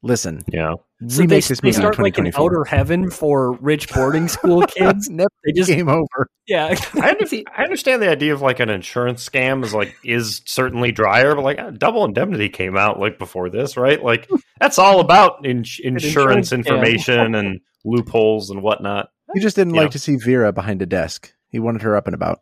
Listen, 0.02 0.42
Yeah. 0.52 0.74
So 1.06 1.20
remake 1.20 1.28
they, 1.28 1.36
this 1.48 1.60
they 1.60 1.68
movie 1.68 1.76
in 1.76 1.80
start 1.80 1.98
like 2.00 2.18
an 2.18 2.32
outer 2.36 2.64
heaven 2.64 3.08
for 3.10 3.52
rich 3.58 3.88
boarding 3.92 4.26
school 4.26 4.62
kids. 4.66 5.08
Never 5.08 5.28
they 5.44 5.52
just 5.52 5.70
game 5.70 5.88
over. 5.88 6.28
yeah. 6.48 6.74
I, 6.94 7.10
under, 7.10 7.24
I 7.56 7.62
understand 7.62 8.02
the 8.02 8.08
idea 8.10 8.34
of 8.34 8.40
like 8.42 8.58
an 8.58 8.68
insurance 8.68 9.28
scam 9.28 9.64
is 9.64 9.72
like 9.72 9.94
is 10.04 10.42
certainly 10.44 10.90
drier, 10.90 11.36
but 11.36 11.44
like 11.44 11.58
uh, 11.60 11.70
double 11.70 12.04
indemnity 12.04 12.48
came 12.48 12.76
out 12.76 12.98
like 12.98 13.16
before 13.18 13.48
this, 13.48 13.76
right? 13.76 14.02
Like 14.02 14.28
that's 14.58 14.78
all 14.78 14.98
about 14.98 15.44
in, 15.46 15.58
insurance, 15.58 16.04
insurance 16.04 16.52
information 16.52 17.34
and 17.36 17.60
loopholes 17.84 18.50
and 18.50 18.60
whatnot. 18.62 19.10
He 19.34 19.40
just 19.40 19.54
didn't 19.54 19.74
Yeah. 19.74 19.82
like 19.82 19.90
to 19.92 19.98
see 20.00 20.16
Vera 20.16 20.52
behind 20.52 20.82
a 20.82 20.86
desk. 20.86 21.32
He 21.48 21.60
wanted 21.60 21.82
her 21.82 21.94
up 21.94 22.06
and 22.08 22.14
about. 22.14 22.40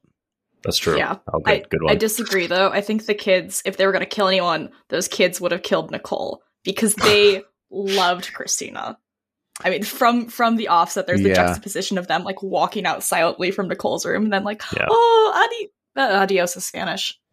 That's 0.64 0.78
true. 0.78 0.96
Yeah. 0.96 1.16
Oh, 1.32 1.42
I, 1.44 1.58
good, 1.58 1.68
good 1.70 1.80
I 1.90 1.94
disagree 1.94 2.46
though. 2.46 2.70
I 2.70 2.80
think 2.80 3.04
the 3.06 3.14
kids, 3.14 3.62
if 3.66 3.76
they 3.76 3.84
were 3.84 3.92
going 3.92 4.00
to 4.00 4.06
kill 4.06 4.28
anyone, 4.28 4.70
those 4.88 5.08
kids 5.08 5.40
would 5.40 5.52
have 5.52 5.62
killed 5.62 5.90
Nicole 5.90 6.42
because 6.64 6.94
they 6.94 7.42
loved 7.70 8.32
Christina. 8.32 8.98
I 9.64 9.70
mean, 9.70 9.82
from 9.84 10.26
from 10.28 10.56
the 10.56 10.68
offset, 10.68 11.06
there's 11.06 11.22
the 11.22 11.30
Yeah. 11.30 11.34
juxtaposition 11.46 11.96
of 11.98 12.06
them 12.08 12.24
like 12.24 12.42
walking 12.42 12.84
out 12.86 13.02
silently 13.02 13.50
from 13.50 13.68
Nicole's 13.68 14.04
room, 14.04 14.24
and 14.24 14.32
then 14.32 14.44
like, 14.44 14.62
Yeah. 14.76 14.86
oh, 14.90 15.48
adi- 15.50 15.70
uh, 15.96 16.20
adios 16.22 16.56
is 16.56 16.66
Spanish. 16.66 17.18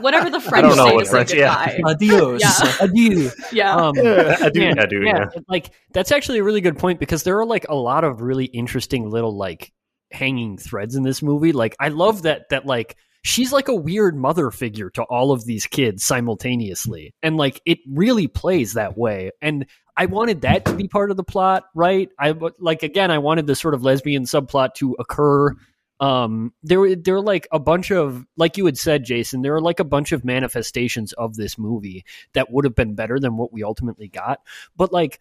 Whatever 0.00 0.30
the 0.30 0.38
I 0.38 0.40
French 0.40 0.66
don't 0.66 0.76
know 0.76 0.86
say 0.88 0.94
what 0.94 1.00
to 1.00 1.04
say 1.06 1.10
French- 1.10 1.34
yeah. 1.34 1.66
goodbye. 1.76 1.90
Adios. 1.90 2.40
Yeah. 2.40 2.76
Adieu. 2.80 3.30
Yeah, 3.52 3.74
Um, 3.76 3.94
Yeah, 4.02 4.36
I 4.40 4.50
man, 4.54 4.78
I 4.78 4.86
do. 4.86 5.02
Yeah. 5.04 5.26
like 5.48 5.70
that's 5.92 6.12
actually 6.12 6.38
a 6.38 6.44
really 6.44 6.60
good 6.62 6.78
point 6.78 6.98
because 7.00 7.22
there 7.24 7.38
are 7.38 7.46
like 7.46 7.66
a 7.68 7.74
lot 7.74 8.04
of 8.04 8.20
really 8.22 8.46
interesting 8.46 9.10
little 9.10 9.36
like 9.36 9.72
hanging 10.10 10.56
threads 10.56 10.94
in 10.96 11.02
this 11.02 11.22
movie. 11.22 11.52
Like 11.52 11.76
I 11.78 11.88
love 11.88 12.22
that 12.22 12.48
that 12.50 12.64
like 12.66 12.96
she's 13.28 13.52
like 13.52 13.68
a 13.68 13.74
weird 13.74 14.16
mother 14.16 14.50
figure 14.50 14.88
to 14.88 15.02
all 15.02 15.32
of 15.32 15.44
these 15.44 15.66
kids 15.66 16.02
simultaneously, 16.02 17.14
and 17.22 17.36
like 17.36 17.60
it 17.66 17.78
really 17.86 18.26
plays 18.26 18.72
that 18.72 18.96
way. 18.96 19.30
And 19.42 19.66
I 19.96 20.06
wanted 20.06 20.40
that 20.42 20.64
to 20.64 20.72
be 20.72 20.88
part 20.88 21.10
of 21.10 21.18
the 21.18 21.24
plot, 21.24 21.64
right? 21.74 22.08
I 22.18 22.34
like 22.58 22.82
again, 22.82 23.10
I 23.10 23.18
wanted 23.18 23.46
the 23.46 23.54
sort 23.54 23.74
of 23.74 23.82
lesbian 23.82 24.24
subplot 24.24 24.74
to 24.76 24.96
occur. 24.98 25.54
Um, 26.00 26.54
there 26.62 26.96
there 26.96 27.14
were 27.14 27.20
like 27.20 27.46
a 27.52 27.58
bunch 27.58 27.90
of 27.90 28.24
like 28.38 28.56
you 28.56 28.64
had 28.64 28.78
said, 28.78 29.04
Jason. 29.04 29.42
There 29.42 29.54
are 29.54 29.60
like 29.60 29.80
a 29.80 29.84
bunch 29.84 30.12
of 30.12 30.24
manifestations 30.24 31.12
of 31.12 31.36
this 31.36 31.58
movie 31.58 32.06
that 32.32 32.50
would 32.50 32.64
have 32.64 32.74
been 32.74 32.94
better 32.94 33.20
than 33.20 33.36
what 33.36 33.52
we 33.52 33.62
ultimately 33.62 34.08
got. 34.08 34.40
But 34.74 34.90
like 34.90 35.20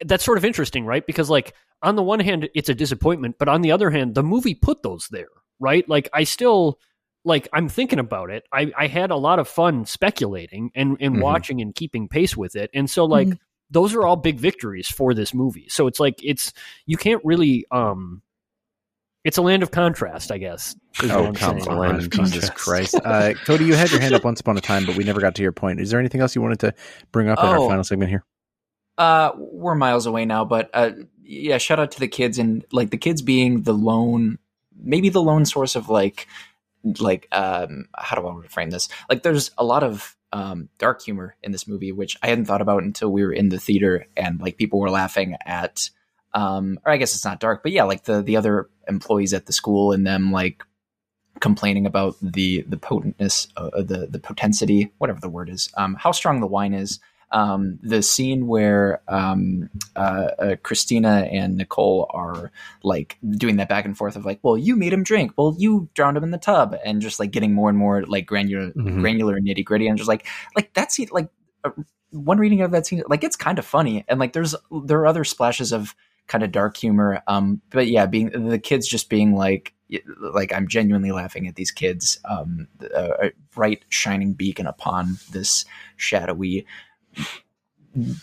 that's 0.00 0.24
sort 0.24 0.38
of 0.38 0.46
interesting, 0.46 0.86
right? 0.86 1.06
Because 1.06 1.28
like 1.28 1.52
on 1.82 1.96
the 1.96 2.02
one 2.02 2.20
hand, 2.20 2.48
it's 2.54 2.70
a 2.70 2.74
disappointment, 2.74 3.36
but 3.38 3.48
on 3.48 3.60
the 3.60 3.72
other 3.72 3.90
hand, 3.90 4.14
the 4.14 4.22
movie 4.22 4.54
put 4.54 4.82
those 4.82 5.08
there, 5.10 5.28
right? 5.60 5.86
Like 5.86 6.08
I 6.14 6.24
still 6.24 6.78
like 7.24 7.48
I'm 7.52 7.68
thinking 7.68 7.98
about 7.98 8.30
it. 8.30 8.44
I, 8.52 8.70
I 8.76 8.86
had 8.86 9.10
a 9.10 9.16
lot 9.16 9.38
of 9.38 9.48
fun 9.48 9.86
speculating 9.86 10.70
and, 10.74 10.96
and 11.00 11.16
Mhm. 11.16 11.22
watching 11.22 11.60
and 11.62 11.74
keeping 11.74 12.08
pace 12.08 12.36
with 12.36 12.54
it. 12.56 12.70
And 12.74 12.88
so 12.90 13.04
like 13.06 13.28
those 13.70 13.94
are 13.94 14.04
all 14.04 14.16
big 14.16 14.38
victories 14.38 14.88
for 14.88 15.14
this 15.14 15.32
movie. 15.34 15.66
So 15.68 15.86
it's 15.86 15.98
like 15.98 16.22
it's 16.22 16.52
you 16.86 16.96
can't 16.96 17.22
really 17.24 17.64
um 17.70 18.22
it's 19.24 19.38
a 19.38 19.42
land 19.42 19.62
of 19.62 19.70
contrast, 19.70 20.30
I 20.30 20.36
guess. 20.36 20.76
is 21.02 21.10
what 21.10 21.18
Oh, 21.18 21.32
come 21.32 21.58
saying. 21.60 21.76
Land 21.78 21.92
on. 21.94 21.98
of 22.00 22.10
Jesus 22.10 22.50
contrast. 22.50 22.54
Christ. 22.54 22.94
Uh, 23.02 23.32
Cody, 23.46 23.64
you 23.64 23.74
had 23.74 23.90
your 23.90 24.00
hand 24.00 24.12
up 24.14 24.22
once 24.22 24.38
upon 24.40 24.58
a 24.58 24.60
time, 24.60 24.84
but 24.84 24.96
we 24.96 25.04
never 25.04 25.18
got 25.20 25.34
to 25.36 25.42
your 25.42 25.50
point. 25.52 25.80
Is 25.80 25.88
there 25.90 25.98
anything 25.98 26.20
else 26.20 26.34
you 26.36 26.42
wanted 26.42 26.60
to 26.60 26.74
bring 27.10 27.30
up 27.30 27.38
in 27.38 27.46
our 27.46 27.56
Oh. 27.56 27.66
final 27.68 27.84
segment 27.84 28.10
here? 28.10 28.22
Uh, 28.98 29.30
we're 29.38 29.74
miles 29.74 30.04
away 30.04 30.26
now, 30.26 30.44
but 30.44 30.68
uh, 30.74 30.90
yeah, 31.22 31.56
shout 31.56 31.80
out 31.80 31.90
to 31.92 32.00
the 32.00 32.06
kids 32.06 32.38
and 32.38 32.66
like 32.70 32.90
the 32.90 32.98
kids 32.98 33.22
being 33.22 33.62
the 33.62 33.72
lone, 33.72 34.38
maybe 34.78 35.08
the 35.08 35.22
lone 35.22 35.46
source 35.46 35.74
of 35.74 35.88
like, 35.88 36.28
like 36.98 37.28
um, 37.32 37.86
how 37.96 38.16
do 38.16 38.26
I 38.26 38.46
frame 38.48 38.70
this? 38.70 38.88
Like, 39.08 39.22
there's 39.22 39.50
a 39.58 39.64
lot 39.64 39.82
of 39.82 40.16
um 40.32 40.68
dark 40.78 41.00
humor 41.02 41.36
in 41.42 41.52
this 41.52 41.68
movie, 41.68 41.92
which 41.92 42.16
I 42.22 42.26
hadn't 42.28 42.46
thought 42.46 42.60
about 42.60 42.82
until 42.82 43.10
we 43.10 43.22
were 43.24 43.32
in 43.32 43.50
the 43.50 43.60
theater 43.60 44.06
and 44.16 44.40
like 44.40 44.56
people 44.56 44.80
were 44.80 44.90
laughing 44.90 45.36
at, 45.46 45.90
um, 46.32 46.78
or 46.84 46.92
I 46.92 46.96
guess 46.96 47.14
it's 47.14 47.24
not 47.24 47.40
dark, 47.40 47.62
but 47.62 47.72
yeah, 47.72 47.84
like 47.84 48.04
the 48.04 48.22
the 48.22 48.36
other 48.36 48.68
employees 48.88 49.32
at 49.32 49.46
the 49.46 49.52
school 49.52 49.92
and 49.92 50.06
them 50.06 50.32
like 50.32 50.64
complaining 51.40 51.86
about 51.86 52.16
the 52.20 52.62
the 52.68 52.76
potentness, 52.76 53.48
uh, 53.56 53.82
the 53.82 54.08
the 54.10 54.18
potensity, 54.18 54.92
whatever 54.98 55.20
the 55.20 55.28
word 55.28 55.48
is, 55.48 55.70
um, 55.76 55.94
how 55.94 56.12
strong 56.12 56.40
the 56.40 56.46
wine 56.46 56.74
is 56.74 57.00
um, 57.34 57.80
the 57.82 58.00
scene 58.00 58.46
where 58.46 59.02
um, 59.08 59.68
uh, 59.96 60.28
uh, 60.38 60.56
Christina 60.62 61.28
and 61.30 61.56
Nicole 61.56 62.08
are 62.14 62.52
like 62.84 63.18
doing 63.28 63.56
that 63.56 63.68
back 63.68 63.84
and 63.84 63.98
forth 63.98 64.14
of 64.14 64.24
like, 64.24 64.38
well, 64.44 64.56
you 64.56 64.76
made 64.76 64.92
him 64.92 65.02
drink, 65.02 65.32
well, 65.36 65.54
you 65.58 65.88
drowned 65.94 66.16
him 66.16 66.22
in 66.22 66.30
the 66.30 66.38
tub, 66.38 66.76
and 66.84 67.02
just 67.02 67.18
like 67.18 67.32
getting 67.32 67.52
more 67.52 67.68
and 67.68 67.76
more 67.76 68.04
like 68.06 68.24
granular, 68.24 68.70
Mhm. 68.70 69.00
granular 69.00 69.40
nitty 69.40 69.64
gritty, 69.64 69.88
and 69.88 69.98
just 69.98 70.08
like, 70.08 70.26
like 70.54 70.72
that 70.74 70.92
scene, 70.92 71.08
like 71.10 71.28
uh, 71.64 71.70
one 72.12 72.38
reading 72.38 72.62
of 72.62 72.70
that 72.70 72.86
scene, 72.86 73.02
like 73.08 73.24
it's 73.24 73.36
kind 73.36 73.58
of 73.58 73.66
funny, 73.66 74.04
and 74.06 74.20
like 74.20 74.32
there's 74.32 74.54
there 74.84 75.00
are 75.00 75.06
other 75.06 75.24
splashes 75.24 75.72
of 75.72 75.94
kind 76.28 76.44
of 76.44 76.52
dark 76.52 76.76
humor, 76.76 77.20
um, 77.26 77.60
but 77.70 77.88
yeah, 77.88 78.06
being 78.06 78.48
the 78.48 78.58
kids 78.58 78.88
just 78.88 79.10
being 79.10 79.34
like. 79.34 79.74
Like 80.18 80.52
I'm 80.52 80.66
genuinely 80.66 81.12
laughing 81.12 81.46
at 81.46 81.54
these 81.56 81.70
kids, 81.70 82.18
um, 82.24 82.66
a 82.80 83.26
a 83.26 83.30
bright 83.54 83.84
shining 83.90 84.32
beacon 84.32 84.66
upon 84.66 85.18
this 85.30 85.66
shadowy 85.96 86.66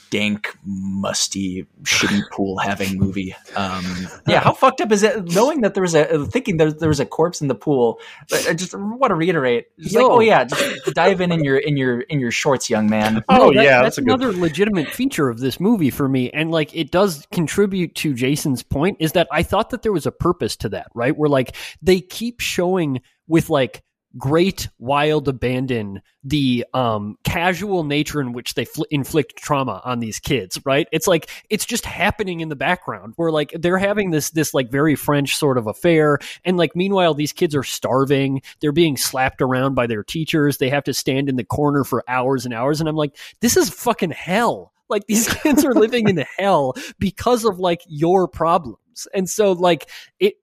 dank, 0.09 0.53
musty, 0.65 1.65
shitty 1.83 2.21
pool 2.31 2.57
having 2.57 2.97
movie. 2.97 3.33
Um, 3.55 3.85
yeah, 4.27 4.41
how 4.41 4.51
fucked 4.53 4.81
up 4.81 4.91
is 4.91 5.01
it 5.03 5.33
knowing 5.33 5.61
that 5.61 5.73
there 5.73 5.81
was 5.81 5.95
a 5.95 6.25
thinking 6.25 6.57
that 6.57 6.79
there 6.79 6.89
was 6.89 6.99
a 6.99 7.05
corpse 7.05 7.41
in 7.41 7.47
the 7.47 7.55
pool? 7.55 7.99
I 8.33 8.49
I 8.49 8.53
just 8.53 8.73
want 8.75 9.11
to 9.11 9.15
reiterate, 9.15 9.67
just 9.79 9.95
like, 9.95 10.03
oh 10.03 10.19
yeah, 10.19 10.43
just 10.43 10.93
dive 10.93 11.21
in 11.21 11.31
in 11.31 11.43
your 11.43 11.57
in 11.57 11.77
your 11.77 12.01
in 12.01 12.19
your 12.19 12.31
shorts, 12.31 12.69
young 12.69 12.89
man. 12.89 13.23
Oh, 13.29 13.53
that- 13.53 13.63
yeah, 13.63 13.81
that's, 13.81 13.95
that's 13.95 13.97
a 13.99 14.01
good- 14.01 14.19
another 14.21 14.37
legitimate 14.37 14.89
feature 14.89 15.29
of 15.29 15.39
this 15.39 15.59
movie 15.59 15.89
for 15.89 16.09
me, 16.09 16.29
and 16.31 16.51
like 16.51 16.75
it 16.75 16.91
does 16.91 17.25
contribute 17.31 17.95
to 17.95 18.13
Jason's 18.13 18.63
point. 18.63 18.97
Is 18.99 19.13
that 19.13 19.27
I 19.31 19.43
thought 19.43 19.69
that 19.69 19.83
there 19.83 19.93
was 19.93 20.05
a 20.05 20.11
purpose 20.11 20.57
to 20.57 20.69
that, 20.69 20.87
right? 20.93 21.15
Where 21.15 21.29
like 21.29 21.55
they 21.81 22.01
keep 22.01 22.41
showing 22.41 23.01
with 23.27 23.49
like 23.49 23.83
great 24.17 24.67
wild 24.79 25.27
abandon 25.27 26.01
the 26.23 26.65
um 26.73 27.17
casual 27.23 27.83
nature 27.83 28.21
in 28.21 28.33
which 28.33 28.53
they 28.53 28.65
fl- 28.65 28.83
inflict 28.91 29.37
trauma 29.37 29.81
on 29.83 29.99
these 29.99 30.19
kids 30.19 30.59
right? 30.65 30.87
It's 30.91 31.07
like 31.07 31.29
it's 31.49 31.65
just 31.65 31.85
happening 31.85 32.39
in 32.39 32.49
the 32.49 32.55
background 32.55 33.13
where 33.15 33.31
like 33.31 33.51
they're 33.57 33.77
having 33.77 34.11
this 34.11 34.31
this 34.31 34.53
like 34.53 34.71
very 34.71 34.95
french 34.95 35.35
sort 35.35 35.57
of 35.57 35.67
affair. 35.67 36.19
And 36.45 36.57
like 36.57 36.75
meanwhile 36.75 37.13
these 37.13 37.33
kids 37.33 37.55
are 37.55 37.63
starving. 37.63 38.41
They're 38.59 38.71
being 38.71 38.97
slapped 38.97 39.41
around 39.41 39.75
by 39.75 39.87
their 39.87 40.03
teachers. 40.03 40.57
They 40.57 40.69
have 40.69 40.83
to 40.85 40.93
stand 40.93 41.29
in 41.29 41.35
the 41.35 41.43
corner 41.43 41.83
for 41.83 42.03
hours 42.07 42.45
and 42.45 42.53
hours. 42.53 42.79
And 42.79 42.89
i'm 42.89 42.95
like 42.95 43.17
this 43.39 43.57
is 43.57 43.69
fucking 43.69 44.11
hell. 44.11 44.73
Like 44.89 45.07
these 45.07 45.27
kids 45.43 45.65
are 45.65 45.73
living 45.73 46.09
in 46.09 46.23
hell 46.37 46.73
because 46.99 47.45
of 47.45 47.59
like 47.59 47.81
your 47.87 48.27
problems. 48.27 49.07
And 49.13 49.29
so 49.29 49.53
like 49.53 49.89
it 50.19 50.35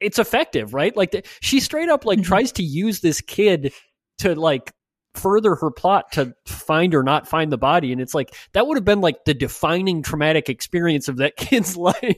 it's 0.00 0.18
effective 0.18 0.74
right 0.74 0.96
like 0.96 1.10
the, 1.10 1.22
she 1.40 1.60
straight 1.60 1.88
up 1.88 2.04
like 2.04 2.18
Mhm. 2.20 2.24
tries 2.24 2.52
to 2.52 2.62
use 2.62 3.00
this 3.00 3.20
kid 3.20 3.72
to 4.18 4.34
like 4.34 4.72
further 5.14 5.56
her 5.56 5.70
plot 5.72 6.12
to 6.12 6.32
find 6.46 6.94
or 6.94 7.02
not 7.02 7.26
find 7.26 7.50
the 7.50 7.58
body 7.58 7.90
and 7.90 8.00
it's 8.00 8.14
like 8.14 8.32
that 8.52 8.66
would 8.68 8.76
have 8.76 8.84
been 8.84 9.00
like 9.00 9.24
the 9.24 9.34
defining 9.34 10.00
traumatic 10.02 10.48
experience 10.48 11.08
of 11.08 11.16
that 11.16 11.34
kid's 11.36 11.76
life 11.76 12.14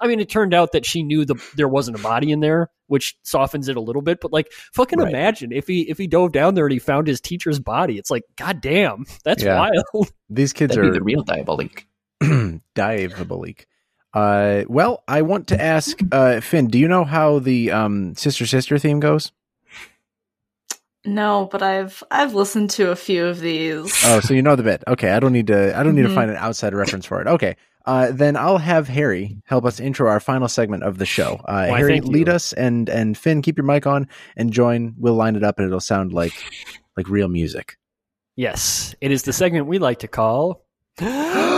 I 0.00 0.06
mean, 0.06 0.20
it 0.20 0.30
turned 0.30 0.54
out 0.54 0.72
that 0.72 0.86
she 0.86 1.02
knew 1.02 1.24
the 1.24 1.34
there 1.56 1.68
wasn't 1.68 1.98
a 1.98 2.02
body 2.02 2.30
in 2.30 2.40
there, 2.40 2.70
which 2.86 3.16
softens 3.22 3.68
it 3.68 3.76
a 3.76 3.80
little 3.82 4.00
bit. 4.00 4.18
But 4.20 4.32
like, 4.32 4.50
fucking 4.72 4.98
Right. 4.98 5.08
imagine 5.08 5.52
if 5.52 5.66
he 5.66 5.82
if 5.90 5.98
he 5.98 6.06
dove 6.06 6.32
down 6.32 6.54
there 6.54 6.64
and 6.66 6.72
he 6.72 6.78
found 6.78 7.06
his 7.06 7.20
teacher's 7.20 7.58
body. 7.58 7.98
It's 7.98 8.10
like, 8.10 8.22
god 8.36 8.60
damn, 8.62 9.04
that's 9.24 9.42
Yeah. 9.42 9.58
wild. 9.58 10.10
These 10.30 10.52
kids 10.54 10.74
That'd 10.74 10.88
are 10.88 10.92
be 10.92 10.98
the 10.98 11.04
real 11.04 11.22
diabolique. 11.22 11.86
diabolique. 12.74 13.66
Uh, 14.18 14.64
well, 14.68 15.04
I 15.06 15.22
want 15.22 15.46
to 15.48 15.62
ask 15.62 15.96
uh, 16.10 16.40
Finn. 16.40 16.66
Do 16.66 16.78
you 16.78 16.88
know 16.88 17.04
how 17.04 17.38
the 17.38 17.70
um, 17.70 18.16
sister 18.16 18.46
sister 18.46 18.76
theme 18.78 18.98
goes? 18.98 19.30
No, 21.04 21.48
but 21.52 21.62
I've 21.62 22.02
I've 22.10 22.34
listened 22.34 22.70
to 22.70 22.90
a 22.90 22.96
few 22.96 23.26
of 23.26 23.38
these. 23.38 24.02
Oh, 24.06 24.18
so 24.18 24.34
you 24.34 24.42
know 24.42 24.56
the 24.56 24.64
bit. 24.64 24.82
Okay, 24.88 25.10
I 25.10 25.20
don't 25.20 25.32
need 25.32 25.46
to. 25.46 25.78
I 25.78 25.84
don't 25.84 25.94
need 25.94 26.02
to 26.02 26.08
Mhm. 26.08 26.14
find 26.16 26.30
an 26.32 26.36
outside 26.36 26.74
reference 26.74 27.06
for 27.06 27.20
it. 27.20 27.28
Okay, 27.28 27.56
uh, 27.86 28.10
then 28.10 28.36
I'll 28.36 28.58
have 28.58 28.88
Harry 28.88 29.36
help 29.44 29.64
us 29.64 29.78
intro 29.78 30.10
our 30.10 30.18
final 30.18 30.48
segment 30.48 30.82
of 30.82 30.98
the 30.98 31.06
show. 31.06 31.40
Uh, 31.44 31.66
Why, 31.68 31.78
Harry, 31.78 32.00
lead 32.00 32.28
us, 32.28 32.52
and 32.52 32.88
and 32.88 33.16
Finn, 33.16 33.40
keep 33.40 33.56
your 33.56 33.64
mic 33.64 33.86
on 33.86 34.08
and 34.36 34.52
join. 34.52 34.94
We'll 34.98 35.14
line 35.14 35.36
it 35.36 35.44
up, 35.44 35.58
and 35.58 35.66
it'll 35.66 35.78
sound 35.78 36.12
like 36.12 36.34
like 36.96 37.08
real 37.08 37.28
music. 37.28 37.78
Yes, 38.34 38.96
it 39.00 39.12
is 39.12 39.22
the 39.22 39.32
segment 39.32 39.66
we 39.66 39.78
like 39.78 40.00
to 40.00 40.08
call. 40.08 40.64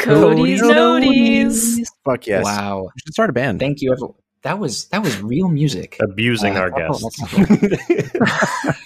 Cody's 0.00 0.62
Noties. 0.62 1.78
Fuck 2.04 2.26
yes! 2.26 2.44
Wow. 2.44 2.90
We 2.94 3.00
should 3.04 3.12
start 3.12 3.30
a 3.30 3.32
band. 3.32 3.60
Thank 3.60 3.80
you, 3.80 3.92
everyone. 3.92 4.14
That 4.42 4.58
was 4.58 4.86
that 4.88 5.02
was 5.02 5.20
real 5.20 5.48
music. 5.48 5.96
Abusing 6.00 6.56
Uh, 6.56 6.60
our 6.60 6.72
oh, 6.74 6.76
guests. 6.78 7.20
that's 7.20 7.32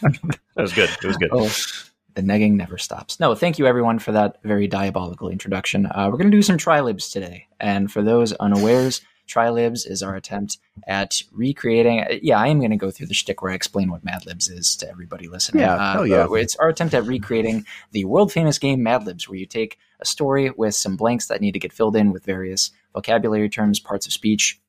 that 0.03 0.39
was 0.57 0.73
good. 0.73 0.91
It 0.91 1.05
was 1.07 1.17
good. 1.17 1.31
Oh, 1.33 1.49
the 2.15 2.23
negging 2.23 2.53
never 2.55 2.79
stops. 2.79 3.19
No, 3.21 3.35
thank 3.35 3.59
you 3.59 3.67
everyone 3.67 3.99
for 3.99 4.13
that 4.13 4.39
very 4.43 4.67
diabolical 4.67 5.29
introduction. 5.29 5.87
Uh, 5.87 6.09
we're 6.11 6.19
going 6.19 6.31
to 6.31 6.37
do 6.37 6.43
some 6.43 6.59
Trylibs 6.59 7.11
today, 7.11 7.47
and 7.61 7.91
for 7.91 8.03
those 8.03 8.33
unawares, 8.35 9.01
Trylibs 9.27 9.87
is 9.87 10.03
our 10.03 10.15
attempt 10.15 10.59
at 10.87 11.23
recreating. 11.33 12.05
Yeah, 12.23 12.39
I 12.39 12.49
am 12.49 12.59
going 12.59 12.71
to 12.71 12.77
go 12.77 12.91
through 12.91 13.07
the 13.07 13.15
shtick 13.15 13.43
where 13.43 13.53
I 13.53 13.55
explain 13.55 13.91
what 13.91 14.05
Mad 14.05 14.27
Libs 14.27 14.49
is 14.49 14.77
to 14.77 14.89
everybody 14.89 15.29
listening. 15.29 15.63
Yeah, 15.63 15.75
uh, 15.75 15.93
hell 15.93 16.07
yeah. 16.07 16.27
It's 16.33 16.57
our 16.57 16.69
attempt 16.69 16.95
at 16.95 17.05
recreating 17.05 17.65
the 17.93 18.05
world 18.05 18.33
famous 18.33 18.59
game 18.59 18.83
Mad 18.83 19.07
Libs, 19.07 19.29
where 19.29 19.39
you 19.39 19.47
take 19.47 19.79
a 20.01 20.07
story 20.07 20.51
with 20.51 20.75
some 20.75 20.97
blanks 20.97 21.27
that 21.29 21.41
need 21.41 21.53
to 21.53 21.59
get 21.59 21.73
filled 21.73 21.97
in 21.97 22.13
with 22.13 22.25
various 22.25 22.71
vocabulary 22.93 23.49
terms, 23.49 23.81
parts 23.81 24.07
of 24.07 24.13
speech, 24.13 24.61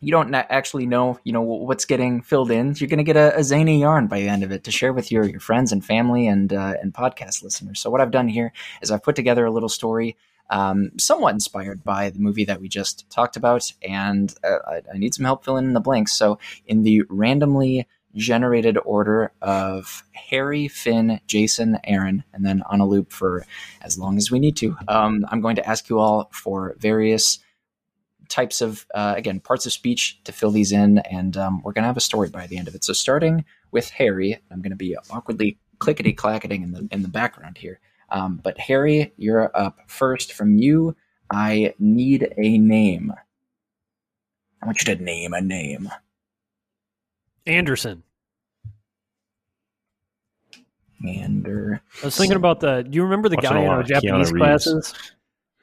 you 0.00 0.12
don't 0.12 0.32
actually 0.32 0.86
know, 0.86 1.18
you 1.24 1.32
know, 1.32 1.40
what's 1.40 1.84
getting 1.84 2.22
filled 2.22 2.50
in. 2.50 2.74
You're 2.76 2.88
going 2.88 2.98
to 2.98 3.04
get 3.04 3.16
a, 3.16 3.36
a 3.36 3.42
zany 3.42 3.80
yarn 3.80 4.06
by 4.06 4.20
the 4.20 4.28
end 4.28 4.44
of 4.44 4.52
it 4.52 4.64
to 4.64 4.70
share 4.70 4.92
with 4.92 5.10
your, 5.10 5.24
your 5.24 5.40
friends 5.40 5.72
and 5.72 5.84
family 5.84 6.28
and 6.28 6.52
uh, 6.52 6.74
and 6.80 6.94
podcast 6.94 7.42
listeners. 7.42 7.80
So 7.80 7.90
what 7.90 8.00
I've 8.00 8.12
done 8.12 8.28
here 8.28 8.52
is 8.80 8.90
I've 8.90 9.02
put 9.02 9.16
together 9.16 9.44
a 9.44 9.50
little 9.50 9.68
story, 9.68 10.16
um, 10.50 10.90
somewhat 10.98 11.34
inspired 11.34 11.84
by 11.84 12.10
the 12.10 12.18
movie 12.18 12.44
that 12.44 12.60
we 12.60 12.68
just 12.68 13.08
talked 13.10 13.36
about, 13.36 13.72
and 13.82 14.34
uh, 14.44 14.58
I, 14.66 14.82
I 14.94 14.98
need 14.98 15.14
some 15.14 15.24
help 15.24 15.44
filling 15.44 15.66
in 15.66 15.72
the 15.72 15.80
blanks. 15.80 16.12
So 16.12 16.38
in 16.66 16.82
the 16.82 17.02
randomly 17.08 17.86
generated 18.14 18.78
order 18.84 19.32
of 19.42 20.02
Harry, 20.12 20.68
Finn, 20.68 21.20
Jason, 21.26 21.78
Aaron, 21.84 22.24
and 22.32 22.44
then 22.44 22.62
on 22.68 22.80
a 22.80 22.86
loop 22.86 23.12
for 23.12 23.46
as 23.82 23.98
long 23.98 24.16
as 24.16 24.30
we 24.30 24.38
need 24.38 24.56
to. 24.56 24.76
Um, 24.88 25.26
I'm 25.30 25.40
going 25.40 25.56
to 25.56 25.68
ask 25.68 25.88
you 25.88 25.98
all 25.98 26.30
for 26.32 26.74
various 26.78 27.38
types 28.28 28.60
of 28.60 28.86
uh, 28.94 29.14
again 29.16 29.40
parts 29.40 29.66
of 29.66 29.72
speech 29.72 30.20
to 30.24 30.32
fill 30.32 30.50
these 30.50 30.72
in 30.72 30.98
and 30.98 31.36
um, 31.36 31.62
we're 31.62 31.72
going 31.72 31.82
to 31.82 31.88
have 31.88 31.96
a 31.96 32.00
story 32.00 32.28
by 32.28 32.46
the 32.46 32.58
end 32.58 32.68
of 32.68 32.74
it 32.74 32.84
so 32.84 32.92
starting 32.92 33.44
with 33.70 33.88
harry 33.88 34.38
i'm 34.50 34.60
going 34.60 34.70
to 34.70 34.76
be 34.76 34.94
awkwardly 35.10 35.58
clickety 35.78 36.12
clacketing 36.12 36.62
in 36.62 36.72
the 36.72 36.86
in 36.90 37.00
the 37.00 37.08
background 37.08 37.56
here 37.56 37.80
um, 38.10 38.40
but 38.42 38.58
harry 38.58 39.12
you're 39.16 39.50
up 39.56 39.78
first 39.86 40.32
from 40.32 40.56
you 40.56 40.94
i 41.30 41.74
need 41.78 42.32
a 42.36 42.58
name 42.58 43.12
i 44.62 44.66
want 44.66 44.80
you 44.80 44.94
to 44.94 45.02
name 45.02 45.32
a 45.32 45.40
name 45.40 45.88
Anderson. 47.46 48.02
Ander. 51.06 51.80
I 52.02 52.04
was 52.04 52.16
thinking 52.16 52.36
about 52.36 52.60
the. 52.60 52.82
Do 52.82 52.94
you 52.94 53.04
remember 53.04 53.28
the 53.28 53.36
Watching 53.36 53.50
guy 53.50 53.60
in 53.60 53.68
lot 53.68 53.76
our 53.76 53.82
Japanese 53.82 54.32
classes? 54.32 54.94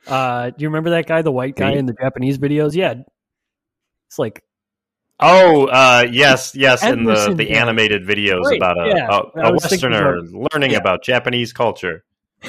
Uh, 0.07 0.49
do 0.49 0.55
you 0.59 0.69
remember 0.69 0.91
that 0.91 1.07
guy, 1.07 1.21
the 1.21 1.31
white 1.31 1.55
guy 1.55 1.71
Me? 1.73 1.77
in 1.77 1.85
the 1.85 1.93
Japanese 1.93 2.37
videos? 2.37 2.73
Yeah, 2.73 2.95
it's 4.07 4.17
like 4.19 4.43
Oh, 5.19 5.67
uh, 5.67 6.05
yes, 6.11 6.53
yes, 6.55 6.83
in 6.83 7.05
the, 7.05 7.33
the 7.35 7.51
animated 7.51 8.03
videos 8.03 8.43
Right, 8.43 8.57
about 8.57 8.77
a, 8.77 8.89
yeah. 8.89 9.07
a, 9.07 9.45
I 9.45 9.49
a 9.49 9.53
was 9.53 9.65
thinking 9.65 9.91
Westerner 9.91 10.21
learning 10.51 10.71
yeah. 10.71 10.77
about 10.77 11.03
Japanese 11.03 11.53
culture. 11.53 12.03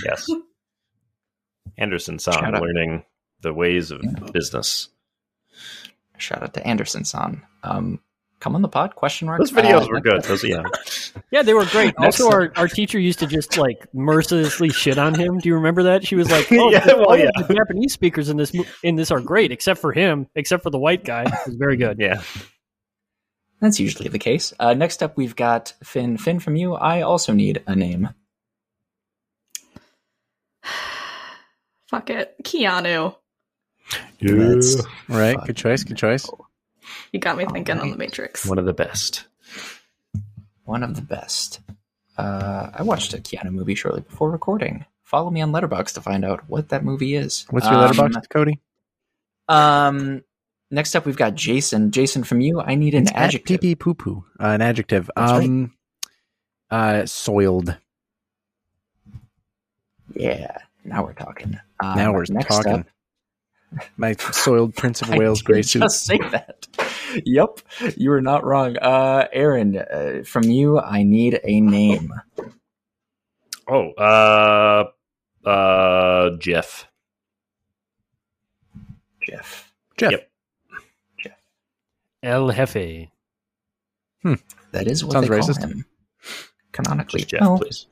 Yes. 0.04 0.26
Anderson 1.78 2.18
san 2.18 2.52
learning 2.52 3.04
the 3.42 3.52
ways 3.52 3.90
of 3.90 4.00
Yeah. 4.02 4.30
business. 4.32 4.88
shout 6.18 6.42
out 6.42 6.54
to 6.54 6.66
anderson 6.66 7.04
san 7.04 7.42
um, 7.62 8.00
come 8.40 8.54
on 8.54 8.62
the 8.62 8.68
pod 8.68 8.94
question 8.94 9.26
mark 9.26 9.38
Those 9.40 9.50
videos 9.52 9.82
Uh, 9.84 9.88
were 9.90 10.00
good. 10.00 10.22
Those, 10.24 10.44
yeah. 10.44 10.62
yeah, 11.30 11.42
they 11.42 11.52
were 11.54 11.64
great. 11.66 11.94
Also, 11.98 12.30
our, 12.30 12.52
our 12.56 12.68
teacher 12.68 12.98
used 12.98 13.18
to 13.20 13.26
just 13.26 13.56
like 13.58 13.86
mercilessly 13.94 14.68
shit 14.70 14.98
on 14.98 15.14
him. 15.14 15.38
Do 15.38 15.48
you 15.48 15.54
remember 15.56 15.82
that? 15.84 16.06
She 16.06 16.14
was 16.16 16.30
like, 16.30 16.46
"Oh, 16.52 16.70
Yeah, 16.70 16.86
well, 16.86 17.06
all 17.06 17.16
yeah. 17.18 17.30
the 17.36 17.52
Japanese 17.54 17.92
speakers 17.94 18.28
in 18.28 18.36
this 18.36 18.52
in 18.82 18.94
this 18.96 19.10
are 19.10 19.20
great, 19.20 19.52
except 19.52 19.80
for 19.80 19.92
him, 19.92 20.28
except 20.34 20.62
for 20.62 20.70
the 20.70 20.78
white 20.78 21.04
guy. 21.04 21.24
Was 21.46 21.56
very 21.56 21.76
good." 21.76 21.96
Yeah. 21.98 22.20
that's 23.60 23.80
usually 23.80 24.08
the 24.10 24.18
case 24.18 24.52
uh, 24.60 24.74
next 24.74 25.02
up 25.02 25.16
we've 25.16 25.34
got 25.34 25.72
finn 25.82 26.18
finn 26.18 26.38
from 26.38 26.56
you 26.56 26.74
i 26.74 27.00
also 27.00 27.32
need 27.32 27.62
a 27.66 27.74
name 27.74 28.10
Fuck 31.88 32.10
it. 32.10 32.34
Keanu. 32.42 33.14
That's 34.20 34.76
Right, 35.08 35.36
good 35.46 35.56
choice. 35.56 35.84
Good 35.84 35.96
choice. 35.96 36.28
You 37.12 37.20
got 37.20 37.36
me 37.36 37.44
thinking 37.46 37.78
on 37.78 37.90
the 37.90 37.96
Matrix. 37.96 38.44
One 38.46 38.58
of 38.58 38.64
the 38.64 38.72
best. 38.72 39.24
one 40.64 40.82
of 40.82 40.96
the 40.96 41.02
best. 41.02 41.60
Uh, 42.18 42.70
I 42.74 42.82
watched 42.82 43.14
a 43.14 43.18
Keanu 43.18 43.50
movie 43.52 43.74
shortly 43.74 44.00
before 44.00 44.30
recording. 44.30 44.84
Follow 45.04 45.30
me 45.30 45.40
on 45.40 45.52
Letterboxd 45.52 45.94
to 45.94 46.00
find 46.00 46.24
out 46.24 46.48
what 46.48 46.70
that 46.70 46.84
movie 46.84 47.14
is. 47.14 47.46
What's 47.50 47.66
your 47.66 47.76
Um, 47.76 47.90
Letterboxd, 47.92 48.28
Cody? 48.30 48.60
Um, 49.48 50.24
next 50.72 50.96
up, 50.96 51.06
we've 51.06 51.16
got 51.16 51.36
Jason. 51.36 51.92
Jason, 51.92 52.24
from 52.24 52.40
you, 52.40 52.60
I 52.60 52.74
need 52.74 52.94
an 52.94 53.04
It's 53.04 53.12
adjective. 53.12 53.60
pee 53.60 53.76
poo 53.76 53.94
poo. 53.94 54.24
Uh, 54.40 54.46
an 54.46 54.62
adjective. 54.62 55.08
That's 55.14 55.30
right. 55.32 55.44
um, 55.44 55.74
uh, 56.70 57.06
soiled. 57.06 57.76
Yeah, 60.14 60.56
now 60.84 61.04
we're 61.04 61.12
talking. 61.14 61.58
Um, 61.80 61.96
now 61.96 62.12
we're 62.12 62.24
next 62.28 62.48
talking. 62.48 62.72
Up, 62.72 62.86
My 63.96 64.14
soiled 64.14 64.74
Prince 64.74 65.02
of 65.02 65.08
Wales 65.16 65.40
did 65.40 65.46
gray 65.46 65.62
suit. 65.62 65.82
Just 65.82 66.04
say 66.04 66.18
that. 66.18 66.66
yep, 67.24 67.60
you 67.96 68.10
were 68.10 68.20
not 68.22 68.44
wrong. 68.44 68.76
Uh, 68.78 69.26
Aaron, 69.32 69.76
uh, 69.76 70.22
from 70.24 70.44
you, 70.44 70.78
I 70.78 71.02
need 71.02 71.40
a 71.42 71.60
name. 71.60 72.12
Oh, 73.68 73.90
uh, 73.92 74.84
uh, 75.48 76.36
Jeff. 76.38 76.86
Jeff. 79.28 79.72
Jeff. 79.96 80.12
Yep. 80.12 80.30
El 82.22 82.50
Jefe. 82.52 83.08
That 84.72 84.86
is 84.88 85.04
what 85.04 85.12
Sounds 85.12 85.28
they 85.28 85.38
call 85.40 85.68
him. 85.68 85.84
Canonically, 86.72 87.20
Just 87.20 87.30
Jeff, 87.30 87.40
No. 87.40 87.58
please. 87.58 87.86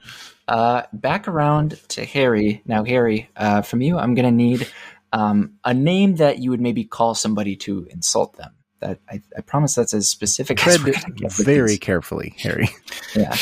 Uh, 0.46 0.82
back 0.92 1.26
around 1.26 1.80
to 1.88 2.04
Harry. 2.04 2.62
Now, 2.66 2.84
Harry, 2.84 3.30
uh, 3.36 3.62
from 3.62 3.80
you, 3.80 3.96
I'm 3.98 4.14
going 4.14 4.26
to 4.26 4.30
need 4.30 4.68
um, 5.12 5.54
a 5.64 5.72
name 5.72 6.16
that 6.16 6.38
you 6.38 6.50
would 6.50 6.60
maybe 6.60 6.84
call 6.84 7.14
somebody 7.14 7.56
to 7.56 7.86
insult 7.90 8.36
them. 8.36 8.52
That 8.80 9.00
I, 9.08 9.22
I 9.36 9.40
promise 9.40 9.74
that's 9.74 9.94
as 9.94 10.06
specific 10.08 10.58
as 10.58 10.76
Tread 10.76 10.80
we're 10.86 10.92
going 11.00 11.16
to 11.16 11.22
get. 11.22 11.32
very 11.32 11.68
these. 11.70 11.78
carefully, 11.78 12.34
Harry. 12.38 12.68
Yeah. 13.16 13.34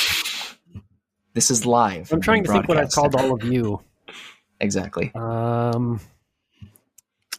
This 1.34 1.50
is 1.50 1.64
live. 1.66 2.12
I'm 2.12 2.20
trying 2.20 2.44
to 2.44 2.52
think 2.52 2.68
what 2.68 2.76
I've 2.76 2.90
called 2.90 3.14
all 3.16 3.32
of 3.32 3.42
you. 3.42 3.80
Exactly. 4.60 5.10
Um, 5.14 5.98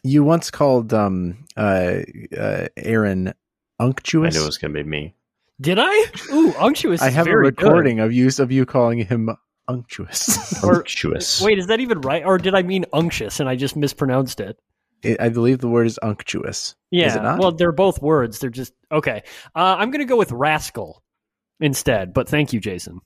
You 0.03 0.23
once 0.23 0.51
called 0.51 0.93
um 0.93 1.45
uh, 1.55 1.99
uh 2.37 2.67
Aaron 2.75 3.33
unctuous. 3.79 4.35
I 4.35 4.39
knew 4.39 4.43
it 4.43 4.47
was 4.47 4.57
going 4.57 4.73
to 4.73 4.83
be 4.83 4.89
me. 4.89 5.15
did 5.61 5.77
I? 5.79 6.05
Ooh, 6.33 6.53
unctuous. 6.59 7.01
I 7.01 7.07
is 7.09 7.13
have 7.15 7.27
a 7.27 7.29
very 7.29 7.51
good. 7.51 7.61
recording 7.63 7.99
of 7.99 8.11
use 8.11 8.39
of 8.39 8.51
you 8.51 8.65
calling 8.65 9.05
him 9.05 9.29
unctuous. 9.73 10.53
Or- 10.63 10.77
Unctuous. 10.77 11.41
Wait, 11.41 11.59
is 11.59 11.67
that 11.67 11.79
even 11.79 12.01
right? 12.01 12.23
Or 12.25 12.37
did 12.37 12.55
I 12.55 12.61
mean 12.63 12.85
unctuous 12.93 13.39
and 13.39 13.49
I 13.49 13.55
just 13.55 13.75
mispronounced 13.75 14.39
it? 14.39 14.57
It- 15.01 15.19
I 15.19 15.29
believe 15.29 15.59
the 15.59 15.67
word 15.67 15.87
is 15.87 15.99
unctuous. 16.01 16.75
Yeah. 16.91 17.07
Is 17.07 17.15
it 17.15 17.23
not? 17.23 17.39
Well, 17.39 17.51
they're 17.51 17.71
both 17.71 18.01
words. 18.01 18.39
They're 18.39 18.49
just 18.49 18.73
okay. 18.91 19.23
Uh, 19.55 19.75
I'm 19.77 19.91
going 19.91 19.99
to 20.05 20.09
go 20.09 20.17
with 20.17 20.31
rascal 20.31 21.03
instead. 21.59 22.13
But 22.13 22.29
thank 22.29 22.53
you, 22.53 22.59
Jason. 22.59 22.99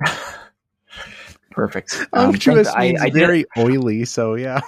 Perfect. 1.50 2.06
Um, 2.12 2.30
Unctuous 2.30 2.68
thank- 2.68 2.78
I, 2.78 2.88
means 2.88 3.00
I 3.02 3.08
did, 3.08 3.14
very 3.14 3.44
oily, 3.56 4.04
so 4.04 4.34
yeah. 4.34 4.60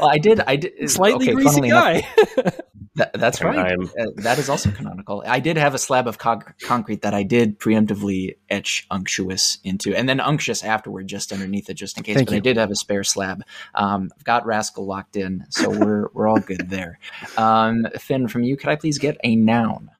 well, 0.00 0.08
I 0.08 0.18
did. 0.18 0.40
I 0.40 0.56
did. 0.56 0.90
Slightly 0.90 1.26
okay, 1.26 1.34
greasy 1.34 1.48
funnily 1.48 1.68
enough, 1.70 2.02
guy. 2.36 2.50
That, 2.98 3.12
that's 3.14 3.40
And 3.40 3.48
right. 3.56 3.70
I'm- 3.72 3.90
Uh, 3.98 4.10
that 4.16 4.38
is 4.38 4.48
also 4.48 4.70
canonical. 4.72 5.22
I 5.26 5.38
did 5.40 5.56
have 5.56 5.72
a 5.74 5.78
slab 5.78 6.06
of 6.08 6.18
con- 6.18 6.42
concrete 6.62 7.02
that 7.02 7.14
I 7.14 7.22
did 7.22 7.58
preemptively 7.58 8.36
etch 8.50 8.86
unctuous 8.90 9.58
into, 9.64 9.94
and 9.94 10.08
then 10.08 10.18
unctuous 10.20 10.62
afterward, 10.64 11.06
just 11.06 11.32
underneath 11.32 11.70
it, 11.70 11.74
just 11.74 11.96
in 11.96 12.02
case. 12.02 12.16
Thank 12.16 12.28
but 12.28 12.34
I 12.36 12.40
did 12.40 12.56
have 12.56 12.70
a 12.70 12.74
spare 12.76 13.04
slab. 13.04 13.42
Um, 13.74 14.10
I've 14.16 14.24
got 14.24 14.44
Rascal 14.46 14.84
locked 14.84 15.16
in, 15.16 15.46
so 15.48 15.70
we're 15.70 16.08
we're 16.12 16.26
all 16.28 16.40
good 16.40 16.68
there. 16.68 16.98
Um, 17.36 17.86
Finn, 17.98 18.26
from 18.28 18.42
you, 18.42 18.56
could 18.56 18.68
I 18.68 18.76
please 18.76 18.98
get 18.98 19.16
a 19.22 19.36
noun? 19.36 19.90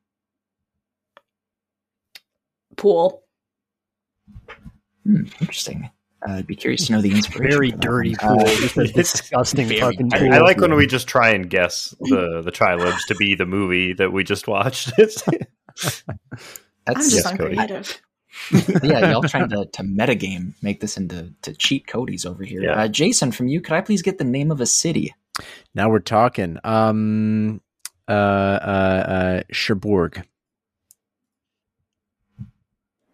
Pool. 2.77 3.23
Hmm, 5.05 5.25
interesting. 5.41 5.91
Uh, 6.27 6.33
I'd 6.33 6.47
be 6.47 6.57
curious 6.57 6.87
to 6.87 6.93
know 6.93 7.01
the 7.01 7.11
inspiration. 7.13 7.51
Very 7.51 7.71
dirty 7.71 8.15
one. 8.21 8.39
pool. 8.39 8.47
Uh, 8.49 8.55
Just 8.57 8.77
a 8.77 8.87
disgusting 8.89 9.69
very 9.69 9.81
fucking 9.81 10.11
pool. 10.11 10.33
I 10.35 10.39
like 10.39 10.61
when 10.61 10.75
we 10.75 10.87
just 10.87 11.07
try 11.07 11.31
and 11.31 11.49
guess 11.49 11.95
the 12.01 12.43
the 12.43 12.51
trilobes 12.51 13.07
to 13.09 13.15
be 13.15 13.35
the 13.37 13.47
movie 13.47 13.93
that 13.95 14.13
we 14.13 14.25
just 14.25 14.49
watched. 14.49 14.93
It's- 14.99 15.23
I'm 15.29 16.95
that's 16.95 17.11
just 17.11 17.25
Yes, 17.27 17.37
Cody. 17.37 17.57
uncreative. 17.57 18.01
yeah, 18.83 19.11
y'all 19.11 19.23
trying 19.23 19.49
to, 19.51 19.67
to 19.67 19.83
metagame, 19.83 20.55
make 20.63 20.81
this 20.81 20.97
into 20.97 21.33
to 21.43 21.53
cheat 21.55 21.87
Cody's 21.87 22.25
over 22.27 22.43
here. 22.45 22.63
Yeah. 22.63 22.73
Uh, 22.83 22.89
Jason, 22.89 23.31
from 23.31 23.49
you, 23.49 23.61
could 23.61 23.75
I 23.75 23.81
please 23.81 24.01
get 24.03 24.19
the 24.19 24.25
name 24.25 24.51
of 24.51 24.61
a 24.61 24.67
city? 24.67 25.15
Now 25.75 25.89
we're 25.91 25.99
talking. 26.01 26.59
Um, 26.65 27.61
uh, 28.09 28.13
uh, 28.13 28.15
uh, 29.09 29.43
Cherbourg, 29.53 30.25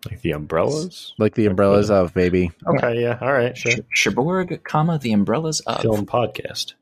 like 0.06 0.20
the 0.22 0.32
umbrellas. 0.32 1.14
like 1.18 1.34
the 1.34 1.46
umbrellas 1.46 1.90
of 1.90 2.14
baby. 2.14 2.50
Okay, 2.66 3.00
yeah, 3.00 3.18
all 3.20 3.32
right, 3.32 3.56
sure. 3.56 3.72
Ch- 3.72 3.80
Cherbourg, 3.94 4.62
comma 4.64 4.98
the 4.98 5.12
umbrellas 5.12 5.60
of. 5.60 5.82
Film 5.82 6.06
podcast. 6.06 6.74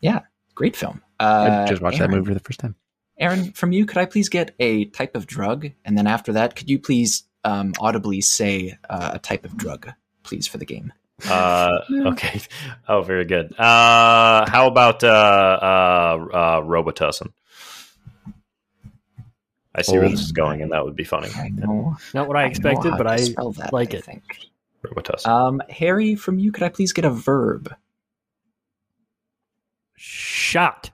Yeah, 0.00 0.20
great 0.54 0.76
film. 0.76 1.02
Uh, 1.18 1.64
I 1.64 1.68
just 1.68 1.82
watched 1.82 1.98
Aaron, 1.98 2.10
that 2.10 2.16
movie 2.16 2.28
for 2.28 2.34
the 2.34 2.40
first 2.40 2.60
time. 2.60 2.74
Aaron, 3.18 3.52
from 3.52 3.72
you, 3.72 3.86
could 3.86 3.98
I 3.98 4.04
please 4.04 4.28
get 4.28 4.54
a 4.60 4.84
type 4.86 5.16
of 5.16 5.26
drug? 5.26 5.70
And 5.84 5.96
then 5.96 6.06
after 6.06 6.32
that, 6.34 6.54
could 6.56 6.68
you 6.68 6.78
please 6.78 7.24
um, 7.44 7.72
audibly 7.80 8.20
say 8.20 8.76
uh, 8.90 9.12
a 9.14 9.18
type 9.18 9.44
of 9.44 9.56
drug, 9.56 9.90
please, 10.22 10.46
for 10.46 10.58
the 10.58 10.66
game? 10.66 10.92
Uh, 11.26 11.78
okay. 12.08 12.40
Oh, 12.88 13.00
very 13.00 13.24
good. 13.24 13.58
Uh, 13.58 14.48
how 14.48 14.66
about 14.66 15.02
uh, 15.02 15.08
uh, 15.08 16.26
uh, 16.32 16.60
Robitussin? 16.60 17.32
I 19.76 19.82
see 19.82 19.98
where 19.98 20.08
this 20.08 20.22
is 20.22 20.32
going, 20.32 20.62
and 20.62 20.72
that 20.72 20.84
would 20.84 20.96
be 20.96 21.04
funny. 21.04 21.28
Not 22.14 22.26
what 22.28 22.36
I 22.36 22.44
know 22.44 22.48
expected, 22.48 22.92
how 22.92 22.96
but 22.96 23.06
I 23.06 23.16
that, 23.18 23.70
like 23.72 23.94
I 23.94 23.98
it. 23.98 24.04
think. 24.04 24.22
Robitussin. 24.84 25.26
Um, 25.26 25.62
Harry, 25.68 26.14
from 26.14 26.38
you, 26.38 26.50
could 26.52 26.62
I 26.62 26.68
please 26.68 26.92
get 26.92 27.04
a 27.04 27.10
verb? 27.10 27.74
shot, 29.96 30.90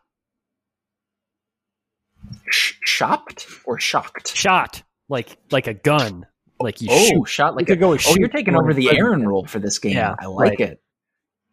Sh- 2.51 2.75
shocked 2.85 3.47
or 3.65 3.79
shocked? 3.79 4.35
shot, 4.37 4.83
like 5.09 5.37
like 5.51 5.67
a 5.67 5.75
gun, 5.75 6.27
like 6.61 6.81
you 6.81 6.89
oh, 6.91 7.09
shoot. 7.09 7.29
shot 7.29 7.55
like 7.55 7.63
You 7.63 7.67
could 7.67 7.79
a, 7.79 7.81
go 7.81 7.91
with 7.91 8.05
oh, 8.09 8.17
you're 8.19 8.29
taking 8.29 8.57
over 8.57 8.73
the. 8.73 8.91
Aaron 8.97 9.27
role 9.27 9.45
for 9.45 9.59
this 9.59 9.79
game. 9.79 9.97
Yeah, 9.97 10.15
I 10.19 10.27
like 10.27 10.59
right. 10.59 10.61
it. 10.61 10.83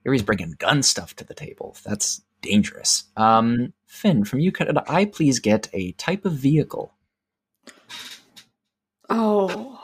Harry's 0.06 0.24
bringing 0.24 0.56
gun 0.58 0.82
stuff 0.82 1.16
to 1.18 1.26
the 1.26 1.34
table. 1.34 1.76
That's 1.84 2.22
dangerous. 2.42 3.04
Um, 3.18 3.74
Finn, 3.86 4.24
from 4.24 4.40
you, 4.40 4.52
could 4.52 4.78
I 4.88 5.06
please 5.06 5.40
get 5.40 5.68
a 5.74 5.92
type 5.94 6.26
of 6.26 6.34
vehicle? 6.34 6.94
Oh, 9.10 9.80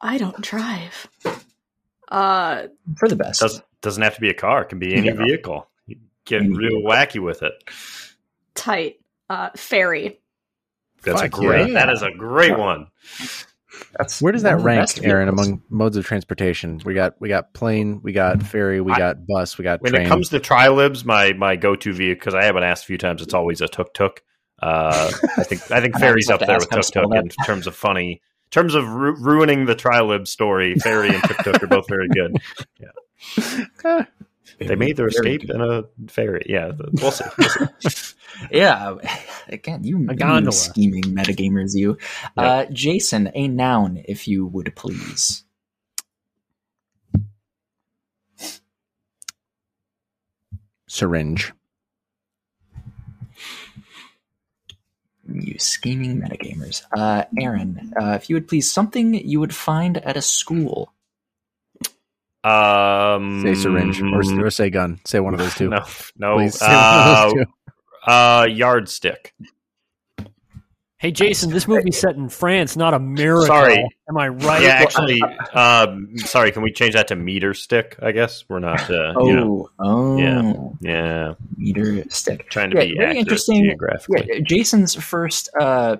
I 0.00 0.18
don't 0.18 0.40
drive. 0.40 1.08
Uh, 2.08 2.66
For 2.98 3.08
the 3.08 3.16
best. 3.16 3.40
Does, 3.40 3.62
doesn't 3.82 4.02
have 4.02 4.14
to 4.14 4.20
be 4.20 4.30
a 4.30 4.34
car. 4.34 4.62
It 4.62 4.68
can 4.68 4.78
be 4.78 4.94
any 4.94 5.08
Yeah. 5.08 5.14
vehicle. 5.14 5.68
You 5.86 5.96
get 6.24 6.42
Any 6.42 6.56
real 6.56 6.82
wacky 6.82 7.20
with 7.20 7.42
it. 7.42 7.52
tight. 8.54 8.96
Uh, 9.28 9.50
ferry. 9.56 10.20
That's 11.02 11.20
a 11.22 11.28
great. 11.28 11.68
yeah. 11.68 11.74
That 11.86 11.90
is 11.92 12.02
a 12.02 12.10
great 12.12 12.56
one. 12.56 12.86
That's 13.98 14.22
Where 14.22 14.32
does 14.32 14.42
that 14.42 14.60
rank, 14.60 14.88
Aaron, 15.04 15.26
vehicles. 15.28 15.46
among 15.48 15.62
modes 15.68 15.96
of 15.96 16.06
transportation? 16.06 16.80
We 16.84 16.94
got 16.94 17.20
we 17.20 17.28
got 17.28 17.52
plane, 17.52 18.00
we 18.02 18.12
got 18.12 18.42
ferry, 18.42 18.80
we 18.80 18.92
I- 18.92 18.98
got 18.98 19.26
bus, 19.26 19.58
we 19.58 19.64
got 19.64 19.82
When 19.82 19.92
train. 19.92 20.06
it 20.06 20.08
comes 20.08 20.30
to 20.30 20.40
Trylibs, 20.40 21.04
my 21.04 21.32
my 21.34 21.56
go 21.56 21.74
to 21.76 21.92
vehicle 21.92 22.20
because 22.20 22.34
I 22.34 22.44
haven't 22.44 22.62
asked 22.62 22.84
a 22.84 22.86
few 22.86 22.98
times. 22.98 23.20
It's 23.20 23.34
always 23.34 23.60
a 23.60 23.68
tuk 23.68 23.92
tuk. 23.94 24.22
Uh, 24.62 25.10
I 25.36 25.42
think 25.44 25.70
I 25.70 25.80
think 25.82 25.96
I 25.96 26.00
ferry's 26.00 26.30
always 26.30 26.42
up 26.42 26.46
there 26.46 26.58
with 26.58 26.70
tuk 26.70 26.86
tuk 26.86 27.14
in 27.14 27.28
terms 27.44 27.66
of 27.66 27.76
funny. 27.76 28.22
In 28.46 28.50
terms 28.50 28.74
of 28.74 28.88
ru- 28.88 29.16
ruining 29.16 29.66
the 29.66 29.74
Trylib 29.74 30.26
story, 30.26 30.74
Fairy 30.76 31.08
and 31.08 31.22
tuk 31.24 31.36
tuk 31.38 31.62
are 31.62 31.66
both 31.66 31.88
very 31.88 32.08
good. 32.08 32.36
Yeah. 33.82 34.04
They 34.58 34.76
made 34.76 34.96
their 34.96 35.08
Very 35.10 35.34
escape 35.34 35.50
in 35.50 35.60
a 35.60 35.84
ferry. 36.08 36.44
Yeah, 36.48 36.72
we'll 36.92 37.10
see. 37.10 37.24
We'll 37.38 37.68
see. 37.80 38.14
Yeah. 38.50 38.96
Again, 39.48 39.82
you, 39.82 39.98
you 39.98 40.14
gondola. 40.14 40.52
scheming 40.52 41.02
metagamers, 41.04 41.74
you. 41.74 41.96
Uh, 42.36 42.66
Jason, 42.70 43.30
a 43.34 43.48
noun, 43.48 44.02
if 44.06 44.28
you 44.28 44.46
would 44.46 44.74
please. 44.76 45.44
syringe. 50.88 51.52
You 55.32 55.58
scheming 55.58 56.20
metagamers. 56.20 56.82
Uh, 56.96 57.24
Aaron, 57.38 57.92
uh, 58.00 58.12
if 58.12 58.28
you 58.30 58.36
would 58.36 58.46
please, 58.48 58.70
something 58.70 59.14
you 59.14 59.40
would 59.40 59.54
find 59.54 59.98
at 59.98 60.16
a 60.16 60.22
school. 60.22 60.92
Um, 62.44 63.42
Say 63.42 63.54
syringe 63.54 64.00
or, 64.00 64.44
or 64.46 64.50
say 64.50 64.70
gun. 64.70 65.00
Say 65.04 65.18
one 65.20 65.34
of 65.34 65.40
those 65.40 65.54
two. 65.54 65.68
No, 65.70 65.84
no. 66.16 66.36
Please 66.36 66.58
Uh, 66.62 67.24
those 67.24 67.32
two. 67.32 67.44
uh, 68.10 68.46
yardstick. 68.48 69.34
Hey, 70.98 71.10
Jason, 71.10 71.50
this 71.50 71.68
movie's 71.68 72.00
set 72.00 72.16
in 72.16 72.30
France, 72.30 72.74
not 72.74 72.94
America. 72.94 73.46
Sorry. 73.46 73.86
Am 74.08 74.16
I 74.16 74.28
right? 74.28 74.62
Yeah, 74.62 74.68
actually, 74.80 75.20
um, 75.52 76.16
sorry. 76.16 76.52
Can 76.52 76.62
we 76.62 76.72
change 76.72 76.94
that 76.94 77.08
to 77.08 77.16
meter 77.16 77.52
stick? 77.52 77.96
I 78.00 78.12
guess 78.12 78.44
we're 78.48 78.60
not. 78.60 78.90
Uh, 78.90 79.12
Oh, 79.14 79.28
you 79.28 79.36
know, 79.36 79.68
oh, 79.78 80.16
Yeah. 80.16 80.52
yeah, 80.80 81.34
meter 81.58 82.02
stick. 82.08 82.48
trying 82.48 82.70
to 82.70 82.76
Yeah, 82.78 82.84
be 82.84 82.94
very 82.94 83.04
accurate 83.08 83.18
interesting. 83.18 83.64
geographically. 83.64 84.24
Yeah, 84.26 84.40
Jason's 84.48 84.94
first 84.94 85.50
uh, 85.60 85.96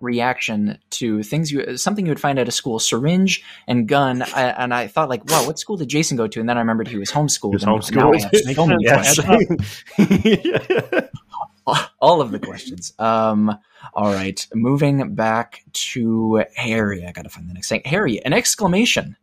reaction 0.00 0.78
to 0.90 1.22
things 1.22 1.52
you 1.52 1.76
something 1.76 2.06
you 2.06 2.10
would 2.10 2.20
find 2.20 2.38
at 2.38 2.48
a 2.48 2.52
school, 2.52 2.78
syringe 2.78 3.42
and 3.68 3.86
gun, 3.86 4.22
I, 4.22 4.42
and 4.56 4.72
I 4.72 4.86
thought 4.86 5.10
like, 5.10 5.24
wow, 5.30 5.46
what 5.46 5.58
school 5.58 5.76
did 5.76 5.88
Jason 5.88 6.16
go 6.16 6.26
to? 6.28 6.40
And 6.40 6.48
then 6.48 6.56
I 6.56 6.60
remembered 6.60 6.88
he 6.88 6.96
was 6.96 7.10
homeschooled. 7.10 7.60
He 7.60 7.66
was 7.66 7.88
and 7.90 7.96
now 7.96 8.10
I 8.12 8.18
have 10.88 11.08
homeschooled. 11.66 11.76
so 11.76 11.76
many 11.76 11.82
Yeah. 11.82 11.86
questions. 11.86 11.92
all 12.00 12.20
of 12.20 12.30
the 12.30 12.38
questions. 12.38 12.92
Um, 12.98 13.58
all 13.94 14.12
right, 14.12 14.46
moving 14.54 15.14
back 15.14 15.62
to 15.72 16.44
Harry. 16.56 17.06
I 17.06 17.12
gotta 17.12 17.28
find 17.28 17.48
the 17.48 17.54
next 17.54 17.68
thing. 17.68 17.82
Harry, 17.84 18.24
an 18.24 18.32
exclamation. 18.32 19.16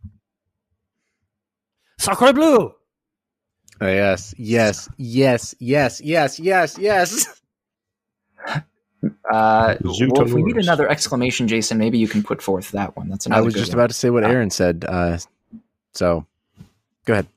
Sacre 1.97 2.33
bleu. 2.33 2.73
Oh, 3.83 3.87
yes, 3.87 4.33
yes, 4.37 4.87
yes, 4.97 5.55
yes, 5.59 6.01
yes, 6.01 6.39
yes, 6.39 6.77
yes. 6.77 7.41
Uh, 9.31 9.75
well, 9.81 10.21
if 10.21 10.31
we 10.33 10.43
need 10.43 10.57
another 10.57 10.87
exclamation, 10.87 11.47
Jason, 11.47 11.79
maybe 11.79 11.97
you 11.97 12.07
can 12.07 12.21
put 12.21 12.39
forth 12.39 12.69
that 12.71 12.95
one. 12.95 13.09
That's 13.09 13.25
another. 13.25 13.41
I 13.41 13.43
was 13.43 13.55
good 13.55 13.61
just 13.61 13.71
one. 13.71 13.79
about 13.79 13.89
to 13.89 13.95
say 13.95 14.11
what 14.11 14.23
Uh, 14.23 14.27
Aaron 14.27 14.51
said. 14.51 14.85
Uh, 14.87 15.17
so, 15.93 16.27
go 17.05 17.13
ahead. 17.13 17.27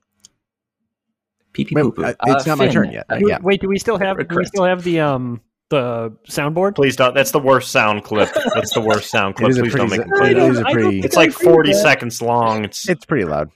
Pee 1.54 1.64
pee 1.64 1.74
Wait, 1.74 1.82
poo 1.82 1.92
poo. 1.92 2.04
uh, 2.04 2.12
it's 2.26 2.46
not 2.46 2.58
my 2.58 2.68
turn 2.68 2.90
yet. 2.92 3.06
Uh, 3.10 3.18
yeah. 3.26 3.38
Wait, 3.40 3.60
do 3.62 3.68
we 3.68 3.78
still 3.78 3.96
have? 3.98 4.18
Do 4.28 4.36
we 4.36 4.44
still 4.44 4.64
have 4.64 4.84
the 4.84 5.00
um 5.00 5.40
the 5.70 6.10
soundboard? 6.28 6.74
Please 6.74 6.96
don't. 6.96 7.14
That's 7.14 7.30
the 7.30 7.38
worst 7.38 7.70
sound 7.70 8.04
clip. 8.04 8.28
That's 8.54 8.74
the 8.74 8.80
worst 8.82 9.10
sound 9.10 9.34
clip. 9.36 9.52
Please 9.52 9.72
don't 9.74 9.88
make 9.88 10.00
me 10.06 10.12
play 10.18 10.32
It 10.32 10.34
that. 10.34 10.50
is 10.50 10.58
a 10.58 10.60
I 10.60 10.62
don't 10.64 10.72
pretty. 10.82 11.00
It's 11.00 11.16
like 11.16 11.32
40 11.32 11.72
seconds 11.72 12.20
long. 12.20 12.64
It's 12.64 12.86
It's 12.88 13.06
pretty 13.06 13.24
loud. 13.24 13.50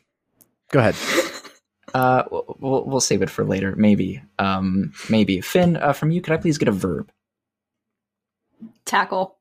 Go 0.70 0.78
ahead. 0.80 0.94
Uh, 1.94 2.22
we'll- 2.30 2.56
we'll, 2.60 2.84
we'll 2.84 3.00
save 3.00 3.22
it 3.22 3.30
for 3.30 3.46
later. 3.46 3.74
Maybe. 3.74 4.20
Um, 4.38 4.92
maybe. 5.08 5.40
Finn, 5.40 5.78
uh, 5.78 5.94
from 5.94 6.10
you, 6.10 6.20
could 6.20 6.34
I 6.34 6.36
please 6.36 6.58
get 6.58 6.68
a 6.68 6.72
verb? 6.72 7.10
Tackle. 8.84 9.38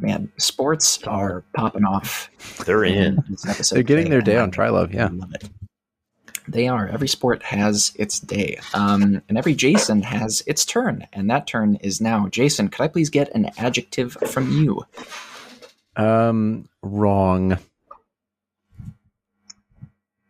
Man, 0.00 0.32
sports 0.38 1.02
are 1.04 1.44
popping 1.54 1.84
off. 1.84 2.30
they're 2.64 2.84
in. 2.84 3.22
This 3.28 3.46
episode 3.46 3.74
They're 3.76 3.82
getting 3.82 4.08
their 4.08 4.20
today. 4.20 4.32
day 4.32 4.38
I 4.38 4.42
on 4.42 4.50
love. 4.50 4.90
Trilove. 4.90 4.94
Yeah. 4.94 5.06
I 5.06 5.08
love 5.10 5.34
it. 5.34 5.44
They 6.46 6.68
are. 6.68 6.86
Every 6.88 7.08
sport 7.08 7.42
has 7.42 7.92
its 7.98 8.20
day. 8.20 8.58
Um, 8.74 9.22
and 9.28 9.38
every 9.38 9.54
Jason 9.54 10.02
has 10.02 10.42
its 10.46 10.64
turn. 10.64 11.06
And 11.12 11.30
that 11.30 11.46
turn 11.46 11.76
is 11.76 12.00
now. 12.00 12.28
Jason, 12.28 12.68
could 12.68 12.82
I 12.84 12.88
please 12.88 13.08
get 13.10 13.34
an 13.34 13.50
adjective 13.56 14.12
from 14.26 14.50
you? 14.52 14.84
Um, 15.96 16.68
wrong. 16.82 17.56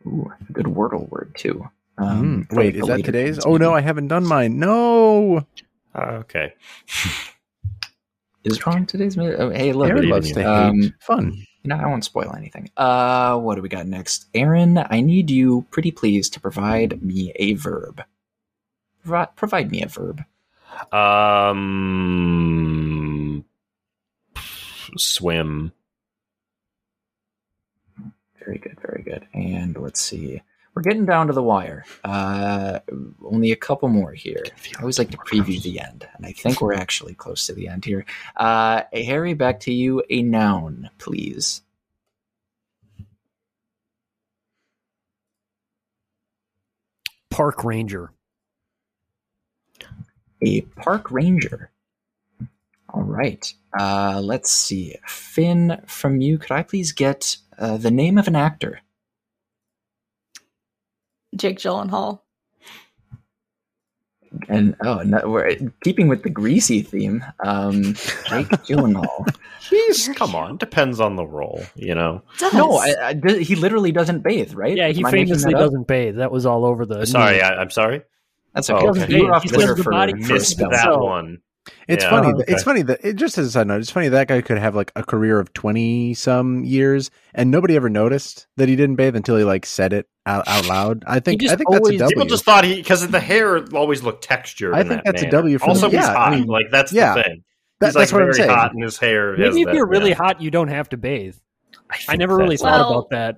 Ooh, 0.07 0.31
a 0.49 0.53
good 0.53 0.67
Wordle 0.67 1.09
word, 1.09 1.35
too. 1.37 1.69
Um, 1.99 2.47
Mm, 2.51 2.57
wait, 2.57 2.77
is 2.77 2.87
that 2.87 3.05
today's? 3.05 3.45
Oh 3.45 3.57
no. 3.57 3.73
I 3.73 3.81
haven't 3.81 4.09
done 4.09 4.25
mine. 4.27 4.59
No. 4.59 5.47
Uh, 5.95 6.01
okay. 6.23 6.55
Is 8.45 8.57
it 8.59 8.67
wrong 8.67 8.85
today's? 8.85 9.17
Oh, 9.19 9.49
hey, 9.51 9.73
look. 9.73 9.89
Aaron 9.89 10.01
reading 10.03 10.11
loves 10.11 10.29
you. 10.29 10.35
to 10.35 10.41
hate. 10.43 10.47
Um, 10.49 10.95
Fun. 11.01 11.47
You 11.65 11.71
know, 11.71 11.77
I 11.77 11.87
won't 11.87 12.05
spoil 12.05 12.35
anything. 12.37 12.71
Uh, 12.77 13.39
what 13.39 13.55
do 13.55 13.63
we 13.63 13.71
got 13.71 13.87
next? 13.87 14.27
Aaron, 14.35 14.85
I 14.91 15.01
need 15.01 15.31
you, 15.31 15.67
pretty 15.71 15.91
please, 15.91 16.29
to 16.31 16.39
provide 16.39 17.03
me 17.03 17.33
a 17.37 17.55
verb. 17.55 18.05
Provi- 19.03 19.33
provide 19.35 19.71
me 19.71 19.83
a 19.83 19.89
verb. 19.89 20.23
Um, 20.93 21.65
swim. 24.99 25.73
Very 28.45 28.59
good, 28.59 28.79
very 28.81 29.03
good. 29.03 29.27
And 29.33 29.75
let's 29.79 30.03
see. 30.03 30.43
We're 30.75 30.83
getting 30.83 31.07
down 31.07 31.29
to 31.29 31.33
the 31.33 31.43
wire. 31.43 31.85
Uh, 32.03 32.81
only 33.25 33.53
a 33.53 33.57
couple 33.57 33.89
more 33.89 34.13
here. 34.13 34.43
I 34.77 34.81
always 34.81 34.99
like 34.99 35.11
to 35.13 35.17
preview 35.19 35.63
the 35.63 35.79
end, 35.79 36.09
and 36.17 36.27
I 36.27 36.33
think 36.33 36.61
we're 36.61 36.75
actually 36.75 37.15
close 37.15 37.47
to 37.47 37.53
the 37.53 37.69
end 37.69 37.85
here. 37.85 38.05
Uh, 38.37 38.83
Harry, 38.93 39.35
back 39.35 39.61
to 39.61 39.73
you. 39.73 40.03
A 40.11 40.23
noun, 40.23 40.91
please. 40.99 41.63
Park 47.31 47.63
ranger. 47.63 48.11
A 50.43 50.63
park 50.63 51.11
ranger. 51.13 51.71
All 52.93 53.03
right. 53.03 53.53
Uh, 53.79 54.21
let's 54.23 54.51
see. 54.51 54.97
Finn, 55.07 55.81
from 55.87 56.21
you, 56.21 56.39
could 56.39 56.53
I 56.53 56.63
please 56.65 56.93
get 56.93 57.37
uh, 57.59 57.77
the 57.77 57.91
name 57.91 58.19
of 58.19 58.29
an 58.29 58.37
actor? 58.37 58.81
Jake 61.37 61.59
Gyllenhaal. 61.59 62.21
And 64.49 64.75
oh, 64.85 64.97
no, 65.05 65.21
we're 65.27 65.57
keeping 65.85 66.09
with 66.09 66.25
the 66.25 66.31
greasy 66.31 66.83
theme. 66.83 67.25
Um, 67.45 67.83
Jake 67.83 68.49
Gyllenhaal. 68.67 69.29
He's 69.71 70.09
come 70.17 70.35
on. 70.35 70.57
Depends 70.57 70.99
on 71.01 71.17
the 71.17 71.25
role, 71.25 71.63
you 71.77 71.95
know. 71.95 72.21
No, 72.53 72.77
I, 72.79 72.95
I, 73.25 73.39
he 73.39 73.55
literally 73.55 73.93
doesn't 73.93 74.23
bathe, 74.23 74.53
right? 74.55 74.77
Yeah, 74.77 74.89
he 74.89 75.05
Am 75.05 75.11
famously 75.11 75.53
doesn't 75.53 75.87
bathe. 75.87 76.17
That 76.17 76.33
was 76.33 76.47
all 76.47 76.65
over 76.65 76.85
the. 76.85 77.07
Sorry. 77.07 77.41
I, 77.41 77.55
I'm 77.55 77.71
sorry. 77.71 78.03
That's 78.55 78.69
Oh, 78.71 78.77
okay. 78.77 79.03
okay. 79.03 79.17
You 79.17 79.27
were 79.27 79.35
off 79.35 79.43
He 79.43 79.49
Twitter 79.49 79.75
the 79.75 79.83
for, 79.83 79.91
body 79.91 80.13
for 80.23 80.33
a 80.33 80.35
Missed 80.35 80.59
that 80.59 80.99
one. 80.99 81.39
It's 81.89 82.05
Yeah. 82.05 82.11
funny. 82.11 82.33
Oh, 82.35 82.39
that- 82.39 82.49
It's 82.51 82.63
funny 82.63 82.83
that 82.83 83.01
it 83.03 83.17
just 83.17 83.39
as 83.39 83.47
a 83.47 83.51
side 83.51 83.67
note, 83.67 83.81
it's 83.81 83.91
funny 83.91 84.09
that 84.09 84.29
guy 84.29 84.41
could 84.43 84.59
have 84.59 84.75
like 84.75 84.93
a 84.97 85.03
career 85.03 85.39
of 85.41 85.53
twenty 85.55 86.13
some 86.15 86.65
years, 86.65 87.11
and 87.35 87.51
nobody 87.51 87.77
ever 87.77 87.89
noticed 87.89 88.47
that 88.57 88.69
he 88.69 88.77
didn't 88.77 88.97
bathe 88.97 89.17
until 89.17 89.37
he 89.37 89.45
like 89.45 89.65
said 89.67 89.93
it 89.93 90.07
out, 90.27 90.47
out 90.47 90.67
loud. 90.67 91.05
I 91.07 91.21
think 91.21 91.43
I 91.45 91.57
think 91.57 91.61
that's 91.61 91.63
a 91.63 91.67
always- 91.83 91.99
W. 91.99 92.15
People 92.15 92.27
just 92.29 92.45
thought 92.45 92.65
he 92.65 92.77
because 92.77 93.07
the 93.09 93.21
hair 93.21 93.65
always 93.75 94.03
looked 94.03 94.25
textured. 94.25 94.75
I 94.75 94.81
in 94.81 94.89
think 94.89 95.05
that 95.05 95.13
that's 95.13 95.23
a 95.23 95.27
manner. 95.27 95.37
W 95.39 95.59
for 95.59 95.67
also 95.69 95.89
the- 95.89 95.97
he's 95.97 96.07
yeah, 96.07 96.15
hot. 96.15 96.33
I 96.33 96.37
mean, 96.37 96.47
like 96.47 96.67
that's 96.71 96.93
yeah. 96.93 97.15
the 97.15 97.23
thing. 97.23 97.45
That- 97.81 97.87
he's 97.89 97.95
like 97.97 98.03
that's 98.03 98.13
what 98.13 98.23
I'm 98.23 98.27
very 98.27 98.35
saying. 98.35 98.51
hot, 98.51 98.73
and 98.75 98.83
his 98.83 98.99
hair. 98.99 99.37
Maybe 99.37 99.61
if 99.63 99.67
that, 99.67 99.75
you're 99.75 99.87
really 99.89 100.11
yeah. 100.11 100.17
hot, 100.17 100.41
you 100.43 100.51
don't 100.51 100.69
have 100.69 100.89
to 100.91 100.97
bathe. 100.97 101.37
I 101.91 101.97
think 101.97 102.19
never 102.19 102.37
really 102.37 102.57
that's- 102.57 102.61
thought 102.61 102.91
about 102.91 103.11
that. 103.11 103.37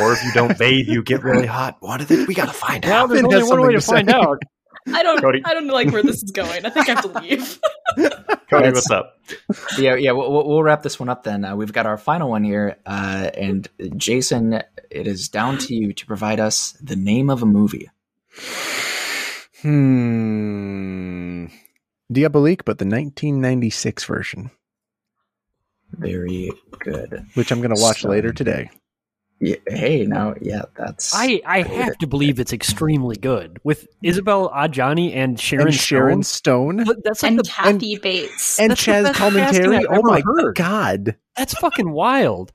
Or 0.00 0.12
if 0.12 0.24
you 0.24 0.32
don't 0.32 0.58
bathe, 0.58 0.88
you 0.88 1.02
get 1.02 1.22
really 1.22 1.46
hot. 1.46 1.76
What 1.80 2.00
is 2.00 2.10
it? 2.10 2.26
We 2.26 2.34
gotta 2.34 2.52
find 2.52 2.84
Well, 2.84 3.04
out. 3.04 3.08
there's 3.10 3.22
only 3.24 3.42
one 3.48 3.60
way 3.60 3.72
to 3.74 3.80
something 3.80 4.06
find 4.06 4.24
out. 4.26 4.42
I 4.92 5.02
don't. 5.02 5.20
Cody. 5.20 5.42
I 5.44 5.54
don't 5.54 5.66
like 5.68 5.90
where 5.90 6.02
this 6.02 6.22
is 6.22 6.30
going. 6.30 6.64
I 6.64 6.70
think 6.70 6.88
I 6.88 6.94
have 6.94 7.12
to 7.12 7.18
leave. 7.20 7.58
Cody, 8.50 8.68
what's 8.70 8.90
up? 8.90 9.18
yeah, 9.78 9.96
yeah. 9.96 10.12
We'll, 10.12 10.30
we'll- 10.32 10.46
we'll 10.48 10.62
wrap 10.62 10.82
this 10.82 11.00
one 11.00 11.08
up 11.08 11.24
then. 11.24 11.44
Uh, 11.44 11.56
we've 11.56 11.72
got 11.72 11.86
our 11.86 11.96
final 11.98 12.30
one 12.30 12.44
here, 12.44 12.76
uh, 12.86 13.30
and 13.36 13.68
Jason, 13.96 14.62
it 14.90 15.06
is 15.06 15.28
down 15.28 15.58
to 15.58 15.74
you 15.74 15.92
to 15.92 16.06
provide 16.06 16.38
us 16.40 16.72
the 16.80 16.96
name 16.96 17.28
of 17.30 17.42
a 17.42 17.46
movie. 17.46 17.90
Hmm. 19.62 21.46
Diabolique, 22.12 22.64
but 22.64 22.78
the 22.78 22.84
1996 22.84 24.04
version, 24.04 24.50
Very 25.90 26.52
good. 26.78 27.26
which 27.34 27.50
I'm 27.50 27.60
going 27.60 27.74
to 27.74 27.80
watch 27.82 28.02
So- 28.02 28.08
later 28.08 28.32
today. 28.32 28.70
Yeah, 29.38 29.56
hey, 29.68 30.06
now, 30.06 30.34
yeah, 30.40 30.62
that's 30.76 31.14
I, 31.14 31.42
I 31.44 31.60
have 31.62 31.98
to 31.98 32.06
believe 32.06 32.40
it's 32.40 32.54
extremely 32.54 33.16
good 33.16 33.58
with 33.64 33.86
Isabelle 34.02 34.48
Adjani 34.50 35.14
and 35.14 35.38
Sharon 35.38 35.66
and 35.66 35.74
Sharon 35.76 36.22
Stone. 36.22 36.76
Stone 36.78 36.84
But 36.86 37.04
That's 37.04 37.22
like 37.22 37.30
and 37.32 37.38
the, 37.40 37.44
Kathy 37.44 37.98
Bates. 37.98 38.58
and 38.58 38.70
That's 38.70 38.82
Chaz 38.82 39.02
best 39.04 39.18
casting 39.18 39.86
Oh 39.90 40.00
my 40.02 40.22
heard. 40.24 40.56
god! 40.56 41.16
that's 41.36 41.52
fucking 41.52 41.90
wild. 41.90 42.50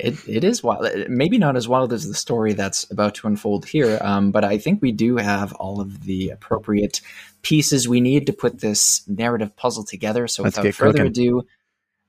It, 0.00 0.28
it 0.28 0.42
is 0.42 0.60
wild. 0.62 0.88
Maybe 1.08 1.38
not 1.38 1.56
as 1.56 1.68
wild 1.68 1.92
as 1.92 2.08
the 2.08 2.14
story 2.14 2.52
that's 2.54 2.90
about 2.90 3.14
to 3.16 3.28
unfold 3.28 3.64
here, 3.66 3.98
um, 4.02 4.32
but 4.32 4.42
I 4.44 4.58
think 4.58 4.82
we 4.82 4.90
do 4.90 5.16
have 5.16 5.52
all 5.54 5.80
of 5.80 6.02
the 6.02 6.30
appropriate 6.30 7.00
pieces 7.42 7.86
we 7.88 8.00
need 8.00 8.26
to 8.26 8.32
put 8.32 8.58
this 8.60 9.06
narrative 9.06 9.54
puzzle 9.54 9.84
together. 9.84 10.26
So 10.26 10.42
Let's 10.42 10.56
without 10.58 10.74
further 10.74 10.92
cooking. 10.98 11.06
ado, 11.06 11.42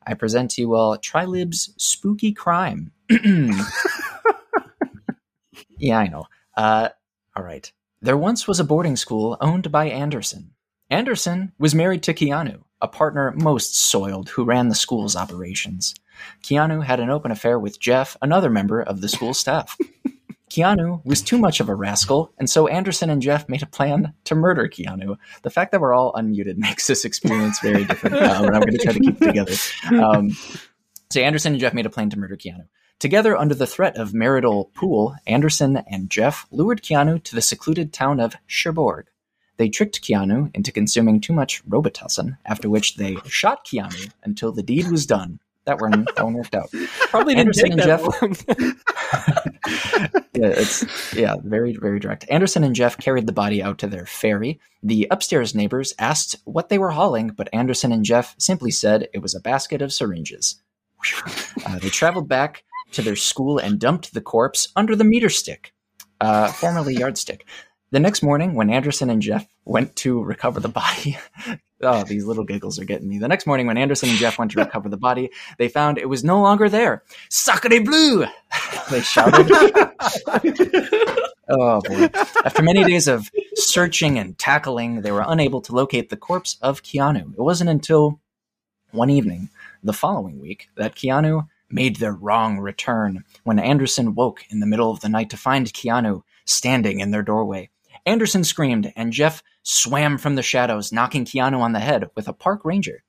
I 0.06 0.14
present 0.14 0.52
to 0.52 0.62
you 0.62 0.76
all 0.76 0.98
Trylib's 0.98 1.74
Spooky 1.78 2.32
Crime. 2.34 2.92
yeah, 5.78 6.00
I 6.00 6.08
know. 6.08 6.26
Uh, 6.56 6.90
all 7.36 7.44
right. 7.44 7.72
There 8.02 8.18
once 8.18 8.48
was 8.48 8.60
a 8.60 8.64
boarding 8.64 8.96
school 8.96 9.38
owned 9.42 9.72
by 9.72 9.86
Anderson. 9.86 10.52
Anderson 10.90 11.52
was 11.58 11.74
married 11.74 12.04
to 12.04 12.14
Keanu, 12.14 12.62
a 12.82 12.88
partner 12.88 13.34
most 13.36 13.76
soiled 13.76 14.30
who 14.30 14.44
ran 14.44 14.70
the 14.70 14.76
school's 14.76 15.16
operations. 15.16 15.96
Keanu 16.44 16.84
had 16.84 17.00
an 17.00 17.10
open 17.10 17.32
affair 17.32 17.58
with 17.60 17.80
Jeff, 17.80 18.16
another 18.22 18.50
member 18.50 18.82
of 18.82 19.02
the 19.02 19.10
school 19.10 19.34
staff. 19.34 19.76
Keanu 20.56 21.04
was 21.04 21.22
too 21.22 21.38
much 21.38 21.60
of 21.60 21.68
a 21.68 21.76
rascal, 21.76 22.32
and 22.38 22.50
so 22.50 22.68
Anderson 22.68 23.10
and 23.10 23.22
Jeff 23.22 23.50
made 23.50 23.62
a 23.62 23.66
plan 23.66 24.14
to 24.24 24.36
murder 24.36 24.70
Keanu. 24.70 25.18
The 25.42 25.50
fact 25.50 25.74
that 25.74 25.82
we're 25.82 25.94
all 25.94 26.14
unmuted 26.14 26.56
makes 26.58 26.88
this 26.88 27.04
experience 27.04 27.60
very 27.60 27.84
different, 27.84 28.16
uh, 28.16 28.44
and 28.46 28.56
I'm 28.56 28.62
going 28.62 28.72
to 28.72 28.78
try 28.78 28.94
to 28.94 29.00
keep 29.00 29.22
it 29.22 29.26
together. 29.26 29.54
Um, 29.92 30.32
so 31.12 31.20
Anderson 31.20 31.54
and 31.54 31.60
Jeff 31.60 31.74
made 31.74 31.86
a 31.86 31.90
plan 31.90 32.10
to 32.12 32.20
murder 32.20 32.38
Keanu. 32.38 32.68
Together, 33.00 33.36
under 33.36 33.54
the 33.54 33.68
threat 33.68 33.98
of 33.98 34.14
marital 34.14 34.72
pool, 34.76 35.16
Anderson 35.28 35.84
and 35.90 36.10
Jeff 36.10 36.48
lured 36.52 36.82
Keanu 36.82 37.22
to 37.24 37.36
the 37.36 37.42
secluded 37.42 37.92
town 37.92 38.22
of 38.22 38.38
Cherbourg. 38.48 39.08
They 39.58 39.68
tricked 39.68 40.02
Keanu 40.02 40.56
into 40.56 40.72
consuming 40.72 41.20
too 41.20 41.34
much 41.34 41.66
Robitussin, 41.68 42.38
after 42.46 42.70
which 42.70 42.96
they 42.96 43.18
shot 43.26 43.66
Keanu 43.66 44.10
until 44.24 44.54
the 44.54 44.64
deed 44.64 44.90
was 44.90 45.06
done. 45.06 45.40
That 45.66 45.82
one, 45.82 46.06
that 46.16 46.24
one 46.24 46.36
worked 46.36 46.56
out. 46.56 46.70
Probably 47.10 47.34
didn't 47.36 47.58
Anderson 47.58 47.72
and 47.72 47.82
that 47.82 47.86
Jeff- 47.86 48.22
long. 48.22 49.35
yeah, 49.68 50.08
it's 50.34 51.14
yeah, 51.16 51.36
very 51.44 51.76
very 51.76 52.00
direct. 52.00 52.26
Anderson 52.30 52.64
and 52.64 52.76
Jeff 52.76 52.98
carried 52.98 53.28
the 53.28 53.34
body 53.34 53.62
out 53.62 53.78
to 53.80 53.88
their 53.88 54.06
ferry. 54.06 54.60
The 54.84 55.08
upstairs 55.12 55.56
neighbors 55.56 55.94
asked 56.00 56.36
what 56.46 56.70
they 56.70 56.78
were 56.78 56.92
hauling, 56.92 57.30
but 57.30 57.50
Anderson 57.54 57.92
and 57.92 58.06
Jeff 58.06 58.36
simply 58.38 58.72
said 58.72 59.08
it 59.14 59.22
was 59.22 59.36
a 59.36 59.40
basket 59.40 59.82
of 59.82 59.94
syringes. 59.94 60.62
Uh, 61.66 61.80
they 61.80 61.90
traveled 61.90 62.28
back 62.28 62.64
to 62.92 63.02
their 63.02 63.16
school 63.16 63.58
and 63.58 63.80
dumped 63.80 64.14
the 64.14 64.22
corpse 64.22 64.70
under 64.76 64.96
the 64.96 65.04
meter 65.04 65.30
stick, 65.30 65.74
uh, 66.22 66.52
formerly 66.52 66.96
yardstick. 66.96 67.46
The 67.92 68.00
next 68.00 68.24
morning, 68.24 68.56
when 68.56 68.70
Anderson 68.70 69.10
and 69.10 69.22
Jeff 69.22 69.48
went 69.64 69.96
to 69.98 70.22
recover 70.24 70.60
the 70.60 70.70
body, 70.70 71.18
oh, 71.86 72.04
these 72.04 72.26
little 72.26 72.44
giggles 72.44 72.80
are 72.80 72.86
getting 72.86 73.08
me. 73.08 73.20
The 73.20 73.28
next 73.28 73.48
morning, 73.48 73.68
when 73.68 73.78
Anderson 73.78 74.10
and 74.10 74.18
Jeff 74.18 74.38
went 74.38 74.52
to 74.52 74.60
recover 74.60 74.90
the 74.90 74.98
body, 74.98 75.32
they 75.58 75.70
found 75.70 75.98
it 75.98 76.10
was 76.10 76.24
no 76.24 76.42
longer 76.42 76.70
there. 76.70 77.04
Sacre 77.30 77.82
bleu! 77.82 78.26
they 78.92 79.02
shouted. 79.02 79.50
oh 81.50 81.82
boy. 81.82 82.10
After 82.44 82.64
many 82.64 82.84
days 82.84 83.08
of 83.08 83.30
searching 83.56 84.20
and 84.20 84.38
tackling, 84.38 85.02
they 85.02 85.12
were 85.12 85.24
unable 85.26 85.62
to 85.62 85.74
locate 85.74 86.10
the 86.10 86.18
corpse 86.18 86.58
of 86.62 86.84
Keanu. 86.84 87.34
It 87.34 87.42
wasn't 87.42 87.70
until 87.70 88.20
one 88.92 89.10
evening, 89.10 89.50
the 89.84 89.94
following 89.94 90.40
week, 90.40 90.70
that 90.76 90.96
Keanu 90.96 91.48
made 91.70 91.98
their 91.98 92.14
wrong 92.14 92.60
return 92.60 93.24
when 93.44 93.60
Anderson 93.60 94.16
woke 94.16 94.46
in 94.50 94.60
the 94.60 94.68
middle 94.68 94.92
of 94.92 95.02
the 95.02 95.10
night 95.10 95.30
to 95.32 95.38
find 95.38 95.74
Keanu 95.74 96.24
standing 96.46 97.00
in 97.00 97.12
their 97.12 97.24
doorway. 97.24 97.70
Anderson 98.06 98.44
screamed, 98.44 98.94
and 98.96 99.12
Jeff 99.12 99.42
swam 99.66 100.20
from 100.20 100.36
the 100.36 100.44
shadows, 100.44 100.92
knocking 100.94 101.26
Keanu 101.26 101.60
on 101.60 101.74
the 101.74 101.80
head 101.80 102.06
with 102.16 102.28
a 102.28 102.34
park 102.34 102.64
ranger. 102.64 103.04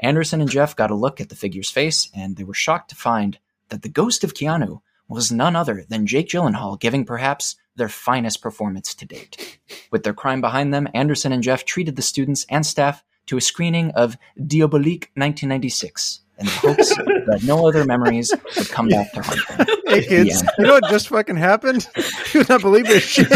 Anderson 0.00 0.40
and 0.40 0.50
Jeff 0.50 0.74
got 0.74 0.90
a 0.90 0.94
look 0.94 1.20
at 1.20 1.28
the 1.28 1.36
figure's 1.36 1.70
face, 1.70 2.10
and 2.12 2.36
they 2.36 2.42
were 2.44 2.52
shocked 2.52 2.90
to 2.90 2.96
find 2.96 3.38
that 3.68 3.82
the 3.82 3.88
ghost 3.88 4.24
of 4.24 4.34
Keanu 4.34 4.80
was 5.08 5.30
none 5.30 5.54
other 5.54 5.84
than 5.88 6.06
Jake 6.06 6.28
Gyllenhaal 6.28 6.80
giving 6.80 7.04
perhaps 7.04 7.54
their 7.76 7.88
finest 7.88 8.42
performance 8.42 8.92
to 8.94 9.06
date. 9.06 9.58
With 9.92 10.02
their 10.02 10.12
crime 10.12 10.40
behind 10.40 10.74
them, 10.74 10.88
Anderson 10.94 11.32
and 11.32 11.42
Jeff 11.42 11.64
treated 11.64 11.94
the 11.94 12.02
students 12.02 12.44
and 12.48 12.66
staff 12.66 13.04
to 13.26 13.36
a 13.36 13.40
screening 13.40 13.92
of 13.92 14.16
Diabolique 14.36 15.10
1996 15.14 16.22
in 16.40 16.46
the 16.46 16.52
hopes 16.52 16.88
that 16.96 17.42
no 17.44 17.68
other 17.68 17.84
memories 17.84 18.32
would 18.56 18.68
come 18.70 18.88
back 18.88 19.12
to 19.12 19.22
haunt 19.22 19.58
them. 19.58 19.66
Hey 19.86 20.06
kids, 20.06 20.42
you 20.58 20.64
know 20.64 20.74
what 20.74 20.88
just 20.90 21.08
fucking 21.08 21.36
happened? 21.36 21.86
You 22.32 22.40
would 22.40 22.48
not 22.48 22.60
believe 22.60 22.86
this 22.86 23.02
shit. 23.02 23.28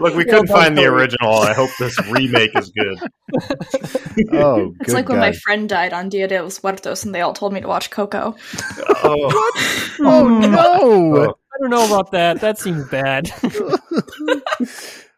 Look, 0.00 0.14
we 0.14 0.24
couldn't 0.24 0.48
find 0.48 0.76
the 0.76 0.84
original. 0.86 1.36
I 1.38 1.54
hope 1.54 1.70
this 1.78 1.98
remake 2.10 2.50
is 2.58 2.70
good. 2.70 2.98
oh, 4.32 4.74
It's 4.80 4.86
good 4.86 4.94
like 4.94 5.08
when 5.08 5.18
my 5.18 5.32
friend 5.32 5.68
died 5.68 5.92
on 5.94 6.08
Dia 6.10 6.28
de 6.28 6.42
los 6.42 6.62
Muertos 6.62 7.04
and 7.04 7.14
they 7.14 7.20
all 7.22 7.32
told 7.32 7.52
me 7.54 7.60
to 7.62 7.68
watch 7.68 7.90
Coco. 7.90 8.34
Oh, 8.88 8.94
Oh, 9.04 9.50
oh, 10.00 10.00
oh 10.00 10.28
no! 10.38 11.16
Oh. 11.16 11.34
I 11.54 11.58
don't 11.60 11.70
know 11.70 11.86
about 11.86 12.12
that. 12.12 12.40
That 12.40 12.58
seems 12.58 12.86
bad. 12.88 13.30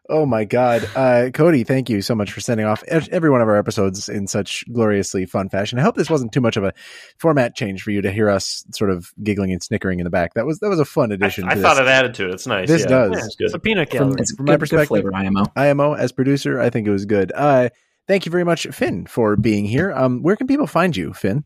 Oh 0.07 0.25
my 0.27 0.43
God, 0.45 0.87
uh, 0.95 1.29
Cody! 1.33 1.63
Thank 1.63 1.89
you 1.89 2.01
so 2.03 2.13
much 2.13 2.31
for 2.31 2.39
sending 2.39 2.65
off 2.67 2.83
every 2.87 3.29
one 3.31 3.41
of 3.41 3.47
our 3.47 3.57
episodes 3.57 4.07
in 4.07 4.27
such 4.27 4.63
gloriously 4.71 5.25
fun 5.25 5.49
fashion. 5.49 5.79
I 5.79 5.81
hope 5.81 5.95
this 5.95 6.11
wasn't 6.11 6.31
too 6.31 6.41
much 6.41 6.57
of 6.57 6.63
a 6.63 6.73
format 7.17 7.55
change 7.55 7.81
for 7.81 7.89
you 7.89 8.03
to 8.03 8.11
hear 8.11 8.29
us 8.29 8.63
sort 8.71 8.91
of 8.91 9.11
giggling 9.23 9.51
and 9.51 9.63
snickering 9.63 9.99
in 9.99 10.03
the 10.03 10.11
back. 10.11 10.35
That 10.35 10.45
was 10.45 10.59
that 10.59 10.69
was 10.69 10.79
a 10.79 10.85
fun 10.85 11.11
addition. 11.11 11.45
I 11.45 11.55
to 11.55 11.61
thought 11.61 11.77
this. 11.77 11.87
it 11.87 11.89
added 11.89 12.13
to 12.15 12.25
it. 12.29 12.33
It's 12.35 12.45
nice. 12.45 12.67
This 12.67 12.81
yeah. 12.83 12.87
does. 12.87 13.11
Yeah, 13.13 13.25
it's 13.25 13.35
good. 13.35 13.45
It's 13.45 13.53
a 13.55 13.59
peanut 13.59 13.89
From- 13.91 14.15
It's 14.19 14.35
From 14.35 14.45
good, 14.45 14.51
my 14.51 14.53
good 14.53 14.59
perspective- 14.59 14.87
flavor, 14.89 15.15
IMO. 15.15 15.45
IMO 15.55 15.93
as 15.93 16.11
producer. 16.11 16.59
I 16.59 16.69
think 16.69 16.85
it 16.87 16.91
was 16.91 17.05
good. 17.05 17.31
Uh, 17.33 17.69
thank 18.07 18.27
you 18.27 18.31
very 18.31 18.43
much, 18.43 18.67
Finn, 18.67 19.07
for 19.07 19.35
being 19.35 19.65
here. 19.65 19.91
Um, 19.91 20.21
where 20.21 20.35
can 20.35 20.45
people 20.45 20.67
find 20.67 20.95
you, 20.95 21.13
Finn? 21.13 21.45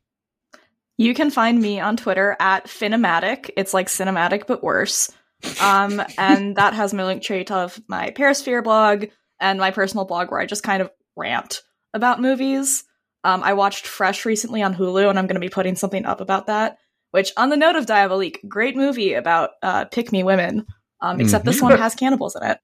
You 0.97 1.13
can 1.13 1.29
find 1.31 1.61
me 1.61 1.79
on 1.79 1.95
Twitter 1.95 2.35
at 2.41 2.65
Finnematic. 2.67 3.51
It's 3.55 3.73
like 3.73 3.87
cinematic 3.87 4.47
but 4.47 4.61
worse. 4.61 5.09
Um, 5.61 6.01
and 6.17 6.55
that 6.55 6.73
has 6.73 6.93
my 6.93 7.05
link 7.05 7.23
tree 7.23 7.45
of 7.49 7.79
my 7.87 8.11
Perisphere 8.11 8.61
blog 8.61 9.05
and 9.39 9.59
my 9.59 9.71
personal 9.71 10.05
blog 10.05 10.31
where 10.31 10.39
I 10.39 10.45
just 10.45 10.63
kind 10.63 10.81
of 10.81 10.91
rant 11.15 11.61
about 11.93 12.21
movies. 12.21 12.83
Um, 13.23 13.43
I 13.43 13.53
watched 13.53 13.87
Fresh 13.87 14.25
recently 14.25 14.61
on 14.61 14.73
Hulu, 14.73 15.09
and 15.09 15.19
I'm 15.19 15.27
going 15.27 15.35
to 15.35 15.41
be 15.41 15.49
putting 15.49 15.75
something 15.75 16.05
up 16.05 16.21
about 16.21 16.47
that. 16.47 16.77
Which, 17.11 17.31
on 17.37 17.49
the 17.49 17.57
note 17.57 17.75
of 17.75 17.85
Diabolique, 17.85 18.47
great 18.47 18.75
movie 18.75 19.13
about 19.13 19.51
uh, 19.63 19.85
pick 19.85 20.11
me 20.11 20.23
women. 20.23 20.65
Um, 21.01 21.21
except 21.21 21.45
this 21.45 21.61
one 21.61 21.77
has 21.77 21.95
cannibals 21.95 22.35
in 22.35 22.43
it. 22.43 22.59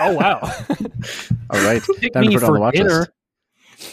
oh 0.00 0.14
wow! 0.14 0.40
All 1.50 1.60
right, 1.64 1.82
Pick 2.00 2.12
time 2.14 2.24
to 2.24 2.28
me 2.28 2.34
put 2.36 2.42
it 2.42 2.46
on 2.46 2.52
the 2.52 2.58
for 2.58 2.60
watch 2.60 2.74
dinner. 2.74 3.12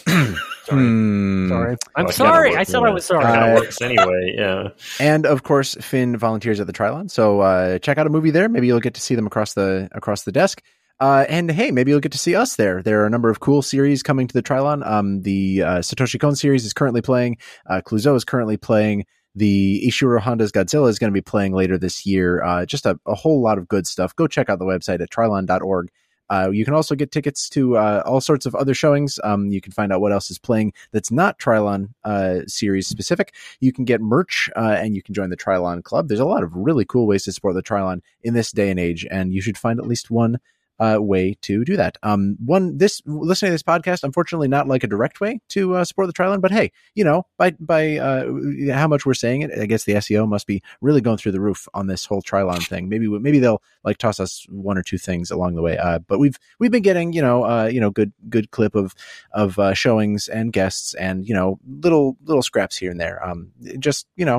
list. 0.76 0.84
Hmm. 0.84 1.48
Sorry, 1.48 1.76
I'm 1.96 2.06
Oh, 2.06 2.10
sorry. 2.10 2.56
I 2.56 2.62
said 2.62 2.82
I 2.82 2.90
was 2.90 3.04
sorry. 3.04 3.24
Kind 3.24 3.42
Uh, 3.42 3.46
of 3.48 3.54
works 3.60 3.80
anyway. 3.82 4.34
Yeah. 4.36 4.68
And 5.00 5.26
of 5.26 5.42
course, 5.42 5.74
Finn 5.80 6.16
volunteers 6.16 6.60
at 6.60 6.66
the 6.66 6.72
Trylon. 6.72 7.10
So 7.10 7.40
uh, 7.40 7.78
check 7.78 7.98
out 7.98 8.06
a 8.06 8.10
movie 8.10 8.30
there. 8.30 8.48
Maybe 8.48 8.66
you'll 8.66 8.80
get 8.80 8.94
to 8.94 9.00
see 9.00 9.14
them 9.14 9.26
across 9.26 9.54
the 9.54 9.88
across 9.92 10.22
the 10.24 10.32
desk. 10.32 10.62
Uh, 11.00 11.24
and 11.28 11.48
hey, 11.50 11.70
maybe 11.70 11.92
you'll 11.92 12.00
get 12.00 12.10
to 12.12 12.18
see 12.18 12.34
us 12.34 12.56
there. 12.56 12.82
There 12.82 13.02
are 13.02 13.06
a 13.06 13.10
number 13.10 13.30
of 13.30 13.38
cool 13.38 13.62
series 13.62 14.02
coming 14.02 14.26
to 14.26 14.34
the 14.34 14.42
Trylon. 14.42 14.84
Um, 14.84 15.22
the 15.22 15.62
uh, 15.62 15.78
Satoshi 15.78 16.18
Kon 16.18 16.34
series 16.34 16.64
is 16.64 16.72
currently 16.72 17.02
playing. 17.02 17.36
Uh, 17.70 17.80
Clouzot 17.86 18.16
is 18.16 18.24
currently 18.24 18.56
playing. 18.56 19.04
The 19.36 19.84
Ishiro 19.86 20.18
Honda's 20.20 20.50
Godzilla 20.50 20.88
is 20.88 20.98
going 20.98 21.12
to 21.12 21.14
be 21.14 21.20
playing 21.22 21.52
later 21.52 21.78
this 21.78 22.04
year. 22.04 22.42
Uh, 22.42 22.66
just 22.66 22.84
a, 22.84 22.98
a 23.06 23.14
whole 23.14 23.40
lot 23.40 23.58
of 23.58 23.68
good 23.68 23.86
stuff. 23.86 24.16
Go 24.16 24.26
check 24.26 24.48
out 24.50 24.58
the 24.58 24.64
website 24.64 25.00
at 25.00 25.10
trylon.org. 25.10 25.88
Uh, 26.30 26.50
you 26.52 26.64
can 26.64 26.74
also 26.74 26.94
get 26.94 27.10
tickets 27.10 27.48
to 27.50 27.76
uh, 27.76 28.02
all 28.04 28.20
sorts 28.20 28.46
of 28.46 28.54
other 28.54 28.74
showings. 28.74 29.18
Um, 29.24 29.48
you 29.48 29.60
can 29.60 29.72
find 29.72 29.92
out 29.92 30.00
what 30.00 30.12
else 30.12 30.30
is 30.30 30.38
playing 30.38 30.72
that's 30.92 31.10
not 31.10 31.38
Trylon 31.38 31.90
uh, 32.04 32.40
series 32.46 32.86
specific. 32.86 33.34
You 33.60 33.72
can 33.72 33.84
get 33.84 34.00
merch 34.00 34.50
uh, 34.56 34.76
and 34.78 34.94
you 34.94 35.02
can 35.02 35.14
join 35.14 35.30
the 35.30 35.36
Trylon 35.36 35.82
Club. 35.82 36.08
There's 36.08 36.20
a 36.20 36.24
lot 36.24 36.42
of 36.42 36.54
really 36.54 36.84
cool 36.84 37.06
ways 37.06 37.24
to 37.24 37.32
support 37.32 37.54
the 37.54 37.62
Trylon 37.62 38.00
in 38.22 38.34
this 38.34 38.52
day 38.52 38.70
and 38.70 38.80
age, 38.80 39.06
and 39.10 39.32
you 39.32 39.40
should 39.40 39.58
find 39.58 39.78
at 39.78 39.86
least 39.86 40.10
one 40.10 40.38
uh, 40.78 40.98
way 41.00 41.36
to 41.42 41.64
do 41.64 41.76
that. 41.76 41.98
Um, 42.02 42.36
one 42.44 42.78
this 42.78 43.02
listening 43.06 43.50
to 43.50 43.54
this 43.54 43.62
podcast, 43.62 44.04
unfortunately, 44.04 44.48
not 44.48 44.68
like 44.68 44.84
a 44.84 44.86
direct 44.86 45.20
way 45.20 45.40
to 45.50 45.76
uh, 45.76 45.84
support 45.84 46.06
the 46.06 46.12
Trylon, 46.12 46.40
but 46.40 46.50
hey, 46.50 46.72
you 46.94 47.04
know, 47.04 47.26
by 47.36 47.52
by 47.52 47.96
uh, 47.96 48.26
how 48.72 48.88
much 48.88 49.04
we're 49.04 49.14
saying 49.14 49.42
it, 49.42 49.50
I 49.58 49.66
guess 49.66 49.84
the 49.84 49.94
SEO 49.94 50.28
must 50.28 50.46
be 50.46 50.62
really 50.80 51.00
going 51.00 51.18
through 51.18 51.32
the 51.32 51.40
roof 51.40 51.68
on 51.74 51.86
this 51.86 52.04
whole 52.04 52.22
Trylon 52.22 52.66
thing. 52.66 52.88
Maybe 52.88 53.08
maybe 53.08 53.38
they'll 53.38 53.62
like 53.84 53.98
toss 53.98 54.20
us 54.20 54.46
one 54.48 54.78
or 54.78 54.82
two 54.82 54.98
things 54.98 55.30
along 55.30 55.54
the 55.54 55.62
way. 55.62 55.76
Uh, 55.78 55.98
but 56.00 56.18
we've 56.18 56.38
we've 56.58 56.70
been 56.70 56.82
getting 56.82 57.12
you 57.12 57.22
know 57.22 57.44
uh, 57.44 57.66
you 57.66 57.80
know 57.80 57.90
good 57.90 58.12
good 58.28 58.50
clip 58.50 58.74
of 58.74 58.94
of 59.32 59.58
uh, 59.58 59.74
showings 59.74 60.28
and 60.28 60.52
guests 60.52 60.94
and 60.94 61.26
you 61.26 61.34
know 61.34 61.58
little 61.66 62.16
little 62.24 62.42
scraps 62.42 62.76
here 62.76 62.90
and 62.90 63.00
there. 63.00 63.24
Um, 63.24 63.52
just 63.78 64.06
you 64.16 64.24
know, 64.24 64.38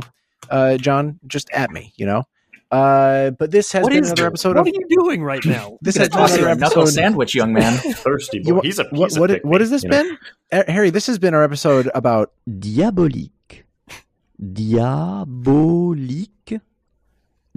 uh, 0.50 0.78
John, 0.78 1.20
just 1.28 1.50
at 1.52 1.72
me, 1.72 1.94
you 1.98 2.06
know. 2.06 2.24
Uh, 2.72 3.32
but 3.32 3.50
this 3.50 3.72
has 3.72 3.82
What 3.84 3.90
been 3.94 4.04
another 4.06 4.28
episode 4.28 4.56
What 4.56 4.68
of 4.68 4.68
are 4.68 4.70
you 4.70 4.86
doing 4.90 5.24
right 5.24 5.44
now? 5.44 5.80
this 5.82 5.98
has 5.98 6.10
been 6.10 6.20
another 6.20 6.48
a 6.48 6.52
episode. 6.52 6.86
sandwich, 6.86 7.34
young 7.34 7.52
man. 7.54 7.78
Thirsty 7.96 8.42
You- 8.46 8.56
boy. 8.56 8.62
He's 8.62 8.78
a 8.80 8.84
what, 8.92 9.16
a 9.16 9.20
what, 9.20 9.30
pick 9.32 9.44
what 9.44 9.62
has 9.62 9.72
this 9.72 9.84
you 9.84 9.90
know? 9.90 10.04
been? 10.04 10.18
Uh, 10.52 10.64
Harry, 10.72 10.90
this 10.92 11.08
has 11.08 11.18
been 11.18 11.34
our 11.34 11.44
episode 11.44 11.90
about 11.96 12.32
Diabolique. 12.48 13.64
Diabolique. 15.30 16.62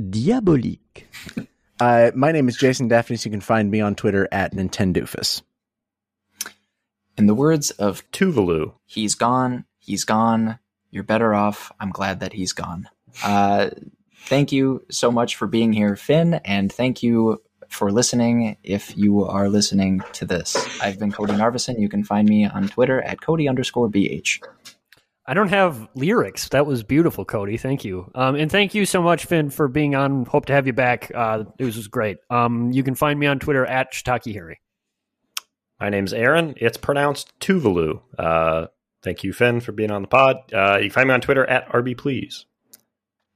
Diabolique. 0.01 1.07
uh, 1.81 2.11
my 2.15 2.33
name 2.33 2.49
is 2.49 2.57
Jason 2.57 2.89
Daphne, 2.89 3.17
so 3.17 3.27
you 3.29 3.31
can 3.31 3.41
find 3.43 3.71
me 3.71 3.81
on 3.81 3.95
Twitter 3.95 4.27
at 4.33 4.55
Nintendoofus. 4.55 5.43
In 7.19 7.27
the 7.27 7.35
words 7.35 7.71
of 7.73 8.11
Tove 8.11 8.37
Lo. 8.47 8.75
he's 8.87 9.15
gone, 9.15 9.67
he's 9.79 10.05
gone, 10.05 10.59
you're 10.91 11.05
better 11.05 11.35
off. 11.35 11.71
I'm 11.79 11.91
glad 11.91 12.21
that 12.21 12.33
he's 12.33 12.53
gone. 12.55 12.89
Uh, 13.23 13.69
thank 14.27 14.53
you 14.53 14.85
so 14.91 15.11
much 15.11 15.37
for 15.37 15.47
being 15.47 15.73
here, 15.73 15.97
Finn, 15.97 16.35
and 16.45 16.73
thank 16.73 17.03
you 17.03 17.43
for 17.69 17.91
listening 17.91 18.57
if 18.63 18.97
you 18.97 19.25
are 19.25 19.49
listening 19.49 20.03
to 20.13 20.25
this. 20.27 20.57
I've 20.81 20.99
been 20.99 21.11
Cody 21.11 21.33
Narvison. 21.33 21.81
You 21.81 21.89
can 21.89 22.05
find 22.05 22.29
me 22.29 22.45
on 22.45 22.69
Twitter 22.69 23.01
at 23.03 23.21
Cody 23.21 23.49
underscore 23.49 23.89
BH. 23.89 24.43
I 25.25 25.35
don't 25.35 25.49
have 25.49 25.89
lyrics. 25.95 26.49
That 26.49 26.67
was 26.67 26.83
beautiful, 26.83 27.25
Cody. 27.25 27.57
Thank 27.57 27.85
you. 27.85 28.11
Um, 28.15 28.35
and 28.35 28.51
thank 28.51 28.75
you 28.75 28.85
so 28.85 29.01
much, 29.01 29.25
Finn, 29.25 29.51
for 29.51 29.69
being 29.69 29.95
on. 29.95 30.25
Hope 30.27 30.47
to 30.47 30.53
have 30.53 30.67
you 30.67 30.73
back. 30.73 31.13
Uh, 31.15 31.45
it 31.59 31.65
was, 31.65 31.77
was 31.77 31.89
great. 31.89 32.19
Um, 32.29 32.73
you 32.73 32.83
can 32.83 32.95
find 32.95 33.19
me 33.19 33.27
on 33.27 33.39
Twitter 33.39 33.65
at 33.65 33.93
Shiitake 33.93 34.33
Harry. 34.35 34.61
My 35.81 35.89
name's 35.89 36.13
Aaron. 36.13 36.55
It's 36.59 36.77
pronounced 36.77 37.39
Tove 37.39 37.65
Lo. 37.65 38.03
Uh, 38.19 38.67
thank 39.03 39.23
you, 39.23 39.33
Finn, 39.33 39.61
for 39.61 39.73
being 39.73 39.91
on 39.91 40.03
the 40.03 40.09
pod. 40.09 40.37
Uh, 40.53 40.77
you 40.79 40.85
can 40.85 40.91
find 40.91 41.09
me 41.09 41.15
on 41.15 41.21
Twitter 41.21 41.47
at 41.47 41.69
RB 41.69 41.97
Please. 41.97 42.47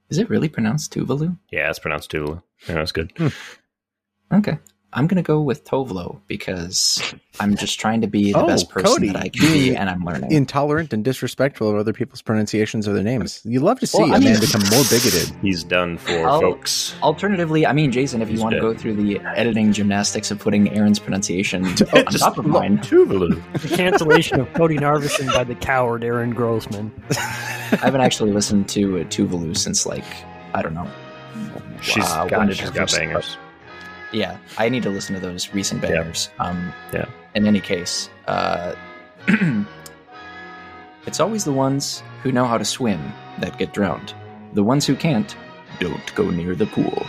Is 0.08 0.18
it 0.18 0.28
really 0.30 0.48
pronounced 0.48 0.94
Tove 0.94 1.08
Lo? 1.08 1.36
Yeah, 1.50 1.68
it's 1.70 1.78
pronounced 1.78 2.10
Tove 2.12 2.28
Lo. 2.28 2.42
Yeah, 2.68 2.74
that's 2.76 2.92
good. 2.92 3.12
Hmm. 3.16 3.28
Okay. 4.32 4.58
I'm 4.92 5.06
going 5.08 5.22
to 5.22 5.26
go 5.26 5.42
with 5.42 5.64
Tovlo 5.64 6.20
because 6.26 7.02
I'm 7.38 7.54
just 7.54 7.78
trying 7.78 8.00
to 8.00 8.06
be 8.06 8.32
the 8.32 8.38
Oh, 8.38 8.46
best 8.46 8.70
person 8.70 8.86
Cody, 8.94 9.08
that 9.08 9.16
I 9.16 9.28
can 9.28 9.42
be, 9.52 9.76
and 9.76 9.90
I'm 9.90 10.02
learning. 10.04 10.32
Intolerant 10.32 10.94
and 10.94 11.04
disrespectful 11.04 11.68
of 11.68 11.76
other 11.76 11.92
people's 11.92 12.22
pronunciations 12.22 12.86
of 12.86 12.94
their 12.94 13.02
names. 13.02 13.42
You 13.44 13.60
love 13.60 13.78
to 13.80 13.86
see 13.86 13.98
Well, 13.98 14.14
I 14.14 14.16
a 14.16 14.20
man 14.20 14.40
become 14.40 14.62
more 14.70 14.84
bigoted. 14.88 15.36
He's 15.42 15.64
done 15.64 15.98
for 15.98 16.26
I'll- 16.26 16.40
folks. 16.40 16.94
Alternatively, 17.02 17.66
I 17.66 17.74
mean, 17.74 17.92
Jason, 17.92 18.22
if 18.22 18.28
you 18.28 18.34
He's 18.34 18.42
want 18.42 18.54
to 18.54 18.60
go 18.60 18.72
through 18.72 18.94
the 18.94 19.18
editing 19.20 19.70
gymnastics 19.72 20.30
of 20.30 20.38
putting 20.38 20.70
Aaron's 20.70 21.00
pronunciation 21.00 21.66
on 21.66 21.74
Just 21.76 22.20
top 22.20 22.38
of 22.38 22.46
mine, 22.46 22.78
Tove 22.78 23.10
Lo. 23.12 23.28
The 23.58 23.76
cancellation 23.76 24.40
of 24.40 24.50
Cody 24.54 24.78
Narvison 24.78 25.30
by 25.34 25.44
the 25.44 25.56
coward 25.56 26.04
Aaron 26.04 26.30
Grossman. 26.30 26.90
I 27.72 27.76
haven't 27.76 28.00
actually 28.00 28.32
listened 28.32 28.68
to 28.70 28.98
uh, 29.00 29.04
Tove 29.04 29.32
Lo 29.32 29.52
since 29.52 29.86
like 29.86 30.04
I 30.54 30.62
don't 30.62 30.74
know. 30.74 30.88
She's 31.82 32.04
uh, 32.04 32.24
got, 32.26 32.48
she's 32.54 32.70
got 32.70 32.88
first- 32.90 32.96
bangers. 32.98 33.36
Yeah, 34.12 34.38
I 34.56 34.68
need 34.68 34.82
to 34.84 34.90
listen 34.90 35.14
to 35.14 35.20
those 35.20 35.52
recent 35.52 35.82
Yeah. 35.82 35.90
bangers. 35.90 36.30
Um, 36.38 36.72
Yeah. 36.92 37.06
In 37.34 37.46
any 37.46 37.60
case, 37.60 38.08
uh, 38.28 38.74
it's 41.06 41.20
always 41.20 41.44
the 41.44 41.52
ones 41.52 42.02
who 42.22 42.32
know 42.32 42.46
how 42.46 42.56
to 42.56 42.64
swim 42.64 43.12
that 43.40 43.58
get 43.58 43.72
drowned. 43.74 44.14
The 44.54 44.62
ones 44.64 44.86
who 44.86 44.96
can't 44.96 45.36
don't 45.80 46.14
go 46.14 46.30
near 46.30 46.54
the 46.54 46.66
pool. 46.66 47.06